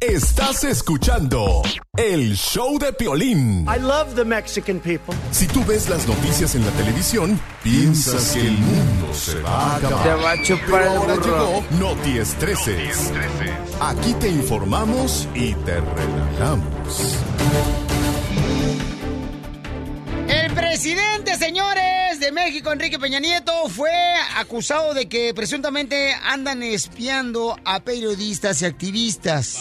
Estás 0.00 0.62
escuchando 0.62 1.62
el 1.96 2.36
show 2.36 2.78
de 2.78 2.92
Piolín. 2.92 3.66
I 3.66 3.80
love 3.80 4.14
the 4.14 4.24
Mexican 4.24 4.78
people. 4.78 5.16
Si 5.32 5.48
tú 5.48 5.64
ves 5.64 5.88
las 5.88 6.06
noticias 6.06 6.54
en 6.54 6.64
la 6.64 6.70
televisión, 6.72 7.40
piensas 7.64 8.34
que 8.34 8.46
el 8.46 8.52
mundo 8.52 9.12
se 9.12 9.40
va 9.40 9.50
a 9.50 9.76
acabar. 9.78 10.04
Te 10.04 10.14
va 10.22 10.30
a 10.30 10.42
chupar 10.42 10.66
Pero 10.68 10.84
el 10.84 10.96
ahora 10.96 11.14
llegó 11.16 11.64
Noti 11.80 12.18
Estreses. 12.18 13.12
Aquí 13.80 14.14
te 14.14 14.28
informamos 14.28 15.28
y 15.34 15.54
te 15.54 15.80
relajamos. 15.80 17.18
señores, 21.42 22.01
de 22.22 22.30
México, 22.30 22.72
Enrique 22.72 23.00
Peña 23.00 23.18
Nieto 23.18 23.68
fue 23.68 23.90
acusado 24.36 24.94
de 24.94 25.08
que 25.08 25.34
presuntamente 25.34 26.14
andan 26.22 26.62
espiando 26.62 27.58
a 27.64 27.80
periodistas 27.80 28.62
y 28.62 28.64
activistas. 28.64 29.58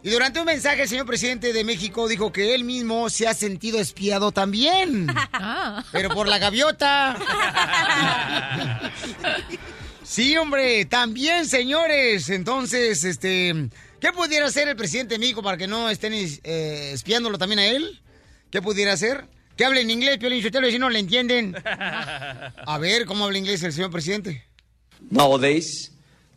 Y 0.00 0.10
durante 0.10 0.38
un 0.38 0.46
mensaje, 0.46 0.82
el 0.82 0.88
señor 0.88 1.06
presidente 1.06 1.52
de 1.52 1.64
México 1.64 2.06
dijo 2.06 2.30
que 2.32 2.54
él 2.54 2.62
mismo 2.62 3.10
se 3.10 3.26
ha 3.26 3.34
sentido 3.34 3.80
espiado 3.80 4.30
también. 4.30 5.08
Pero 5.92 6.10
por 6.10 6.28
la 6.28 6.38
gaviota. 6.38 7.16
Sí, 10.04 10.36
hombre, 10.36 10.84
también, 10.84 11.46
señores. 11.46 12.30
Entonces, 12.30 13.02
este, 13.02 13.70
¿qué 14.00 14.12
pudiera 14.12 14.46
hacer 14.46 14.68
el 14.68 14.76
presidente 14.76 15.14
de 15.14 15.18
México 15.18 15.42
para 15.42 15.56
que 15.56 15.66
no 15.66 15.90
estén 15.90 16.12
eh, 16.14 16.92
espiándolo 16.94 17.38
también 17.38 17.58
a 17.58 17.66
él? 17.66 18.00
¿Qué 18.52 18.62
pudiera 18.62 18.92
hacer? 18.92 19.26
Que 19.56 19.64
hable 19.64 19.80
en 19.80 19.90
inglés, 19.90 20.18
Piolín 20.18 20.42
Sotelo, 20.42 20.68
y 20.68 20.72
si 20.72 20.78
no 20.78 20.90
le 20.90 20.98
entienden. 20.98 21.56
A 22.66 22.78
ver, 22.78 23.06
¿cómo 23.06 23.24
habla 23.24 23.38
inglés 23.38 23.62
el 23.62 23.72
señor 23.72 23.90
presidente? 23.90 24.44
Nowadays, 25.10 25.92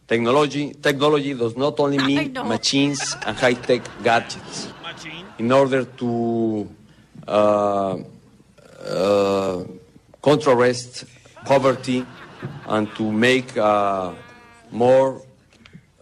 technology 0.07 0.71
technology 0.81 1.33
does 1.33 1.57
not 1.57 1.79
only 1.79 1.97
mean 1.97 2.33
no. 2.33 2.45
machines 2.45 3.17
and 3.25 3.37
high-tech 3.37 3.81
gadgets. 4.03 4.69
In 5.37 5.51
order 5.51 5.85
to 5.85 6.67
uh, 7.27 7.97
uh, 8.85 9.63
contrast 10.21 11.05
poverty 11.45 12.05
and 12.67 12.93
to 12.95 13.11
make 13.11 13.57
uh, 13.57 14.11
more 14.71 15.21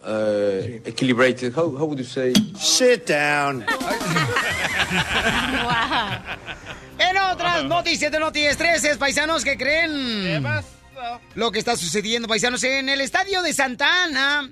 uh, 0.04 0.62
equilibrated. 0.84 1.54
How, 1.54 1.70
how 1.76 1.84
would 1.84 1.98
you 1.98 2.04
say? 2.04 2.32
Sit 2.56 3.06
down. 3.06 3.64
En 6.98 7.16
otras 7.16 7.64
noticias 7.64 8.10
de 8.10 8.18
Noti 8.18 8.40
Estreses, 8.40 8.96
paisanos 8.96 9.44
que 9.44 9.56
creen 9.56 10.44
lo 11.34 11.52
que 11.52 11.58
está 11.58 11.76
sucediendo, 11.76 12.26
paisanos, 12.26 12.62
en 12.64 12.88
el 12.88 13.00
estadio 13.00 13.42
de 13.42 13.52
Santa 13.52 14.04
Ana. 14.04 14.50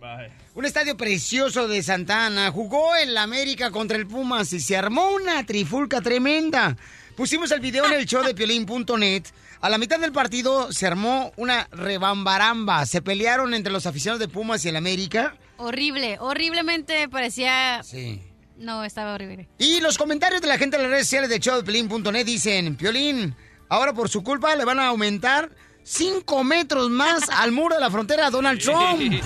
Un 0.54 0.64
estadio 0.64 0.96
precioso 0.96 1.68
de 1.68 1.82
Santa 1.82 2.26
Ana. 2.26 2.50
Jugó 2.50 2.94
el 2.96 3.16
América 3.16 3.70
contra 3.70 3.96
el 3.96 4.06
Pumas 4.06 4.52
y 4.52 4.60
se 4.60 4.76
armó 4.76 5.10
una 5.10 5.44
trifulca 5.44 6.00
tremenda. 6.00 6.76
Pusimos 7.16 7.50
el 7.50 7.60
video 7.60 7.86
en 7.86 7.94
el 7.94 8.06
show 8.06 8.22
de 8.22 8.34
piolín.net. 8.34 9.24
A 9.60 9.68
la 9.68 9.78
mitad 9.78 9.98
del 9.98 10.12
partido 10.12 10.70
se 10.72 10.86
armó 10.86 11.32
una 11.36 11.66
rebambaramba. 11.72 12.86
Se 12.86 13.02
pelearon 13.02 13.54
entre 13.54 13.72
los 13.72 13.86
aficionados 13.86 14.20
de 14.20 14.28
Pumas 14.28 14.64
y 14.64 14.68
el 14.68 14.76
América. 14.76 15.34
Horrible, 15.56 16.18
horriblemente 16.20 17.08
parecía... 17.08 17.82
Sí. 17.82 18.22
No, 18.56 18.84
estaba 18.84 19.14
horrible. 19.14 19.48
Y 19.58 19.80
los 19.80 19.98
comentarios 19.98 20.40
de 20.40 20.48
la 20.48 20.58
gente 20.58 20.76
en 20.76 20.82
las 20.82 20.90
redes 20.90 21.06
sociales 21.06 21.28
de 21.30 21.38
showdepiolín.net 21.38 22.24
dicen, 22.24 22.76
Piolín, 22.76 23.34
ahora 23.68 23.92
por 23.92 24.08
su 24.08 24.22
culpa 24.22 24.54
le 24.56 24.64
van 24.64 24.80
a 24.80 24.86
aumentar 24.88 25.50
5 25.82 26.42
metros 26.44 26.88
más 26.90 27.28
al 27.30 27.52
muro 27.52 27.74
de 27.74 27.80
la 27.80 27.90
frontera 27.90 28.26
a 28.26 28.30
Donald 28.30 28.60
Trump. 28.60 29.00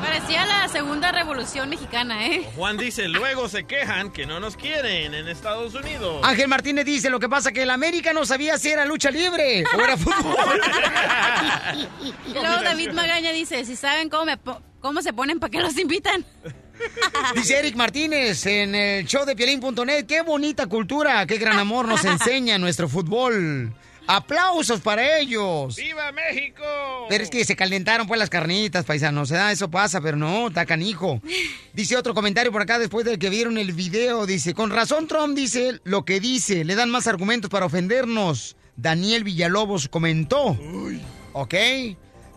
Parecía 0.00 0.46
la 0.46 0.66
segunda 0.68 1.12
revolución 1.12 1.68
mexicana, 1.68 2.26
¿eh? 2.26 2.48
Juan 2.56 2.78
dice, 2.78 3.06
luego 3.06 3.50
se 3.50 3.64
quejan 3.66 4.10
que 4.10 4.24
no 4.24 4.40
nos 4.40 4.56
quieren 4.56 5.12
en 5.12 5.28
Estados 5.28 5.74
Unidos. 5.74 6.22
Ángel 6.24 6.48
Martínez 6.48 6.86
dice, 6.86 7.10
lo 7.10 7.20
que 7.20 7.28
pasa 7.28 7.52
que 7.52 7.64
el 7.64 7.70
América 7.70 8.14
no 8.14 8.24
sabía 8.24 8.56
si 8.56 8.70
era 8.70 8.86
lucha 8.86 9.10
libre 9.10 9.62
o 9.76 9.78
era 9.80 9.96
fútbol. 9.98 10.58
Y 12.28 12.32
luego 12.32 12.62
David 12.62 12.92
Magaña 12.92 13.30
dice, 13.32 13.62
si 13.66 13.76
saben 13.76 14.08
cómo, 14.08 14.24
me 14.24 14.38
po- 14.38 14.62
cómo 14.80 15.02
se 15.02 15.12
ponen, 15.12 15.38
¿para 15.38 15.50
qué 15.50 15.60
los 15.60 15.76
invitan? 15.76 16.24
Dice 17.34 17.58
Eric 17.58 17.76
Martínez 17.76 18.46
en 18.46 18.74
el 18.74 19.06
show 19.06 19.24
de 19.24 19.36
Piolín.net, 19.36 20.06
qué 20.06 20.22
bonita 20.22 20.66
cultura, 20.66 21.26
qué 21.26 21.38
gran 21.38 21.58
amor 21.58 21.86
nos 21.86 22.04
enseña 22.06 22.58
nuestro 22.58 22.88
fútbol. 22.88 23.74
Aplausos 24.06 24.80
para 24.80 25.18
ellos. 25.18 25.76
¡Viva 25.76 26.10
México! 26.10 26.64
Pero 27.08 27.22
es 27.22 27.30
que 27.30 27.44
se 27.44 27.54
calentaron 27.54 28.08
pues 28.08 28.18
las 28.18 28.28
carnitas, 28.28 28.84
paisanos. 28.84 29.30
¿eh? 29.30 29.38
Eso 29.52 29.70
pasa, 29.70 30.00
pero 30.00 30.16
no, 30.16 30.48
está 30.48 30.66
canijo. 30.66 31.20
Dice 31.74 31.96
otro 31.96 32.12
comentario 32.12 32.50
por 32.50 32.62
acá 32.62 32.80
después 32.80 33.04
de 33.04 33.18
que 33.20 33.30
vieron 33.30 33.56
el 33.56 33.72
video. 33.72 34.26
Dice, 34.26 34.52
con 34.52 34.70
razón 34.70 35.06
Trump 35.06 35.36
dice 35.36 35.80
lo 35.84 36.04
que 36.04 36.18
dice. 36.18 36.64
Le 36.64 36.74
dan 36.74 36.90
más 36.90 37.06
argumentos 37.06 37.50
para 37.50 37.66
ofendernos. 37.66 38.56
Daniel 38.74 39.22
Villalobos 39.22 39.88
comentó. 39.88 40.58
¿Ok? 41.32 41.54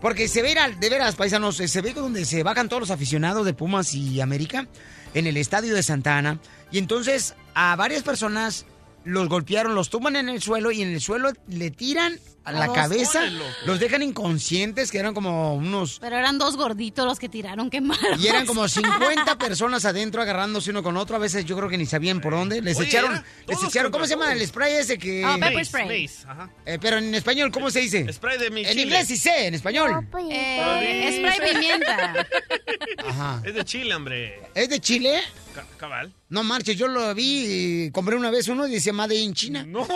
Porque 0.04 0.28
se 0.28 0.42
ve, 0.42 0.54
de 0.82 0.90
veras, 0.90 1.16
paisanos, 1.16 1.56
se 1.56 1.82
ve 1.82 1.94
donde 1.94 2.26
se 2.26 2.44
bajan 2.44 2.68
todos 2.68 2.82
los 2.82 2.92
aficionados 2.92 3.46
de 3.46 3.54
Pumas 3.54 3.94
y 3.94 4.20
América 4.20 4.68
en 5.14 5.28
el 5.28 5.38
estadio 5.38 5.74
de 5.74 5.82
Santa 5.82 6.18
Ana. 6.18 6.42
Y 6.72 6.78
entonces 6.78 7.36
a 7.56 7.74
varias 7.78 8.04
personas 8.04 8.66
los 9.06 9.30
golpearon, 9.30 9.76
los 9.76 9.90
tumban 9.90 10.18
en 10.18 10.28
el 10.28 10.42
suelo 10.42 10.74
y 10.74 10.82
en 10.82 10.90
el 10.90 11.00
suelo 11.00 11.32
le 11.48 11.72
tiran 11.72 12.20
a 12.46 12.52
la 12.52 12.68
dos, 12.68 12.76
cabeza, 12.76 13.24
los 13.66 13.80
dejan 13.80 14.02
inconscientes, 14.04 14.92
que 14.92 14.98
eran 14.98 15.14
como 15.14 15.56
unos... 15.56 16.00
Pero 16.00 16.18
eran 16.18 16.38
dos 16.38 16.58
gorditos 16.58 17.06
los 17.06 17.20
que 17.20 17.30
tiraron, 17.30 17.70
qué 17.70 17.80
mal. 17.82 17.98
Y 18.20 18.28
eran 18.28 18.46
como 18.46 18.68
50 18.68 19.38
personas 19.38 19.86
adentro 19.86 20.22
agarrándose 20.22 20.72
uno 20.72 20.84
con 20.84 20.98
otro. 20.98 21.16
A 21.16 21.20
veces 21.20 21.46
yo 21.46 21.56
creo 21.56 21.70
que 21.70 21.78
ni 21.78 21.86
sabían 21.86 22.20
por 22.22 22.34
dónde. 22.34 22.62
Les 22.62 22.78
Oye, 22.78 22.90
echaron, 22.90 23.24
les 23.48 23.64
echaron, 23.64 23.92
¿cómo 23.92 24.06
se 24.06 24.12
llama 24.12 24.26
todos. 24.26 24.42
el 24.42 24.48
spray 24.48 24.74
ese 24.74 24.98
que... 24.98 25.24
Ah, 25.26 25.36
pepper 25.40 25.54
Mace, 25.54 25.66
spray. 25.66 26.04
mace, 26.04 26.28
ajá. 26.28 26.50
Eh, 26.66 26.78
pero 26.82 26.98
en 26.98 27.16
español, 27.16 27.52
¿cómo 27.52 27.72
se 27.72 27.80
dice? 27.80 28.12
Spray 28.12 28.38
de 28.38 28.50
mi 28.52 28.62
En 28.62 28.68
chile. 28.70 28.82
inglés 28.84 29.08
sí 29.08 29.18
sé, 29.18 29.48
en 29.48 29.54
español. 29.54 30.08
Eh, 30.30 31.18
spray 31.34 31.54
pimienta. 31.54 32.28
Ajá. 33.08 33.42
Es 33.46 33.54
de 33.56 33.64
Chile, 33.66 33.96
hombre. 33.96 34.42
¿Es 34.56 34.70
de 34.70 34.80
Chile? 34.80 35.22
Ca- 35.54 35.66
cabal. 35.78 36.12
No 36.30 36.44
marches, 36.44 36.76
yo 36.78 36.88
lo 36.88 37.14
vi 37.14 37.86
y 37.88 37.92
compré 37.92 38.16
una 38.16 38.32
vez 38.32 38.48
uno 38.48 38.66
y 38.68 38.72
decía 38.72 38.92
Made 38.94 39.16
in 39.16 39.34
China. 39.34 39.64
No, 39.68 39.82
eso. 39.84 39.94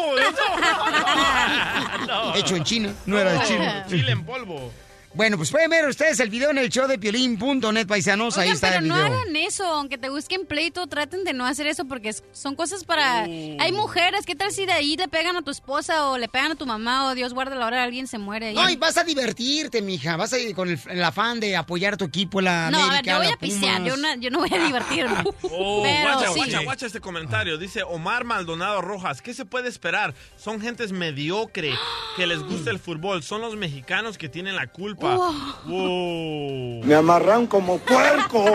No. 2.07 2.35
Hecho 2.35 2.55
en 2.55 2.63
China, 2.63 2.93
no 3.05 3.17
era 3.17 3.33
de 3.33 3.47
China. 3.47 3.85
Chile 3.89 4.11
en 4.11 4.23
polvo. 4.25 4.71
Bueno, 5.13 5.37
pues 5.37 5.49
pueden 5.49 5.69
ver 5.71 5.87
ustedes 5.87 6.19
el 6.19 6.29
video 6.29 6.51
en 6.51 6.59
el 6.59 6.69
show 6.69 6.87
de 6.87 6.99
piolín.net, 6.99 7.87
paisanos. 7.87 8.37
Ahí 8.37 8.49
está 8.49 8.67
pero 8.69 8.79
el 8.81 8.87
no 8.87 8.95
video. 8.95 9.07
hagan 9.19 9.35
eso, 9.35 9.65
aunque 9.65 9.97
te 9.97 10.09
busquen 10.09 10.45
pleito, 10.45 10.85
traten 10.85 11.23
de 11.23 11.33
no 11.33 11.47
hacer 11.47 11.65
eso 11.65 11.85
porque 11.85 12.13
son 12.33 12.55
cosas 12.55 12.83
para... 12.83 13.23
Hay 13.23 13.71
mujeres, 13.71 14.25
¿qué 14.27 14.35
tal 14.35 14.51
si 14.51 14.67
de 14.67 14.73
ahí 14.73 14.95
le 14.95 15.07
pegan 15.07 15.35
a 15.35 15.41
tu 15.41 15.49
esposa 15.49 16.09
o 16.09 16.19
le 16.19 16.27
pegan 16.27 16.51
a 16.51 16.55
tu 16.55 16.67
mamá 16.67 17.07
o 17.09 17.15
Dios 17.15 17.33
guarde 17.33 17.55
la 17.55 17.65
hora 17.65 17.81
alguien 17.83 18.05
se 18.05 18.19
muere? 18.19 18.53
No, 18.53 18.69
y 18.69 18.75
vas 18.75 18.97
a 18.97 19.03
divertirte, 19.03 19.81
mija. 19.81 20.17
Vas 20.17 20.33
a 20.33 20.37
ir 20.39 20.53
con 20.53 20.69
el, 20.69 20.79
el 20.87 21.03
afán 21.03 21.39
de 21.39 21.55
apoyar 21.55 21.95
a 21.95 21.97
tu 21.97 22.05
equipo, 22.05 22.39
la 22.39 22.69
No, 22.69 22.77
a 22.77 22.81
ver, 22.81 22.89
América, 22.89 23.11
yo 23.13 23.17
voy 23.17 23.27
a 23.33 23.37
pistear, 23.37 23.77
Pumas. 23.77 23.89
yo, 23.89 23.97
no- 23.97 24.15
yo 24.21 24.29
no 24.29 24.39
voy 24.39 24.53
a 24.53 24.63
divertirme. 24.65 25.15
Oh, 25.49 25.81
pero 25.83 26.13
guacha, 26.13 26.27
sí. 26.33 26.39
guacha, 26.39 26.59
guacha 26.63 26.85
este 26.85 26.99
comentario. 26.99 27.57
Dice 27.57 27.81
Omar 27.81 28.23
Maldonado 28.25 28.81
Rojas, 28.81 29.21
¿qué 29.23 29.33
se 29.33 29.45
puede 29.45 29.69
esperar? 29.69 30.13
Son 30.35 30.61
gentes 30.61 30.91
mediocre 30.91 31.71
que 32.15 32.27
les 32.27 32.43
gusta 32.43 32.69
el 32.69 32.77
fútbol. 32.77 33.23
Son 33.23 33.41
los 33.41 33.55
mexicanos 33.55 34.17
que 34.19 34.29
tienen 34.29 34.55
la 34.55 34.67
culpa. 34.67 35.06
Wow. 35.15 36.83
Me 36.83 36.95
amarran 36.95 37.47
como 37.47 37.77
puerco. 37.79 38.45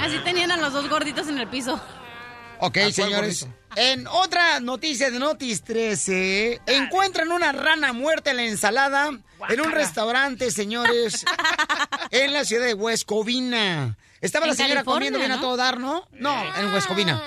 Así 0.00 0.18
tenían 0.24 0.50
a 0.50 0.56
los 0.56 0.72
dos 0.72 0.88
gorditos 0.88 1.28
en 1.28 1.38
el 1.38 1.48
piso. 1.48 1.80
Ok, 2.58 2.78
señores. 2.92 3.46
En 3.76 4.06
otra 4.08 4.60
noticia 4.60 5.10
de 5.10 5.18
Notis 5.18 5.62
13, 5.62 6.60
encuentran 6.66 7.30
una 7.30 7.52
rana 7.52 7.92
muerta 7.92 8.32
en 8.32 8.36
la 8.38 8.42
ensalada 8.44 9.10
en 9.48 9.60
un 9.60 9.70
restaurante, 9.70 10.50
señores, 10.50 11.24
en 12.10 12.32
la 12.32 12.44
ciudad 12.44 12.66
de 12.66 12.74
Huescovina. 12.74 13.96
Estaba 14.20 14.46
la 14.46 14.52
En 14.52 14.56
señora 14.56 14.74
California, 14.84 15.10
comiendo 15.10 15.18
bien 15.20 15.32
a 15.32 15.40
todo 15.40 15.56
dar, 15.56 15.78
¿no? 15.78 16.06
No, 16.12 16.34
en 16.56 16.74
Huescovina. 16.74 17.22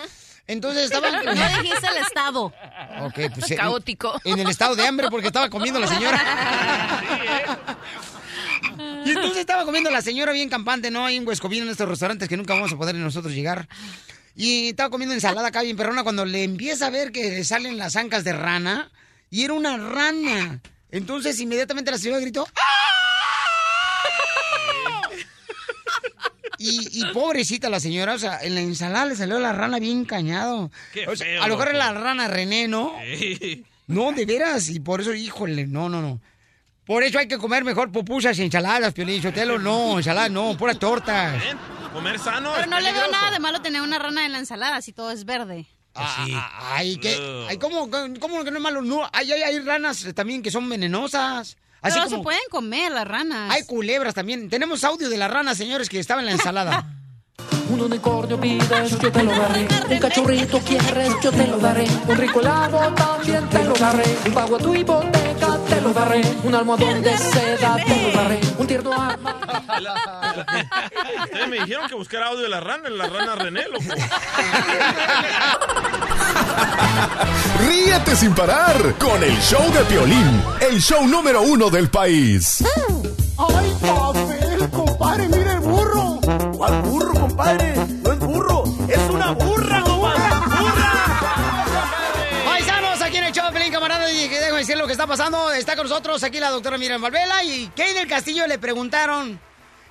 Entonces 0.46 0.84
estaban... 0.84 1.24
No 1.24 1.32
dijiste 1.32 1.88
el 1.88 2.04
estado. 2.06 2.54
Ok, 3.02 3.20
pues, 3.34 3.52
en- 3.52 3.58
Caótico. 3.58 4.20
En, 4.26 4.38
el 4.40 4.50
estado 4.50 4.76
de 4.76 4.86
hambre 4.86 5.08
porque 5.10 5.28
estaba 5.28 5.50
comiendo 5.50 5.80
la 5.80 5.88
señora. 5.88 6.22
Y 9.06 9.10
entonces 9.10 9.38
estaba 9.38 9.66
comiendo 9.66 9.90
la 9.92 10.02
señora 10.02 10.32
bien 10.32 10.50
campante, 10.50 10.90
¿no? 10.92 11.06
Ahí 11.06 11.16
en 11.18 11.28
Huescovina, 11.28 11.64
en 11.66 11.72
estos 11.72 11.88
restaurantes 11.88 12.30
que 12.30 12.38
nunca 12.38 12.54
vamos 12.54 12.72
a 12.72 12.78
poder 12.78 12.96
nosotros 12.96 13.34
llegar. 13.34 13.68
Y 14.36 14.70
estaba 14.70 14.90
comiendo 14.90 15.14
ensalada 15.14 15.48
acá 15.50 15.62
bien 15.62 15.78
perrona 15.78 16.04
cuando 16.04 16.26
le 16.26 16.44
empieza 16.44 16.88
a 16.88 16.90
ver 16.90 17.12
que 17.12 17.30
le 17.30 17.44
salen 17.44 17.78
las 17.78 17.96
ancas 17.96 18.24
de 18.24 18.34
rana. 18.34 18.92
Y 19.30 19.44
era 19.44 19.54
una 19.54 19.78
rana. 19.78 20.62
Entonces 20.92 21.40
inmediatamente 21.40 21.92
la 21.92 21.98
señora 21.98 22.20
gritó. 22.20 22.48
"¡Ah!". 22.56 22.74
Y, 26.60 27.02
y 27.02 27.06
pobrecita 27.14 27.70
la 27.70 27.80
señora, 27.82 28.14
o 28.14 28.20
sea, 28.20 28.40
en 28.42 28.56
la 28.56 28.62
ensalada 28.62 29.06
le 29.08 29.16
salió 29.16 29.38
la 29.40 29.52
rana 29.52 29.80
bien 29.80 30.06
cañado. 30.06 30.72
Qué 30.94 31.08
O 31.08 31.16
sea, 31.16 31.26
feo, 31.28 31.44
a 31.44 31.48
lo 31.48 31.56
mejor 31.56 31.70
era 31.76 31.78
la 31.92 31.94
rana 31.94 32.28
René, 32.30 32.68
¿no? 32.70 32.96
Sí. 33.18 33.66
No, 33.88 34.14
de 34.14 34.26
veras, 34.26 34.70
y 34.70 34.80
por 34.80 35.02
eso, 35.02 35.14
híjole, 35.14 35.68
no, 35.68 35.90
no, 35.90 36.02
no. 36.02 36.22
Por 36.86 37.04
eso 37.04 37.18
hay 37.20 37.28
que 37.28 37.38
comer 37.38 37.64
mejor 37.64 37.92
pupusas 37.92 38.38
y 38.40 38.44
ensaladas, 38.44 38.94
Piolín 38.94 39.22
Sotelo, 39.22 39.58
no, 39.58 39.98
ensaladas 39.98 40.32
no, 40.32 40.58
puras 40.58 40.78
tortas. 40.78 41.42
Comer 41.94 42.20
sano 42.20 42.52
Pero 42.52 42.64
es 42.64 42.70
no 42.70 42.80
le 42.80 42.92
veo 42.92 43.10
nada 43.12 43.32
de 43.32 43.40
malo 43.40 43.62
tener 43.62 43.82
una 43.82 44.00
rana 44.00 44.26
en 44.26 44.32
la 44.32 44.40
ensalada 44.40 44.82
si 44.82 44.92
todo 44.92 45.12
es 45.12 45.26
verde. 45.26 45.66
Ah, 45.96 46.26
ah, 46.34 46.72
ay, 46.76 46.98
¿qué? 46.98 47.46
Ay, 47.48 47.58
¿cómo, 47.58 47.90
cómo 48.20 48.44
que 48.44 48.50
no 48.50 48.58
es 48.58 48.64
malo? 48.64 48.82
No, 48.82 49.08
hay, 49.14 49.32
hay, 49.32 49.44
hay 49.44 49.60
ranas 49.60 50.06
también 50.16 50.42
que 50.42 50.50
son 50.50 50.68
venenosas. 50.68 51.56
Así 51.82 51.96
Pero 52.00 52.06
como 52.06 52.18
se 52.18 52.24
pueden 52.24 52.42
comer 52.50 52.92
las 52.92 53.08
ranas. 53.08 53.52
hay 53.52 53.64
culebras 53.64 54.14
también. 54.14 54.50
Tenemos 54.50 54.84
audio 54.84 55.10
de 55.10 55.18
la 55.18 55.28
rana, 55.28 55.54
señores, 55.54 55.90
que 55.90 56.00
estaba 56.00 56.22
en 56.22 56.26
la 56.26 56.32
ensalada. 56.32 56.88
Un 57.70 57.82
unicornio 57.82 58.40
pides, 58.40 59.00
yo 59.00 59.12
te 59.12 59.24
lo 59.24 59.32
daré. 59.32 59.68
Un 59.90 60.00
cachorrito 60.00 60.60
quieres, 60.60 61.14
yo 61.24 61.32
te 61.32 61.48
lo 61.48 61.58
daré. 61.58 61.88
Un 62.08 62.18
rico 62.18 62.40
helado 62.42 62.78
también 62.94 63.50
te 63.50 63.64
lo 63.64 63.74
daré. 63.74 64.04
Un 64.26 64.34
pago 64.34 64.58
a 64.58 64.60
tu 64.60 64.76
hipoteca 64.76 65.58
te 65.68 65.82
lo 65.82 65.94
daré. 65.94 66.22
Un 66.44 66.54
almohadón 66.54 67.02
de 67.02 67.18
seda 67.18 67.76
te 67.84 68.02
lo 68.04 68.12
daré. 68.12 68.40
Un 68.58 68.68
tierno 68.68 68.94
arma. 68.94 69.40
Ustedes 71.24 71.48
me 71.50 71.60
dijeron 71.62 71.88
que 71.88 71.96
buscara 71.96 72.28
audio 72.28 72.44
de 72.44 72.50
la 72.50 72.60
rana, 72.60 72.90
la 72.90 73.08
rana 73.08 73.36
René, 73.36 73.64
loco. 73.68 73.86
Ríete 77.68 78.16
sin 78.16 78.36
parar 78.36 78.96
con 79.00 79.24
el 79.24 79.36
show 79.40 79.72
de 79.72 79.84
Piolín, 79.86 80.44
el 80.62 80.82
show 80.82 81.08
número 81.08 81.42
uno 81.42 81.70
del 81.70 81.90
país. 81.90 82.64
¡Ay, 83.38 83.74
papel, 83.82 84.43
¿Cuál 86.66 86.82
burro, 86.84 87.14
compadre? 87.14 87.76
No 87.76 88.14
es 88.14 88.20
burro, 88.20 88.64
es 88.88 89.10
una 89.10 89.32
burra, 89.32 89.82
compadre. 89.82 90.22
Paisanos, 92.46 93.02
aquí 93.02 93.18
en 93.18 93.26
el 93.26 93.34
show 93.34 93.52
camarada, 93.70 94.10
y 94.10 94.30
que 94.30 94.40
dejo 94.40 94.56
decir 94.56 94.78
lo 94.78 94.86
que 94.86 94.94
está 94.94 95.06
pasando. 95.06 95.52
Está 95.52 95.76
con 95.76 95.90
nosotros 95.90 96.24
aquí 96.24 96.40
la 96.40 96.50
doctora 96.52 96.78
Miriam 96.78 97.02
Valvela 97.02 97.44
y 97.44 97.68
Kay 97.76 97.94
del 97.94 98.08
Castillo 98.08 98.48
le 98.48 98.60
preguntaron 98.60 99.42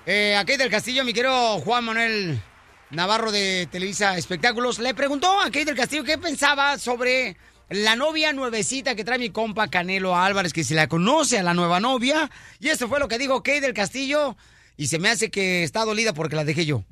eh, 0.07 0.35
a 0.35 0.47
Kay 0.47 0.57
del 0.57 0.71
Castillo, 0.71 1.05
mi 1.05 1.13
querido 1.13 1.59
Juan 1.59 1.85
Manuel 1.85 2.41
Navarro 2.89 3.31
de 3.31 3.69
Televisa 3.71 4.17
Espectáculos, 4.17 4.79
le 4.79 4.95
preguntó 4.95 5.43
a 5.43 5.51
Kay 5.51 5.65
del 5.65 5.77
Castillo 5.77 6.05
qué 6.05 6.17
pensaba 6.17 6.79
sobre 6.79 7.37
la 7.69 7.97
novia 7.97 8.33
nuevecita 8.33 8.95
que 8.95 9.05
trae 9.05 9.19
mi 9.19 9.29
compa 9.29 9.69
Canelo 9.69 10.17
Álvarez, 10.17 10.55
que 10.55 10.65
se 10.65 10.75
la 10.75 10.89
conoce 10.89 11.39
a 11.39 11.43
la 11.43 11.53
nueva 11.53 11.81
novia. 11.81 12.31
Y 12.61 12.71
eso 12.71 12.89
fue 12.89 12.99
lo 12.99 13.09
que 13.09 13.19
dijo 13.19 13.43
Kay 13.43 13.61
del 13.61 13.75
Castillo. 13.75 14.39
Y 14.83 14.89
se 14.89 14.99
me 14.99 15.09
hace 15.11 15.31
que 15.31 15.63
está 15.63 15.85
dolida 15.85 16.13
porque 16.13 16.35
la 16.35 16.43
dejé 16.43 16.67
yo. 16.67 16.83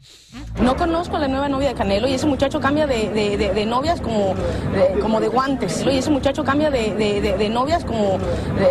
No 0.62 0.76
conozco 0.76 1.16
a 1.16 1.18
la 1.18 1.26
nueva 1.26 1.48
novia 1.48 1.70
de 1.70 1.74
Canelo 1.74 2.06
y 2.06 2.12
ese 2.12 2.24
muchacho 2.24 2.60
cambia 2.60 2.86
de, 2.86 3.08
de- 3.08 3.66
novias 3.66 4.00
como 4.00 4.36
de, 4.72 5.00
como 5.00 5.20
de 5.20 5.26
guantes. 5.26 5.82
Y 5.84 5.98
ese 5.98 6.08
muchacho 6.08 6.44
cambia 6.44 6.70
de, 6.70 7.48
novias 7.52 7.84
como 7.84 8.18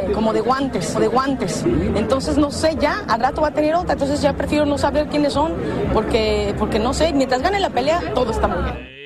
de, 0.07 0.13
como 0.13 0.31
de 0.31 0.39
guantes, 0.39 0.97
de 0.97 1.07
guantes. 1.07 1.65
Entonces 1.97 2.37
no 2.37 2.49
sé 2.49 2.77
ya, 2.79 3.03
al 3.09 3.19
rato 3.19 3.41
va 3.41 3.49
a 3.49 3.53
tener 3.53 3.75
otra. 3.75 3.91
Entonces 3.91 4.21
ya 4.21 4.31
prefiero 4.31 4.65
no 4.65 4.77
saber 4.77 5.09
quiénes 5.09 5.33
son 5.33 5.51
porque, 5.91 6.55
porque 6.57 6.79
no 6.79 6.93
sé, 6.93 7.11
mientras 7.11 7.41
gane 7.41 7.59
la 7.59 7.71
pelea 7.71 8.13
todo 8.15 8.31
está 8.31 8.47
muy 8.47 8.63
bien. 8.63 8.98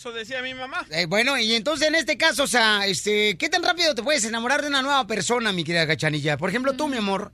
Eso 0.00 0.12
decía 0.12 0.40
mi 0.40 0.54
mamá. 0.54 0.86
Eh, 0.92 1.04
bueno, 1.04 1.36
y 1.36 1.54
entonces 1.54 1.86
en 1.88 1.94
este 1.94 2.16
caso, 2.16 2.44
o 2.44 2.46
sea, 2.46 2.86
este, 2.86 3.36
¿qué 3.36 3.50
tan 3.50 3.62
rápido 3.62 3.94
te 3.94 4.02
puedes 4.02 4.24
enamorar 4.24 4.62
de 4.62 4.68
una 4.68 4.80
nueva 4.80 5.06
persona, 5.06 5.52
mi 5.52 5.62
querida 5.62 5.86
Cachanilla? 5.86 6.38
Por 6.38 6.48
ejemplo, 6.48 6.72
tú, 6.72 6.88
mi 6.88 6.96
amor, 6.96 7.32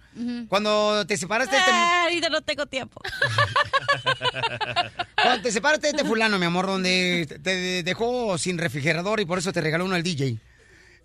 cuando 0.48 1.06
te 1.06 1.16
separaste 1.16 1.54
de 1.54 1.60
este, 1.60 1.70
Ah, 1.72 2.02
ahorita 2.06 2.28
no 2.28 2.40
tengo 2.42 2.66
tiempo. 2.66 3.00
cuando 5.22 5.42
te 5.44 5.52
separaste 5.52 5.86
de 5.86 5.90
este 5.92 6.04
fulano, 6.04 6.40
mi 6.40 6.46
amor, 6.46 6.66
donde 6.66 7.26
te- 7.28 7.38
te 7.38 7.82
dejó 7.84 8.36
sin 8.36 8.58
refrigerador 8.58 9.20
y 9.20 9.26
por 9.26 9.38
eso 9.38 9.52
te 9.52 9.60
regaló 9.60 9.84
uno 9.84 9.94
al 9.94 10.02
DJ. 10.02 10.36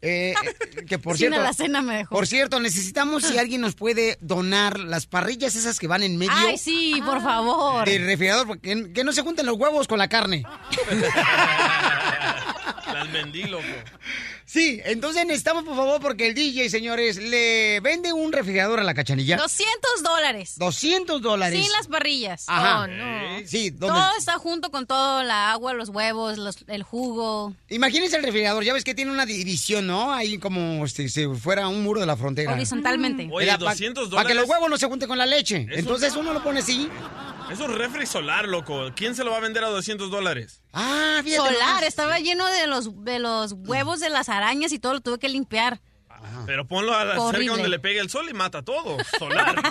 Eh, 0.02 0.34
eh, 0.44 0.86
que 0.86 0.98
por 0.98 1.16
Sin 1.16 1.28
cierto, 1.28 1.40
alacena 1.40 1.82
me 1.82 1.98
dejó. 1.98 2.16
por 2.16 2.26
cierto, 2.28 2.60
necesitamos 2.60 3.24
si 3.24 3.38
alguien 3.40 3.62
nos 3.62 3.76
puede 3.76 4.18
donar 4.22 4.80
las 4.80 5.06
parrillas 5.06 5.56
esas 5.56 5.80
que 5.80 5.88
van 5.88 6.04
en 6.04 6.18
medio. 6.18 6.34
Ay, 6.36 6.58
sí, 6.58 7.02
por 7.06 7.22
favor. 7.22 7.86
Del 7.86 8.06
refrigerador, 8.06 8.48
porque 8.48 8.92
que 8.94 9.04
no 9.04 9.14
se 9.14 9.22
junten 9.22 9.46
los 9.46 9.58
huevos 9.58 9.88
con 9.88 10.00
la 10.00 10.08
carne. 10.08 10.44
Las 12.94 13.12
vendí, 13.12 13.44
loco. 13.44 13.64
Sí, 14.52 14.82
entonces 14.84 15.26
necesitamos, 15.26 15.64
por 15.64 15.78
favor, 15.78 16.02
porque 16.02 16.28
el 16.28 16.34
DJ, 16.34 16.70
señores, 16.70 17.16
le 17.16 17.80
vende 17.80 18.12
un 18.12 18.34
refrigerador 18.34 18.82
a 18.82 18.84
la 18.84 18.94
cachanilla. 18.94 19.38
200 19.38 20.04
dólares. 20.04 20.56
200 20.58 21.22
dólares. 21.22 21.58
Sin 21.64 21.72
las 21.72 21.88
parrillas. 21.88 22.44
Ajá. 22.48 22.82
Oh, 22.82 22.88
no. 22.88 23.48
Sí, 23.48 23.70
¿dónde? 23.70 23.98
Todo 23.98 24.12
está 24.18 24.34
junto 24.40 24.70
con 24.70 24.86
todo, 24.88 25.24
la 25.24 25.54
agua, 25.54 25.74
los 25.74 25.88
huevos, 25.88 26.38
los- 26.38 26.66
el 26.68 26.84
jugo. 26.84 27.56
Imagínense 27.70 28.18
el 28.18 28.24
refrigerador, 28.24 28.66
ya 28.66 28.74
ves 28.74 28.84
que 28.84 28.94
tiene 28.94 29.12
una 29.12 29.26
división, 29.26 29.88
¿no? 29.88 30.12
Ahí 30.14 30.38
como 30.38 30.84
este, 30.84 31.08
si 31.08 31.26
fuera 31.28 31.70
un 31.70 31.82
muro 31.82 32.02
de 32.02 32.08
la 32.08 32.18
frontera. 32.18 32.52
Horizontalmente. 32.52 33.30
Oye, 33.32 33.46
Era 33.46 33.58
pa- 33.58 33.70
200 33.72 34.10
Para 34.10 34.28
que 34.28 34.34
los 34.34 34.44
dólares. 34.48 34.50
huevos 34.50 34.70
no 34.70 34.78
se 34.78 34.88
junten 34.88 35.08
con 35.08 35.18
la 35.18 35.26
leche. 35.28 35.66
Entonces 35.72 36.14
uno 36.18 36.34
lo 36.34 36.44
pone 36.44 36.60
así. 36.60 36.90
Es 37.50 37.60
un 37.62 37.74
refri 37.74 38.06
solar, 38.06 38.50
loco. 38.50 38.92
¿Quién 38.98 39.16
se 39.16 39.24
lo 39.24 39.32
va 39.32 39.38
a 39.38 39.42
vender 39.42 39.64
a 39.64 39.68
200 39.70 40.12
dólares? 40.12 40.61
Ah, 40.74 41.22
Solar, 41.26 41.84
estaba 41.84 42.20
lleno 42.20 42.46
de 42.48 42.68
los, 42.68 43.04
de 43.04 43.20
los 43.20 43.54
huevos 43.54 44.00
de 44.00 44.10
las 44.10 44.30
arañas 44.30 44.72
y 44.72 44.80
todo 44.80 44.94
lo 44.94 45.02
tuve 45.02 45.20
que 45.20 45.30
limpiar. 45.30 45.82
Pero 46.46 46.68
ponlo 46.68 46.96
a 46.96 47.06
la 47.06 47.32
cerca 47.32 47.52
donde 47.52 47.70
le 47.70 47.80
pegue 47.80 48.00
el 48.00 48.10
sol 48.10 48.28
y 48.30 48.34
mata 48.34 48.62
todo. 48.62 48.98
Solar. 49.18 49.56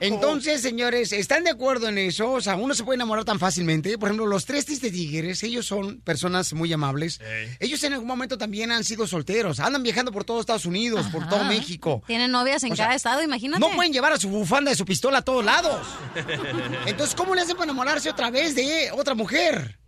Entonces, 0.00 0.62
señores, 0.62 1.12
¿están 1.12 1.44
de 1.44 1.50
acuerdo 1.50 1.88
en 1.88 1.98
eso? 1.98 2.32
O 2.32 2.40
sea, 2.40 2.56
uno 2.56 2.74
se 2.74 2.84
puede 2.84 2.96
enamorar 2.96 3.24
tan 3.24 3.38
fácilmente. 3.38 3.98
Por 3.98 4.08
ejemplo, 4.08 4.26
los 4.26 4.44
tres 4.44 4.66
tristes 4.66 4.92
tigres, 4.92 5.42
ellos 5.42 5.66
son 5.66 6.00
personas 6.00 6.52
muy 6.52 6.72
amables. 6.72 7.20
Ellos 7.60 7.82
en 7.84 7.94
algún 7.94 8.08
momento 8.08 8.38
también 8.38 8.70
han 8.70 8.84
sido 8.84 9.06
solteros. 9.06 9.60
Andan 9.60 9.82
viajando 9.82 10.12
por 10.12 10.24
todo 10.24 10.40
Estados 10.40 10.66
Unidos, 10.66 11.06
por 11.12 11.28
todo. 11.28 11.44
México. 11.46 12.02
Tienen 12.06 12.30
novias 12.30 12.62
en 12.64 12.72
O 12.72 12.76
sea, 12.76 12.86
cada 12.86 12.96
estado, 12.96 13.22
imagínate. 13.22 13.60
No 13.60 13.74
pueden 13.74 13.92
llevar 13.92 14.12
a 14.12 14.18
su 14.18 14.28
bufanda 14.28 14.70
de 14.70 14.76
su 14.76 14.84
pistola 14.84 15.18
a 15.18 15.22
todos 15.22 15.44
lados. 15.44 15.86
Entonces, 16.86 17.14
¿cómo 17.14 17.34
le 17.34 17.42
hacen 17.42 17.56
para 17.56 17.64
enamorarse 17.64 18.10
otra 18.10 18.30
vez 18.30 18.54
de 18.54 18.90
otra 18.92 19.14
mujer? 19.14 19.78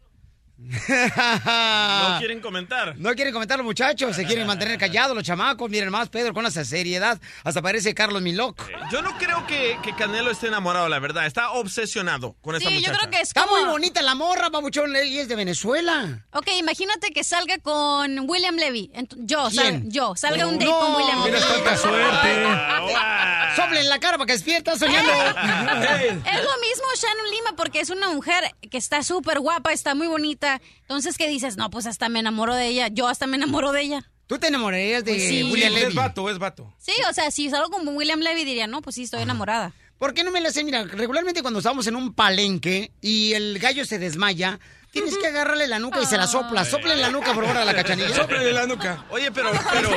No 0.59 2.19
quieren 2.19 2.41
comentar. 2.41 2.97
No 2.99 3.15
quieren 3.15 3.33
comentar 3.33 3.59
los 3.59 3.65
muchachos, 3.65 4.17
se 4.17 4.25
quieren 4.27 4.47
mantener 4.47 4.77
callados 4.77 5.15
los 5.15 5.25
chamacos. 5.25 5.71
Miren 5.71 5.91
más, 5.91 6.09
Pedro, 6.09 6.35
con 6.35 6.45
esa 6.47 6.65
seriedad. 6.65 7.21
Hasta 7.45 7.63
parece 7.63 7.95
Carlos 7.95 8.23
Miloc. 8.23 8.61
Yo 8.91 9.01
no 9.03 9.17
creo 9.19 9.47
que, 9.47 9.79
que 9.83 9.95
Canelo 9.95 10.31
esté 10.33 10.49
enamorado, 10.49 10.89
la 10.89 10.99
verdad. 10.99 11.27
Está 11.27 11.53
obsesionado 11.53 12.35
con 12.43 12.57
esta 12.57 12.69
Sí, 12.69 12.83
yo 12.83 12.93
creo 12.93 13.09
que 13.11 13.19
es 13.21 13.29
Está 13.29 13.45
como... 13.45 13.57
muy 13.61 13.71
bonita 13.71 14.03
la 14.03 14.15
morra, 14.17 14.49
babuchón, 14.49 14.97
ella 14.97 15.23
es 15.23 15.29
de 15.29 15.37
Venezuela. 15.37 16.27
Ok, 16.33 16.49
imagínate 16.59 17.11
que 17.13 17.23
salga 17.23 17.59
con 17.59 18.29
William 18.29 18.57
Levy. 18.57 18.91
Yo, 19.19 19.49
¿Quién? 19.51 19.83
sal- 19.83 19.83
yo, 19.87 20.15
salga 20.17 20.47
un 20.47 20.55
date 20.59 20.65
No, 20.71 20.81
con 20.81 20.95
William 20.97 21.19
Levy. 21.25 21.31
tienes 21.39 21.47
tanta 21.49 21.77
suerte. 21.77 22.45
Sople 23.57 23.81
en 23.81 23.89
la 23.89 23.99
cara 23.99 24.19
para 24.19 24.27
que 24.27 24.33
despiertas 24.33 24.79
soñando. 24.79 25.11
Es 25.19 26.45
lo 26.45 26.59
mismo 26.61 26.85
Shannon 26.97 27.31
Lima 27.31 27.53
porque 27.57 27.81
es 27.81 27.91
una 27.91 28.09
mujer 28.11 28.45
que 28.71 28.79
está 28.79 29.03
súper 29.03 29.41
guapa, 29.41 29.73
está 29.73 29.95
muy 29.95 30.07
bonita. 30.07 30.48
Entonces, 30.83 31.16
¿qué 31.19 31.29
dices? 31.29 31.57
No, 31.57 31.70
pues 31.70 31.87
hasta 31.87 32.09
me 32.09 32.20
enamoro 32.20 32.55
de 32.55 32.66
ella. 32.66 32.89
Yo 32.89 33.09
hasta 33.09 33.27
me 33.27 33.37
enamoro 33.37 33.73
de 33.73 33.83
ella. 33.83 34.11
¿Tú 34.27 34.39
te 34.39 34.49
enamorarías 34.49 35.05
de 35.05 35.12
Pues 35.12 35.23
sí. 35.29 35.43
William 35.45 35.73
Sí, 35.73 35.79
Levy? 35.79 35.89
es 35.89 35.95
vato, 35.95 36.29
es 36.29 36.39
vato. 36.39 36.75
Sí, 36.79 36.93
o 37.09 37.12
sea, 37.15 37.31
si 37.31 37.49
salgo 37.49 37.70
con 37.70 37.89
William 37.97 38.20
Levy 38.20 38.45
diría, 38.45 38.66
no, 38.66 38.83
pues 38.83 38.97
sí, 38.97 39.05
estoy 39.05 39.23
enamorada. 39.23 39.73
¿Por 39.99 40.15
qué 40.15 40.23
no 40.23 40.31
me 40.31 40.41
la 40.41 40.51
sé? 40.53 40.62
Mira, 40.62 40.85
regularmente 40.85 41.43
cuando 41.43 41.59
estamos 41.59 41.87
en 41.89 41.97
un 41.97 42.15
palenque 42.15 42.93
y 43.01 43.33
el 43.33 43.59
gallo 43.59 43.85
se 43.85 43.99
desmaya, 43.99 44.61
tienes 44.93 45.19
que 45.19 45.27
agarrarle 45.27 45.66
la 45.66 45.81
nuca 45.81 46.01
y 46.01 46.07
se 46.07 46.16
la 46.16 46.29
sopla. 46.29 46.65
Sople 46.65 46.95
en 46.95 47.01
la 47.01 47.11
nuca, 47.11 47.35
por 47.35 47.45
favor, 47.45 47.59
a 47.61 47.65
la 47.65 47.75
cachanilla. 47.75 48.15
Sóplale 48.15 48.53
la 48.53 48.66
nuca. 48.66 49.05
Oye, 49.11 49.33
pero, 49.33 49.51
pero, 49.73 49.91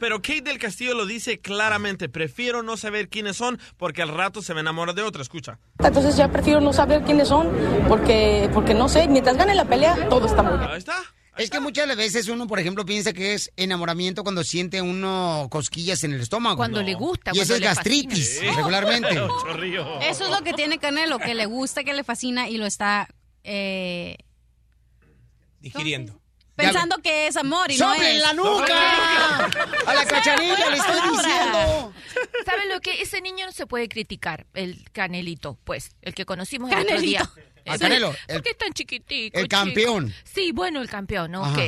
pero 0.00 0.16
Kate 0.20 0.42
del 0.42 0.58
Castillo 0.58 0.94
lo 0.94 1.06
dice 1.06 1.38
claramente. 1.38 2.08
Prefiero 2.08 2.64
no 2.64 2.76
saber 2.76 3.08
quiénes 3.08 3.36
son 3.36 3.60
porque 3.76 4.02
al 4.02 4.08
rato 4.08 4.42
se 4.42 4.52
me 4.52 4.60
enamora 4.60 4.92
de 4.92 5.02
otra. 5.02 5.22
Escucha. 5.22 5.58
Entonces 5.78 6.16
ya 6.16 6.28
prefiero 6.28 6.60
no 6.60 6.72
saber 6.72 7.02
quiénes 7.02 7.28
son 7.28 7.48
porque, 7.88 8.50
porque 8.52 8.74
no 8.74 8.88
sé, 8.88 9.06
mientras 9.06 9.36
gane 9.36 9.54
la 9.54 9.64
pelea 9.64 10.08
todo 10.08 10.26
está 10.26 10.42
muy 10.42 10.58
bien. 10.58 10.70
Ahí 10.70 10.78
está. 10.78 10.96
Es 11.38 11.50
que 11.50 11.60
muchas 11.60 11.94
veces 11.96 12.28
uno, 12.28 12.46
por 12.46 12.58
ejemplo, 12.58 12.84
piensa 12.86 13.12
que 13.12 13.34
es 13.34 13.52
enamoramiento 13.56 14.22
cuando 14.22 14.42
siente 14.42 14.80
uno 14.80 15.48
cosquillas 15.50 16.02
en 16.04 16.12
el 16.14 16.20
estómago. 16.20 16.56
Cuando 16.56 16.82
le 16.82 16.94
gusta, 16.94 17.32
Y 17.34 17.40
eso 17.40 17.54
es 17.54 17.60
gastritis, 17.60 18.34
fascina. 18.36 18.56
regularmente. 18.56 19.08
Eso 20.08 20.24
es 20.24 20.30
lo 20.30 20.42
que 20.42 20.52
tiene 20.54 20.78
Canelo, 20.78 21.18
que 21.18 21.34
le 21.34 21.46
gusta, 21.46 21.84
que 21.84 21.92
le 21.94 22.04
fascina 22.04 22.48
y 22.48 22.56
lo 22.56 22.64
está 22.66 23.08
eh, 23.44 24.16
Digiriendo. 25.60 26.20
pensando 26.54 26.98
que 26.98 27.26
es 27.28 27.36
amor 27.36 27.70
y 27.70 27.76
no 27.78 27.90
¡Sople 27.92 28.10
es. 28.10 28.16
en 28.16 28.22
la 28.22 28.32
nuca! 28.32 29.44
A 29.86 29.94
la 29.94 30.04
cachanilla 30.06 30.70
le 30.70 30.76
estoy 30.76 30.94
diciendo. 31.10 31.92
¿Saben 32.44 32.68
lo 32.70 32.80
que? 32.80 33.02
Ese 33.02 33.20
niño 33.20 33.46
no 33.46 33.52
se 33.52 33.66
puede 33.66 33.88
criticar, 33.88 34.46
el 34.54 34.84
Canelito, 34.92 35.58
pues, 35.64 35.90
el 36.02 36.14
que 36.14 36.24
conocimos 36.24 36.70
el 36.72 36.78
otro 36.80 37.00
día. 37.00 37.28
Sí, 37.74 37.78
Canelo, 37.80 38.14
el- 38.28 38.34
porque 38.36 38.50
es 38.50 38.58
tan 38.58 38.72
chiquitico. 38.72 39.38
el 39.38 39.44
chico. 39.44 39.56
campeón. 39.56 40.14
Sí, 40.24 40.52
bueno, 40.52 40.80
el 40.80 40.88
campeón, 40.88 41.34
ok. 41.34 41.44
Ajá. 41.46 41.62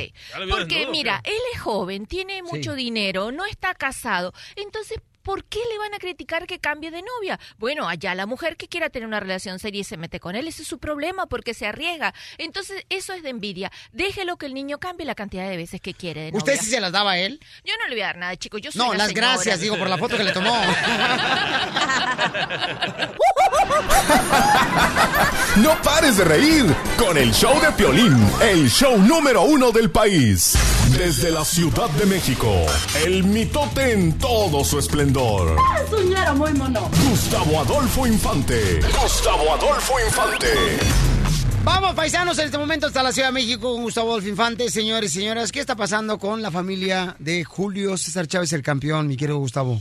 Porque 0.49 0.75
desnudo, 0.75 0.91
mira, 0.91 1.21
¿qué? 1.23 1.31
él 1.31 1.41
es 1.53 1.59
joven, 1.61 2.05
tiene 2.05 2.41
mucho 2.43 2.73
dinero, 2.75 3.31
no 3.31 3.45
está 3.45 3.73
casado. 3.75 4.33
Entonces, 4.55 4.99
¿por 5.23 5.43
qué 5.45 5.59
le 5.71 5.77
van 5.77 5.93
a 5.93 5.99
criticar 5.99 6.47
que 6.47 6.59
cambie 6.59 6.91
de 6.91 7.01
novia? 7.01 7.39
Bueno, 7.57 7.87
allá 7.87 8.15
la 8.15 8.25
mujer 8.25 8.57
que 8.57 8.67
quiera 8.67 8.89
tener 8.89 9.07
una 9.07 9.19
relación 9.19 9.59
seria 9.59 9.81
y 9.81 9.83
se 9.83 9.97
mete 9.97 10.19
con 10.19 10.35
él, 10.35 10.47
ese 10.47 10.61
es 10.63 10.67
su 10.67 10.79
problema 10.79 11.25
porque 11.27 11.53
se 11.53 11.65
arriesga. 11.67 12.13
Entonces, 12.37 12.85
eso 12.89 13.13
es 13.13 13.23
de 13.23 13.29
envidia. 13.29 13.71
Déjelo 13.91 14.37
que 14.37 14.45
el 14.45 14.53
niño 14.53 14.77
cambie 14.79 15.05
la 15.05 15.15
cantidad 15.15 15.49
de 15.49 15.57
veces 15.57 15.81
que 15.81 15.93
quiere 15.93 16.31
de 16.31 16.37
¿Usted 16.37 16.53
novia. 16.53 16.63
sí 16.63 16.69
se 16.69 16.79
las 16.81 16.91
daba 16.91 17.11
a 17.11 17.17
él? 17.19 17.39
Yo 17.63 17.73
no 17.81 17.87
le 17.87 17.95
voy 17.95 18.01
a 18.01 18.05
dar 18.07 18.17
nada, 18.17 18.35
chico. 18.37 18.57
Yo 18.57 18.71
soy 18.71 18.79
No, 18.79 18.91
la 18.93 18.99
las 18.99 19.07
señora. 19.09 19.27
gracias, 19.33 19.59
digo, 19.61 19.77
por 19.77 19.89
la 19.89 19.97
foto 19.97 20.17
que 20.17 20.23
le 20.23 20.31
tomó. 20.31 20.55
No 25.57 25.81
pares 25.81 26.17
de 26.17 26.23
reír 26.23 26.65
con 26.97 27.17
el 27.17 27.31
show 27.33 27.59
de 27.61 27.71
Piolín, 27.73 28.15
el 28.41 28.69
show 28.69 28.97
número 28.97 29.43
uno 29.43 29.71
del 29.71 29.89
país. 29.91 30.53
Desde 30.97 31.31
la 31.31 31.43
Ciudad 31.43 31.89
de 31.91 32.05
México, 32.05 32.53
el 33.05 33.23
mitote 33.23 33.91
en 33.91 34.17
todo 34.17 34.63
su 34.63 34.79
esplendor. 34.79 35.08
Es 35.09 35.91
un 35.91 36.07
ñero 36.07 36.35
muy 36.35 36.53
mono. 36.53 36.81
Gustavo 37.09 37.61
Adolfo 37.61 38.05
Infante. 38.05 38.79
Gustavo 39.01 39.53
Adolfo 39.53 39.99
Infante. 40.05 40.47
Vamos, 41.63 41.95
paisanos, 41.95 42.37
en 42.37 42.45
este 42.45 42.59
momento 42.59 42.85
hasta 42.85 43.01
la 43.01 43.11
Ciudad 43.11 43.29
de 43.29 43.33
México 43.33 43.73
con 43.73 43.81
Gustavo 43.81 44.11
Adolfo 44.11 44.29
Infante. 44.29 44.69
Señores 44.69 45.15
y 45.15 45.21
señoras, 45.21 45.51
¿qué 45.51 45.61
está 45.61 45.75
pasando 45.75 46.19
con 46.19 46.43
la 46.43 46.51
familia 46.51 47.15
de 47.17 47.43
Julio 47.43 47.97
César 47.97 48.27
Chávez, 48.27 48.53
el 48.53 48.61
campeón, 48.61 49.07
mi 49.07 49.17
querido 49.17 49.39
Gustavo? 49.39 49.79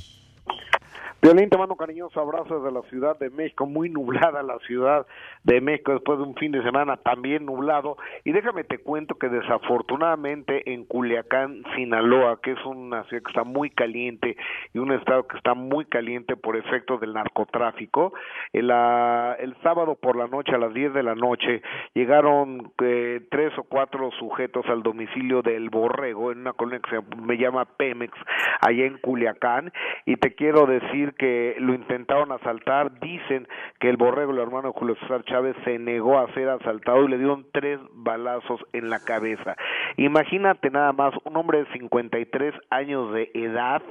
Violín, 1.20 1.50
te 1.50 1.58
mando 1.58 1.74
un 1.74 1.78
cariñoso 1.78 2.20
abrazo 2.20 2.60
desde 2.60 2.72
la 2.72 2.88
Ciudad 2.88 3.18
de 3.18 3.28
México, 3.28 3.66
muy 3.66 3.90
nublada 3.90 4.42
la 4.42 4.56
Ciudad 4.66 5.06
de 5.48 5.62
México 5.62 5.94
después 5.94 6.18
de 6.18 6.24
un 6.24 6.34
fin 6.34 6.52
de 6.52 6.62
semana 6.62 6.98
también 6.98 7.46
nublado. 7.46 7.96
Y 8.24 8.32
déjame 8.32 8.64
te 8.64 8.78
cuento 8.78 9.14
que 9.14 9.30
desafortunadamente 9.30 10.74
en 10.74 10.84
Culiacán, 10.84 11.64
Sinaloa, 11.74 12.40
que 12.42 12.52
es 12.52 12.64
una 12.66 13.04
ciudad 13.04 13.22
que 13.22 13.30
está 13.30 13.44
muy 13.44 13.70
caliente 13.70 14.36
y 14.74 14.78
un 14.78 14.92
estado 14.92 15.26
que 15.26 15.38
está 15.38 15.54
muy 15.54 15.86
caliente 15.86 16.36
por 16.36 16.56
efecto 16.56 16.98
del 16.98 17.14
narcotráfico, 17.14 18.12
el, 18.52 18.70
ah, 18.70 19.36
el 19.38 19.56
sábado 19.62 19.94
por 19.94 20.16
la 20.16 20.26
noche, 20.26 20.54
a 20.54 20.58
las 20.58 20.74
10 20.74 20.92
de 20.92 21.02
la 21.02 21.14
noche, 21.14 21.62
llegaron 21.94 22.70
eh, 22.82 23.22
tres 23.30 23.56
o 23.56 23.62
cuatro 23.62 24.10
sujetos 24.18 24.66
al 24.66 24.82
domicilio 24.82 25.40
del 25.40 25.70
Borrego 25.70 26.30
en 26.30 26.40
una 26.40 26.52
colonia 26.52 26.80
que 26.80 26.90
se 26.90 27.16
me 27.16 27.38
llama 27.38 27.64
Pemex, 27.64 28.12
allá 28.60 28.84
en 28.84 28.98
Culiacán, 28.98 29.72
y 30.04 30.16
te 30.16 30.34
quiero 30.34 30.66
decir 30.66 31.14
que 31.14 31.56
lo 31.58 31.72
intentaron 31.72 32.32
asaltar, 32.32 33.00
dicen 33.00 33.48
que 33.80 33.88
el 33.88 33.96
Borrego, 33.96 34.32
el 34.32 34.40
hermano 34.40 34.68
de 34.68 34.78
Julio 34.78 34.96
César 35.00 35.24
se 35.64 35.78
negó 35.78 36.18
a 36.18 36.32
ser 36.34 36.48
asaltado 36.48 37.04
y 37.04 37.08
le 37.08 37.18
dieron 37.18 37.46
tres 37.52 37.78
balazos 37.92 38.60
en 38.72 38.90
la 38.90 39.00
cabeza. 39.00 39.56
Imagínate 39.96 40.70
nada 40.70 40.92
más, 40.92 41.14
un 41.24 41.36
hombre 41.36 41.64
de 41.64 41.72
53 41.72 42.54
años 42.70 43.12
de 43.12 43.30
edad, 43.34 43.82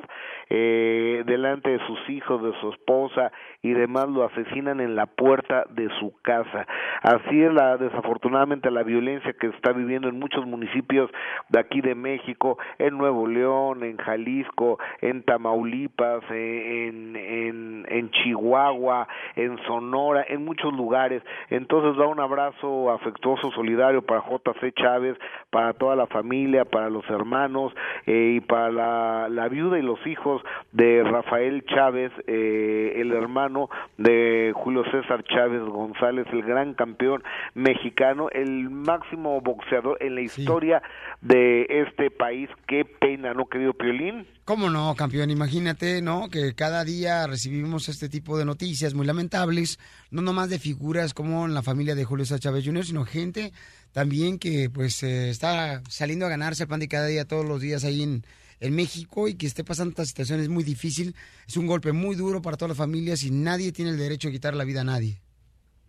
eh, 0.49 1.23
delante 1.25 1.69
de 1.71 1.85
sus 1.85 2.09
hijos, 2.09 2.41
de 2.41 2.53
su 2.59 2.71
esposa 2.71 3.31
y 3.61 3.73
demás, 3.73 4.07
lo 4.07 4.23
asesinan 4.23 4.79
en 4.79 4.95
la 4.95 5.05
puerta 5.05 5.65
de 5.69 5.89
su 5.99 6.13
casa. 6.21 6.65
Así 7.01 7.41
es 7.41 7.53
la, 7.53 7.77
desafortunadamente, 7.77 8.71
la 8.71 8.83
violencia 8.83 9.33
que 9.33 9.47
está 9.47 9.71
viviendo 9.71 10.07
en 10.07 10.19
muchos 10.19 10.45
municipios 10.45 11.09
de 11.49 11.59
aquí 11.59 11.81
de 11.81 11.95
México, 11.95 12.57
en 12.79 12.97
Nuevo 12.97 13.27
León, 13.27 13.83
en 13.83 13.97
Jalisco, 13.97 14.79
en 15.01 15.23
Tamaulipas, 15.23 16.23
eh, 16.31 16.87
en, 16.87 17.85
en 17.89 18.11
Chihuahua, 18.11 19.07
en 19.35 19.57
Sonora, 19.65 20.25
en 20.27 20.45
muchos 20.45 20.73
lugares. 20.73 21.23
Entonces 21.49 21.99
va 21.99 22.07
un 22.07 22.19
abrazo 22.19 22.91
afectuoso, 22.91 23.51
solidario 23.51 24.01
para 24.01 24.21
JC 24.21 24.73
Chávez, 24.75 25.17
para 25.49 25.73
toda 25.73 25.95
la 25.95 26.07
familia, 26.07 26.65
para 26.65 26.89
los 26.89 27.07
hermanos 27.09 27.73
eh, 28.05 28.35
y 28.37 28.39
para 28.41 28.71
la, 28.71 29.27
la 29.29 29.47
viuda 29.47 29.79
y 29.79 29.81
los 29.81 30.05
hijos 30.05 30.41
de 30.71 31.03
Rafael 31.03 31.63
Chávez, 31.65 32.11
eh, 32.27 32.93
el 32.97 33.11
hermano 33.13 33.69
de 33.97 34.53
Julio 34.55 34.83
César 34.91 35.23
Chávez 35.23 35.61
González, 35.63 36.27
el 36.31 36.43
gran 36.43 36.73
campeón 36.73 37.23
mexicano, 37.53 38.29
el 38.31 38.69
máximo 38.69 39.39
boxeador 39.41 39.97
en 40.01 40.15
la 40.15 40.21
historia 40.21 40.81
de 41.21 41.65
este 41.69 42.11
país. 42.11 42.49
Qué 42.67 42.85
pena, 42.85 43.33
¿no, 43.33 43.45
querido 43.45 43.73
Piolín? 43.73 44.25
¿Cómo 44.47 44.69
no, 44.69 44.95
campeón? 44.95 45.29
Imagínate, 45.29 46.01
¿no? 46.01 46.29
Que 46.29 46.55
cada 46.55 46.85
día 46.85 47.27
recibimos 47.27 47.89
este 47.89 48.07
tipo 48.07 48.37
de 48.37 48.45
noticias 48.45 48.93
muy 48.93 49.05
lamentables, 49.05 49.77
no 50.09 50.21
nomás 50.21 50.49
de 50.49 50.57
figuras 50.57 51.13
como 51.13 51.45
en 51.45 51.53
la 51.53 51.61
familia 51.61 51.95
de 51.95 52.05
Julio 52.05 52.23
César 52.23 52.39
Chávez 52.39 52.65
Jr., 52.65 52.85
sino 52.85 53.03
gente 53.03 53.51
también 53.91 54.39
que 54.39 54.69
pues 54.73 55.03
eh, 55.03 55.29
está 55.29 55.81
saliendo 55.89 56.25
a 56.25 56.29
ganarse 56.29 56.63
el 56.63 56.69
pan 56.69 56.79
de 56.79 56.87
cada 56.87 57.07
día 57.07 57.27
todos 57.27 57.45
los 57.45 57.59
días 57.59 57.83
ahí 57.83 58.01
en, 58.01 58.21
en 58.61 58.73
México 58.73 59.27
y 59.27 59.35
que 59.35 59.47
esté 59.47 59.65
pasando 59.65 59.89
esta 59.89 60.05
situación 60.05 60.39
es 60.39 60.47
muy 60.47 60.63
difícil, 60.63 61.13
es 61.45 61.57
un 61.57 61.67
golpe 61.67 61.91
muy 61.91 62.15
duro 62.15 62.41
para 62.41 62.55
todas 62.55 62.69
las 62.69 62.77
familias 62.77 63.25
y 63.25 63.31
nadie 63.31 63.73
tiene 63.73 63.91
el 63.91 63.97
derecho 63.97 64.29
de 64.29 64.35
quitar 64.35 64.55
la 64.55 64.63
vida 64.63 64.79
a 64.79 64.85
nadie. 64.85 65.19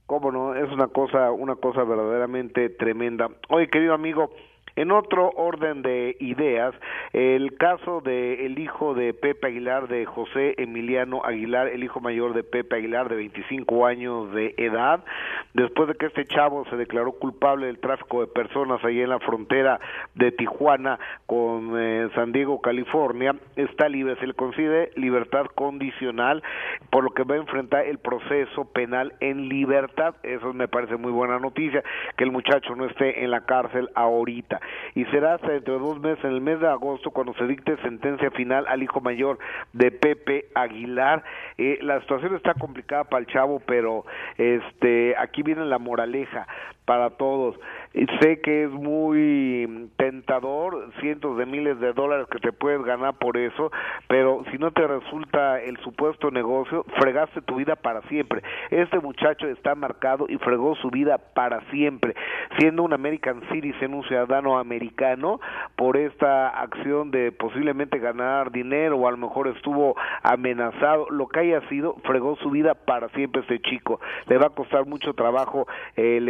Cómo 0.06 0.32
no, 0.32 0.56
es 0.56 0.68
una 0.72 0.88
cosa, 0.88 1.30
una 1.30 1.54
cosa 1.54 1.84
verdaderamente 1.84 2.70
tremenda. 2.70 3.28
Oye, 3.50 3.68
querido 3.68 3.94
amigo, 3.94 4.32
en 4.78 4.92
otro 4.92 5.30
orden 5.30 5.82
de 5.82 6.16
ideas, 6.20 6.72
el 7.12 7.56
caso 7.56 8.00
de 8.00 8.46
el 8.46 8.60
hijo 8.60 8.94
de 8.94 9.12
Pepe 9.12 9.48
Aguilar, 9.48 9.88
de 9.88 10.06
José 10.06 10.54
Emiliano 10.56 11.20
Aguilar, 11.24 11.66
el 11.66 11.82
hijo 11.82 12.00
mayor 12.00 12.32
de 12.32 12.44
Pepe 12.44 12.76
Aguilar, 12.76 13.08
de 13.08 13.16
25 13.16 13.86
años 13.86 14.32
de 14.32 14.54
edad, 14.56 15.04
después 15.52 15.88
de 15.88 15.96
que 15.96 16.06
este 16.06 16.26
chavo 16.26 16.64
se 16.70 16.76
declaró 16.76 17.10
culpable 17.10 17.66
del 17.66 17.80
tráfico 17.80 18.20
de 18.20 18.28
personas 18.28 18.84
ahí 18.84 19.00
en 19.00 19.08
la 19.08 19.18
frontera 19.18 19.80
de 20.14 20.30
Tijuana 20.30 21.00
con 21.26 21.72
eh, 21.76 22.08
San 22.14 22.30
Diego, 22.30 22.60
California, 22.60 23.34
está 23.56 23.88
libre, 23.88 24.14
se 24.20 24.28
le 24.28 24.34
concede 24.34 24.92
libertad 24.94 25.46
condicional, 25.56 26.40
por 26.90 27.02
lo 27.02 27.10
que 27.10 27.24
va 27.24 27.34
a 27.34 27.38
enfrentar 27.38 27.84
el 27.84 27.98
proceso 27.98 28.64
penal 28.66 29.14
en 29.18 29.48
libertad. 29.48 30.14
Eso 30.22 30.52
me 30.52 30.68
parece 30.68 30.96
muy 30.96 31.10
buena 31.10 31.40
noticia, 31.40 31.82
que 32.16 32.22
el 32.22 32.30
muchacho 32.30 32.76
no 32.76 32.84
esté 32.84 33.24
en 33.24 33.32
la 33.32 33.44
cárcel 33.44 33.88
ahorita 33.96 34.60
y 34.94 35.04
será 35.06 35.34
hasta 35.34 35.50
dentro 35.50 35.74
de 35.74 35.80
dos 35.80 36.00
meses, 36.00 36.24
en 36.24 36.32
el 36.32 36.40
mes 36.40 36.60
de 36.60 36.68
agosto, 36.68 37.10
cuando 37.10 37.34
se 37.34 37.46
dicte 37.46 37.76
sentencia 37.78 38.30
final 38.30 38.66
al 38.68 38.82
hijo 38.82 39.00
mayor 39.00 39.38
de 39.72 39.90
Pepe 39.90 40.46
Aguilar. 40.54 41.22
Eh, 41.56 41.78
la 41.82 42.00
situación 42.00 42.34
está 42.36 42.54
complicada 42.54 43.04
para 43.04 43.20
el 43.20 43.26
chavo, 43.26 43.60
pero 43.60 44.04
este 44.36 45.14
aquí 45.18 45.42
viene 45.42 45.64
la 45.64 45.78
moraleja 45.78 46.46
para 46.88 47.10
todos. 47.10 47.54
Y 47.92 48.06
sé 48.20 48.40
que 48.40 48.64
es 48.64 48.70
muy 48.70 49.90
tentador, 49.96 50.90
cientos 51.00 51.36
de 51.36 51.44
miles 51.44 51.78
de 51.80 51.92
dólares 51.92 52.26
que 52.30 52.38
te 52.38 52.50
puedes 52.50 52.82
ganar 52.82 53.18
por 53.18 53.36
eso, 53.36 53.70
pero 54.08 54.42
si 54.50 54.56
no 54.56 54.70
te 54.70 54.86
resulta 54.86 55.60
el 55.60 55.76
supuesto 55.78 56.30
negocio, 56.30 56.84
fregaste 56.98 57.42
tu 57.42 57.56
vida 57.56 57.76
para 57.76 58.00
siempre. 58.02 58.42
Este 58.70 59.00
muchacho 59.00 59.48
está 59.48 59.74
marcado 59.74 60.26
y 60.30 60.38
fregó 60.38 60.76
su 60.76 60.90
vida 60.90 61.18
para 61.18 61.60
siempre, 61.70 62.14
siendo 62.58 62.84
un 62.84 62.94
American 62.94 63.42
Citizen, 63.52 63.92
un 63.92 64.04
ciudadano 64.04 64.58
americano, 64.58 65.40
por 65.76 65.98
esta 65.98 66.48
acción 66.48 67.10
de 67.10 67.32
posiblemente 67.32 67.98
ganar 67.98 68.50
dinero 68.50 68.96
o 68.96 69.08
a 69.08 69.10
lo 69.10 69.18
mejor 69.18 69.48
estuvo 69.48 69.94
amenazado, 70.22 71.06
lo 71.10 71.28
que 71.28 71.40
haya 71.40 71.60
sido, 71.68 71.96
fregó 72.04 72.36
su 72.36 72.50
vida 72.50 72.72
para 72.74 73.10
siempre 73.10 73.42
este 73.42 73.60
chico. 73.60 74.00
Le 74.26 74.38
va 74.38 74.46
a 74.46 74.50
costar 74.50 74.86
mucho 74.86 75.12
trabajo 75.12 75.66
el 75.96 76.28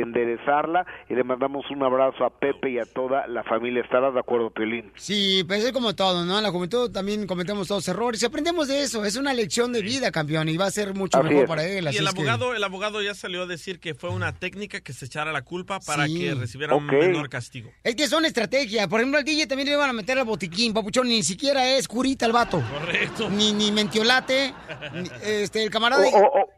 y 1.09 1.15
le 1.15 1.25
mandamos 1.25 1.65
un 1.71 1.83
abrazo 1.83 2.25
a 2.25 2.31
Pepe 2.31 2.71
y 2.71 2.79
a 2.79 2.85
toda 2.87 3.27
la 3.27 3.43
familia. 3.45 3.83
¿Estarás 3.83 4.15
de 4.15 4.21
acuerdo, 4.21 4.51
Piolín? 4.51 4.91
Sí, 4.97 5.45
pues 5.47 5.63
es 5.65 5.73
como 5.73 5.95
todo, 5.95 6.25
¿no? 6.25 6.39
En 6.39 6.43
la 6.43 6.51
juventud 6.51 6.91
también 6.91 7.27
cometemos 7.27 7.69
todos 7.69 7.87
errores 7.89 8.23
y 8.23 8.27
aprendemos 8.27 8.69
de 8.69 8.83
eso. 8.83 9.05
Es 9.05 9.17
una 9.17 9.35
lección 9.35 9.73
de 9.73 9.83
vida, 9.83 10.11
campeón, 10.11 10.49
y 10.49 10.57
va 10.57 10.67
a 10.67 10.71
ser 10.71 10.95
mucho 10.95 11.19
Así 11.19 11.29
mejor 11.29 11.43
es. 11.45 11.49
para 11.49 11.65
él. 11.65 11.85
Y 11.93 11.97
el 11.97 12.07
es 12.07 12.15
que- 12.15 12.21
abogado, 12.23 12.55
el 12.55 12.65
abogado 12.65 13.03
ya 13.03 13.15
salió 13.15 13.43
a 13.43 13.47
decir 13.47 13.79
que 13.81 13.95
fue 13.95 14.11
una 14.11 14.33
técnica 14.39 14.81
que 14.81 14.93
se 14.93 15.05
echara 15.05 15.33
la 15.33 15.43
culpa 15.43 15.81
para 15.81 16.07
Sí. 16.07 16.19
que 16.19 16.35
recibiera 16.35 16.75
un 16.75 16.87
menor 16.87 17.29
castigo. 17.29 17.71
Es 17.85 17.95
que 17.95 18.07
son 18.07 18.25
estrategias. 18.25 18.87
Por 18.89 19.01
ejemplo, 19.01 19.19
al 19.19 19.25
DJ 19.25 19.47
también 19.47 19.69
le 19.69 19.75
iban 19.75 19.91
a 19.91 19.93
meter 19.93 20.19
al 20.19 20.25
botiquín, 20.25 20.73
papuchón. 20.73 21.09
Ni 21.09 21.23
siquiera 21.23 21.69
es 21.77 21.87
curita 21.87 22.25
el 22.27 22.33
vato. 22.33 22.63
Correcto. 22.73 23.29
Ni, 23.29 23.53
ni 23.53 23.71
mentiolate. 23.73 24.55
ni- 24.95 25.09
este, 25.25 25.63
el 25.63 25.71
camarada. 25.71 26.03
O- 26.07 26.19
o- 26.19 26.41
o- 26.43 26.49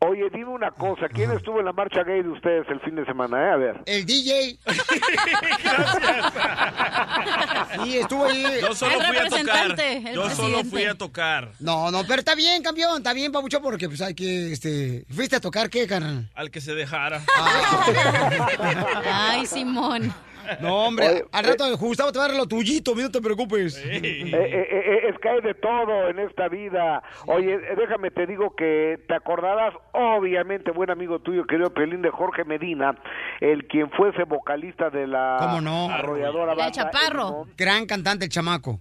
oye, 0.00 0.28
dime 0.32 0.50
una 0.50 0.70
cosa, 0.70 1.08
¿quién 1.08 1.30
estuvo 1.32 1.58
en 1.58 1.66
la 1.66 1.72
marcha 1.72 2.02
gay 2.04 2.22
de 2.22 2.28
ustedes 2.28 2.66
el 2.68 2.80
fin 2.80 2.94
de 2.96 3.04
semana? 3.04 3.48
eh? 3.48 3.50
A 3.50 3.56
ver. 3.56 3.80
El 3.86 4.06
DJ. 4.06 4.58
Sí, 7.82 7.98
estuvo 7.98 8.24
ahí. 8.26 8.44
Yo 8.60 8.74
solo 8.74 8.94
El 8.94 9.06
fui 9.06 9.16
a 9.16 9.28
tocar. 9.28 9.76
Yo 10.14 10.30
solo 10.30 10.64
fui 10.64 10.84
a 10.84 10.94
tocar. 10.94 11.52
No, 11.60 11.90
no, 11.90 12.04
pero 12.04 12.20
está 12.20 12.34
bien, 12.34 12.62
campeón. 12.62 12.98
Está 12.98 13.12
bien, 13.12 13.32
papuchón, 13.32 13.62
porque 13.62 13.88
pues 13.88 14.00
hay 14.00 14.14
que, 14.14 14.52
este... 14.52 15.04
¿Fuiste 15.10 15.36
a 15.36 15.40
tocar 15.40 15.68
qué, 15.70 15.86
carnal? 15.86 16.30
Al 16.34 16.50
que 16.50 16.60
se 16.60 16.74
dejara. 16.74 17.22
Ay, 19.04 19.46
Simón. 19.46 20.12
No, 20.60 20.86
hombre, 20.86 21.08
Oye, 21.08 21.24
al 21.32 21.44
rato 21.44 21.64
Gustavo 21.76 22.12
te 22.12 22.18
va 22.18 22.26
a 22.26 22.28
dar 22.28 22.36
lo 22.36 22.46
tuyito, 22.46 22.94
no 22.94 23.10
te 23.10 23.20
preocupes. 23.20 23.76
Eh, 23.78 24.00
eh, 24.02 24.68
eh, 24.70 25.08
es 25.08 25.18
que 25.18 25.28
hay 25.28 25.40
de 25.40 25.54
todo 25.54 26.08
en 26.08 26.18
esta 26.18 26.48
vida. 26.48 27.02
Oye, 27.26 27.54
eh, 27.54 27.74
déjame 27.76 28.10
te 28.10 28.26
digo 28.26 28.54
que 28.56 28.98
te 29.06 29.14
acordarás, 29.14 29.74
obviamente, 29.92 30.70
buen 30.70 30.90
amigo 30.90 31.20
tuyo, 31.20 31.44
querido 31.46 31.72
Pelín 31.72 32.02
de 32.02 32.10
Jorge 32.10 32.44
Medina, 32.44 32.96
el 33.40 33.66
quien 33.66 33.90
fuese 33.90 34.24
vocalista 34.24 34.90
de 34.90 35.06
la 35.06 35.36
¿Cómo 35.38 35.60
no? 35.60 35.90
arrolladora 35.90 36.54
La 36.54 36.54
banda 36.54 36.72
Chaparro. 36.72 37.46
Gran 37.56 37.86
cantante 37.86 38.24
el 38.24 38.30
chamaco. 38.30 38.80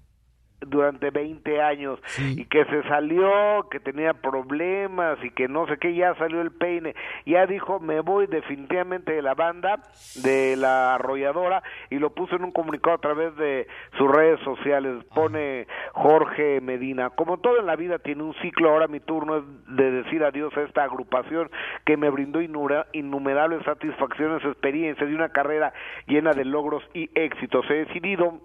Durante 0.61 1.11
20 1.11 1.61
años 1.61 1.99
y 2.19 2.45
que 2.45 2.65
se 2.65 2.83
salió, 2.83 3.67
que 3.69 3.79
tenía 3.79 4.13
problemas 4.13 5.17
y 5.23 5.29
que 5.29 5.47
no 5.47 5.67
sé 5.67 5.77
qué, 5.77 5.93
ya 5.93 6.15
salió 6.15 6.41
el 6.41 6.51
peine, 6.51 6.95
ya 7.25 7.45
dijo 7.45 7.79
me 7.79 7.99
voy 8.01 8.27
definitivamente 8.27 9.13
de 9.13 9.21
la 9.21 9.35
banda, 9.35 9.83
de 10.23 10.55
la 10.57 10.95
arrolladora 10.95 11.61
y 11.89 11.99
lo 11.99 12.09
puso 12.11 12.35
en 12.35 12.43
un 12.43 12.51
comunicado 12.51 12.95
a 12.95 13.01
través 13.01 13.35
de 13.35 13.67
sus 13.97 14.09
redes 14.09 14.39
sociales, 14.41 15.03
pone 15.13 15.67
Jorge 15.93 16.59
Medina, 16.61 17.11
como 17.11 17.37
todo 17.37 17.59
en 17.59 17.65
la 17.65 17.75
vida 17.75 17.99
tiene 17.99 18.23
un 18.23 18.33
ciclo, 18.35 18.71
ahora 18.71 18.87
mi 18.87 18.99
turno 18.99 19.37
es 19.37 19.43
de 19.75 19.91
decir 19.91 20.23
adiós 20.23 20.55
a 20.57 20.61
esta 20.61 20.83
agrupación 20.83 21.49
que 21.85 21.97
me 21.97 22.09
brindó 22.09 22.41
innumerables 22.41 23.63
satisfacciones, 23.63 24.43
experiencias 24.43 25.09
y 25.09 25.13
una 25.13 25.29
carrera 25.29 25.73
llena 26.07 26.33
de 26.33 26.45
logros 26.45 26.83
y 26.93 27.09
éxitos. 27.15 27.65
He 27.69 27.85
decidido 27.85 28.39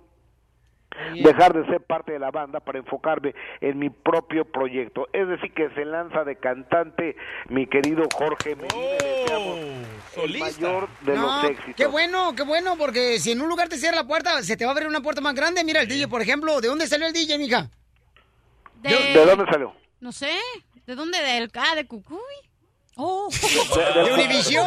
dejar 1.23 1.53
de 1.55 1.67
ser 1.67 1.81
parte 1.81 2.13
de 2.13 2.19
la 2.19 2.31
banda 2.31 2.61
para 2.61 2.79
enfocarme 2.79 3.35
en 3.61 3.79
mi 3.79 3.91
propio 3.91 4.45
proyecto. 4.45 5.09
Es 5.13 5.29
decir, 5.29 5.53
que 5.53 5.71
se 5.71 5.85
lanza 5.85 6.25
de 6.25 6.37
cantante 6.37 7.17
mi 7.49 7.67
querido 7.67 8.05
Jorge 8.15 8.57
Medina, 8.57 9.85
el 10.23 10.39
mayor 10.39 10.89
de 11.03 11.15
No, 11.15 11.23
los 11.23 11.45
éxitos. 11.51 11.75
Qué 11.77 11.87
bueno, 11.87 12.35
qué 12.37 12.43
bueno, 12.43 12.77
porque 12.77 13.19
si 13.19 13.33
en 13.33 13.41
un 13.41 13.49
lugar 13.49 13.69
te 13.69 13.77
cierra 13.77 13.97
la 13.97 14.07
puerta, 14.07 14.43
se 14.43 14.57
te 14.57 14.65
va 14.65 14.71
a 14.71 14.75
abrir 14.75 14.89
una 14.89 15.01
puerta 15.01 15.21
más 15.21 15.35
grande. 15.35 15.65
Mira 15.65 15.83
el 15.83 15.89
DJ, 15.89 16.09
por 16.09 16.23
ejemplo. 16.23 16.61
¿De 16.61 16.69
dónde 16.69 16.87
salió 16.87 17.07
el 17.07 17.13
DJ, 17.13 17.39
mija? 17.39 17.69
De, 18.83 18.91
¿De 18.91 19.25
dónde 19.25 19.45
salió? 19.51 19.75
No 20.01 20.13
sé. 20.13 20.33
¿De 20.87 20.95
dónde? 20.95 21.19
Del 21.23 21.51
ah, 21.55 21.75
de 21.77 21.87
Cucuy. 21.87 22.19
Oh. 22.97 23.29
De- 23.31 24.03
de 24.03 24.13
Univisión. 24.13 24.67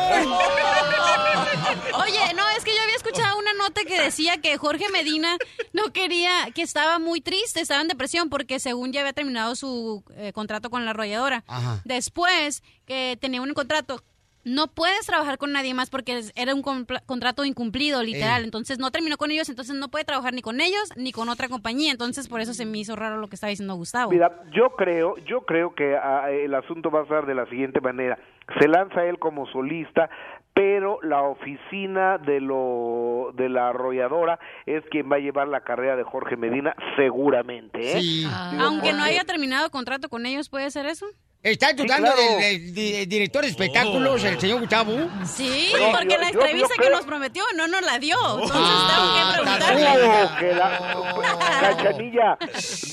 Oye, 1.93 2.33
no, 2.35 2.49
es 2.57 2.63
que 2.63 2.75
yo 2.75 2.81
había 2.81 2.95
escuchado 2.95 3.37
una 3.37 3.53
nota 3.53 3.83
que 3.85 3.99
decía 4.01 4.37
que 4.41 4.57
Jorge 4.57 4.89
Medina 4.89 5.37
no 5.73 5.91
quería, 5.93 6.49
que 6.53 6.61
estaba 6.61 6.99
muy 6.99 7.21
triste, 7.21 7.61
estaba 7.61 7.81
en 7.81 7.87
depresión 7.87 8.29
porque 8.29 8.59
según 8.59 8.91
ya 8.91 9.01
había 9.01 9.13
terminado 9.13 9.55
su 9.55 10.03
eh, 10.15 10.31
contrato 10.33 10.69
con 10.69 10.85
la 10.85 10.91
arrolladora. 10.91 11.43
Ajá. 11.47 11.81
Después 11.85 12.63
que 12.85 13.17
tenía 13.21 13.41
un 13.41 13.53
contrato, 13.53 14.03
no 14.45 14.67
puedes 14.67 15.05
trabajar 15.07 15.37
con 15.37 15.51
nadie 15.51 15.73
más 15.73 15.89
porque 15.89 16.21
era 16.35 16.53
un 16.53 16.61
compla- 16.63 17.01
contrato 17.05 17.43
incumplido, 17.45 18.01
literal. 18.03 18.43
Entonces 18.43 18.79
no 18.79 18.91
terminó 18.91 19.17
con 19.17 19.31
ellos, 19.31 19.49
entonces 19.49 19.75
no 19.75 19.89
puede 19.89 20.05
trabajar 20.05 20.33
ni 20.33 20.41
con 20.41 20.61
ellos 20.61 20.91
ni 20.95 21.11
con 21.11 21.29
otra 21.29 21.49
compañía. 21.49 21.91
Entonces 21.91 22.27
por 22.27 22.39
eso 22.41 22.53
se 22.53 22.65
me 22.65 22.77
hizo 22.77 22.95
raro 22.95 23.17
lo 23.17 23.27
que 23.27 23.35
estaba 23.35 23.49
diciendo 23.49 23.75
Gustavo. 23.75 24.11
Mira, 24.11 24.43
yo 24.53 24.69
creo, 24.77 25.17
yo 25.25 25.41
creo 25.41 25.73
que 25.75 25.97
ah, 25.97 26.29
el 26.31 26.53
asunto 26.53 26.91
va 26.91 27.01
a 27.01 27.07
ser 27.07 27.25
de 27.25 27.35
la 27.35 27.45
siguiente 27.47 27.81
manera. 27.81 28.17
Se 28.59 28.67
lanza 28.67 29.03
él 29.05 29.17
como 29.17 29.47
solista, 29.47 30.09
pero 30.53 30.99
la 31.01 31.23
oficina 31.23 32.17
de 32.19 32.39
lo 32.39 33.31
de 33.33 33.49
la 33.49 33.69
arrolladora 33.69 34.39
es 34.67 34.83
quien 34.91 35.11
va 35.11 35.15
a 35.15 35.19
llevar 35.19 35.47
la 35.47 35.61
carrera 35.61 35.95
de 35.95 36.03
Jorge 36.03 36.37
Medina 36.37 36.75
seguramente, 36.95 37.97
¿eh? 37.97 38.01
Digo, 38.01 38.29
Aunque 38.61 38.93
no 38.93 39.03
haya 39.03 39.23
terminado 39.23 39.69
contrato 39.71 40.07
con 40.07 40.25
ellos, 40.25 40.49
¿puede 40.49 40.69
ser 40.71 40.85
eso? 40.85 41.07
Está 41.45 41.73
dudando 41.73 42.11
claro. 42.11 42.37
del, 42.39 42.73
del- 42.73 42.73
del 42.75 43.07
director 43.07 43.43
de 43.43 43.49
espectáculos, 43.49 44.23
el 44.23 44.39
señor 44.39 44.61
Gustavo. 44.61 44.93
Sí, 45.25 45.71
No, 45.79 45.91
porque 45.91 46.15
yo- 46.15 46.17
la 46.19 46.29
entrevista 46.29 46.73
yo 46.75 46.83
que 46.83 46.89
nos 46.89 47.05
prometió 47.05 47.43
no 47.55 47.67
nos 47.67 47.81
la 47.83 47.99
dio. 47.99 48.17
Entonces 48.17 48.57
Ah, 48.57 48.89
tengo 48.89 49.13
que 49.13 49.21
preguntarle. 49.43 49.85
Oh, 50.25 50.39
que 50.39 50.53
la- 50.53 51.77
Cachanilla, 51.77 52.37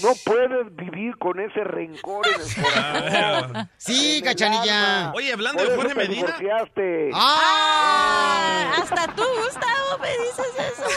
no 0.03 0.13
puedes 0.25 0.77
vivir 0.77 1.17
con 1.17 1.41
ese 1.41 1.65
rencor 1.65 2.27
en 2.29 2.35
el 2.35 2.55
corazón. 2.63 3.71
Sí, 3.79 4.19
En 4.19 4.25
Cachanilla. 4.25 5.13
Oye, 5.15 5.33
hablando 5.33 5.65
de 5.65 5.75
Jorge 5.75 5.89
te 5.89 5.95
Medina. 5.95 6.27
divorciaste. 6.39 7.11
Ah, 7.15 8.73
hasta 8.83 9.07
tú, 9.15 9.23
Gustavo, 9.45 9.99
me 10.01 10.11
dices 10.11 10.47
eso. 10.59 10.91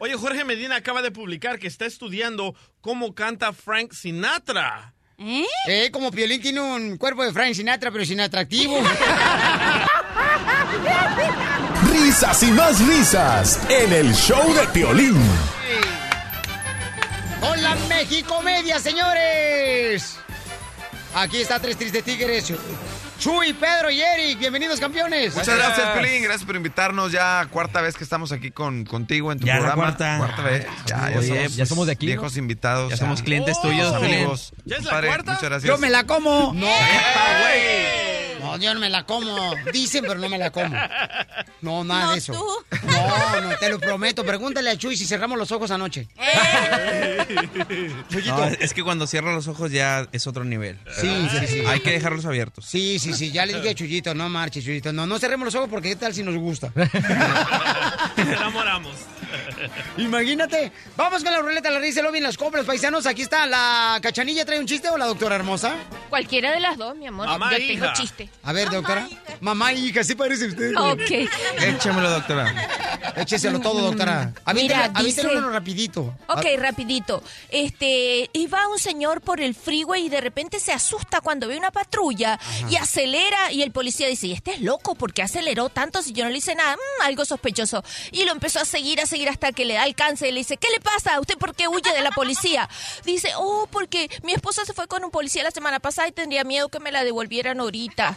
Oye, 0.00 0.14
Jorge 0.16 0.44
Medina 0.44 0.76
acaba 0.76 1.00
de 1.02 1.10
publicar 1.12 1.58
que 1.60 1.68
está 1.68 1.86
estudiando 1.86 2.54
cómo 2.80 3.14
canta 3.14 3.52
Frank 3.52 3.92
Sinatra. 3.92 4.94
¿Eh? 5.24 5.46
Eh, 5.68 5.90
como 5.92 6.10
Piolín 6.10 6.42
tiene 6.42 6.60
un 6.60 6.96
cuerpo 6.96 7.22
de 7.24 7.32
Frank 7.32 7.54
Sinatra, 7.54 7.92
pero 7.92 8.04
sin 8.04 8.20
atractivo. 8.20 8.76
Risas 11.92 12.42
y 12.42 12.50
más 12.50 12.80
risas 12.86 13.60
en 13.68 13.92
el 13.92 14.12
show 14.14 14.52
de 14.52 14.66
Piolín. 14.68 15.14
Con 17.40 17.62
la 17.62 17.76
Mexicomedia, 17.88 18.80
señores. 18.80 20.16
Aquí 21.14 21.40
está 21.40 21.60
Tres 21.60 21.76
Tristes 21.76 22.02
Tigres. 22.02 22.52
Chuy, 23.22 23.52
Pedro 23.52 23.88
y 23.88 24.00
Eric, 24.00 24.36
bienvenidos 24.40 24.80
campeones. 24.80 25.36
Muchas 25.36 25.56
gracias, 25.56 25.90
Pelín. 25.90 26.24
Gracias 26.24 26.44
por 26.44 26.56
invitarnos. 26.56 27.12
Ya 27.12 27.46
cuarta 27.52 27.80
vez 27.80 27.94
que 27.94 28.02
estamos 28.02 28.32
aquí 28.32 28.50
con, 28.50 28.84
contigo 28.84 29.30
en 29.30 29.38
tu 29.38 29.46
Ya 29.46 29.60
la 29.60 29.74
programa. 29.74 29.94
cuarta. 30.18 30.42
vez. 30.42 30.66
Ya, 30.86 31.08
ya 31.08 31.18
Oye, 31.20 31.28
somos, 31.28 31.56
ya 31.56 31.66
somos 31.66 31.86
de 31.86 31.92
aquí, 31.92 32.06
¿no? 32.06 32.10
Viejos 32.10 32.36
invitados. 32.36 32.90
Ya 32.90 32.96
somos 32.96 33.22
clientes 33.22 33.60
tuyos, 33.62 33.94
amigos. 33.94 34.52
¿Ya 34.64 34.78
es 34.78 34.84
la 34.84 34.90
Padre, 34.90 35.06
cuarta? 35.06 35.32
Muchas 35.34 35.48
gracias. 35.50 35.68
Yo 35.68 35.78
me 35.78 35.88
la 35.88 36.04
como. 36.04 36.52
No. 36.52 36.66
¡Epa, 36.66 38.21
No, 38.42 38.56
yo 38.58 38.74
no 38.74 38.80
me 38.80 38.90
la 38.90 39.04
como. 39.04 39.54
Dicen, 39.72 40.04
pero 40.06 40.18
no 40.20 40.28
me 40.28 40.38
la 40.38 40.50
como. 40.50 40.76
No, 41.60 41.84
nada 41.84 42.06
No, 42.06 42.12
de 42.12 42.18
eso. 42.18 42.32
tú. 42.32 42.76
No, 42.86 43.40
no, 43.40 43.56
te 43.58 43.70
lo 43.70 43.78
prometo. 43.78 44.24
Pregúntale 44.24 44.70
a 44.70 44.76
Chuy 44.76 44.96
si 44.96 45.06
cerramos 45.06 45.38
los 45.38 45.50
ojos 45.52 45.70
anoche. 45.70 46.08
No, 48.26 48.44
es 48.44 48.74
que 48.74 48.82
cuando 48.82 49.06
cierra 49.06 49.32
los 49.32 49.48
ojos 49.48 49.70
ya 49.70 50.06
es 50.12 50.26
otro 50.26 50.44
nivel. 50.44 50.78
Sí, 51.00 51.28
sí, 51.30 51.46
sí. 51.46 51.62
Hay 51.66 51.80
que 51.80 51.90
dejarlos 51.92 52.24
abiertos. 52.26 52.66
Sí, 52.66 52.98
sí, 52.98 53.12
sí. 53.14 53.30
Ya 53.32 53.46
le 53.46 53.54
dije 53.54 53.70
a 53.70 53.74
Chuyito, 53.74 54.14
no 54.14 54.28
marches, 54.28 54.64
Chuyito. 54.64 54.92
No, 54.92 55.06
no 55.06 55.18
cerremos 55.18 55.46
los 55.46 55.54
ojos 55.54 55.68
porque 55.70 55.90
qué 55.90 55.96
tal 55.96 56.14
si 56.14 56.22
nos 56.22 56.36
gusta. 56.36 56.72
Nos 56.74 56.88
enamoramos. 58.16 58.94
Imagínate. 59.98 60.72
Vamos 60.96 61.22
con 61.22 61.32
la 61.32 61.38
ruleta, 61.40 61.70
la 61.70 61.78
risa, 61.78 62.02
lo 62.02 62.10
bien 62.12 62.24
las 62.24 62.36
compras, 62.36 62.64
paisanos. 62.64 63.06
Aquí 63.06 63.22
está. 63.22 63.46
¿La 63.46 63.98
cachanilla 64.02 64.44
trae 64.44 64.58
un 64.58 64.66
chiste 64.66 64.88
o 64.88 64.96
la 64.98 65.06
doctora 65.06 65.36
hermosa? 65.36 65.74
Cualquiera 66.08 66.52
de 66.52 66.60
las 66.60 66.76
dos, 66.76 66.94
mi 66.96 67.06
amor. 67.06 67.26
Mamá 67.26 67.50
Yo 67.52 67.56
e 67.56 67.60
tengo 67.68 67.84
hija. 67.84 67.92
chiste. 67.94 68.28
A 68.42 68.52
ver, 68.52 68.70
doctora. 68.70 69.08
Mamá 69.40 69.72
y 69.72 69.86
hija, 69.88 70.04
sí 70.04 70.14
parece 70.14 70.46
usted. 70.46 70.74
Ok. 70.76 71.28
Échamelo, 71.60 72.10
doctora. 72.10 72.52
Écheselo 73.16 73.60
todo, 73.60 73.80
doctora. 73.82 74.32
Mira, 74.54 74.84
Avíntale 74.94 75.04
dice- 75.06 75.26
uno 75.36 75.50
rapidito. 75.50 76.14
Ok, 76.28 76.44
rapidito. 76.58 77.22
Este, 77.50 78.30
iba 78.32 78.66
un 78.68 78.78
señor 78.78 79.20
por 79.20 79.40
el 79.40 79.54
freeway 79.54 80.06
y 80.06 80.08
de 80.08 80.20
repente 80.20 80.60
se 80.60 80.72
asusta 80.72 81.20
cuando 81.20 81.48
ve 81.48 81.56
una 81.56 81.70
patrulla 81.70 82.38
y 82.70 82.76
acelera 82.76 83.52
y 83.52 83.62
el 83.62 83.72
policía 83.72 84.08
dice, 84.08 84.28
¿y 84.28 84.32
este 84.32 84.52
es 84.52 84.60
loco? 84.60 84.94
¿Por 84.94 85.12
qué 85.12 85.22
aceleró 85.22 85.68
tanto 85.68 86.02
si 86.02 86.12
yo 86.12 86.24
no 86.24 86.30
le 86.30 86.38
hice 86.38 86.54
nada? 86.54 86.76
Mm, 86.76 87.02
algo 87.02 87.24
sospechoso. 87.24 87.82
Y 88.10 88.24
lo 88.24 88.32
empezó 88.32 88.60
a 88.60 88.64
seguir, 88.64 89.00
a 89.00 89.06
seguir 89.06 89.28
hasta 89.28 89.51
que 89.52 89.64
le 89.64 89.74
da 89.74 89.82
alcance 89.82 90.28
y 90.28 90.32
le 90.32 90.38
dice, 90.40 90.56
¿qué 90.56 90.68
le 90.70 90.80
pasa? 90.80 91.20
¿Usted 91.20 91.36
por 91.38 91.54
qué 91.54 91.68
huye 91.68 91.92
de 91.92 92.02
la 92.02 92.10
policía? 92.10 92.68
Dice, 93.04 93.30
oh, 93.36 93.68
porque 93.70 94.10
mi 94.22 94.32
esposa 94.32 94.64
se 94.64 94.72
fue 94.72 94.86
con 94.88 95.04
un 95.04 95.10
policía 95.10 95.42
la 95.42 95.50
semana 95.50 95.80
pasada 95.80 96.08
y 96.08 96.12
tendría 96.12 96.44
miedo 96.44 96.68
que 96.68 96.80
me 96.80 96.92
la 96.92 97.04
devolvieran 97.04 97.60
ahorita. 97.60 98.16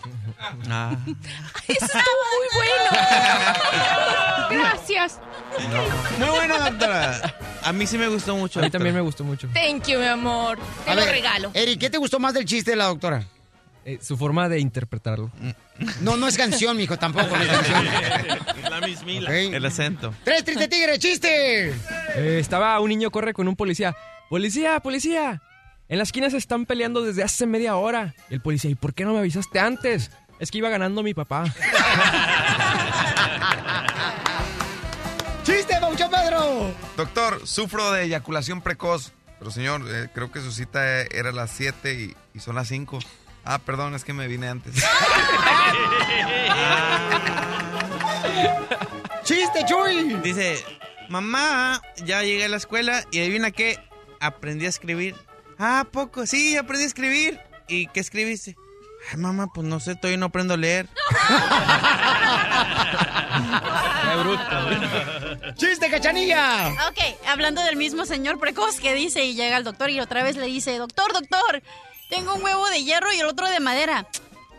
Ah. 0.69 0.95
Eso 1.67 1.85
estuvo 1.85 2.01
muy 2.37 2.47
bueno. 2.55 2.91
Gracias. 4.49 5.19
Muy 6.19 6.29
bueno, 6.29 6.59
doctora. 6.59 7.35
A 7.63 7.73
mí 7.73 7.87
sí 7.87 7.97
me 7.97 8.07
gustó 8.07 8.35
mucho. 8.35 8.59
A 8.59 8.63
mí 8.63 8.69
también 8.69 8.93
me 8.95 9.01
gustó 9.01 9.23
mucho. 9.23 9.47
Thank 9.53 9.87
you, 9.87 9.99
mi 9.99 10.05
amor. 10.05 10.59
Te 10.85 10.91
A 10.91 10.95
lo 10.95 11.01
ver, 11.01 11.11
regalo. 11.11 11.51
Eric, 11.53 11.79
¿qué 11.79 11.89
te 11.89 11.97
gustó 11.97 12.19
más 12.19 12.33
del 12.33 12.45
chiste 12.45 12.71
de 12.71 12.77
la 12.77 12.85
doctora? 12.85 13.23
Eh, 13.87 13.99
su 14.01 14.17
forma 14.17 14.49
de 14.49 14.59
interpretarlo. 14.59 15.29
No, 16.01 16.17
no 16.17 16.27
es 16.27 16.35
canción, 16.37 16.75
mijo, 16.75 16.97
tampoco. 16.97 17.37
No 17.37 17.43
es 17.43 17.49
canción. 17.49 17.85
La 18.67 18.81
mismila. 18.81 19.31
El 19.37 19.63
acento. 19.63 20.11
Tres 20.23 20.43
tristes 20.43 20.69
tigres, 20.69 20.97
chiste. 20.97 21.69
Eh, 21.69 22.39
estaba 22.39 22.79
un 22.79 22.89
niño 22.89 23.11
corre 23.11 23.31
con 23.33 23.47
un 23.47 23.55
policía. 23.55 23.95
¡Policía, 24.27 24.79
policía! 24.79 25.43
En 25.87 25.99
la 25.99 26.03
esquina 26.03 26.31
se 26.31 26.37
están 26.37 26.65
peleando 26.65 27.03
desde 27.03 27.21
hace 27.21 27.45
media 27.45 27.75
hora. 27.75 28.15
Y 28.31 28.33
el 28.33 28.41
policía, 28.41 28.71
¿y 28.71 28.75
por 28.75 28.95
qué 28.95 29.05
no 29.05 29.13
me 29.13 29.19
avisaste 29.19 29.59
antes? 29.59 30.09
Es 30.39 30.49
que 30.49 30.57
iba 30.57 30.69
ganando 30.69 31.03
mi 31.03 31.13
papá. 31.13 31.43
¡Chiste, 35.43 35.75
Paucho 35.79 36.09
Pedro! 36.09 36.73
Doctor, 36.97 37.47
sufro 37.47 37.91
de 37.91 38.05
eyaculación 38.05 38.61
precoz. 38.61 39.11
Pero 39.37 39.51
señor, 39.51 39.85
eh, 39.87 40.09
creo 40.11 40.31
que 40.31 40.41
su 40.41 40.51
cita 40.51 41.01
era 41.01 41.29
a 41.29 41.33
las 41.33 41.51
7 41.51 41.93
y, 41.93 42.15
y 42.33 42.39
son 42.39 42.55
las 42.55 42.67
5. 42.69 42.97
Ah, 43.45 43.59
perdón, 43.59 43.93
es 43.93 44.03
que 44.03 44.11
me 44.13 44.27
vine 44.27 44.47
antes. 44.47 44.73
¡Chiste, 49.23 49.63
Chuy! 49.65 50.15
Dice, 50.23 50.65
mamá, 51.09 51.79
ya 52.03 52.23
llegué 52.23 52.45
a 52.45 52.49
la 52.49 52.57
escuela 52.57 53.03
y 53.11 53.19
adivina 53.19 53.51
qué, 53.51 53.79
aprendí 54.19 54.65
a 54.65 54.69
escribir. 54.69 55.15
Ah, 55.59 55.85
poco, 55.91 56.25
sí, 56.25 56.57
aprendí 56.57 56.85
a 56.85 56.87
escribir. 56.87 57.39
¿Y 57.67 57.85
qué 57.87 57.99
escribiste? 57.99 58.55
Ay, 59.11 59.17
mamá, 59.17 59.47
pues 59.53 59.67
no 59.67 59.79
sé, 59.79 59.95
todavía 59.95 60.17
no 60.17 60.25
aprendo 60.27 60.55
a 60.55 60.57
leer. 60.57 60.89
¡Qué 64.01 64.15
bruto! 64.17 65.53
¡Chiste, 65.55 65.89
cachanilla! 65.91 66.69
Ok, 66.89 66.97
hablando 67.27 67.61
del 67.63 67.75
mismo 67.75 68.05
señor 68.05 68.39
precoz 68.39 68.79
que 68.79 68.95
dice 68.95 69.23
y 69.23 69.35
llega 69.35 69.57
al 69.57 69.63
doctor 69.63 69.91
y 69.91 69.99
otra 69.99 70.23
vez 70.23 70.35
le 70.35 70.47
dice, 70.47 70.77
doctor, 70.77 71.13
doctor, 71.13 71.61
tengo 72.09 72.33
un 72.35 72.43
huevo 72.43 72.67
de 72.69 72.83
hierro 72.83 73.11
y 73.13 73.19
el 73.19 73.25
otro 73.27 73.49
de 73.49 73.59
madera. 73.59 74.07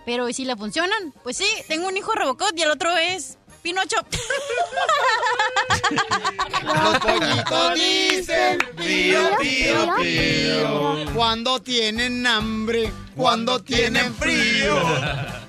Pero 0.05 0.29
¿y 0.29 0.35
si 0.35 0.45
le 0.45 0.57
funcionan? 0.57 1.13
Pues 1.23 1.37
sí, 1.37 1.47
tengo 1.69 1.89
un 1.89 1.97
hijo 1.97 2.13
Robocop 2.15 2.53
y 2.57 2.63
el 2.63 2.71
otro 2.71 2.97
es 2.97 3.39
Pinocho. 3.63 3.97
Los 6.63 6.99
pollitos 7.01 7.75
dicen 7.75 8.59
pío, 8.77 9.37
pío, 9.41 9.95
pío. 10.01 11.05
Cuando 11.15 11.61
tienen 11.61 12.27
hambre, 12.27 12.93
cuando 13.17 13.61
tienen 13.63 14.15
frío. 14.15 14.77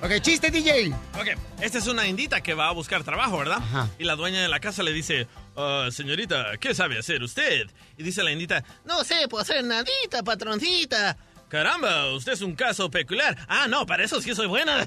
Ok, 0.02 0.20
chiste, 0.20 0.50
DJ. 0.50 0.92
Ok, 1.14 1.28
esta 1.60 1.78
es 1.78 1.86
una 1.86 2.06
indita 2.06 2.40
que 2.40 2.54
va 2.54 2.68
a 2.68 2.72
buscar 2.72 3.04
trabajo, 3.04 3.38
¿verdad? 3.38 3.58
Y 3.98 4.04
la 4.04 4.16
dueña 4.16 4.40
de 4.42 4.48
la 4.48 4.58
casa 4.60 4.82
le 4.82 4.92
dice, 4.92 5.26
"Ah, 5.56 5.88
señorita, 5.92 6.56
¿qué 6.58 6.74
sabe 6.74 6.98
hacer 6.98 7.22
usted? 7.22 7.66
Y 7.96 8.02
dice 8.02 8.22
la 8.22 8.32
indita, 8.32 8.64
no 8.84 9.04
sé, 9.04 9.28
puedo 9.28 9.42
hacer 9.42 9.62
nadita, 9.64 10.22
patroncita. 10.24 11.16
Caramba, 11.48 12.12
usted 12.12 12.32
es 12.32 12.42
un 12.42 12.54
caso 12.54 12.90
peculiar. 12.90 13.36
Ah, 13.48 13.66
no, 13.68 13.86
para 13.86 14.04
eso 14.04 14.20
sí 14.20 14.34
soy 14.34 14.46
buena. 14.46 14.84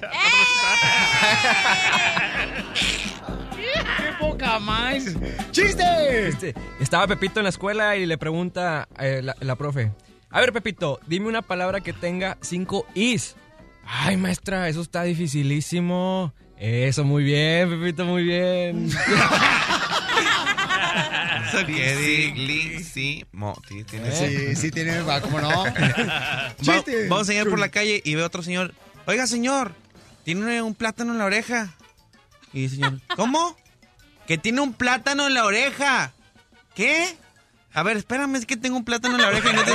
¡Qué 3.56 3.72
poca 4.20 4.58
más! 4.60 5.04
¡Chiste! 5.50 6.28
Este, 6.28 6.54
estaba 6.80 7.06
Pepito 7.08 7.40
en 7.40 7.44
la 7.44 7.50
escuela 7.50 7.96
y 7.96 8.06
le 8.06 8.16
pregunta 8.16 8.88
eh, 8.98 9.20
la, 9.22 9.34
la 9.40 9.56
profe, 9.56 9.92
a 10.30 10.40
ver 10.40 10.52
Pepito, 10.52 10.98
dime 11.06 11.28
una 11.28 11.42
palabra 11.42 11.80
que 11.80 11.92
tenga 11.92 12.38
cinco 12.40 12.86
is. 12.94 13.36
Ay, 13.84 14.16
maestra, 14.16 14.68
eso 14.68 14.80
está 14.80 15.02
dificilísimo. 15.02 16.32
Eso, 16.56 17.04
muy 17.04 17.24
bien, 17.24 17.68
Pepito, 17.68 18.04
muy 18.04 18.22
bien. 18.22 18.88
Dificilísimo. 21.66 23.60
Sí, 23.68 23.84
tiene 23.84 24.12
Sí, 24.12 24.56
sí 24.56 24.70
tiene, 24.70 25.00
va, 25.02 25.20
¿cómo 25.20 25.40
no? 25.40 25.64
Va- 25.64 26.54
Chiste. 26.60 27.08
vamos 27.08 27.22
a 27.28 27.32
señor 27.32 27.48
por 27.50 27.58
la 27.58 27.68
calle 27.70 28.00
y 28.04 28.14
ve 28.14 28.22
otro 28.22 28.42
señor. 28.42 28.74
Oiga, 29.06 29.26
señor, 29.26 29.74
tiene 30.24 30.62
un 30.62 30.74
plátano 30.74 31.12
en 31.12 31.18
la 31.18 31.24
oreja. 31.24 31.74
Y 32.52 32.68
señor, 32.68 33.00
¿cómo? 33.16 33.56
Que 34.26 34.38
tiene 34.38 34.60
un 34.60 34.72
plátano 34.74 35.26
en 35.26 35.34
la 35.34 35.44
oreja. 35.44 36.12
¿Qué? 36.74 37.16
A 37.74 37.82
ver, 37.82 37.96
espérame, 37.96 38.36
es 38.36 38.44
que 38.46 38.56
tengo 38.56 38.76
un 38.76 38.84
plátano 38.84 39.14
en 39.16 39.22
la 39.22 39.28
oreja 39.28 39.50
y 39.50 39.54
no 39.54 39.62
te 39.64 39.72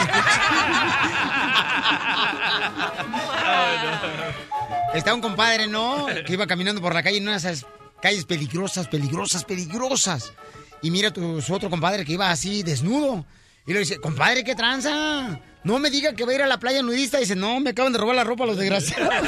Está 4.93 5.13
un 5.13 5.21
compadre, 5.21 5.67
¿no? 5.67 6.07
Que 6.25 6.33
iba 6.33 6.47
caminando 6.47 6.81
por 6.81 6.93
la 6.93 7.03
calle 7.03 7.17
en 7.17 7.23
una 7.23 7.33
de 7.33 7.37
esas 7.37 7.65
calles 8.01 8.25
peligrosas, 8.25 8.87
peligrosas, 8.87 9.43
peligrosas. 9.45 10.33
Y 10.81 10.91
mira 10.91 11.11
tu, 11.11 11.41
su 11.41 11.53
otro 11.53 11.69
compadre 11.69 12.05
que 12.05 12.13
iba 12.13 12.29
así 12.29 12.63
desnudo. 12.63 13.25
Y 13.65 13.73
le 13.73 13.79
dice, 13.79 13.97
compadre, 13.97 14.43
¿qué 14.43 14.55
tranza? 14.55 15.39
No 15.63 15.79
me 15.79 15.89
diga 15.89 16.13
que 16.13 16.23
va 16.25 16.31
a 16.31 16.35
ir 16.35 16.41
a 16.43 16.47
la 16.47 16.59
playa 16.59 16.81
nudista. 16.81 17.17
dice, 17.17 17.35
no, 17.35 17.59
me 17.59 17.71
acaban 17.71 17.91
de 17.91 17.99
robar 17.99 18.15
la 18.15 18.23
ropa 18.23 18.45
los 18.45 18.55
desgraciados. 18.57 19.13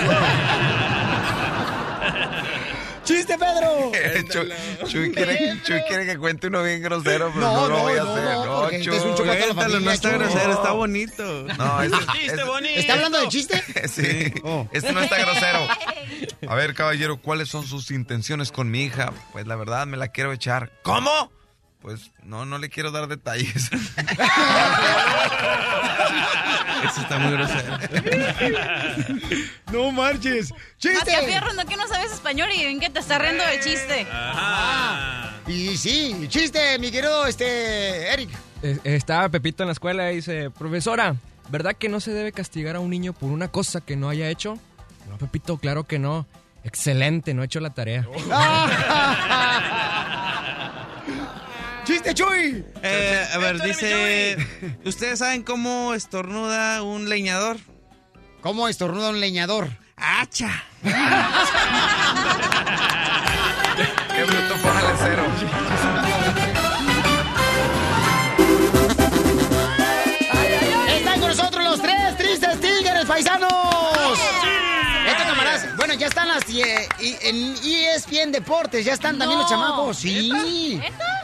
¡Chiste, 3.03 3.35
Pedro! 3.39 3.91
Chuy, 4.29 4.53
Chuy 4.87 5.11
quiere, 5.11 5.59
Chuy 5.63 5.81
quiere 5.87 6.05
que 6.05 6.17
cuente 6.19 6.45
uno 6.47 6.61
bien 6.61 6.81
grosero, 6.83 7.31
pero 7.33 7.41
No, 7.47 7.61
no, 7.61 7.67
lo 7.69 7.77
no, 7.77 7.83
voy 7.83 7.93
a 7.97 8.03
no, 8.03 8.11
hacer. 8.13 8.23
no, 8.23 8.69
este 8.69 8.77
es 8.97 9.03
un 9.03 9.09
Chuy. 9.09 9.17
chocolate 9.17 9.43
a 9.43 9.47
la 9.47 9.53
Cuéntalo, 9.55 9.55
familia, 9.73 9.79
no 9.79 9.91
está 9.91 10.09
Chuy. 10.09 10.19
grosero, 10.19 10.51
está 10.53 10.71
bonito. 10.73 11.43
No, 11.57 11.81
ese, 11.83 11.95
Chiste 12.19 12.43
bonito. 12.43 12.79
¿Está 12.79 12.93
hablando 12.93 13.19
de 13.21 13.27
chiste? 13.29 13.63
Sí, 13.89 14.33
este 14.71 14.91
no 14.93 15.01
está 15.01 15.17
grosero. 15.17 15.59
A 16.47 16.55
ver, 16.55 16.75
caballero, 16.75 17.19
¿cuáles 17.19 17.49
son 17.49 17.65
sus 17.65 17.89
intenciones 17.89 18.51
con 18.51 18.69
mi 18.69 18.83
hija? 18.83 19.11
Pues 19.31 19.47
la 19.47 19.55
verdad 19.55 19.87
me 19.87 19.97
la 19.97 20.09
quiero 20.09 20.31
echar. 20.31 20.71
¿Cómo? 20.83 21.31
Pues 21.81 22.11
no, 22.23 22.45
no 22.45 22.57
le 22.57 22.69
quiero 22.69 22.91
dar 22.91 23.07
detalles. 23.07 23.69
Eso 26.83 27.01
está 27.01 27.19
muy 27.19 27.31
grosero. 27.31 27.77
No 29.71 29.91
marches. 29.91 30.53
¡Chiste! 30.77 31.05
Que 31.05 31.25
fierro, 31.25 31.53
no 31.53 31.65
que 31.65 31.77
no 31.77 31.87
sabes 31.87 32.11
español 32.11 32.49
y 32.53 32.65
ven 32.65 32.81
que 32.81 32.89
te 32.89 32.99
está 32.99 33.17
riendo 33.17 33.45
del 33.45 33.61
chiste. 33.61 34.05
Y 35.47 35.77
sí, 35.77 36.25
chiste, 36.27 36.77
mi 36.79 36.91
querido 36.91 37.25
este, 37.25 38.11
Eric. 38.13 38.29
Estaba 38.83 39.29
Pepito 39.29 39.63
en 39.63 39.67
la 39.67 39.73
escuela 39.73 40.11
y 40.11 40.17
dice, 40.17 40.49
profesora, 40.49 41.15
¿verdad 41.49 41.75
que 41.75 41.87
no 41.87 42.01
se 42.01 42.11
debe 42.11 42.33
castigar 42.33 42.75
a 42.75 42.81
un 42.81 42.89
niño 42.89 43.13
por 43.13 43.31
una 43.31 43.47
cosa 43.47 43.79
que 43.79 43.95
no 43.95 44.09
haya 44.09 44.29
hecho? 44.29 44.59
No, 45.09 45.17
Pepito, 45.17 45.57
claro 45.57 45.85
que 45.85 45.97
no. 45.97 46.27
Excelente, 46.63 47.33
no 47.33 47.41
he 47.41 47.45
hecho 47.45 47.61
la 47.61 47.73
tarea. 47.73 48.05
¡Chiste, 51.89 52.13
Chuy! 52.13 52.63
Eh, 52.83 53.27
a 53.33 53.37
ver, 53.39 53.59
dice... 53.63 54.37
¿Ustedes 54.85 55.17
saben 55.17 55.41
cómo 55.41 55.95
estornuda 55.95 56.83
un 56.83 57.09
leñador? 57.09 57.57
¿Cómo 58.41 58.67
estornuda 58.67 59.09
un 59.09 59.19
leñador? 59.19 59.69
¡Hacha! 59.97 60.65
en 77.21 77.55
ESPN 77.63 78.31
Deportes, 78.31 78.85
ya 78.85 78.93
están 78.93 79.17
también 79.17 79.39
los 79.39 79.49
chamacos, 79.49 79.97
sí. 79.97 80.31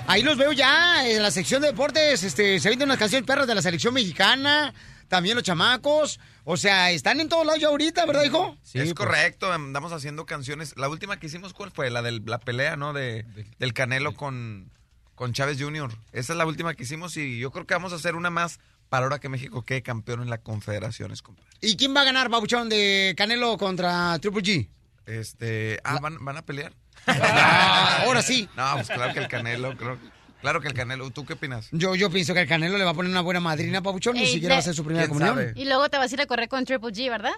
Ahí 0.08 0.22
los 0.22 0.38
veo 0.38 0.52
ya 0.52 1.08
en 1.08 1.22
la 1.22 1.32
sección 1.32 1.62
de 1.62 1.70
deportes, 1.70 2.24
este, 2.24 2.60
se 2.60 2.70
venden 2.70 2.88
unas 2.88 3.00
canciones 3.00 3.26
perras 3.26 3.48
de 3.48 3.56
la 3.56 3.62
selección 3.62 3.94
mexicana, 3.94 4.74
también 5.08 5.36
los 5.36 5.44
chamacos, 5.44 6.20
o 6.44 6.58
sea, 6.58 6.92
están 6.92 7.20
en 7.20 7.30
todos 7.30 7.46
lados 7.46 7.62
ya 7.62 7.68
ahorita, 7.68 8.06
¿verdad, 8.06 8.24
hijo? 8.24 8.56
es 8.64 8.72
pues. 8.74 8.94
correcto, 8.94 9.52
andamos 9.52 9.92
haciendo 9.92 10.26
canciones. 10.26 10.76
La 10.78 10.90
última 10.90 11.18
que 11.20 11.28
hicimos, 11.28 11.54
¿cuál 11.54 11.72
fue? 11.72 11.90
La 11.90 12.02
de 12.02 12.22
la 12.24 12.40
pelea, 12.40 12.76
¿no? 12.76 12.94
De, 12.94 13.26
del 13.58 13.74
Canelo 13.74 14.14
con, 14.16 14.72
con 15.16 15.34
Chávez 15.34 15.58
Jr. 15.60 15.92
Esa 16.12 16.34
es 16.34 16.38
la 16.38 16.46
última 16.46 16.76
que 16.76 16.84
hicimos 16.84 17.18
y 17.18 17.40
yo 17.40 17.52
creo 17.52 17.66
que 17.66 17.74
vamos 17.74 17.94
a 17.94 17.96
hacer 17.96 18.16
una 18.16 18.30
más 18.30 18.60
para 18.90 19.06
ahora 19.06 19.20
que 19.20 19.30
México 19.30 19.64
quede 19.64 19.82
campeón 19.82 20.22
en 20.22 20.30
la 20.30 20.38
Confederaciones, 20.38 21.22
compadre. 21.22 21.50
¿Y 21.62 21.76
quién 21.76 21.96
va 21.96 22.02
a 22.02 22.06
ganar, 22.06 22.30
Babuchón, 22.30 22.70
de 22.70 23.16
Canelo 23.18 23.58
contra 23.58 24.20
Triple 24.20 24.44
G? 24.44 24.70
Este, 25.06 25.80
ah, 25.84 26.00
¿van, 26.02 26.24
van 26.24 26.38
a 26.38 26.42
pelear? 26.44 26.74
Ah, 27.08 28.02
ahora 28.06 28.22
sí. 28.24 28.50
No, 28.58 28.74
pues 28.76 28.88
claro 28.90 29.14
que 29.14 29.20
el 29.20 29.28
Canelo, 29.28 29.78
creo, 29.78 30.00
claro 30.42 30.60
que 30.62 30.68
el 30.68 30.74
Canelo. 30.74 31.10
¿Tú 31.12 31.24
qué 31.26 31.34
opinas? 31.34 31.68
Yo, 31.72 31.94
yo 31.96 32.10
pienso 32.10 32.34
que 32.34 32.42
el 32.42 32.48
Canelo 32.48 32.78
le 32.80 32.84
va 32.84 32.92
a 32.92 32.94
poner 32.96 33.12
una 33.12 33.22
buena 33.22 33.40
madrina, 33.40 33.82
Pabuchón, 33.84 34.16
ni 34.16 34.26
siquiera 34.26 34.56
va 34.56 34.60
a 34.60 34.64
ser 34.64 34.74
su 34.74 34.84
primera 34.84 35.06
¿Quién 35.06 35.20
comunión. 35.20 35.36
sabe? 35.36 35.54
Y 35.56 35.66
luego 35.66 35.88
te 35.90 35.98
vas 35.98 36.12
a 36.12 36.16
ir 36.16 36.22
a 36.22 36.26
correr 36.26 36.50
con 36.50 36.66
Triple 36.66 36.90
G, 36.92 37.10
¿verdad? 37.10 37.34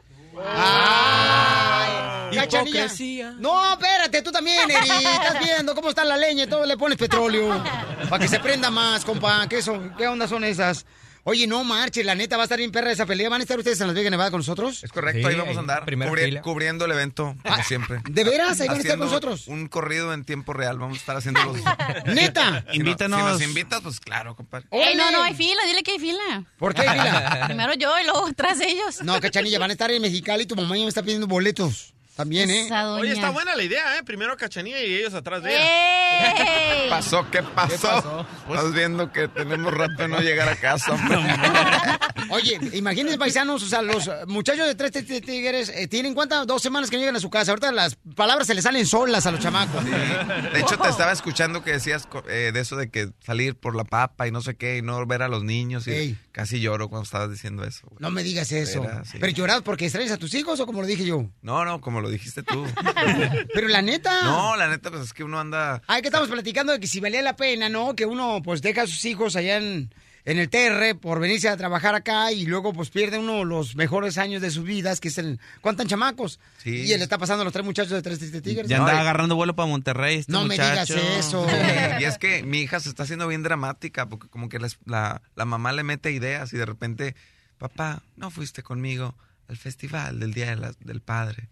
Hipocresía. 2.31 3.31
No, 3.39 3.73
espérate, 3.73 4.21
tú 4.21 4.31
también, 4.31 4.69
Eri. 4.69 4.89
Estás 4.89 5.39
viendo 5.43 5.75
cómo 5.75 5.89
está 5.89 6.03
la 6.03 6.17
leña 6.17 6.43
y 6.43 6.47
todo 6.47 6.65
le 6.65 6.77
pones 6.77 6.97
petróleo. 6.97 7.61
Para 8.09 8.21
que 8.21 8.27
se 8.27 8.39
prenda 8.39 8.69
más, 8.69 9.03
compa. 9.05 9.47
¿Qué, 9.47 9.61
son, 9.61 9.95
¿Qué 9.97 10.07
onda 10.07 10.27
son 10.27 10.43
esas? 10.43 10.85
Oye, 11.29 11.45
no 11.45 11.61
marche, 11.65 12.05
la 12.05 12.15
neta 12.15 12.37
va 12.37 12.43
a 12.43 12.45
estar 12.45 12.57
bien 12.57 12.71
perra 12.71 12.89
esa 12.89 13.05
pelea. 13.05 13.27
¿Van 13.27 13.41
a 13.41 13.43
estar 13.43 13.57
ustedes 13.57 13.81
en 13.81 13.87
Las 13.87 13.95
Vegas, 13.97 14.11
Nevada 14.11 14.31
con 14.31 14.39
nosotros? 14.39 14.81
Es 14.81 14.91
correcto, 14.93 15.27
Sí, 15.27 15.33
ahí 15.33 15.39
vamos 15.39 15.57
a 15.57 15.59
andar. 15.59 15.85
cubri- 15.85 16.23
fila. 16.25 16.41
cubriendo 16.41 16.85
el 16.85 16.91
evento, 16.93 17.35
como 17.43 17.63
siempre. 17.63 17.99
¿De 18.09 18.23
veras? 18.23 18.61
¿Ahí 18.61 18.69
van 18.69 18.77
a 18.77 18.79
estar 18.79 18.97
con 18.97 19.07
nosotros? 19.07 19.47
Un 19.47 19.67
corrido 19.67 20.13
en 20.13 20.23
tiempo 20.23 20.53
real. 20.53 20.79
Vamos 20.79 20.97
a 20.97 20.99
estar 21.01 21.17
haciendo 21.17 21.43
los. 21.43 21.57
¿Neta? 22.05 22.61
Si 22.71 22.79
no- 22.79 22.85
Invítanos. 22.85 23.19
Si 23.19 23.25
nos 23.25 23.41
invitas, 23.41 23.81
pues 23.81 23.99
claro, 23.99 24.37
compadre. 24.37 24.67
Ey, 24.71 24.95
no, 24.95 25.11
no, 25.11 25.21
hay 25.21 25.33
fila, 25.33 25.61
dile 25.67 25.83
que 25.83 25.91
hay 25.91 25.99
fila. 25.99 26.45
¿Por 26.57 26.73
qué, 26.73 26.83
Mila? 26.83 27.43
Primero 27.47 27.73
yo 27.73 27.91
y 27.99 28.05
luego 28.05 28.25
tras 28.35 28.61
ellos. 28.61 29.03
No, 29.03 29.19
Cachanilla, 29.19 29.59
van 29.59 29.71
a 29.71 29.73
estar 29.73 29.91
en 29.91 30.01
Mexicali 30.01 30.43
y 30.43 30.45
tu 30.47 30.55
mamá 30.55 30.77
ya 30.77 30.83
me 30.83 30.87
está 30.89 31.03
pidiendo 31.03 31.27
boletos. 31.27 31.93
También, 32.17 32.49
¿eh? 32.49 32.65
Esa 32.65 32.81
doña. 32.81 33.01
Oye, 33.01 33.11
está 33.13 33.29
buena 33.29 33.55
la 33.55 33.63
idea, 33.63 33.95
¿eh? 33.97 34.03
Primero 34.03 34.35
Cachanía 34.35 34.83
y 34.83 34.95
ellos 34.95 35.13
atrás 35.13 35.43
de 35.43 35.51
ella. 35.55 36.33
¿Qué 36.35 36.83
¡Ey! 36.83 36.89
pasó? 36.89 37.25
¿Qué 37.31 37.43
pasó? 37.43 38.25
Estás 38.49 38.73
viendo 38.73 39.11
que 39.11 39.27
tenemos 39.27 39.73
rato 39.73 39.93
de 40.01 40.07
no 40.07 40.19
llegar 40.19 40.49
a 40.49 40.55
casa. 40.55 40.93
hombre. 40.93 41.17
Oye, 42.29 42.59
imagínense, 42.73 43.17
paisanos, 43.17 43.63
o 43.63 43.67
sea, 43.67 43.81
los 43.81 44.09
muchachos 44.27 44.65
de 44.67 44.75
Tres 44.75 44.91
Tigres 45.05 45.69
eh, 45.73 45.87
tienen 45.87 46.13
cuántas, 46.13 46.45
dos 46.47 46.61
semanas 46.61 46.89
que 46.89 46.97
no 46.97 47.01
llegan 47.01 47.15
a 47.15 47.19
su 47.19 47.29
casa. 47.29 47.51
Ahorita 47.51 47.71
las 47.71 47.95
palabras 48.15 48.47
se 48.47 48.53
les 48.55 48.63
salen 48.63 48.85
solas 48.85 49.25
a 49.27 49.31
los 49.31 49.39
chamacos. 49.39 49.85
De 49.85 50.59
hecho, 50.59 50.77
te 50.77 50.89
estaba 50.89 51.11
escuchando 51.11 51.63
que 51.63 51.71
decías 51.71 52.05
co- 52.07 52.23
eh, 52.27 52.51
de 52.53 52.59
eso 52.59 52.75
de 52.75 52.89
que 52.89 53.09
salir 53.23 53.55
por 53.55 53.75
la 53.75 53.83
papa 53.85 54.27
y 54.27 54.31
no 54.31 54.41
sé 54.41 54.55
qué 54.57 54.77
y 54.77 54.81
no 54.81 55.05
ver 55.05 55.21
a 55.21 55.27
los 55.29 55.43
niños. 55.43 55.87
Y 55.87 55.91
Ey. 55.91 56.17
Casi 56.37 56.59
lloro 56.59 56.87
cuando 56.87 57.03
estabas 57.03 57.31
diciendo 57.31 57.63
eso. 57.63 57.87
güey. 57.87 57.97
No 57.99 58.11
me 58.11 58.21
digas 58.21 58.51
eso. 58.51 58.83
Era, 58.83 59.03
sí. 59.03 59.17
¿Pero 59.19 59.33
lloras 59.33 59.63
porque 59.63 59.85
extrañas 59.85 60.11
a 60.11 60.17
tus 60.17 60.35
hijos 60.35 60.59
o 60.59 60.67
como 60.67 60.81
lo 60.81 60.87
dije 60.87 61.03
yo? 61.03 61.31
No, 61.41 61.65
no, 61.65 61.81
como 61.81 61.99
lo 61.99 62.11
dijiste 62.11 62.43
tú. 62.43 62.63
Pero 63.55 63.67
la 63.67 63.81
neta. 63.81 64.21
No, 64.21 64.55
la 64.55 64.67
neta, 64.67 64.91
pues 64.91 65.01
es 65.01 65.13
que 65.13 65.23
uno 65.23 65.39
anda. 65.39 65.81
Ay, 65.87 66.03
que 66.03 66.09
estamos 66.09 66.29
platicando 66.29 66.73
de 66.73 66.79
que 66.79 66.85
si 66.85 66.99
valía 66.99 67.23
la 67.23 67.35
pena, 67.35 67.69
¿no? 67.69 67.95
Que 67.95 68.05
uno 68.05 68.43
pues 68.43 68.61
deja 68.61 68.83
a 68.83 68.85
sus 68.85 69.03
hijos 69.05 69.35
allá 69.35 69.57
en, 69.57 69.89
en 70.27 70.37
el 70.39 70.49
TR 70.49 70.99
por 70.99 71.19
venirse 71.21 71.47
a 71.47 71.55
trabajar 71.55 71.95
acá 71.95 72.31
y 72.33 72.45
luego 72.45 72.73
pues 72.73 72.89
pierde 72.89 73.17
uno 73.17 73.45
los 73.45 73.75
mejores 73.77 74.17
años 74.17 74.41
de 74.41 74.51
sus 74.51 74.63
vidas, 74.65 74.99
que 74.99 75.07
es 75.07 75.17
el... 75.17 75.39
¿Cuántan 75.61 75.87
chamacos? 75.87 76.39
Sí. 76.57 76.81
Y 76.81 76.91
él 76.91 77.01
está 77.01 77.17
pasando 77.17 77.41
a 77.41 77.45
los 77.45 77.53
tres 77.53 77.63
muchachos 77.65 77.91
de 77.93 78.01
Tres 78.01 78.19
Tigres. 78.19 78.67
Ya 78.67 78.77
andaba 78.79 78.99
agarrando 78.99 79.35
vuelo 79.35 79.55
para 79.55 79.67
Monterrey 79.69 80.17
este 80.17 80.31
No 80.31 80.43
me 80.45 80.55
digas 80.55 80.89
eso. 80.89 81.47
Y 81.99 82.03
es 82.03 82.17
que 82.17 82.43
mi 82.43 82.59
hija 82.59 82.79
se 82.81 82.89
está 82.89 83.03
haciendo 83.03 83.25
bien 83.27 83.41
dramática 83.41 84.07
porque 84.09 84.27
como 84.27 84.49
que 84.49 84.59
la, 84.59 85.21
la 85.35 85.45
mamá 85.45 85.71
le 85.71 85.83
mete 85.83 86.11
ideas 86.11 86.51
y 86.53 86.57
de 86.57 86.65
repente, 86.65 87.15
papá, 87.57 88.03
no 88.17 88.29
fuiste 88.29 88.63
conmigo 88.63 89.15
al 89.47 89.55
festival 89.57 90.19
del 90.19 90.33
Día 90.33 90.47
de 90.49 90.55
la- 90.57 90.73
del 90.81 90.99
Padre. 91.01 91.47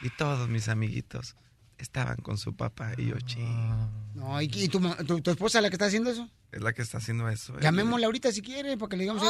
Y 0.00 0.10
todos 0.10 0.48
mis 0.48 0.68
amiguitos 0.68 1.34
estaban 1.78 2.16
con 2.18 2.38
su 2.38 2.54
papá 2.54 2.92
y 2.96 3.06
yo, 3.06 3.18
ching. 3.20 3.88
No, 4.14 4.40
¿y, 4.42 4.44
y 4.52 4.68
tu, 4.68 4.78
tu- 5.06 5.20
tu 5.22 5.30
esposa 5.30 5.60
la 5.60 5.68
que 5.70 5.76
está 5.76 5.86
haciendo 5.86 6.10
eso? 6.10 6.28
Es 6.52 6.60
la 6.60 6.72
que 6.74 6.82
está 6.82 6.98
haciendo 6.98 7.28
eso. 7.30 7.54
eh. 7.54 7.60
Llamémosle 7.62 8.04
ahorita 8.04 8.30
si 8.30 8.42
quiere, 8.42 8.76
para 8.76 8.90
que 8.90 8.96
le 8.98 9.04
digamos. 9.04 9.22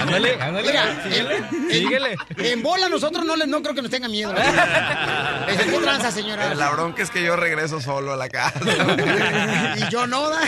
Ándale, 0.00 0.40
ándale. 0.40 0.66
Mira, 0.68 1.02
Síguele, 1.02 1.36
en- 1.36 1.70
síguele. 1.70 2.16
En 2.38 2.62
bola 2.62 2.88
nosotros 2.88 3.24
no, 3.24 3.34
le- 3.36 3.46
no 3.46 3.62
creo 3.62 3.74
que 3.74 3.82
nos 3.82 3.90
tenga 3.90 4.08
miedo. 4.08 4.32
Es 5.46 5.62
¿Qué 5.62 5.78
tranza, 5.78 6.10
señora? 6.10 6.54
La 6.54 6.70
bronca 6.70 7.02
es 7.04 7.10
que 7.10 7.22
yo 7.24 7.36
regreso 7.36 7.80
solo 7.80 8.12
a 8.12 8.16
la 8.16 8.28
casa. 8.28 8.58
y 9.78 9.90
yo 9.92 10.06
no. 10.08 10.28
da. 10.28 10.40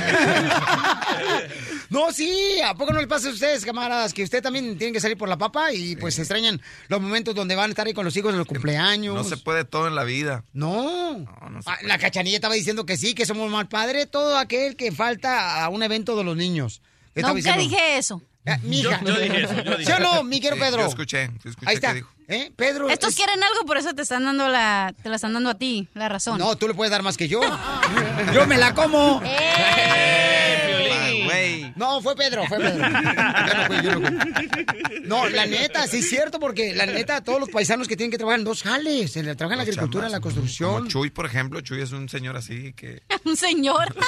No, 1.91 2.13
sí, 2.13 2.61
¿a 2.65 2.75
poco 2.75 2.93
no 2.93 3.01
le 3.01 3.07
pasa 3.07 3.29
a 3.29 3.33
ustedes, 3.33 3.65
camaradas, 3.65 4.13
que 4.13 4.23
usted 4.25 4.43
también 4.43 4.77
tienen 4.77 4.93
que 4.93 5.01
salir 5.01 5.17
por 5.17 5.29
la 5.29 5.39
papa 5.39 5.73
y 5.73 5.95
pues 5.97 6.15
se 6.17 6.23
extrañan 6.23 6.61
los 6.89 7.01
momentos 7.01 7.35
donde 7.35 7.55
van 7.55 7.67
a 7.67 7.69
estar 7.71 7.87
ahí 7.87 7.95
con 7.95 8.05
los 8.05 8.17
hijos 8.17 8.33
en 8.33 8.39
los 8.39 8.47
cumpleaños? 8.47 9.15
No 9.15 9.25
se 9.25 9.37
puede 9.37 9.65
todo 9.65 9.87
en 9.87 9.95
la 9.95 10.05
vida. 10.05 10.45
No. 10.53 11.25
Ah, 11.65 11.79
la 11.89 11.99
cachanilla 11.99 12.37
estaba 12.37 12.55
diciendo 12.55 12.87
que 12.87 12.97
sí, 12.97 13.15
que 13.15 13.27
somos 13.27 13.51
mal 13.51 13.69
padre, 13.69 14.07
todo 14.07 14.37
aquel 14.39 14.77
que 14.77 14.93
falta 14.93 15.65
a 15.65 15.69
un 15.69 15.83
evento 15.83 16.17
de 16.17 16.25
los 16.25 16.37
niños. 16.37 16.81
¿Qué 17.15 17.21
estaba 17.21 17.35
Nunca 17.35 17.53
diciendo? 17.57 17.63
dije 17.77 17.99
eso. 17.99 18.23
Ah, 18.47 18.59
mija. 18.63 19.01
Yo- 19.03 19.09
yo 19.15 19.21
dije 19.21 19.43
eso, 19.45 19.55
yo 19.63 19.77
dije 19.77 19.85
¿Sí 19.85 19.93
o 19.93 19.99
no, 19.99 20.23
mi 20.25 20.37
Sí, 20.41 20.49
Pedro? 20.59 20.81
Yo 20.83 20.87
escuché, 20.87 21.27
sí 21.43 21.49
escuché 21.51 21.69
Ahí 21.69 21.75
está. 21.75 21.89
que 21.89 21.95
dijo. 21.97 22.11
¿Eh? 22.29 22.53
Pedro. 22.57 22.89
Estos 22.89 23.11
es- 23.11 23.17
quieren 23.17 23.43
algo, 23.43 23.65
por 23.67 23.77
eso 23.79 23.93
te 23.95 24.03
están 24.03 24.25
dando 24.25 24.49
la, 24.49 24.95
te 25.03 25.09
la 25.09 25.17
están 25.17 25.33
dando 25.35 25.51
a 25.51 25.55
ti, 25.55 25.89
la 25.95 26.09
razón. 26.09 26.39
No, 26.39 26.57
tú 26.57 26.69
le 26.69 26.75
puedes 26.75 26.91
dar 26.91 27.03
más 27.03 27.17
que 27.17 27.27
yo. 27.29 27.41
yo 28.33 28.47
me 28.47 28.57
la 28.59 28.75
como. 28.75 29.21
Güey. 31.75 31.89
No, 31.89 32.01
fue 32.03 32.15
Pedro, 32.17 32.45
fue 32.47 32.59
Pedro. 32.59 32.79
Yo 32.89 33.55
no 33.55 33.67
fui, 33.67 33.83
yo 33.83 33.95
no 34.01 34.09
fui. 34.09 35.01
No, 35.05 35.29
la 35.29 35.47
neta, 35.47 35.87
sí 35.87 35.99
es 35.99 36.09
cierto, 36.11 36.39
porque 36.39 36.75
la 36.75 36.87
neta, 36.87 37.23
todos 37.23 37.41
los 37.41 37.49
paisanos 37.49 37.89
que 37.89 37.97
tienen 37.97 38.11
que 38.11 38.19
trabajar 38.19 38.41
en 38.41 38.45
dos 38.45 38.63
jales, 38.63 39.17
en 39.17 39.27
la- 39.27 39.35
trabajan 39.35 39.59
en 39.61 39.67
la 39.67 39.71
agricultura, 39.71 40.07
en 40.07 40.13
la 40.13 40.21
construcción. 40.21 40.75
Como 40.77 40.89
Chuy, 40.89 41.11
por 41.11 41.27
ejemplo. 41.27 41.61
Chuy 41.61 41.81
es 41.83 41.93
un 41.93 42.09
señor 42.09 42.37
así 42.37 42.73
que... 42.75 43.03
Un 43.25 43.37
señor. 43.37 43.95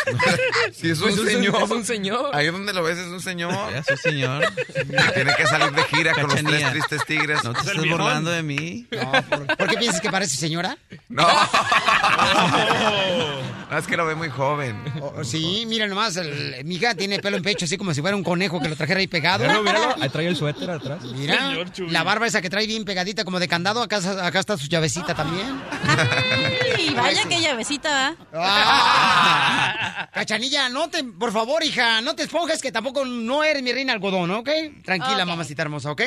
Sí, 0.72 0.90
es 0.90 0.98
Pues 1.00 1.14
un 1.18 1.28
es 1.28 1.34
un- 1.34 1.40
señor. 1.42 1.62
es 1.64 1.70
un 1.70 1.84
señor. 1.84 2.30
Ahí 2.34 2.46
donde 2.46 2.72
lo 2.72 2.82
ves 2.82 2.98
es 2.98 3.06
un 3.06 3.20
señor. 3.20 3.54
Es 3.74 3.88
un 3.90 3.96
señor. 3.98 4.44
Que 4.54 4.84
tiene 5.14 5.34
que 5.36 5.46
salir 5.46 5.72
de 5.72 5.82
gira 5.84 6.12
con 6.14 6.24
los 6.24 6.34
tres 6.42 6.70
tristes 6.70 7.04
tigres. 7.06 7.42
¿No 7.44 7.52
te 7.52 7.60
estás 7.60 7.76
burlando 7.76 8.30
de 8.30 8.42
mí? 8.42 8.86
No, 8.90 9.12
¿por, 9.28 9.56
por 9.56 9.68
qué 9.68 9.76
piensas 9.76 10.00
que 10.00 10.10
parece 10.10 10.36
señora? 10.36 10.76
No. 11.08 11.26
No, 13.70 13.78
es 13.78 13.86
que 13.86 13.96
lo 13.96 14.04
ve 14.06 14.14
muy 14.14 14.28
joven. 14.30 14.76
Oh, 15.00 15.22
sí, 15.24 15.64
mira 15.66 15.86
nomás, 15.86 16.16
el- 16.16 16.64
mi 16.64 16.76
hija 16.76 16.94
tiene 16.94 17.20
pelo 17.20 17.36
en 17.36 17.42
pecho, 17.50 17.64
así 17.64 17.76
como 17.76 17.92
si 17.92 18.00
fuera 18.00 18.16
un 18.16 18.22
conejo 18.22 18.60
que 18.60 18.68
lo 18.68 18.76
trajera 18.76 19.00
ahí 19.00 19.06
pegado. 19.06 19.40
Míralo, 19.40 19.62
míralo. 19.62 19.96
Ahí 20.00 20.08
trae 20.08 20.26
el 20.26 20.36
suéter 20.36 20.70
atrás. 20.70 21.02
Mira, 21.02 21.52
la 21.88 22.02
barba 22.04 22.26
esa 22.26 22.40
que 22.40 22.48
trae 22.48 22.66
bien 22.66 22.84
pegadita 22.84 23.24
como 23.24 23.40
de 23.40 23.48
candado, 23.48 23.82
acá, 23.82 23.98
acá 24.24 24.38
está 24.38 24.56
su 24.56 24.68
llavecita 24.68 25.14
también. 25.14 25.60
Y 26.78 26.94
vaya 26.94 27.24
que 27.28 27.40
llavecita, 27.40 28.08
¿ah? 28.08 28.16
Ah. 28.32 30.08
Cachanilla, 30.12 30.68
no 30.68 30.88
te, 30.88 31.04
por 31.04 31.32
favor, 31.32 31.62
hija, 31.64 32.00
no 32.00 32.14
te 32.14 32.22
esponjes 32.22 32.62
que 32.62 32.72
tampoco 32.72 33.04
no 33.04 33.44
eres 33.44 33.62
mi 33.62 33.72
reina 33.72 33.92
algodón, 33.92 34.30
¿ok? 34.30 34.48
Tranquila, 34.84 35.24
mamacita 35.24 35.62
hermosa, 35.62 35.90
¿ok? 35.90 36.02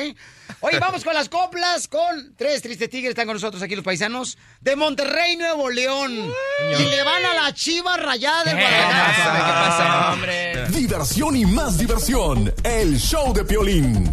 Oye, 0.60 0.78
vamos 0.78 1.04
con 1.04 1.14
las 1.14 1.28
coplas 1.28 1.88
con 1.88 2.34
tres 2.36 2.62
tristes 2.62 2.88
tigres, 2.88 3.10
están 3.10 3.26
con 3.26 3.34
nosotros 3.34 3.62
aquí 3.62 3.74
los 3.74 3.84
paisanos 3.84 4.38
de 4.60 4.76
Monterrey, 4.76 5.36
Nuevo 5.36 5.70
León. 5.70 6.12
Y 6.78 6.82
le 6.84 7.02
van 7.02 7.24
a 7.24 7.34
la 7.34 7.54
chiva 7.54 7.96
rayada 7.96 8.44
del 8.44 8.56
Guadalajara. 8.56 9.34
¿Qué 9.34 9.52
pasa, 9.52 10.12
hombre? 10.12 10.66
Diversión 10.68 11.33
y 11.34 11.44
más 11.46 11.78
diversión. 11.78 12.52
El 12.62 12.98
show 12.98 13.32
de 13.32 13.44
Piolín. 13.44 14.12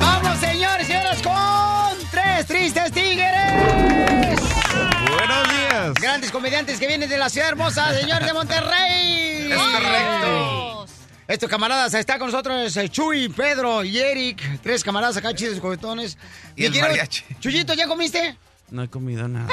Vamos, 0.00 0.38
señores 0.38 0.88
y 0.88 0.92
señoras, 0.92 1.22
con 1.22 1.98
tres 2.10 2.46
tristes 2.46 2.92
tigres. 2.92 4.40
Buenos 5.08 5.48
días. 5.48 5.94
Grandes 6.00 6.30
comediantes 6.30 6.78
que 6.78 6.86
vienen 6.86 7.08
de 7.08 7.18
la 7.18 7.28
ciudad 7.28 7.48
hermosa, 7.48 7.92
señor 7.98 8.24
de 8.24 8.32
Monterrey. 8.32 9.26
Es 9.56 9.58
correcto. 9.58 10.86
Estos 11.28 11.48
camaradas, 11.48 11.94
está 11.94 12.18
con 12.18 12.30
nosotros 12.30 12.76
eh, 12.76 12.88
Chuy, 12.88 13.28
Pedro 13.28 13.82
y 13.84 13.98
Eric. 13.98 14.60
Tres 14.62 14.84
camaradas 14.84 15.16
acá, 15.16 15.34
chidos 15.34 15.58
juguetones. 15.60 16.18
Y 16.54 16.66
el 16.66 16.72
quiero- 16.72 16.88
mariachi. 16.88 17.24
Chuyito, 17.40 17.74
¿ya 17.74 17.86
comiste? 17.88 18.36
No 18.70 18.82
he 18.82 18.88
comido 18.88 19.28
nada. 19.28 19.48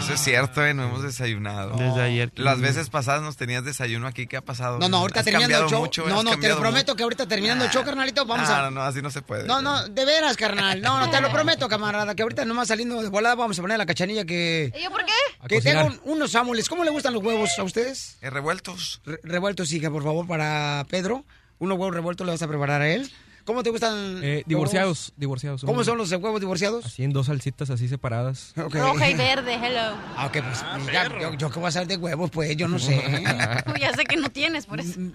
Eso 0.00 0.14
es 0.14 0.20
cierto, 0.20 0.64
¿eh? 0.64 0.74
No 0.74 0.84
hemos 0.84 1.02
desayunado. 1.02 1.76
Desde 1.76 2.00
ayer 2.02 2.30
que 2.32 2.42
Las 2.42 2.60
veces 2.60 2.88
pasadas 2.88 3.22
nos 3.22 3.36
tenías 3.36 3.64
desayuno 3.64 4.06
aquí. 4.06 4.26
¿Qué 4.26 4.36
ha 4.36 4.40
pasado? 4.40 4.78
No, 4.78 4.88
no, 4.88 4.98
ahorita 4.98 5.20
Has 5.20 5.24
terminando 5.24 5.54
el 5.56 5.60
cambiado 5.62 5.70
show. 5.76 5.80
mucho, 5.86 6.08
no, 6.08 6.18
has 6.18 6.24
no, 6.24 6.30
te 6.30 6.36
lo 6.36 6.40
cambiado 6.40 6.60
prometo 6.60 6.92
mucho. 6.92 6.96
que 6.96 7.02
ahorita 7.02 7.28
terminando 7.28 7.64
el 7.64 7.70
show, 7.70 7.84
carnalito, 7.84 8.24
vamos 8.24 8.48
Ah, 8.48 8.58
a... 8.58 8.62
No, 8.62 8.70
no, 8.72 8.82
así 8.82 9.02
no 9.02 9.10
se 9.10 9.22
puede. 9.22 9.46
No, 9.46 9.60
no, 9.60 9.86
de 9.86 10.04
veras, 10.04 10.36
carnal. 10.36 10.80
No, 10.80 10.98
no, 10.98 11.10
te 11.10 11.20
lo 11.20 11.30
prometo, 11.30 11.68
camarada, 11.68 12.14
que 12.14 12.22
ahorita 12.22 12.44
nomás 12.44 12.68
saliendo 12.68 13.02
de 13.02 13.08
volada 13.08 13.34
vamos 13.34 13.58
a 13.58 13.62
poner 13.62 13.76
la 13.78 13.86
cachanilla 13.86 14.24
que... 14.24 14.72
¿Y 14.78 14.82
yo 14.82 14.90
por 14.90 15.04
qué? 15.04 15.12
Que 15.48 15.56
cocinar. 15.56 15.88
tengo 15.90 16.00
un- 16.06 16.12
unos 16.16 16.30
sámules. 16.32 16.68
¿Cómo 16.68 16.84
le 16.84 16.90
gustan 16.90 17.12
los 17.14 17.22
huevos 17.22 17.50
a 17.58 17.62
ustedes? 17.62 18.18
Eh, 18.20 18.30
revueltos. 18.30 19.00
Re- 19.04 19.20
revueltos, 19.22 19.70
hija, 19.72 19.90
por 19.90 20.02
favor, 20.02 20.26
para 20.26 20.86
Pedro. 20.90 21.24
Unos 21.58 21.76
huevos 21.78 21.94
revueltos 21.94 22.26
le 22.26 22.32
vas 22.32 22.42
a 22.42 22.48
preparar 22.48 22.80
a 22.82 22.88
él. 22.88 23.10
¿Cómo 23.48 23.62
te 23.62 23.70
gustan? 23.70 24.20
Eh, 24.22 24.42
divorciados, 24.44 25.14
divorciados. 25.16 25.64
¿Cómo 25.64 25.82
son 25.82 25.96
los 25.96 26.12
huevos 26.12 26.38
divorciados? 26.38 26.84
Así 26.84 27.02
en 27.02 27.14
dos 27.14 27.28
salsitas 27.28 27.70
así 27.70 27.88
separadas. 27.88 28.52
Roja 28.54 29.08
y 29.08 29.14
verde, 29.14 29.54
hello. 29.54 29.96
Ah, 30.18 30.26
ok, 30.26 30.32
pues 30.42 30.64
mira, 30.84 31.08
yo, 31.18 31.32
yo 31.32 31.50
qué 31.50 31.58
voy 31.58 31.64
a 31.64 31.68
hacer 31.68 31.86
de 31.86 31.96
huevos, 31.96 32.30
pues 32.30 32.54
yo 32.58 32.68
no 32.68 32.78
sé. 32.78 32.98
Uy, 33.74 33.80
ya 33.80 33.94
sé 33.94 34.04
que 34.04 34.18
no 34.18 34.28
tienes, 34.28 34.66
por 34.66 34.80
eso. 34.80 35.00
En 35.00 35.14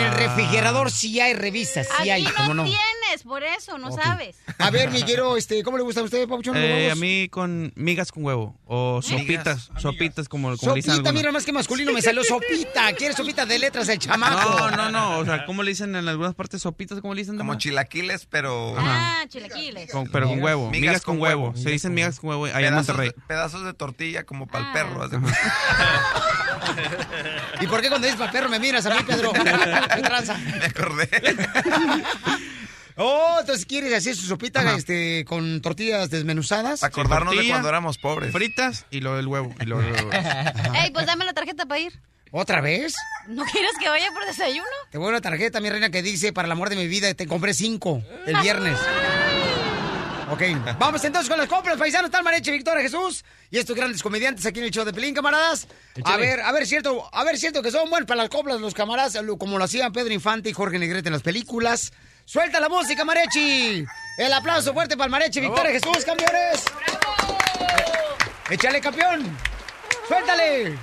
el 0.00 0.12
refrigerador 0.14 0.90
sí 0.90 1.20
hay 1.20 1.34
revistas, 1.34 1.86
sí 2.02 2.10
hay, 2.10 2.26
Aquí 2.26 2.34
¿cómo 2.36 2.54
no, 2.54 2.64
no? 2.64 2.70
Tienes, 3.04 3.22
por 3.22 3.42
eso, 3.42 3.78
no 3.78 3.92
sabes. 3.92 4.36
A 4.58 4.70
ver, 4.70 4.90
mi 4.90 5.02
quiero, 5.02 5.36
este, 5.36 5.62
¿cómo 5.62 5.76
le 5.76 5.82
gusta 5.84 6.00
a 6.00 6.04
usted, 6.04 6.26
Pauchón, 6.28 6.54
los 6.54 6.62
Eh, 6.62 6.90
a 6.90 6.94
mí 6.94 7.28
con 7.28 7.72
migas 7.76 8.10
con 8.12 8.24
huevo. 8.24 8.56
O 8.66 9.00
sopitas. 9.02 9.70
Sopitas, 9.78 10.28
como, 10.28 10.56
como 10.56 10.72
le 10.72 10.76
dicen 10.76 10.94
Sopita, 10.96 11.12
mira 11.12 11.30
más 11.32 11.44
que 11.44 11.52
masculino 11.52 11.92
me 11.92 12.02
salió 12.02 12.24
sopita. 12.24 12.92
¿Quieres 12.94 13.16
sopita 13.16 13.46
de 13.46 13.58
letras 13.58 13.88
el 13.88 13.98
chamaco? 13.98 14.70
No, 14.70 14.70
no, 14.70 14.90
no. 14.90 15.18
O 15.18 15.24
sea, 15.24 15.44
¿cómo 15.46 15.62
le 15.62 15.70
dicen 15.70 15.94
en 15.96 16.08
algunas 16.08 16.34
partes 16.34 16.62
sopitas? 16.62 17.00
¿Cómo 17.00 17.14
le 17.14 17.20
dicen? 17.22 17.36
Como 17.36 17.54
chilaquiles, 17.56 18.26
pero... 18.26 18.74
Ah, 18.78 19.24
chilaquiles. 19.28 19.90
Con- 19.90 20.08
pero 20.08 20.28
con 20.28 20.42
huevo. 20.42 20.70
Migas 20.70 20.80
Migas, 20.80 21.02
con 21.02 21.14
con 21.16 21.22
huevo. 21.22 21.42
huevo. 21.50 21.56
Se 21.56 21.70
dicen 21.70 21.94
migas 21.94 22.20
con 22.20 22.30
huevo 22.30 22.44
allá 22.46 22.56
en 22.58 22.62
pedazos, 22.74 22.88
Monterrey. 22.88 23.08
de, 23.10 23.22
pedazos 23.26 23.64
de 23.64 23.74
tortilla 23.74 24.24
como 24.24 24.46
para 24.46 24.64
el 24.64 24.70
Ah. 24.70 24.72
perro. 24.72 25.08
¿Y 27.60 27.66
por 27.66 27.80
qué 27.80 27.88
cuando 27.88 28.06
dices 28.06 28.18
para 28.18 28.32
perro 28.32 28.48
me 28.48 28.58
miras 28.58 28.84
a 28.86 28.94
mí, 28.94 29.02
Pedro? 29.06 29.32
¿Qué 29.32 29.40
tranza? 30.02 30.36
Me 30.38 30.64
acordé. 30.66 31.08
Oh, 32.96 33.38
entonces 33.40 33.66
quieres 33.66 33.92
hacer 33.92 34.14
su 34.14 34.26
sopita 34.26 34.74
este, 34.76 35.24
con 35.24 35.60
tortillas 35.60 36.10
desmenuzadas. 36.10 36.82
Acordarnos 36.84 37.36
de 37.36 37.48
cuando 37.48 37.68
éramos 37.68 37.98
pobres. 37.98 38.32
Fritas 38.32 38.86
y 38.90 39.00
lo 39.00 39.16
del 39.16 39.26
huevo. 39.26 39.52
Y 39.60 39.64
lo, 39.64 39.80
lo- 39.82 40.12
Ey, 40.74 40.90
pues 40.92 41.06
dame 41.06 41.24
la 41.24 41.32
tarjeta 41.32 41.66
para 41.66 41.80
ir. 41.80 41.98
¿Otra 42.30 42.60
vez? 42.60 42.94
¿No 43.28 43.44
quieres 43.44 43.72
que 43.80 43.88
vaya 43.88 44.10
por 44.12 44.24
desayuno? 44.26 44.66
Te 44.90 44.98
voy 44.98 45.06
a 45.06 45.10
una 45.10 45.20
tarjeta, 45.20 45.60
mi 45.60 45.70
reina, 45.70 45.90
que 45.90 46.02
dice, 46.02 46.32
para 46.32 46.46
el 46.46 46.52
amor 46.52 46.68
de 46.68 46.76
mi 46.76 46.88
vida, 46.88 47.12
te 47.14 47.26
compré 47.26 47.54
cinco 47.54 48.02
el 48.26 48.36
viernes. 48.40 48.76
Ok, 50.30 50.42
vamos 50.78 51.04
entonces 51.04 51.28
con 51.28 51.38
las 51.38 51.48
compras, 51.48 51.76
paisanos. 51.76 52.10
El 52.12 52.22
Mareche 52.24 52.50
Victoria 52.50 52.82
Jesús 52.82 53.24
y 53.50 53.58
estos 53.58 53.76
grandes 53.76 54.02
comediantes 54.02 54.44
aquí 54.46 54.58
en 54.58 54.64
el 54.66 54.70
show 54.72 54.84
de 54.84 54.92
Pelín, 54.92 55.14
camaradas. 55.14 55.68
A 56.04 56.16
ver, 56.16 56.40
a 56.40 56.50
ver, 56.50 56.66
cierto, 56.66 57.08
a 57.12 57.24
ver, 57.24 57.38
cierto 57.38 57.62
que 57.62 57.70
son 57.70 57.90
buenos 57.90 58.08
para 58.08 58.22
las 58.22 58.30
coplas 58.30 58.58
los 58.60 58.72
camaradas, 58.74 59.16
como 59.38 59.58
lo 59.58 59.64
hacían 59.64 59.92
Pedro 59.92 60.12
Infante 60.14 60.48
y 60.48 60.52
Jorge 60.52 60.78
Negrete 60.78 61.08
en 61.08 61.12
las 61.12 61.22
películas. 61.22 61.92
Suelta 62.26 62.58
la 62.58 62.68
música, 62.68 63.04
Marechi. 63.04 63.84
El 64.16 64.32
aplauso 64.32 64.72
fuerte 64.72 64.96
para 64.96 65.06
el 65.06 65.10
Mareche 65.10 65.40
Victoria 65.40 65.72
Jesús, 65.72 66.04
campeones. 66.04 66.64
Échale, 68.50 68.80
campeón. 68.80 69.36
Suéltale. 70.08 70.78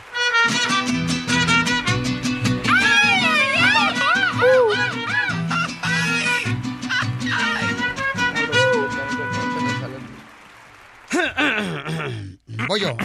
Voy 12.68 12.80
yo. 12.80 12.96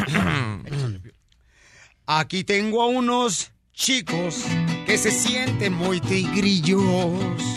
Aquí 2.07 2.45
tengo 2.45 2.83
a 2.83 2.87
unos 2.87 3.51
chicos 3.73 4.45
que 4.87 4.99
se 4.99 5.11
sienten 5.11 5.73
muy 5.73 6.01
tigrillos. 6.01 7.56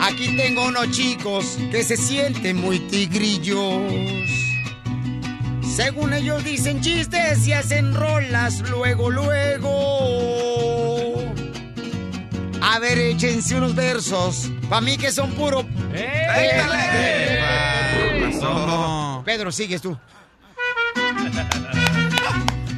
Aquí 0.00 0.34
tengo 0.36 0.64
unos 0.66 0.90
chicos 0.90 1.58
que 1.70 1.84
se 1.84 1.96
sienten 1.96 2.56
muy 2.56 2.78
tigrillos. 2.78 3.92
Según 5.62 6.12
ellos 6.14 6.42
dicen 6.42 6.80
chistes 6.80 7.46
y 7.46 7.52
hacen 7.52 7.94
rolas 7.94 8.60
luego, 8.70 9.10
luego. 9.10 9.70
A 12.62 12.78
ver, 12.78 12.98
échense 12.98 13.54
unos 13.56 13.74
versos. 13.74 14.50
Pa' 14.68 14.80
mí 14.80 14.96
que 14.96 15.12
son 15.12 15.32
puro... 15.32 15.66
No. 18.40 19.22
Pedro, 19.24 19.52
sigues 19.52 19.82
tú. 19.82 19.96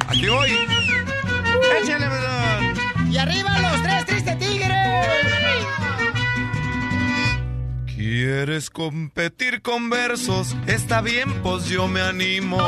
Aquí 0.07 0.27
voy. 0.27 0.51
Échale. 1.81 2.05
¡Y 3.09 3.17
arriba 3.17 3.59
los 3.59 3.82
¿Quieres 8.15 8.69
competir 8.69 9.63
con 9.63 9.89
versos? 9.89 10.55
Está 10.67 11.01
bien, 11.01 11.33
pues 11.41 11.65
yo 11.65 11.87
me 11.87 11.99
animo. 11.99 12.59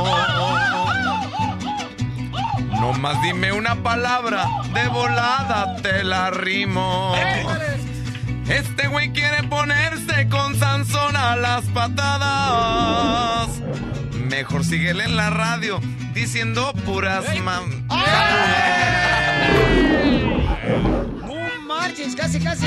No 2.79 2.93
más 2.93 3.21
dime 3.21 3.51
una 3.51 3.75
palabra, 3.75 4.47
de 4.73 4.87
volada 4.87 5.75
te 5.83 6.03
la 6.03 6.31
rimo. 6.31 7.13
Este 8.49 8.87
güey 8.87 9.13
quiere 9.13 9.43
ponerse 9.43 10.27
con 10.29 10.57
Sansón 10.57 11.15
a 11.15 11.35
las 11.35 11.63
patadas. 11.65 13.61
Mejor 14.27 14.65
síguele 14.65 15.03
en 15.03 15.15
la 15.15 15.29
radio 15.29 15.79
diciendo 16.15 16.73
puras 16.87 17.23
mam. 17.43 17.85
No 21.21 21.63
marches, 21.67 22.15
casi, 22.15 22.39
casi. 22.39 22.65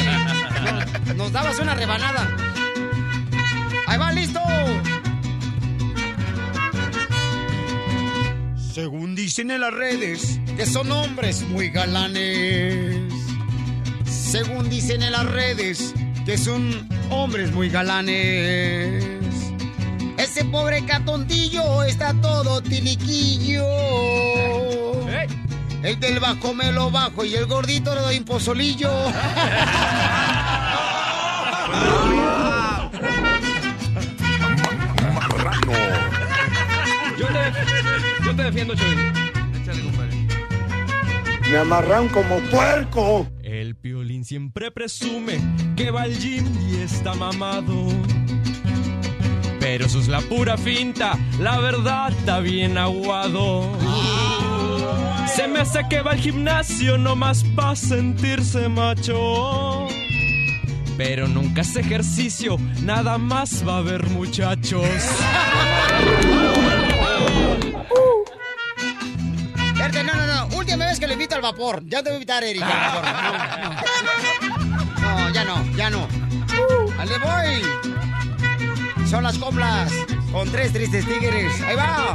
Nos 1.16 1.32
dabas 1.32 1.58
una 1.58 1.74
rebanada. 1.74 2.28
Ahí 3.88 3.98
va, 3.98 4.12
listo. 4.12 4.40
Según 8.74 9.14
dicen 9.14 9.50
en 9.50 9.62
las 9.62 9.72
redes, 9.72 10.38
que 10.58 10.66
son 10.66 10.92
hombres 10.92 11.40
muy 11.48 11.70
galanes. 11.70 13.14
Según 14.04 14.68
dicen 14.68 15.02
en 15.02 15.12
las 15.12 15.24
redes, 15.24 15.94
que 16.26 16.36
son 16.36 16.86
hombres 17.08 17.50
muy 17.50 17.70
galanes. 17.70 19.06
Ese 20.18 20.44
pobre 20.44 20.84
catontillo 20.84 21.82
está 21.82 22.12
todo 22.20 22.62
tiliquillo. 22.62 23.64
El 25.82 25.98
del 25.98 26.20
bajo 26.20 26.52
me 26.52 26.72
lo 26.72 26.90
bajo 26.90 27.24
y 27.24 27.34
el 27.34 27.46
gordito 27.46 27.94
le 27.94 28.02
doy 28.02 28.18
un 28.18 28.24
pozolillo. 28.26 28.90
te, 37.32 38.24
yo 38.24 38.36
te 38.36 38.42
defiendo, 38.42 38.74
Choy. 38.74 38.96
Me 41.50 41.56
amarran 41.56 42.08
como 42.08 42.38
puerco. 42.50 43.26
El 43.42 43.74
piolín 43.74 44.26
siempre 44.26 44.70
presume 44.70 45.40
que 45.76 45.90
va 45.90 46.02
al 46.02 46.14
gym 46.18 46.44
y 46.68 46.76
está 46.76 47.14
mamado. 47.14 47.88
Pero 49.58 49.86
eso 49.86 49.98
es 49.98 50.08
la 50.08 50.20
pura 50.20 50.58
finta, 50.58 51.18
la 51.40 51.58
verdad 51.58 52.10
está 52.10 52.40
bien 52.40 52.76
aguado. 52.76 53.72
Se 55.34 55.48
me 55.48 55.60
hace 55.60 55.80
que 55.88 56.02
va 56.02 56.10
al 56.12 56.18
gimnasio 56.18 56.98
nomás 56.98 57.42
para 57.56 57.76
sentirse 57.76 58.68
macho. 58.68 59.88
Pero 60.98 61.28
nunca 61.28 61.62
hace 61.62 61.80
ejercicio, 61.80 62.58
nada 62.82 63.16
más 63.16 63.66
va 63.66 63.76
a 63.76 63.78
haber 63.78 64.06
muchachos. 64.10 64.86
Verte, 69.76 70.02
no, 70.04 70.14
no, 70.14 70.26
no. 70.26 70.56
Última 70.56 70.86
vez 70.86 70.98
que 70.98 71.06
le 71.06 71.12
invito 71.14 71.34
al 71.34 71.42
vapor. 71.42 71.82
Ya 71.86 72.02
te 72.02 72.10
voy 72.10 72.12
a 72.12 72.16
invitar, 72.16 72.44
Erika. 72.44 73.02
No, 75.00 75.08
no. 75.08 75.18
No, 75.28 75.30
ya 75.30 75.44
no, 75.44 75.76
ya 75.76 75.90
no. 75.90 76.08
¡Ale 76.98 77.18
voy! 77.18 77.62
Son 79.08 79.22
las 79.22 79.38
coplas 79.38 79.92
con 80.32 80.50
tres 80.50 80.72
tristes 80.72 81.06
tigres. 81.06 81.60
Ahí 81.62 81.76
va. 81.76 82.14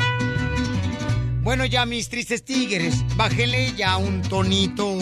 Bueno, 1.41 1.65
ya 1.65 1.85
mis 1.85 2.07
tristes 2.07 2.45
tigres, 2.45 3.03
bájele 3.15 3.73
ya 3.73 3.97
un 3.97 4.21
tonito. 4.21 4.95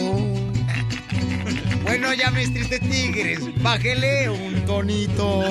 Bueno, 1.82 2.14
ya 2.14 2.30
mis 2.30 2.52
tristes 2.52 2.80
tigres, 2.80 3.40
bájele 3.62 4.30
un 4.30 4.64
tonito. 4.64 5.42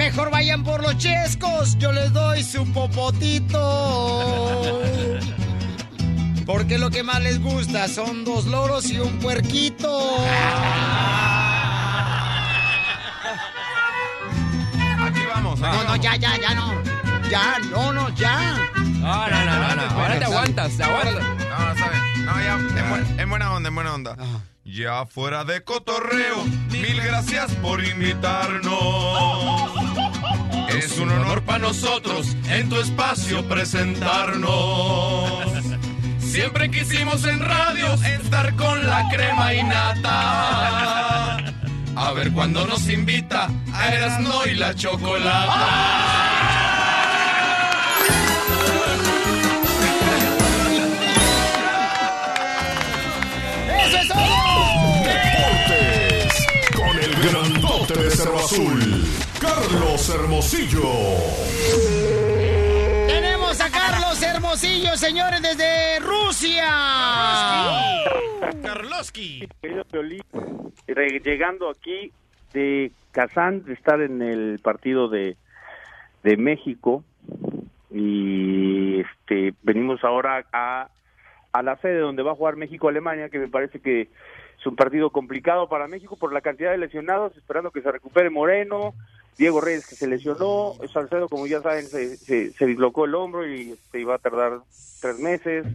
Mejor 0.00 0.30
vayan 0.30 0.64
por 0.64 0.82
los 0.82 0.96
chescos, 0.96 1.76
yo 1.76 1.92
les 1.92 2.10
doy 2.14 2.42
su 2.42 2.64
popotito. 2.72 3.60
Porque 6.46 6.78
lo 6.78 6.88
que 6.88 7.02
más 7.02 7.20
les 7.20 7.38
gusta 7.38 7.86
son 7.86 8.24
dos 8.24 8.46
loros 8.46 8.90
y 8.90 8.98
un 8.98 9.18
puerquito. 9.18 10.24
Aquí 15.06 15.20
vamos. 15.34 15.60
No, 15.60 15.84
no, 15.84 15.96
ya, 15.96 16.16
ya, 16.16 16.34
ya 16.40 16.54
no. 16.54 16.72
Ya, 17.30 17.58
no, 17.70 17.92
no, 17.92 18.08
ya. 18.14 18.56
No, 18.76 19.28
no, 19.28 19.44
no, 19.44 19.54
no, 19.68 19.74
no. 19.76 19.82
Ahora 19.82 20.18
te 20.18 20.24
aguantas, 20.24 20.76
te 20.78 20.82
aguantas. 20.82 21.22
No. 21.22 21.74
No, 22.24 22.40
ya, 22.42 22.54
en, 22.54 22.88
buen- 22.88 23.20
en 23.20 23.28
buena 23.28 23.52
onda, 23.52 23.68
en 23.68 23.74
buena 23.74 23.94
onda. 23.94 24.16
Ya 24.72 25.04
fuera 25.04 25.42
de 25.42 25.64
cotorreo, 25.64 26.44
mil 26.70 27.00
gracias 27.02 27.50
por 27.56 27.84
invitarnos. 27.84 28.70
Es 30.68 30.96
un 30.98 31.10
honor 31.10 31.42
para 31.42 31.58
nosotros 31.58 32.36
en 32.48 32.68
tu 32.68 32.76
espacio 32.76 33.42
presentarnos. 33.48 35.42
Siempre 36.20 36.70
quisimos 36.70 37.24
en 37.24 37.40
radio 37.40 37.94
estar 37.94 38.54
con 38.54 38.86
la 38.86 39.08
crema 39.08 39.52
y 39.54 39.64
nata. 39.64 41.36
A 41.96 42.12
ver 42.14 42.30
cuándo 42.32 42.64
nos 42.64 42.88
invita 42.88 43.50
a 43.72 43.92
Erasno 43.92 44.46
y 44.46 44.54
la 44.54 44.72
chocolata. 44.76 46.19
De 57.94 58.10
Cerro 58.10 58.36
Azul, 58.36 58.78
Carlos 59.40 60.08
Hermosillo. 60.14 60.82
Tenemos 63.08 63.60
a 63.60 63.68
Carlos 63.70 64.22
Hermosillo, 64.22 64.96
señores, 64.96 65.42
desde 65.42 65.98
Rusia. 65.98 66.66
Re- 70.86 71.20
llegando 71.24 71.68
aquí 71.70 72.12
de 72.52 72.92
Kazán, 73.12 73.64
de 73.64 73.72
estar 73.74 74.00
en 74.00 74.22
el 74.22 74.60
partido 74.62 75.08
de, 75.08 75.36
de 76.22 76.36
México 76.36 77.02
y 77.90 79.00
este 79.00 79.52
venimos 79.62 80.04
ahora 80.04 80.44
a, 80.52 80.88
a 81.52 81.62
la 81.62 81.76
sede 81.78 81.98
donde 81.98 82.22
va 82.22 82.32
a 82.32 82.36
jugar 82.36 82.56
México-Alemania, 82.56 83.28
que 83.30 83.38
me 83.40 83.48
parece 83.48 83.80
que 83.80 84.08
es 84.60 84.66
un 84.66 84.76
partido 84.76 85.10
complicado 85.10 85.68
para 85.68 85.88
México 85.88 86.16
por 86.16 86.32
la 86.32 86.42
cantidad 86.42 86.70
de 86.70 86.78
lesionados, 86.78 87.34
esperando 87.36 87.70
que 87.70 87.80
se 87.80 87.90
recupere 87.90 88.28
Moreno, 88.28 88.94
Diego 89.38 89.60
Reyes 89.62 89.86
que 89.86 89.96
se 89.96 90.06
lesionó, 90.06 90.74
Salcedo 90.92 91.28
como 91.30 91.46
ya 91.46 91.62
saben 91.62 91.86
se, 91.86 92.18
se, 92.18 92.52
se 92.52 92.66
dislocó 92.66 93.06
el 93.06 93.14
hombro 93.14 93.48
y 93.48 93.72
este, 93.72 94.00
iba 94.00 94.14
a 94.14 94.18
tardar 94.18 94.60
tres 95.00 95.18
meses. 95.18 95.66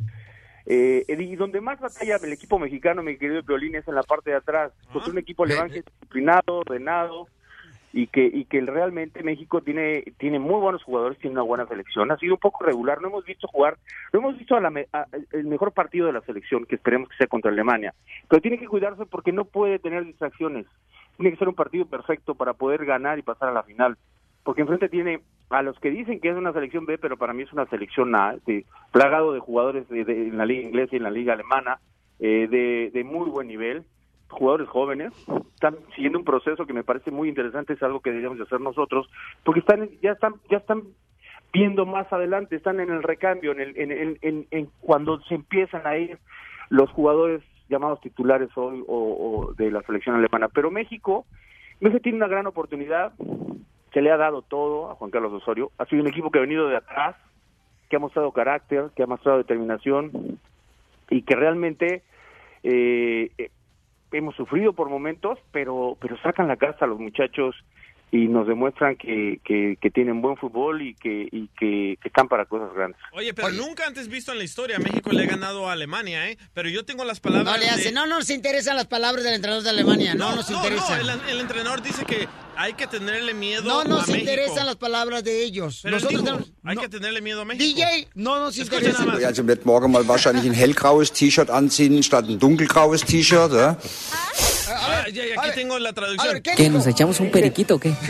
Eh, 0.68 1.04
y 1.08 1.36
donde 1.36 1.62
más 1.62 1.80
batalla 1.80 2.18
el 2.22 2.34
equipo 2.34 2.60
mexicano, 2.60 3.02
mi 3.02 3.18
querido 3.18 3.42
Violín, 3.42 3.76
es 3.76 3.88
en 3.88 3.96
la 3.96 4.04
parte 4.04 4.32
de 4.32 4.38
atrás, 4.38 4.72
porque 4.94 5.10
un 5.10 5.18
equipo 5.18 5.44
alemán 5.44 5.70
que 5.70 5.80
es 5.80 5.86
disciplinado, 5.86 6.58
ordenado, 6.58 7.28
y 7.98 8.08
que 8.08 8.26
y 8.26 8.44
que 8.44 8.60
realmente 8.60 9.24
México 9.24 9.62
tiene 9.62 10.04
tiene 10.18 10.38
muy 10.38 10.60
buenos 10.60 10.84
jugadores, 10.84 11.18
tiene 11.18 11.36
una 11.36 11.44
buena 11.44 11.66
selección. 11.66 12.12
Ha 12.12 12.18
sido 12.18 12.34
un 12.34 12.40
poco 12.42 12.66
regular, 12.66 13.02
no 13.02 13.08
hemos 13.08 13.24
visto 13.24 13.48
jugar, 13.48 13.78
no 14.12 14.20
hemos 14.20 14.38
visto 14.38 14.54
a 14.56 14.60
la 14.60 14.68
a- 14.92 15.06
el 15.32 15.46
mejor 15.46 15.72
partido 15.72 16.06
de 16.08 16.12
la 16.12 16.20
selección, 16.22 16.66
que 16.66 16.76
esperemos 16.76 17.08
que 17.08 17.16
sea 17.16 17.28
contra 17.28 17.52
Alemania. 17.52 17.94
Pero 18.28 18.42
tiene 18.42 18.60
que 18.60 18.68
cuidarse 18.68 19.06
porque 19.06 19.32
no 19.32 19.46
puede 19.46 19.80
tener 19.80 20.04
distracciones. 20.04 20.66
Tiene 21.16 21.32
que 21.32 21.38
ser 21.38 21.48
un 21.48 21.56
partido 21.56 21.86
perfecto 21.86 22.36
para 22.36 22.54
poder 22.54 22.84
ganar 22.86 23.18
y 23.18 23.22
pasar 23.22 23.48
a 23.48 23.54
la 23.54 23.64
final. 23.64 23.96
Porque 24.44 24.62
enfrente 24.62 24.90
tiene 24.90 25.22
a 25.50 25.62
los 25.62 25.80
que 25.80 25.90
dicen 25.90 26.20
que 26.20 26.30
es 26.30 26.36
una 26.36 26.52
selección 26.52 26.86
B, 26.86 26.98
pero 26.98 27.16
para 27.16 27.32
mí 27.34 27.44
es 27.44 27.54
una 27.54 27.66
selección 27.68 28.14
A, 28.14 28.36
de, 28.46 28.66
plagado 28.92 29.32
de 29.32 29.40
jugadores 29.40 29.88
de, 29.88 30.04
de- 30.04 30.28
en 30.28 30.38
la 30.38 30.46
liga 30.46 30.68
inglesa 30.68 30.90
y 30.94 30.98
en 30.98 31.04
la 31.04 31.12
liga 31.12 31.32
alemana, 31.34 31.80
eh, 32.20 32.48
de, 32.50 32.92
de 32.94 33.04
muy 33.06 33.30
buen 33.30 33.48
nivel 33.48 33.86
jugadores 34.36 34.68
jóvenes, 34.70 35.14
están 35.56 35.76
siguiendo 35.96 36.20
un 36.20 36.26
proceso 36.26 36.66
que 36.66 36.74
me 36.74 36.84
parece 36.84 37.12
muy 37.12 37.30
interesante, 37.30 37.74
es 37.74 37.84
algo 37.84 38.00
que 38.02 38.10
deberíamos 38.12 38.38
de 38.38 38.44
hacer 38.46 38.62
nosotros, 38.62 39.10
porque 39.44 39.60
están 39.62 39.90
ya 40.02 40.12
están 40.12 40.36
ya 40.50 40.58
están 40.58 40.84
viendo 41.54 41.86
más 41.86 42.12
adelante, 42.12 42.56
están 42.56 42.80
en 42.80 42.90
el 42.92 43.02
recambio, 43.04 43.52
en, 43.54 43.62
el, 43.62 43.78
en, 43.78 43.92
en, 43.92 44.18
en- 44.22 44.48
en 44.52 44.70
cuando 44.82 45.22
se 45.22 45.36
empiezan 45.36 45.88
a 45.88 45.98
ir 45.98 46.18
los 46.70 46.90
jugadores 46.92 47.42
llamados 47.70 48.02
titulares 48.02 48.50
hoy 48.56 48.84
o, 48.88 49.48
o 49.48 49.54
de 49.54 49.72
la 49.72 49.82
selección 49.84 50.16
alemana. 50.16 50.50
Pero 50.50 50.70
México, 50.70 51.26
México 51.80 52.02
tiene 52.02 52.18
una 52.18 52.28
gran 52.28 52.46
oportunidad, 52.46 53.14
se 53.94 54.02
le 54.02 54.12
ha 54.12 54.18
dado 54.18 54.42
todo 54.42 54.92
a 54.92 54.96
Juan 54.96 55.12
Carlos 55.12 55.32
Osorio, 55.34 55.72
ha 55.78 55.86
sido 55.86 56.02
un 56.02 56.10
equipo 56.10 56.30
que 56.30 56.40
ha 56.40 56.42
venido 56.42 56.68
de 56.68 56.76
atrás, 56.76 57.16
que 57.90 57.96
ha 57.96 58.00
mostrado 58.00 58.32
carácter, 58.34 58.90
que 58.96 59.04
ha 59.04 59.08
mostrado 59.08 59.38
determinación 59.38 60.38
y 61.10 61.22
que 61.22 61.36
realmente 61.36 62.04
eh, 62.64 63.32
eh, 63.38 63.50
hemos 64.12 64.36
sufrido 64.36 64.74
por 64.74 64.90
momentos, 64.90 65.40
pero 65.52 65.98
pero 66.00 66.18
sacan 66.18 66.48
la 66.48 66.58
casa 66.58 66.86
los 66.88 67.00
muchachos, 67.00 67.56
y 68.12 68.28
nos 68.28 68.48
demuestran 68.48 68.96
que, 68.96 69.40
que, 69.44 69.78
que 69.82 69.90
tienen 69.92 70.22
buen 70.22 70.38
fútbol 70.38 70.82
y 70.82 70.94
que 70.96 71.28
y 71.32 71.48
que, 71.60 71.98
que 72.02 72.08
están 72.08 72.28
para 72.30 72.46
cosas 72.46 72.74
grandes. 72.74 73.00
Oye, 73.12 73.34
pero 73.34 73.50
nunca 73.52 73.86
antes 73.88 74.08
visto 74.08 74.32
en 74.32 74.38
la 74.38 74.44
historia 74.46 74.80
México 74.80 75.12
le 75.12 75.24
ha 75.24 75.28
ganado 75.28 75.68
a 75.68 75.74
Alemania, 75.74 76.30
¿eh? 76.30 76.38
Pero 76.54 76.70
yo 76.70 76.86
tengo 76.86 77.04
las 77.04 77.20
palabras 77.20 77.52
No 77.54 77.58
le 77.58 77.70
hace, 77.70 77.86
de- 77.86 77.92
no 77.92 78.06
nos 78.08 78.30
interesan 78.30 78.78
las 78.78 78.88
palabras 78.88 79.24
del 79.24 79.34
entrenador 79.34 79.64
de 79.64 79.70
Alemania, 79.70 80.16
no, 80.16 80.36
nos 80.36 80.50
no, 80.50 80.58
interesa. 80.58 81.00
el, 81.02 81.10
el 81.30 81.40
entrenador 81.42 81.82
dice 81.82 82.06
que 82.06 82.28
hay 82.58 82.74
que 82.74 82.88
tenerle 82.88 83.34
miedo 83.34 83.64
No 83.64 83.82
a 83.82 83.84
nos 83.84 84.08
México. 84.08 84.20
interesan 84.20 84.66
las 84.66 84.78
palabras 84.78 85.24
de 85.26 85.44
ellos. 85.44 85.82
Pero 85.84 85.98
Nosotros 85.98 86.22
dijo, 86.24 86.36
tenemos- 86.38 86.54
hay 86.64 86.76
no- 86.76 86.82
que 86.82 86.90
tenerle 86.90 87.22
miedo 87.22 87.42
a 87.42 87.46
México. 87.46 87.66
DJ, 87.66 88.08
no 88.16 88.40
nos 88.40 88.58
interesa. 88.58 89.00
nada 89.00 89.06
más. 89.14 89.24
Also 89.26 89.42
ich 89.42 89.48
werde 89.48 89.66
morgen 89.66 89.92
mal 89.92 90.08
wahrscheinlich 90.08 90.46
ein 90.46 90.54
hellgraues 90.54 91.12
T-Shirt 91.12 91.50
anziehen 91.50 92.02
statt 92.02 92.26
ein 92.30 92.40
dunkelgraues 92.40 93.04
T-Shirt. 93.04 93.52
Ja? 94.66 95.08
Ya, 95.10 95.26
ya, 95.26 95.42
aquí 95.42 95.52
tengo 95.56 95.80
la 95.80 95.94
traducción. 95.94 96.42
¿Qué? 96.42 96.70
¿Nos 96.70 96.88
echamos 96.88 97.20
un 97.20 97.32
periquito 97.32 97.76
o 97.76 97.80
qué? 97.80 97.94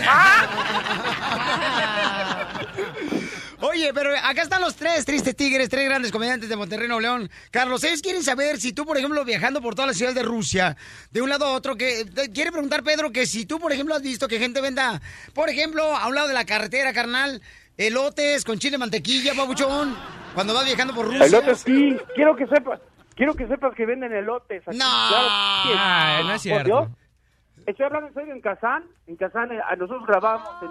Oye, 3.61 3.93
pero 3.93 4.11
acá 4.23 4.41
están 4.43 4.61
los 4.61 4.75
tres 4.75 5.05
tristes 5.05 5.35
tigres, 5.35 5.69
tres 5.69 5.85
grandes 5.85 6.11
comediantes 6.11 6.49
de 6.49 6.55
Monterrey, 6.55 6.87
Nuevo 6.87 7.01
León. 7.01 7.29
Carlos, 7.51 7.83
ellos 7.83 8.01
quieren 8.01 8.21
saber 8.21 8.59
si 8.59 8.73
tú, 8.73 8.85
por 8.85 8.97
ejemplo, 8.97 9.23
viajando 9.25 9.61
por 9.61 9.75
toda 9.75 9.87
la 9.87 9.93
ciudad 9.93 10.13
de 10.13 10.23
Rusia, 10.23 10.77
de 11.11 11.21
un 11.21 11.29
lado 11.29 11.45
a 11.45 11.53
otro, 11.53 11.75
que 11.75 12.05
quiere 12.33 12.51
preguntar, 12.51 12.83
Pedro, 12.83 13.11
que 13.11 13.25
si 13.25 13.45
tú, 13.45 13.59
por 13.59 13.71
ejemplo, 13.71 13.95
has 13.95 14.01
visto 14.01 14.27
que 14.27 14.39
gente 14.39 14.61
venda, 14.61 15.01
por 15.33 15.49
ejemplo, 15.49 15.95
a 15.95 16.07
un 16.07 16.15
lado 16.15 16.27
de 16.27 16.33
la 16.33 16.45
carretera, 16.45 16.93
carnal, 16.93 17.41
elotes 17.77 18.43
con 18.43 18.59
chile 18.59 18.77
mantequilla, 18.77 19.33
babuchón, 19.33 19.95
cuando 20.33 20.53
vas 20.53 20.65
viajando 20.65 20.93
por 20.93 21.07
Rusia. 21.07 21.25
Elotes 21.25 21.63
sí, 21.65 21.97
quiero 22.13 22.35
que 22.35 22.45
sepas, 22.47 22.79
quiero 23.15 23.33
que 23.35 23.47
sepas 23.47 23.73
que 23.75 23.85
venden 23.85 24.13
elotes. 24.13 24.67
Aquí. 24.67 24.77
No. 24.77 24.85
Claro 24.85 25.27
que 25.63 25.69
sí. 25.69 25.75
Ay, 25.79 26.23
no 26.23 26.29
es 26.29 26.33
Por 26.33 26.39
cierto. 26.39 26.65
Dios. 26.65 26.89
Estoy 27.67 27.85
hablando 27.85 28.07
en 28.09 28.13
serio 28.13 28.33
en 28.35 28.41
Kazán, 28.41 28.83
en 29.07 29.15
Kazán 29.15 29.51
eh, 29.51 29.59
a 29.67 29.75
nosotros 29.75 30.05
grabamos 30.05 30.47
en, 30.61 30.69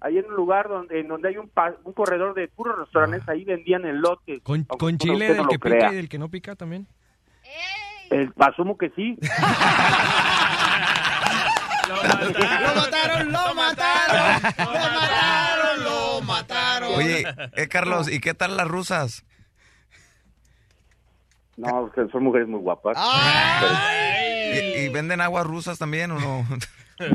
ahí 0.00 0.16
en 0.18 0.24
un 0.26 0.34
lugar 0.34 0.66
donde 0.68 1.00
en 1.00 1.08
donde 1.08 1.28
hay 1.28 1.36
un, 1.36 1.48
pa- 1.50 1.74
un 1.84 1.92
corredor 1.92 2.32
de 2.34 2.48
puros 2.48 2.78
restaurantes, 2.78 3.28
ahí 3.28 3.44
vendían 3.44 3.84
elotes. 3.84 4.40
Con, 4.42 4.64
chile 4.98 5.34
del 5.34 5.46
que 5.48 5.58
crea. 5.58 5.78
pica 5.88 5.92
y 5.92 5.96
del 5.96 6.08
que 6.08 6.18
no 6.18 6.30
pica 6.30 6.54
también. 6.56 6.86
El 8.10 8.32
asumo 8.38 8.78
que 8.78 8.88
sí. 8.90 9.18
Lo 11.88 11.96
mataron, 11.96 13.32
lo 13.32 13.54
mataron, 13.54 14.42
lo 14.58 14.74
mataron, 14.74 15.84
lo 15.84 16.20
mataron. 16.22 16.92
Oye, 16.94 17.24
eh, 17.56 17.68
Carlos, 17.68 18.10
¿y 18.10 18.20
qué 18.20 18.34
tal 18.34 18.56
las 18.56 18.68
rusas? 18.68 19.24
No, 21.62 21.90
que 21.92 22.08
son 22.10 22.24
mujeres 22.24 22.48
muy 22.48 22.58
guapas. 22.60 22.96
¿Y, 24.52 24.56
y 24.80 24.88
venden 24.88 25.20
aguas 25.20 25.46
rusas 25.46 25.78
también 25.78 26.10
o 26.10 26.18
no? 26.18 26.44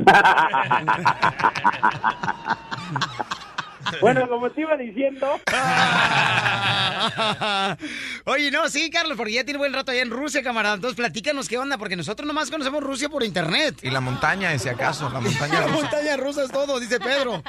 Bueno, 4.02 4.28
como 4.28 4.50
te 4.50 4.60
iba 4.60 4.76
diciendo. 4.76 5.40
Oye, 8.26 8.50
no, 8.50 8.68
sí, 8.68 8.90
Carlos, 8.90 9.16
porque 9.16 9.32
ya 9.32 9.44
tiene 9.44 9.56
buen 9.58 9.72
rato 9.72 9.92
allá 9.92 10.02
en 10.02 10.10
Rusia, 10.10 10.42
camarada. 10.42 10.74
Entonces, 10.74 10.96
platícanos 10.96 11.48
qué 11.48 11.56
onda, 11.56 11.78
porque 11.78 11.96
nosotros 11.96 12.26
nomás 12.26 12.50
conocemos 12.50 12.82
Rusia 12.82 13.08
por 13.08 13.22
internet. 13.24 13.76
Y 13.82 13.90
la 13.90 14.00
montaña, 14.00 14.56
si 14.58 14.68
acaso, 14.68 15.08
la 15.08 15.20
montaña 15.20 15.60
La 15.60 15.66
rusa. 15.68 15.80
montaña 15.82 16.16
rusa 16.18 16.42
es 16.44 16.50
todo, 16.50 16.78
dice 16.78 17.00
Pedro. 17.00 17.42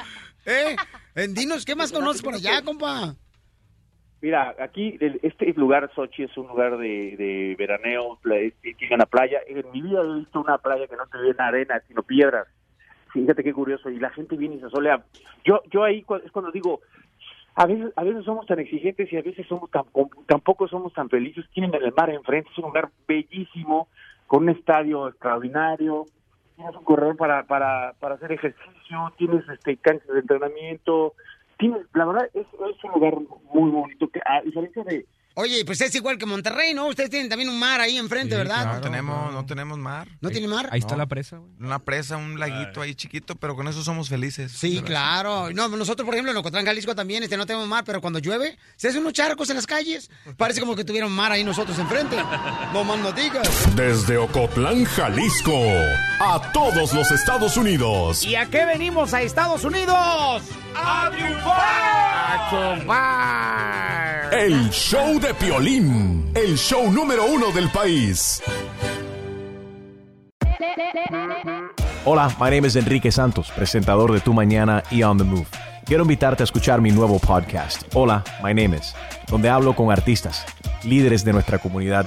¿Eh? 0.46 0.76
Eh, 1.14 1.26
Dinos, 1.28 1.66
¿qué 1.66 1.74
más 1.74 1.92
conoces 1.92 2.22
por 2.22 2.32
allá, 2.34 2.62
compa? 2.62 3.14
Mira, 4.22 4.54
aquí 4.58 4.98
este 5.22 5.52
lugar, 5.54 5.90
Sochi, 5.94 6.24
es 6.24 6.36
un 6.36 6.48
lugar 6.48 6.76
de, 6.76 7.16
de 7.16 7.56
veraneo, 7.58 8.18
tiene 8.22 8.94
una 8.94 9.06
playa. 9.06 9.40
En 9.46 9.70
mi 9.72 9.80
vida 9.80 10.02
he 10.02 10.18
visto 10.18 10.40
una 10.40 10.58
playa 10.58 10.86
que 10.86 10.96
no 10.96 11.06
te 11.06 11.20
viene 11.22 11.36
arena, 11.38 11.80
sino 11.88 12.02
piedras. 12.02 12.46
Fíjate 13.12 13.42
qué 13.42 13.52
curioso. 13.52 13.88
Y 13.88 13.98
la 13.98 14.10
gente 14.10 14.36
viene 14.36 14.56
y 14.56 14.60
se 14.60 14.68
solea. 14.68 15.02
Yo, 15.44 15.62
yo 15.70 15.84
ahí 15.84 16.04
es 16.24 16.30
cuando 16.32 16.50
digo, 16.50 16.80
a 17.54 17.66
veces, 17.66 17.92
a 17.96 18.04
veces 18.04 18.24
somos 18.24 18.46
tan 18.46 18.58
exigentes 18.58 19.12
y 19.12 19.16
a 19.16 19.22
veces 19.22 19.46
somos 19.46 19.70
tan, 19.70 19.84
tampoco 20.26 20.68
somos 20.68 20.92
tan 20.92 21.08
felices. 21.08 21.46
Tienen 21.52 21.74
el 21.74 21.92
mar 21.92 22.10
enfrente, 22.10 22.50
es 22.50 22.58
un 22.58 22.64
lugar 22.64 22.90
bellísimo, 23.08 23.88
con 24.26 24.44
un 24.44 24.50
estadio 24.50 25.08
extraordinario. 25.08 26.06
Tienes 26.56 26.76
un 26.76 26.84
corredor 26.84 27.16
para, 27.16 27.44
para, 27.44 27.94
para 27.98 28.16
hacer 28.16 28.32
ejercicio, 28.32 29.12
tienes 29.16 29.48
este 29.48 29.78
canchas 29.78 30.08
de 30.08 30.20
entrenamiento. 30.20 31.14
Tienes, 31.60 31.82
la 31.94 32.06
verdad, 32.06 32.28
es, 32.34 32.46
es 32.46 32.84
un 32.84 32.90
lugar 32.92 33.14
muy 33.54 33.70
bonito. 33.70 34.08
Que, 34.08 34.20
a 34.24 34.40
diferencia 34.42 34.82
de, 34.82 35.06
Oye, 35.34 35.64
pues 35.64 35.80
es 35.80 35.94
igual 35.94 36.18
que 36.18 36.26
Monterrey, 36.26 36.74
¿no? 36.74 36.88
Ustedes 36.88 37.08
tienen 37.08 37.28
también 37.28 37.48
un 37.48 37.58
mar 37.58 37.80
ahí 37.80 37.96
enfrente, 37.96 38.36
¿verdad? 38.36 38.74
no 38.74 38.80
tenemos, 38.80 39.32
no 39.32 39.46
tenemos 39.46 39.78
mar. 39.78 40.08
¿No 40.20 40.28
tiene 40.28 40.48
mar? 40.48 40.68
Ahí 40.72 40.80
está 40.80 40.96
la 40.96 41.06
presa, 41.06 41.38
güey. 41.38 41.52
Una 41.60 41.78
presa, 41.78 42.16
un 42.16 42.38
laguito 42.40 42.82
ahí 42.82 42.96
chiquito, 42.96 43.36
pero 43.36 43.54
con 43.54 43.68
eso 43.68 43.82
somos 43.84 44.08
felices. 44.08 44.50
Sí, 44.50 44.82
claro. 44.82 45.50
No, 45.52 45.68
nosotros, 45.68 46.04
por 46.04 46.14
ejemplo, 46.14 46.32
en 46.32 46.36
Ocotlán, 46.36 46.66
Jalisco 46.66 46.96
también 46.96 47.22
este, 47.22 47.36
no 47.36 47.46
tenemos 47.46 47.68
mar, 47.68 47.84
pero 47.86 48.00
cuando 48.00 48.18
llueve, 48.18 48.58
se 48.74 48.88
hacen 48.88 49.02
unos 49.02 49.12
charcos 49.12 49.48
en 49.50 49.56
las 49.56 49.66
calles. 49.66 50.10
Parece 50.36 50.60
como 50.60 50.74
que 50.74 50.84
tuvieron 50.84 51.12
mar 51.12 51.30
ahí 51.30 51.44
nosotros 51.44 51.78
enfrente. 51.78 52.16
No 52.72 52.84
más 52.84 52.98
no 52.98 53.12
digas. 53.12 53.48
Desde 53.76 54.16
Ocotlán, 54.16 54.84
Jalisco, 54.84 55.58
a 56.20 56.50
todos 56.52 56.92
los 56.92 57.10
Estados 57.12 57.56
Unidos. 57.56 58.24
¿Y 58.24 58.34
a 58.34 58.46
qué 58.46 58.66
venimos 58.66 59.14
a 59.14 59.22
Estados 59.22 59.64
Unidos? 59.64 60.42
¡A 60.74 61.10
triunfar! 61.10 61.60
¡A 62.30 62.50
chupar! 62.50 64.34
El 64.34 64.70
show 64.70 65.18
de 65.20 65.34
Piolín, 65.34 66.30
el 66.34 66.56
show 66.56 66.90
número 66.90 67.26
uno 67.26 67.50
del 67.52 67.70
país. 67.70 68.42
Hola, 72.04 72.34
my 72.40 72.50
name 72.50 72.66
is 72.66 72.76
Enrique 72.76 73.12
Santos, 73.12 73.50
presentador 73.50 74.12
de 74.12 74.20
Tu 74.20 74.32
Mañana 74.32 74.82
y 74.90 75.02
On 75.02 75.18
the 75.18 75.24
Move. 75.24 75.46
Quiero 75.84 76.02
invitarte 76.04 76.42
a 76.42 76.44
escuchar 76.44 76.80
mi 76.80 76.90
nuevo 76.90 77.18
podcast, 77.18 77.82
Hola, 77.94 78.22
my 78.42 78.54
name 78.54 78.76
is, 78.76 78.94
donde 79.28 79.48
hablo 79.48 79.74
con 79.74 79.90
artistas, 79.90 80.46
líderes 80.84 81.24
de 81.24 81.32
nuestra 81.32 81.58
comunidad 81.58 82.06